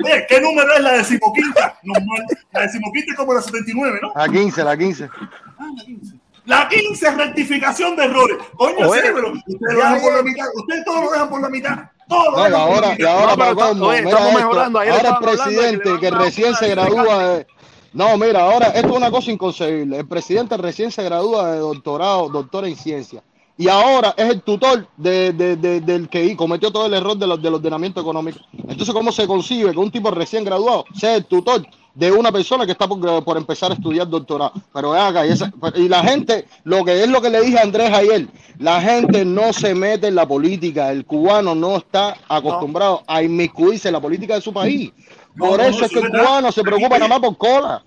Eh, 0.09 0.25
¿Qué 0.27 0.41
número 0.41 0.73
es 0.73 0.81
la 0.81 0.91
decimoquinta? 0.93 1.77
Normal. 1.83 2.23
La 2.51 2.61
decimoquinta 2.61 3.11
es 3.11 3.17
como 3.17 3.33
la 3.33 3.41
79, 3.41 3.99
¿no? 4.01 4.11
la 4.15 4.27
15, 4.27 4.63
la 4.63 4.77
15. 4.77 5.03
La 5.03 5.85
15 5.85 6.18
es 6.57 7.17
rectificación 7.17 7.95
de 7.95 8.05
errores. 8.05 8.37
Coño, 8.57 8.87
Oye, 8.87 9.01
Ceres, 9.01 9.11
pero 9.13 9.31
ustedes 9.33 9.59
lo 9.73 9.79
dejan 9.79 10.01
por 10.01 10.13
la 10.15 10.23
mitad. 10.23 10.45
Ustedes 10.55 10.85
todos 10.85 11.01
lo 11.03 11.11
dejan 11.11 11.29
por 11.29 11.41
la 11.41 11.49
mitad. 11.49 11.77
Todos 12.07 12.25
lo 12.25 12.31
No, 12.31 12.47
y 12.47 12.49
dejan 12.49 12.51
por 12.51 12.51
la 12.51 12.59
ahora, 12.59 12.87
y 12.87 12.97
mitad. 12.97 13.11
ahora 13.11 13.35
No, 13.75 13.85
oye, 13.87 14.01
mira 14.01 14.09
estamos 14.09 14.27
esto, 14.29 14.39
mejorando. 14.39 14.79
Ayer 14.79 14.93
ahora 14.93 15.09
el 15.09 15.15
que 15.15 15.25
presidente 15.25 15.99
que 15.99 16.11
recién 16.11 16.55
se 16.55 16.67
gradúa 16.69 17.27
de... 17.27 17.47
No, 17.93 18.17
mira, 18.17 18.41
ahora 18.43 18.67
esto 18.67 18.89
es 18.89 18.95
una 18.97 19.09
cosa 19.11 19.31
inconcebible. 19.31 19.97
El 19.97 20.07
presidente 20.07 20.57
recién 20.57 20.91
se 20.91 21.03
gradúa 21.03 21.51
de 21.53 21.59
doctorado, 21.59 22.29
doctor 22.29 22.65
en 22.65 22.75
ciencia. 22.75 23.23
Y 23.57 23.67
ahora 23.67 24.13
es 24.15 24.29
el 24.29 24.41
tutor 24.41 24.87
de, 24.95 25.33
de- 25.33 25.57
de- 25.57 25.81
del 25.81 26.07
que 26.07 26.35
cometió 26.37 26.71
todo 26.71 26.85
el 26.85 26.93
error 26.93 27.17
de 27.17 27.27
los, 27.27 27.41
del 27.41 27.55
ordenamiento 27.55 27.99
económico. 27.99 28.39
Entonces, 28.53 28.93
¿cómo 28.93 29.11
se 29.11 29.27
concibe 29.27 29.71
que 29.71 29.77
un 29.79 29.91
tipo 29.91 30.09
recién 30.11 30.45
graduado 30.45 30.85
sea 30.95 31.15
el 31.15 31.25
tutor 31.25 31.65
de 31.95 32.11
una 32.11 32.31
persona 32.31 32.65
que 32.65 32.71
está 32.71 32.87
por, 32.87 33.23
por 33.23 33.37
empezar 33.37 33.71
a 33.71 33.75
estudiar 33.75 34.07
doctorado? 34.07 34.53
Pero 34.73 34.93
acá, 34.93 35.25
y, 35.25 35.31
esa- 35.31 35.51
y 35.75 35.87
la 35.89 36.03
gente, 36.03 36.45
lo 36.63 36.83
que 36.85 37.03
es 37.03 37.09
lo 37.09 37.21
que 37.21 37.29
le 37.29 37.41
dije 37.41 37.57
a 37.59 37.63
Andrés 37.63 37.91
ayer, 37.93 38.27
la 38.57 38.81
gente 38.81 39.25
no 39.25 39.51
se 39.53 39.73
mete 39.75 40.07
en 40.07 40.15
la 40.15 40.27
política. 40.27 40.91
El 40.91 41.05
cubano 41.05 41.55
no 41.55 41.77
está 41.77 42.15
acostumbrado 42.27 43.03
a 43.07 43.21
inmiscuirse 43.23 43.89
en 43.89 43.93
la 43.93 44.01
política 44.01 44.35
de 44.35 44.41
su 44.41 44.53
país. 44.53 44.91
No, 45.35 45.47
Por 45.47 45.61
eso 45.61 45.79
no, 45.79 45.85
es 45.85 45.91
que 45.91 45.99
el 45.99 46.09
cubano 46.09 46.51
se 46.51 46.63
preocupa 46.63 46.97
nada 46.97 47.07
más 47.07 47.19
por 47.19 47.37
cola. 47.37 47.83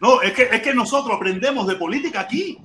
No, 0.00 0.22
es 0.22 0.32
que, 0.32 0.48
es 0.50 0.62
que 0.62 0.72
nosotros 0.74 1.14
aprendemos 1.16 1.66
de 1.66 1.76
política 1.76 2.20
aquí. 2.20 2.58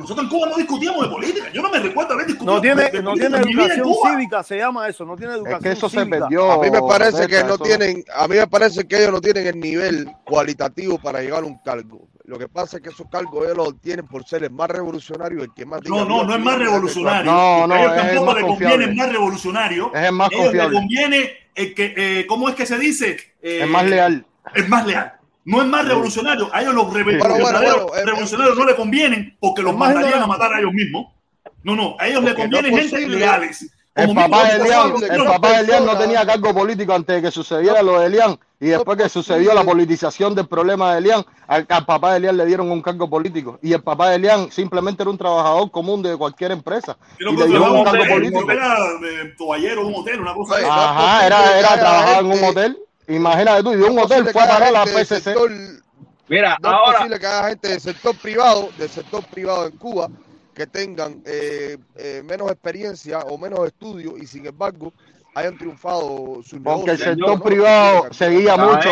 Nosotros 0.00 0.24
en 0.24 0.30
Cuba 0.30 0.48
no 0.48 0.56
discutíamos 0.56 1.02
de 1.02 1.08
política. 1.08 1.46
Yo 1.52 1.62
no 1.62 1.70
me 1.70 1.78
recuerdo 1.78 2.14
haber 2.14 2.26
discutido 2.26 2.54
No 2.54 2.60
tiene, 2.60 2.90
de- 2.90 3.02
no 3.02 3.14
tiene 3.14 3.36
educación 3.38 3.88
cívica, 4.10 4.42
se 4.42 4.56
llama 4.58 4.88
eso, 4.88 5.04
no 5.04 5.16
tiene 5.16 5.34
educación 5.34 5.58
Es 5.58 5.62
que 5.62 5.70
eso 5.72 5.88
se 5.88 6.06
perdió. 6.06 6.50
A 6.52 6.58
mí 6.58 6.70
me 6.70 6.80
parece 6.80 7.26
que 7.28 7.40
no 7.44 7.54
eso 7.54 7.58
tienen, 7.58 8.04
a 8.14 8.26
mí 8.28 8.36
me 8.36 8.46
parece 8.46 8.86
que 8.88 8.96
ellos 8.98 9.12
no 9.12 9.20
tienen 9.20 9.46
el 9.46 9.60
nivel 9.60 10.10
cualitativo 10.24 10.98
para 10.98 11.20
llegar 11.20 11.42
a 11.42 11.46
un 11.46 11.58
cargo. 11.58 12.08
Lo 12.24 12.38
que 12.38 12.48
pasa 12.48 12.76
es 12.76 12.82
que 12.82 12.90
esos 12.90 13.06
cargos 13.10 13.44
ellos 13.44 13.56
los 13.56 13.68
obtienen 13.68 14.06
por 14.06 14.24
ser 14.24 14.44
el 14.44 14.50
más 14.50 14.70
revolucionario, 14.70 15.42
el 15.42 15.52
que 15.52 15.66
más 15.66 15.80
No, 15.88 16.04
no, 16.04 16.22
no 16.24 16.34
es 16.34 16.40
más 16.40 16.58
revolucionario. 16.58 17.30
No, 17.30 17.66
no, 17.66 17.74
a 17.74 17.80
ellos 17.80 17.96
tampoco 17.96 18.26
más 18.26 18.34
le 18.36 18.40
confiable. 18.42 18.76
conviene 18.76 18.94
más 19.02 19.12
revolucionario. 19.12 19.90
Es 19.94 20.02
el 20.04 20.12
más 20.12 20.30
ellos 20.32 20.44
confiable. 20.44 20.70
le 20.72 20.78
conviene 20.80 21.30
el 21.56 21.74
que, 21.74 21.94
eh, 21.96 22.26
¿cómo 22.28 22.48
es 22.48 22.54
que 22.54 22.66
se 22.66 22.78
dice? 22.78 23.16
Eh, 23.42 23.60
Es 23.62 23.68
más 23.68 23.84
leal. 23.84 24.24
Es 24.54 24.68
más 24.68 24.86
leal. 24.86 25.12
No 25.44 25.62
es 25.62 25.68
más 25.68 25.86
revolucionario. 25.88 26.48
A 26.52 26.62
ellos 26.62 26.74
los, 26.74 26.86
Bueno, 27.18 27.38
bueno, 27.38 27.60
bueno, 27.60 27.86
eh, 27.94 28.04
revolucionarios 28.04 28.56
no 28.56 28.64
le 28.66 28.76
convienen 28.76 29.36
porque 29.40 29.62
los 29.62 29.76
mandarían 29.76 30.22
a 30.22 30.26
matar 30.26 30.52
a 30.54 30.58
ellos 30.60 30.72
mismos. 30.72 31.06
No, 31.62 31.76
no, 31.76 31.96
a 31.98 32.06
ellos 32.08 32.22
le 32.24 32.34
Porque 32.34 32.48
no 32.48 32.58
convienen 32.58 32.74
es 32.74 32.90
gente 32.90 32.96
posible. 32.96 33.18
leales. 33.18 33.70
El 33.94 34.06
Como 34.06 34.14
papá 34.14 34.44
de 34.44 34.56
Elian, 34.56 34.92
el 35.10 35.18
no, 35.18 35.24
papá 35.24 35.50
de 35.52 35.60
Elian 35.60 35.84
no 35.84 35.98
tenía 35.98 36.24
cargo 36.24 36.54
político 36.54 36.92
antes 36.94 37.16
de 37.16 37.22
que 37.22 37.30
sucediera 37.30 37.82
lo 37.82 37.98
de 38.00 38.06
Elian. 38.06 38.38
Y 38.60 38.68
después 38.68 38.96
que 38.96 39.08
sucedió 39.08 39.52
la 39.52 39.64
politización 39.64 40.34
del 40.34 40.46
problema 40.46 40.92
de 40.92 40.98
Elian, 40.98 41.24
al, 41.46 41.66
al 41.68 41.84
papá 41.86 42.12
de 42.12 42.18
Elian 42.18 42.36
le 42.36 42.46
dieron 42.46 42.70
un 42.70 42.82
cargo 42.82 43.10
político. 43.10 43.58
Y 43.62 43.72
el 43.72 43.82
papá 43.82 44.10
de 44.10 44.16
Elian 44.16 44.50
simplemente 44.52 45.02
era 45.02 45.10
un 45.10 45.18
trabajador 45.18 45.70
común 45.70 46.02
de 46.02 46.16
cualquier 46.16 46.52
empresa. 46.52 46.96
Creo 47.16 47.32
Y 47.32 47.36
que 47.36 47.44
le 47.44 47.48
dieron 47.48 47.70
un 47.72 47.82
cargo 47.82 48.04
en 48.04 48.12
un 48.12 48.16
político. 48.16 48.38
hotel, 48.42 48.58
era, 48.58 48.76
toallero 49.36 49.82
de 49.82 49.86
un 49.88 49.94
hotel, 49.96 50.20
una 50.20 50.34
cosa 50.34 50.56
Ajá, 50.62 51.26
era, 51.26 51.58
era 51.58 51.78
trabajar 51.78 52.20
en 52.24 52.32
un 52.32 52.44
hotel. 52.44 52.78
Imagínate 53.14 53.62
tú, 53.62 53.72
y 53.72 53.76
de 53.76 53.84
un 53.84 53.98
es 53.98 54.04
hotel 54.04 54.28
fue 54.28 54.42
a 54.42 54.46
parar 54.46 54.72
la 54.72 54.84
PCC. 54.84 55.20
sector- 55.20 55.50
Mira, 56.28 56.56
no 56.62 56.68
es 56.68 56.74
ahora, 56.74 56.98
posible 56.98 57.18
que 57.18 57.26
haya 57.26 57.48
gente 57.48 57.68
del 57.68 57.80
sector 57.80 58.16
privado, 58.16 58.70
del 58.78 58.88
sector 58.88 59.24
privado 59.26 59.66
en 59.66 59.76
Cuba, 59.76 60.08
que 60.54 60.66
tengan 60.68 61.20
eh, 61.26 61.76
eh, 61.96 62.22
menos 62.24 62.50
experiencia 62.52 63.18
o 63.20 63.36
menos 63.36 63.66
estudios 63.66 64.14
y 64.20 64.26
sin 64.28 64.46
embargo 64.46 64.92
hayan 65.34 65.56
triunfado 65.58 66.40
sus 66.44 66.60
Porque 66.60 66.90
el 66.92 66.98
sector 66.98 67.38
No, 67.38 67.42
privado 67.42 68.04
no, 68.06 68.12
seguía 68.14 68.56
mucho 68.56 68.90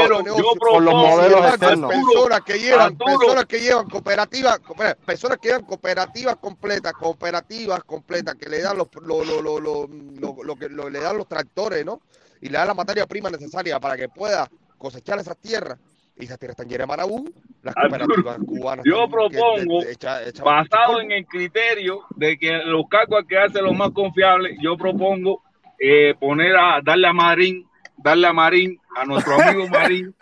con 0.59 0.85
los 0.85 0.95
modelos 0.95 1.47
externos. 1.47 1.93
personas 1.93 2.41
que 2.43 2.59
llevan, 2.59 2.81
Arturo. 2.93 3.19
personas 3.19 3.45
que 3.47 3.61
llevan 3.61 3.89
cooperativas, 3.89 4.59
coopera- 4.61 4.97
personas 4.97 5.39
que 5.39 5.49
llevan 5.49 5.65
cooperativas 5.65 6.37
completas, 6.37 6.93
cooperativas 6.95 7.85
completas, 7.85 8.35
que 8.37 8.49
le 8.49 8.63
dan 8.63 8.79
los, 8.79 8.89
lo, 9.03 9.25
lo, 9.25 9.43
lo, 9.43 9.61
lo, 9.61 9.89
lo- 9.89 10.43
lo 10.43 10.57
que 10.57 10.69
lo- 10.69 10.91
le 10.91 11.01
dan 11.01 11.17
los 11.17 11.29
tractores, 11.29 11.85
¿no? 11.85 12.01
Y 12.41 12.49
le 12.49 12.59
dan 12.59 12.69
la 12.69 12.75
materia 12.75 13.07
prima 13.07 13.31
necesaria 13.31 13.79
para 13.81 13.97
que 13.97 14.09
pueda 14.09 14.49
cosechar 14.77 15.19
esas 15.19 15.37
tierras. 15.39 15.79
Y 16.21 16.25
esas 16.25 16.39
tierras 16.39 16.55
están 16.59 16.69
llenas 16.69 16.87
de 16.87 16.89
marabú, 16.89 17.33
las 17.63 17.75
cooperativas 17.75 18.39
cubanas. 18.47 18.85
yo 18.85 19.05
que- 19.07 19.11
propongo, 19.13 19.83
de- 19.85 19.93
echa- 19.93 20.23
echa- 20.27 20.43
basado 20.45 21.01
en 21.01 21.13
el 21.13 21.25
criterio 21.27 22.01
de 22.17 22.37
que 22.39 22.51
los 22.65 22.89
cargos 22.89 23.21
hay 23.21 23.27
que 23.27 23.39
hacer 23.39 23.63
los 23.63 23.77
más 23.77 23.91
confiables, 23.93 24.59
yo 24.61 24.77
propongo 24.77 25.43
eh, 25.81 26.15
poner 26.19 26.57
a 26.57 26.81
darle 26.83 27.07
a 27.07 27.13
Marín, 27.13 27.65
darle 27.97 28.27
a 28.27 28.33
Marín, 28.33 28.81
a 28.97 29.05
nuestro 29.05 29.41
amigo 29.41 29.69
Marín, 29.69 30.13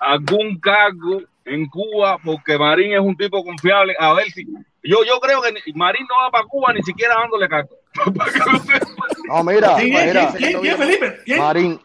algún 0.00 0.58
cargo 0.60 1.20
en 1.44 1.66
Cuba, 1.68 2.16
porque 2.24 2.56
Marín 2.58 2.92
es 2.94 3.00
un 3.00 3.14
tipo 3.16 3.44
confiable. 3.44 3.94
A 3.98 4.14
ver 4.14 4.30
si 4.30 4.46
yo 4.82 5.04
yo 5.04 5.20
creo 5.20 5.42
que 5.42 5.52
Marín 5.74 6.06
no 6.08 6.16
va 6.24 6.30
para 6.30 6.46
Cuba 6.46 6.72
ni 6.72 6.82
siquiera 6.82 7.16
dándole 7.20 7.48
cargo. 7.48 7.76
No, 9.28 9.44
mira, 9.44 9.76
mira, 9.76 10.32
¿Quién, 10.36 10.50
quién, 10.50 10.60
quién, 10.60 10.76
Felipe? 10.78 11.18
¿Quién? 11.24 11.38
Marín, 11.40 11.80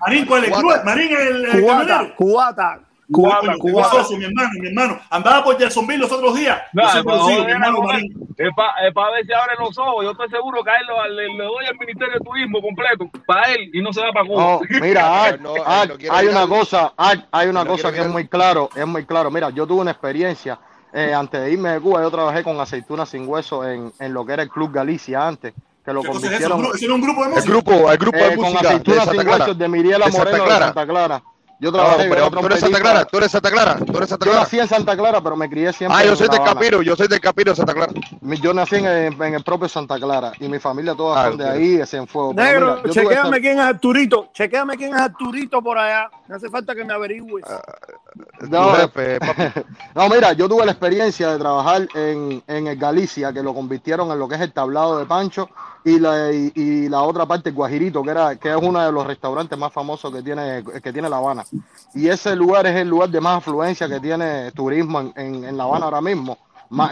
Marín, 0.00 0.26
¿cuál 0.26 0.44
es? 0.44 0.50
Cubata. 0.50 0.84
Marín, 0.84 1.10
el, 1.12 1.44
el 1.44 1.60
Cubata, 1.60 1.86
camionero. 1.86 2.14
cubata, 2.16 2.80
Cubata, 3.10 3.54
gozoso, 3.58 4.16
mi 4.18 4.24
hermano, 4.24 4.50
mi 4.60 4.68
hermano. 4.68 5.00
Andaba 5.08 5.42
por 5.44 5.56
Jacksonville 5.58 5.98
los 6.00 6.12
otros 6.12 6.34
días. 6.36 6.60
Nah, 6.74 7.02
pa'. 7.02 8.72
Es 8.78 8.92
para 8.94 9.10
ver 9.12 9.24
si 9.26 9.32
abre 9.32 9.54
los 9.58 9.76
ojos. 9.78 10.04
Yo 10.04 10.10
estoy 10.12 10.28
seguro 10.28 10.62
que 10.62 10.70
a 10.70 10.74
él 10.76 10.86
lo- 10.86 11.08
le, 11.14 11.28
le 11.28 11.44
doy 11.44 11.64
el 11.70 11.78
Ministerio 11.78 12.14
de 12.14 12.20
Turismo 12.20 12.60
completo 12.60 13.10
para 13.26 13.52
él 13.52 13.70
y 13.72 13.80
no 13.82 13.92
se 13.92 14.00
va 14.02 14.12
para 14.12 14.26
Cuba. 14.26 14.42
No, 14.42 14.60
mira, 14.80 15.24
Art, 15.24 15.40
No, 15.40 15.54
Art, 15.64 15.90
no 15.90 15.96
quiere 15.96 16.14
hay 16.14 16.26
una 16.26 16.46
cosa, 16.46 16.92
Art, 16.96 17.24
hay 17.32 17.48
una 17.48 17.64
cosa 17.64 17.90
que 17.92 18.00
es 18.00 18.08
muy 18.08 18.28
claro, 18.28 18.68
es 18.74 18.86
muy 18.86 19.04
claro. 19.06 19.30
Mira, 19.30 19.50
yo 19.50 19.66
tuve 19.66 19.80
una 19.80 19.90
experiencia 19.92 20.58
eh, 20.92 21.12
antes 21.14 21.40
de 21.40 21.52
irme 21.52 21.70
de 21.70 21.80
Cuba, 21.80 22.02
yo 22.02 22.10
trabajé 22.10 22.42
con 22.42 22.58
aceitunas 22.60 23.08
sin 23.08 23.28
hueso 23.28 23.66
en, 23.68 23.92
en 23.98 24.12
lo 24.14 24.24
que 24.24 24.32
era 24.32 24.42
el 24.42 24.48
Club 24.48 24.72
Galicia 24.72 25.26
antes, 25.26 25.52
que 25.84 25.92
lo 25.92 26.02
convirtieron 26.02 26.58
¿Un 26.60 26.66
gru- 26.66 26.74
¿Ese 26.74 26.84
era 26.84 26.94
un 26.94 27.00
grupo 27.00 27.20
de 27.22 27.28
El 27.28 27.34
música? 27.34 27.50
grupo, 27.52 27.90
el 27.92 27.98
grupo 27.98 28.18
eh, 28.18 28.28
de 28.30 28.36
con 28.36 28.44
música 28.44 28.60
de 28.62 28.68
aceitunas 28.68 29.04
Santa 29.04 29.20
sin 29.22 29.30
huesos 29.30 29.58
de 29.58 29.68
Miriela 29.68 30.06
De 30.06 30.12
Santa 30.12 30.24
Moreno 30.30 30.44
de. 30.44 30.64
Santa 30.66 30.86
Clara. 30.86 31.22
Yo 31.60 31.72
No, 31.72 31.78
trabajé 31.78 32.08
pero 32.08 32.30
yo 32.30 32.40
tú 32.40 32.46
eres 32.46 32.60
Santa 32.60 32.80
Clara, 32.80 33.04
tú 33.04 33.16
eres 33.18 33.30
Santa 33.32 33.50
Clara, 33.50 33.76
tú 33.84 33.96
eres 33.96 34.08
Santa 34.08 34.24
Yo 34.26 34.30
Clara. 34.30 34.44
nací 34.44 34.58
en 34.60 34.68
Santa 34.68 34.96
Clara, 34.96 35.20
pero 35.20 35.36
me 35.36 35.50
crié 35.50 35.72
siempre 35.72 35.98
Ah, 35.98 36.04
yo 36.04 36.10
en 36.12 36.16
soy 36.16 36.28
Habana. 36.28 36.44
Capiro, 36.44 36.82
yo 36.82 36.94
soy 36.94 37.08
del 37.08 37.20
Capiro 37.20 37.50
de 37.52 37.56
Santa 37.56 37.74
Clara. 37.74 37.92
Yo 38.40 38.54
nací 38.54 38.76
en 38.76 38.86
el, 38.86 39.22
en 39.22 39.34
el 39.34 39.42
propio 39.42 39.68
Santa 39.68 39.96
Clara 39.98 40.32
y 40.38 40.48
mi 40.48 40.58
familia 40.60 40.94
todas 40.94 41.18
Ah, 41.18 41.28
son 41.30 41.38
de 41.38 41.48
ahí, 41.48 41.76
de 41.76 41.86
Cienfuegos. 41.86 42.34
Pero 42.36 42.44
Negro, 42.52 42.66
mira, 42.76 42.86
yo 42.86 42.92
chequéame 42.92 43.40
quién 43.40 43.58
es 43.58 43.64
Arturito. 43.64 44.28
Chequéame 44.32 44.76
quién 44.76 44.94
es 44.94 45.00
Arturito 45.00 45.60
por 45.62 45.78
allá. 45.78 46.08
No 46.28 46.36
hace 46.36 46.48
falta 46.48 46.74
que 46.76 46.84
me 46.84 46.94
averigües. 46.94 47.44
Ah, 47.48 47.60
No, 48.48 48.68
Tu 48.70 48.76
jefe, 48.76 49.18
papi. 49.18 49.42
no, 49.94 50.08
mira, 50.08 50.32
yo 50.34 50.48
tuve 50.48 50.64
la 50.64 50.72
experiencia 50.72 51.30
de 51.32 51.38
trabajar 51.38 51.88
en, 51.94 52.42
en 52.46 52.66
el 52.68 52.76
Galicia, 52.76 53.32
que 53.32 53.42
lo 53.42 53.52
convirtieron 53.52 54.10
en 54.12 54.18
lo 54.18 54.28
que 54.28 54.36
es 54.36 54.40
el 54.42 54.52
tablado 54.52 54.98
de 54.98 55.06
Pancho, 55.06 55.48
y 55.84 55.98
la, 55.98 56.32
y, 56.32 56.52
y 56.54 56.88
la 56.88 57.02
otra 57.02 57.26
parte, 57.26 57.50
Guajirito, 57.50 58.02
que, 58.02 58.10
era, 58.10 58.36
que 58.36 58.50
es 58.50 58.56
uno 58.60 58.80
de 58.80 58.92
los 58.92 59.06
restaurantes 59.06 59.58
más 59.58 59.72
famosos 59.72 60.12
que 60.12 60.22
tiene, 60.22 60.62
que 60.82 60.92
tiene 60.92 61.08
La 61.08 61.18
Habana. 61.18 61.44
Y 61.94 62.08
ese 62.08 62.34
lugar 62.36 62.66
es 62.66 62.76
el 62.76 62.88
lugar 62.88 63.08
de 63.08 63.20
más 63.20 63.38
afluencia 63.38 63.88
que 63.88 64.00
tiene 64.00 64.50
turismo 64.52 65.00
en, 65.00 65.12
en, 65.16 65.44
en 65.44 65.56
La 65.56 65.64
Habana 65.64 65.86
ahora 65.86 66.00
mismo, 66.00 66.36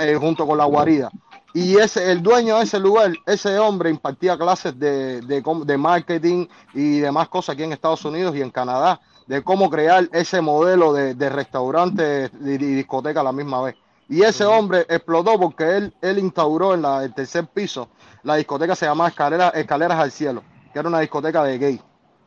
eh, 0.01 0.17
junto 0.19 0.47
con 0.47 0.57
La 0.59 0.65
Guarida. 0.65 1.11
Y 1.53 1.77
ese, 1.79 2.11
el 2.13 2.23
dueño 2.23 2.59
de 2.59 2.65
ese 2.65 2.79
lugar, 2.79 3.13
ese 3.25 3.59
hombre 3.59 3.89
impartía 3.89 4.37
clases 4.37 4.79
de, 4.79 5.23
de, 5.23 5.43
de 5.65 5.79
marketing 5.79 6.47
y 6.75 6.99
demás 6.99 7.29
cosas 7.29 7.55
aquí 7.55 7.63
en 7.63 7.73
Estados 7.73 8.05
Unidos 8.05 8.37
y 8.37 8.43
en 8.43 8.51
Canadá, 8.51 9.01
de 9.27 9.43
cómo 9.43 9.71
crear 9.71 10.09
ese 10.13 10.41
modelo 10.41 10.93
de, 10.93 11.15
de 11.15 11.29
restaurantes 11.31 12.31
y, 12.45 12.51
y 12.51 12.57
discoteca 12.57 13.21
a 13.21 13.25
la 13.25 13.33
misma 13.33 13.63
vez. 13.63 13.75
Y 14.09 14.23
ese 14.23 14.45
hombre 14.45 14.87
explotó 14.89 15.39
porque 15.39 15.79
él, 15.79 15.95
él 16.01 16.19
instauró 16.19 16.75
en 16.75 16.83
la, 16.83 17.03
el 17.03 17.13
tercer 17.13 17.47
piso, 17.47 17.89
la 18.27 18.35
discoteca 18.36 18.74
se 18.74 18.85
llamaba 18.86 19.09
Escalera- 19.09 19.51
Escaleras 19.55 19.98
al 19.98 20.11
Cielo, 20.11 20.43
que 20.73 20.78
era 20.78 20.89
una 20.89 21.01
discoteca 21.01 21.44
de 21.44 21.59
gay. 21.59 21.81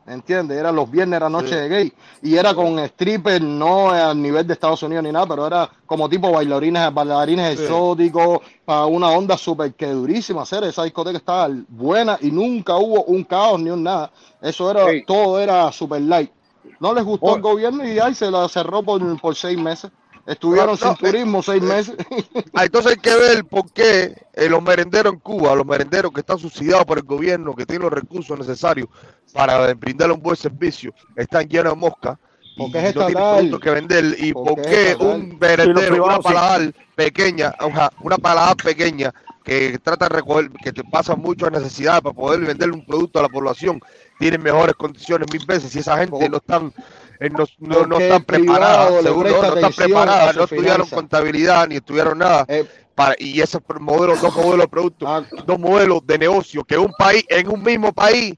¿Entiendes? 0.07 0.57
Era 0.57 0.71
los 0.71 0.89
viernes, 0.89 1.17
era 1.17 1.30
noche 1.30 1.49
Sí. 1.49 1.55
de 1.55 1.69
gay. 1.69 1.93
Y 2.23 2.35
era 2.35 2.55
con 2.55 2.80
strippers, 2.84 3.41
no 3.45 3.91
al 3.91 4.19
nivel 4.19 4.47
de 4.47 4.53
Estados 4.53 4.81
Unidos 4.81 5.03
ni 5.03 5.11
nada, 5.11 5.27
pero 5.27 5.45
era 5.45 5.69
como 5.85 6.09
tipo 6.09 6.31
bailarines, 6.31 6.91
bailarines 6.91 7.57
Sí. 7.57 7.63
exóticos, 7.63 8.39
para 8.65 8.85
una 8.88 9.09
onda 9.09 9.38
súper 9.38 9.73
que 9.76 9.85
durísima 9.91 10.41
hacer. 10.43 10.63
Esa 10.63 10.84
discoteca 10.84 11.17
estaba 11.17 11.49
buena 11.67 12.17
y 12.21 12.31
nunca 12.31 12.77
hubo 12.77 13.03
un 13.03 13.23
caos 13.23 13.59
ni 13.61 13.69
un 13.69 13.84
nada. 13.84 14.09
Eso 14.41 14.71
era, 14.71 14.89
Sí. 14.89 15.03
todo 15.05 15.39
era 15.39 15.71
super 15.71 16.01
light. 16.01 16.31
No 16.80 16.91
les 16.93 17.03
gustó 17.03 17.27
Oh. 17.27 17.35
el 17.35 17.41
gobierno 17.41 17.85
y 17.88 17.99
ahí 17.99 18.15
se 18.15 18.31
la 18.31 18.47
cerró 18.49 18.81
por, 18.81 19.21
por 19.21 19.35
seis 19.35 19.59
meses. 19.59 19.91
Estuvieron 20.25 20.71
No, 20.71 20.77
sin 20.77 20.87
no, 20.87 20.93
eh, 20.93 20.97
turismo 20.99 21.41
seis 21.43 21.61
meses. 21.61 21.95
Ah, 22.53 22.65
Entonces 22.65 22.91
hay 22.93 22.97
que 22.97 23.15
ver 23.15 23.45
por 23.45 23.71
qué 23.71 24.15
eh, 24.33 24.49
los 24.49 24.61
merenderos 24.61 25.13
en 25.13 25.19
Cuba, 25.19 25.55
los 25.55 25.65
merenderos 25.65 26.11
que 26.11 26.21
están 26.21 26.37
subsidiados 26.39 26.85
por 26.85 26.97
el 26.97 27.03
gobierno, 27.03 27.55
que 27.55 27.65
tienen 27.65 27.83
los 27.83 27.93
recursos 27.93 28.37
necesarios 28.37 28.87
para 29.33 29.73
brindar 29.73 30.11
un 30.11 30.21
buen 30.21 30.35
servicio, 30.35 30.93
están 31.15 31.47
llenos 31.47 31.73
de 31.73 31.79
moscas 31.79 32.17
y 32.55 32.57
Porque 32.57 32.87
es 32.89 32.95
no 32.95 33.05
tienen 33.05 33.23
productos 33.23 33.59
que 33.59 33.69
vender. 33.71 34.15
Y 34.19 34.33
Porque 34.33 34.53
por 34.53 34.61
qué 34.61 34.95
un 34.99 35.37
merendero, 35.39 36.03
una 36.03 36.19
privados, 36.19 36.25
sí. 36.27 36.33
paladar 36.33 36.73
pequeña, 36.95 37.53
oja, 37.61 37.91
una 38.01 38.17
paladar 38.17 38.57
pequeña 38.57 39.13
que 39.43 39.79
trata 39.79 40.07
de 40.09 40.15
recoger, 40.15 40.51
que 40.51 40.71
te 40.73 40.83
pasa 40.83 41.15
muchas 41.15 41.51
necesidades 41.51 42.01
para 42.01 42.13
poder 42.13 42.41
vender 42.41 42.71
un 42.71 42.85
producto 42.85 43.19
a 43.19 43.23
la 43.23 43.29
población, 43.29 43.79
tienen 44.19 44.41
mejores 44.43 44.75
condiciones 44.75 45.27
mil 45.31 45.45
veces 45.45 45.75
y 45.75 45.79
esa 45.79 45.97
gente 45.97 46.29
no 46.29 46.37
están 46.37 46.67
eh, 46.67 47.09
no, 47.59 47.85
no, 47.85 47.99
están 47.99 48.23
preparadas, 48.23 49.03
seguro, 49.03 49.29
no 49.29 49.55
están 49.55 49.73
preparadas, 49.73 50.35
no 50.35 50.43
estudiaron 50.43 50.87
finanza. 50.87 50.95
contabilidad 50.95 51.67
ni 51.67 51.75
estudiaron 51.75 52.17
nada 52.17 52.45
Eh, 52.47 52.65
para, 52.95 53.15
y 53.17 53.41
esos 53.41 53.61
modelos, 53.79 54.21
dos 54.21 54.35
modelos 54.35 54.59
de 54.59 54.67
producto, 54.67 55.07
ah, 55.07 55.25
dos 55.45 55.59
modelos 55.59 56.05
de 56.05 56.17
negocio 56.17 56.63
que 56.63 56.77
un 56.77 56.93
país, 56.97 57.23
en 57.29 57.49
un 57.49 57.61
mismo 57.63 57.91
país, 57.93 58.35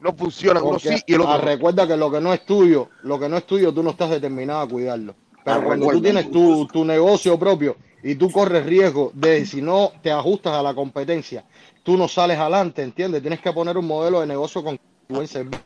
no 0.00 0.14
funcionan, 0.14 0.62
uno 0.62 0.78
sí 0.78 1.02
y 1.06 1.14
el 1.14 1.22
ah, 1.22 1.34
otro 1.34 1.46
recuerda 1.46 1.86
que 1.86 1.96
lo 1.96 2.10
que 2.10 2.20
no 2.20 2.32
es 2.32 2.44
tuyo, 2.44 2.88
lo 3.02 3.18
que 3.18 3.28
no 3.28 3.36
es 3.36 3.46
tuyo, 3.46 3.72
tú 3.72 3.82
no 3.82 3.90
estás 3.90 4.10
determinado 4.10 4.60
a 4.60 4.68
cuidarlo. 4.68 5.14
Pero 5.44 5.56
Ah, 5.60 5.62
cuando 5.64 5.88
tú 5.88 6.02
tienes 6.02 6.30
tu, 6.30 6.66
tu 6.66 6.84
negocio 6.84 7.38
propio 7.38 7.76
y 8.02 8.14
tú 8.14 8.30
corres 8.30 8.64
riesgo 8.64 9.10
de 9.14 9.44
si 9.46 9.60
no 9.62 9.92
te 10.02 10.10
ajustas 10.10 10.54
a 10.54 10.62
la 10.62 10.74
competencia, 10.74 11.44
tú 11.82 11.96
no 11.96 12.08
sales 12.08 12.38
adelante, 12.38 12.82
¿entiendes? 12.82 13.20
Tienes 13.20 13.40
que 13.40 13.52
poner 13.52 13.76
un 13.76 13.86
modelo 13.86 14.20
de 14.20 14.26
negocio 14.26 14.62
con 14.64 14.78
buen 15.08 15.26
servicio. 15.26 15.64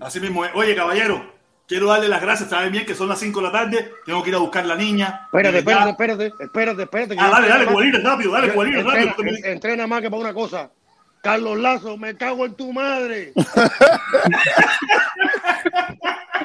Así 0.00 0.20
mismo. 0.20 0.42
Oye, 0.54 0.74
caballero, 0.74 1.33
quiero 1.66 1.86
darle 1.88 2.08
las 2.08 2.20
gracias. 2.22 2.50
Saben 2.50 2.72
bien 2.72 2.86
que 2.86 2.94
son 2.94 3.08
las 3.08 3.18
5 3.18 3.40
de 3.40 3.46
la 3.46 3.52
tarde. 3.52 3.92
Tengo 4.06 4.22
que 4.22 4.30
ir 4.30 4.36
a 4.36 4.38
buscar 4.38 4.64
la 4.66 4.76
niña. 4.76 5.22
Espérate, 5.26 5.58
espérate, 5.58 5.90
espérate, 5.90 6.32
espérate, 6.40 6.82
espérate. 6.82 7.16
Ah, 7.18 7.30
dale, 7.30 7.48
dale, 7.48 7.66
Cubalino, 7.66 7.98
rápido, 8.02 8.32
dale, 8.32 8.46
entrena, 8.48 8.82
rápido. 8.92 9.36
en- 9.36 9.44
entrena 9.44 9.86
más 9.86 10.00
que 10.02 10.10
para 10.10 10.20
una 10.22 10.34
cosa. 10.34 10.70
Carlos 11.22 11.58
Lazo, 11.58 11.96
me 11.96 12.14
cago 12.16 12.44
en 12.44 12.54
tu 12.54 12.70
madre. 12.70 13.32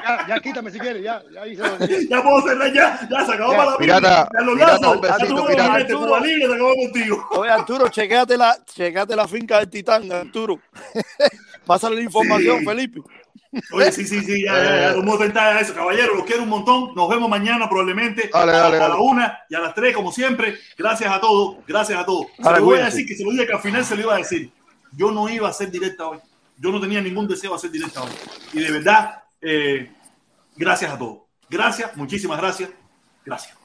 ya, 0.02 0.26
ya 0.28 0.40
quítame 0.40 0.70
si 0.70 0.78
quieres, 0.78 1.02
ya, 1.02 1.22
ya 1.32 1.46
hice 1.46 1.62
lo 1.62 1.76
que- 1.86 2.06
Ya 2.08 2.22
puedo 2.22 2.40
cerrar 2.48 2.72
ya. 2.72 2.98
Ya 3.10 3.26
se 3.26 3.32
acabó 3.34 3.52
Ya. 3.52 3.58
para 3.58 3.70
la. 3.72 3.76
Pirata, 3.76 4.28
Ya 4.32 4.40
los 4.40 4.54
pirata, 4.54 4.90
besito, 5.18 5.36
tú 5.36 5.46
pirata. 5.46 5.72
metes 5.74 5.94
Cuba 5.96 6.20
Libre, 6.20 6.46
se 6.46 6.54
acabó 6.54 6.74
contigo. 6.74 7.28
Oye, 7.32 7.50
Arturo, 7.50 7.88
chequéate 7.88 8.36
la, 8.38 8.56
la 9.16 9.28
finca 9.28 9.58
del 9.58 9.68
Titán, 9.68 10.10
Arturo. 10.10 10.58
Pásale 11.66 11.96
la 11.96 12.02
información, 12.02 12.60
Sí. 12.60 12.64
Felipe. 12.66 13.00
Oye, 13.72 13.90
sí, 13.90 14.06
sí, 14.06 14.20
sí, 14.22 14.44
ya, 14.44 14.62
ya, 14.62 14.80
ya, 14.80 14.94
tomó 14.94 15.18
tentada 15.18 15.56
a 15.56 15.60
eso. 15.60 15.74
Caballero, 15.74 16.14
los 16.14 16.24
quiero 16.24 16.44
un 16.44 16.48
montón. 16.48 16.94
Nos 16.94 17.08
vemos 17.08 17.28
mañana 17.28 17.68
probablemente 17.68 18.30
Dale, 18.32 18.52
a, 18.52 18.56
dale, 18.56 18.76
a 18.76 18.80
dale. 18.80 18.94
la 18.94 19.00
una 19.00 19.38
y 19.48 19.54
a 19.56 19.60
las 19.60 19.74
tres, 19.74 19.94
como 19.94 20.12
siempre. 20.12 20.56
Gracias 20.78 21.12
a 21.12 21.20
todos, 21.20 21.56
gracias 21.66 21.98
a 21.98 22.04
todos. 22.06 22.26
Se 22.36 22.42
Dale, 22.42 22.58
lo 22.60 22.64
voy 22.66 22.78
a 22.78 22.84
decir 22.86 23.06
que 23.06 23.16
se 23.16 23.24
lo 23.24 23.30
dije 23.32 23.46
que 23.46 23.52
al 23.52 23.60
final 23.60 23.84
se 23.84 23.96
lo 23.96 24.02
iba 24.02 24.14
a 24.14 24.18
decir. 24.18 24.52
Yo 24.92 25.10
no 25.10 25.28
iba 25.28 25.48
a 25.48 25.50
hacer 25.50 25.70
directa 25.70 26.06
hoy. 26.08 26.18
Yo 26.58 26.70
no 26.70 26.80
tenía 26.80 27.00
ningún 27.00 27.26
deseo 27.26 27.50
de 27.50 27.56
hacer 27.56 27.70
directa 27.70 28.02
hoy. 28.02 28.10
Y 28.52 28.60
de 28.60 28.70
verdad, 28.70 29.22
eh, 29.40 29.90
gracias 30.56 30.92
a 30.92 30.98
todos. 30.98 31.18
Gracias, 31.48 31.96
muchísimas 31.96 32.38
gracias. 32.38 32.70
Gracias. 33.24 33.56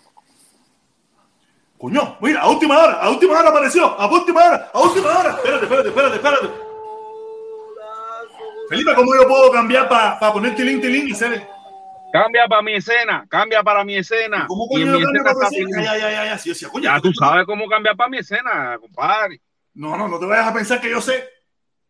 Coño, 1.77 2.17
mira, 2.21 2.41
a 2.41 2.49
última 2.49 2.77
hora, 2.79 2.93
a 3.01 3.09
última 3.09 3.37
hora 3.37 3.49
apareció, 3.49 3.85
a 3.85 4.11
última 4.11 4.45
hora, 4.45 4.71
a 4.73 4.79
última 4.79 5.09
hora. 5.19 5.29
Espérate, 5.31 5.65
espérate, 5.65 5.89
espérate, 5.89 6.15
espérate. 6.15 6.64
Felipe, 8.69 8.93
¿cómo 8.95 9.15
yo 9.15 9.27
puedo 9.27 9.51
cambiar 9.51 9.87
para 9.87 10.33
poner 10.33 10.55
tilín, 10.55 10.81
tilín 10.81 11.07
y 11.07 11.11
hacer? 11.11 11.47
Cambia 12.11 12.47
para 12.47 12.61
mi 12.61 12.75
escena, 12.75 13.25
cambia 13.29 13.61
para 13.61 13.83
mi 13.83 13.97
escena. 13.97 14.45
¿Cómo 14.47 14.67
coño 14.67 14.85
mi 14.85 14.99
yo 14.99 15.05
cambio 15.05 15.23
para 15.23 15.33
está 15.33 15.47
escena? 15.47 15.83
Ya, 15.83 15.97
ya, 15.97 16.11
ya, 16.11 16.25
ya, 16.25 16.37
sí, 16.37 16.55
sí, 16.55 16.65
coño. 16.65 16.83
Ya 16.83 16.99
tú 16.99 17.13
sabes 17.13 17.45
cómo 17.45 17.67
cambiar 17.67 17.95
para 17.95 18.09
mi 18.09 18.17
escena, 18.19 18.77
compadre. 18.79 19.41
No, 19.73 19.97
no, 19.97 20.07
no 20.07 20.17
te 20.19 20.25
vayas 20.25 20.47
a 20.47 20.53
pensar 20.53 20.79
que 20.79 20.89
yo 20.89 21.01
sé. 21.01 21.27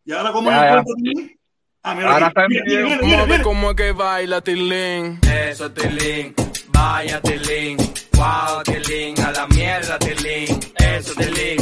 Y 0.04 0.12
ahora, 0.12 0.32
¿cómo 0.32 0.50
Ya, 0.50 0.56
yo 0.56 0.78
encuentro 0.78 0.94
tilín? 0.96 1.40
Ah, 1.82 1.94
mira, 1.94 2.12
Ahora 2.12 2.26
está 2.26 2.48
mira. 2.48 3.42
cómo 3.44 3.70
es 3.70 3.76
que 3.76 3.92
baila 3.92 4.40
Tilín. 4.40 5.20
Eso 5.48 5.70
Tilín, 5.70 6.34
vaya 6.70 7.20
Tilín, 7.20 7.76
wow 8.14 8.60
Tilín, 8.64 9.20
a 9.20 9.30
la 9.30 9.46
mierda 9.46 9.96
Tilín, 10.00 10.58
eso 10.76 11.14
Tilín, 11.14 11.58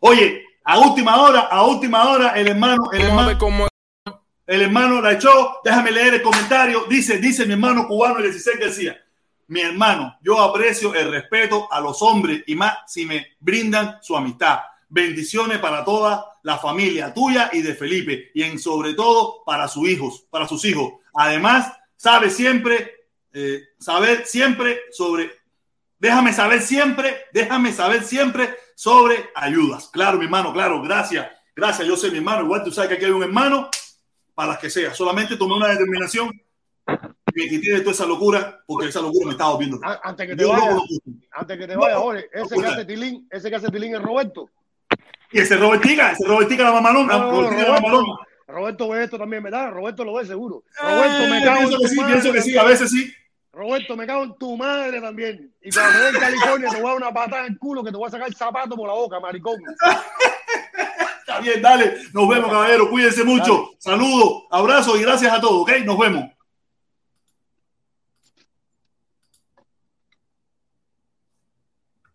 Oye, 0.00 0.44
a 0.64 0.78
última 0.78 1.20
hora, 1.20 1.40
a 1.40 1.64
última 1.64 2.08
hora, 2.08 2.30
el 2.38 2.48
hermano, 2.48 2.90
el 2.92 3.00
hermano, 3.02 3.68
el 4.46 4.62
hermano 4.62 5.00
la 5.00 5.12
echó. 5.12 5.60
Déjame 5.64 5.90
leer 5.90 6.14
el 6.14 6.22
comentario. 6.22 6.84
Dice, 6.88 7.18
dice 7.18 7.46
mi 7.46 7.54
hermano 7.54 7.86
cubano, 7.86 8.18
el 8.18 8.24
16 8.24 8.60
García. 8.60 9.04
Mi 9.48 9.60
hermano, 9.62 10.16
yo 10.22 10.38
aprecio 10.40 10.94
el 10.94 11.10
respeto 11.10 11.72
a 11.72 11.80
los 11.80 12.02
hombres 12.02 12.44
y 12.46 12.54
más 12.54 12.78
si 12.86 13.06
me 13.06 13.36
brindan 13.40 13.98
su 14.02 14.16
amistad. 14.16 14.58
Bendiciones 14.90 15.58
para 15.58 15.84
toda 15.84 16.38
la 16.42 16.58
familia 16.58 17.12
tuya 17.12 17.50
y 17.52 17.62
de 17.62 17.74
Felipe 17.74 18.30
y 18.34 18.42
en 18.42 18.58
sobre 18.58 18.94
todo 18.94 19.42
para 19.44 19.68
sus 19.68 19.88
hijos, 19.88 20.26
para 20.30 20.46
sus 20.46 20.64
hijos. 20.64 20.92
Además, 21.14 21.72
sabe 21.96 22.30
siempre, 22.30 23.06
eh, 23.32 23.62
saber 23.78 24.26
siempre 24.26 24.80
sobre, 24.92 25.30
déjame 25.98 26.32
saber 26.32 26.62
siempre, 26.62 27.24
déjame 27.32 27.72
saber 27.72 28.04
siempre 28.04 28.54
sobre 28.82 29.30
ayudas. 29.34 29.88
Claro, 29.88 30.18
mi 30.18 30.26
hermano, 30.26 30.52
claro, 30.52 30.80
gracias, 30.80 31.26
gracias. 31.56 31.84
Yo 31.88 31.96
sé, 31.96 32.12
mi 32.12 32.18
hermano, 32.18 32.44
igual 32.44 32.62
tú 32.62 32.70
sabes 32.70 32.88
que 32.90 32.94
aquí 32.94 33.06
hay 33.06 33.10
un 33.10 33.24
hermano 33.24 33.68
para 34.36 34.50
las 34.50 34.58
que 34.60 34.70
sea. 34.70 34.94
Solamente 34.94 35.36
tomé 35.36 35.54
una 35.56 35.66
determinación 35.66 36.30
y 36.86 37.40
me 37.40 37.48
quité 37.48 37.72
de 37.72 37.80
toda 37.80 37.90
esa 37.90 38.06
locura 38.06 38.60
porque 38.68 38.86
esa 38.86 39.00
locura 39.00 39.26
me 39.26 39.32
estaba 39.32 39.50
volviendo. 39.54 39.80
A- 39.82 39.98
Antes 40.04 40.28
que 40.28 40.36
te 40.36 40.42
Yo 40.44 40.54
loco, 40.54 40.68
loco. 40.70 40.84
antes 41.32 41.58
que 41.58 41.66
te 41.66 41.74
No, 41.74 41.82
Jorge, 42.00 42.30
ese 42.32 42.54
que 42.54 42.66
hace 42.66 42.84
tilín, 42.84 43.26
ese 43.32 43.50
que 43.50 43.56
hace 43.56 43.68
tilín 43.68 43.96
es 43.96 44.00
Roberto. 44.02 44.48
Y 45.32 45.40
ese 45.40 45.56
Robertica, 45.56 46.12
ese 46.12 46.24
Robertica 46.28 46.62
la 46.62 46.72
mamalona, 46.72 47.18
No, 47.18 47.24
no, 47.24 47.30
Robertica 47.32 47.62
la 47.62 47.68
Roberto, 47.68 47.82
mamalona. 47.88 48.18
Roberto 48.46 48.88
ve 48.90 49.02
esto 49.04 49.18
también, 49.18 49.42
¿verdad? 49.42 49.72
Roberto 49.72 50.04
lo 50.04 50.14
ve 50.14 50.24
seguro. 50.24 50.62
Roberto, 50.80 51.24
Eh, 51.24 51.30
me 51.30 51.42
cago 51.44 51.58
pienso 51.58 51.74
en 51.76 51.82
que 51.82 51.88
sí, 51.88 51.96
pienso 52.06 52.32
que 52.32 52.42
sí, 52.42 52.56
a 52.56 52.62
veces 52.62 52.90
sí. 52.92 53.12
Roberto, 53.58 53.96
me 53.96 54.06
cago 54.06 54.22
en 54.22 54.38
tu 54.38 54.56
madre 54.56 55.00
también. 55.00 55.52
Y 55.60 55.72
cuando 55.72 55.98
vea 55.98 56.10
en 56.10 56.14
California, 56.14 56.70
te 56.70 56.76
voy 56.76 56.86
a 56.86 56.88
dar 56.90 56.96
una 56.96 57.12
patada 57.12 57.46
en 57.46 57.54
el 57.54 57.58
culo 57.58 57.82
que 57.82 57.90
te 57.90 57.96
voy 57.96 58.06
a 58.06 58.10
sacar 58.10 58.28
el 58.28 58.36
zapato 58.36 58.76
por 58.76 58.86
la 58.86 58.94
boca, 58.94 59.18
maricón. 59.18 59.56
Está 61.18 61.40
bien, 61.40 61.60
dale. 61.60 61.96
Nos 62.12 62.28
vemos, 62.28 62.52
caballero. 62.52 62.88
Cuídense 62.88 63.24
mucho. 63.24 63.70
Saludos, 63.78 64.44
abrazos 64.52 64.96
y 64.96 65.02
gracias 65.02 65.32
a 65.32 65.40
todos, 65.40 65.62
¿ok? 65.62 65.72
Nos 65.84 65.98
vemos. 65.98 66.30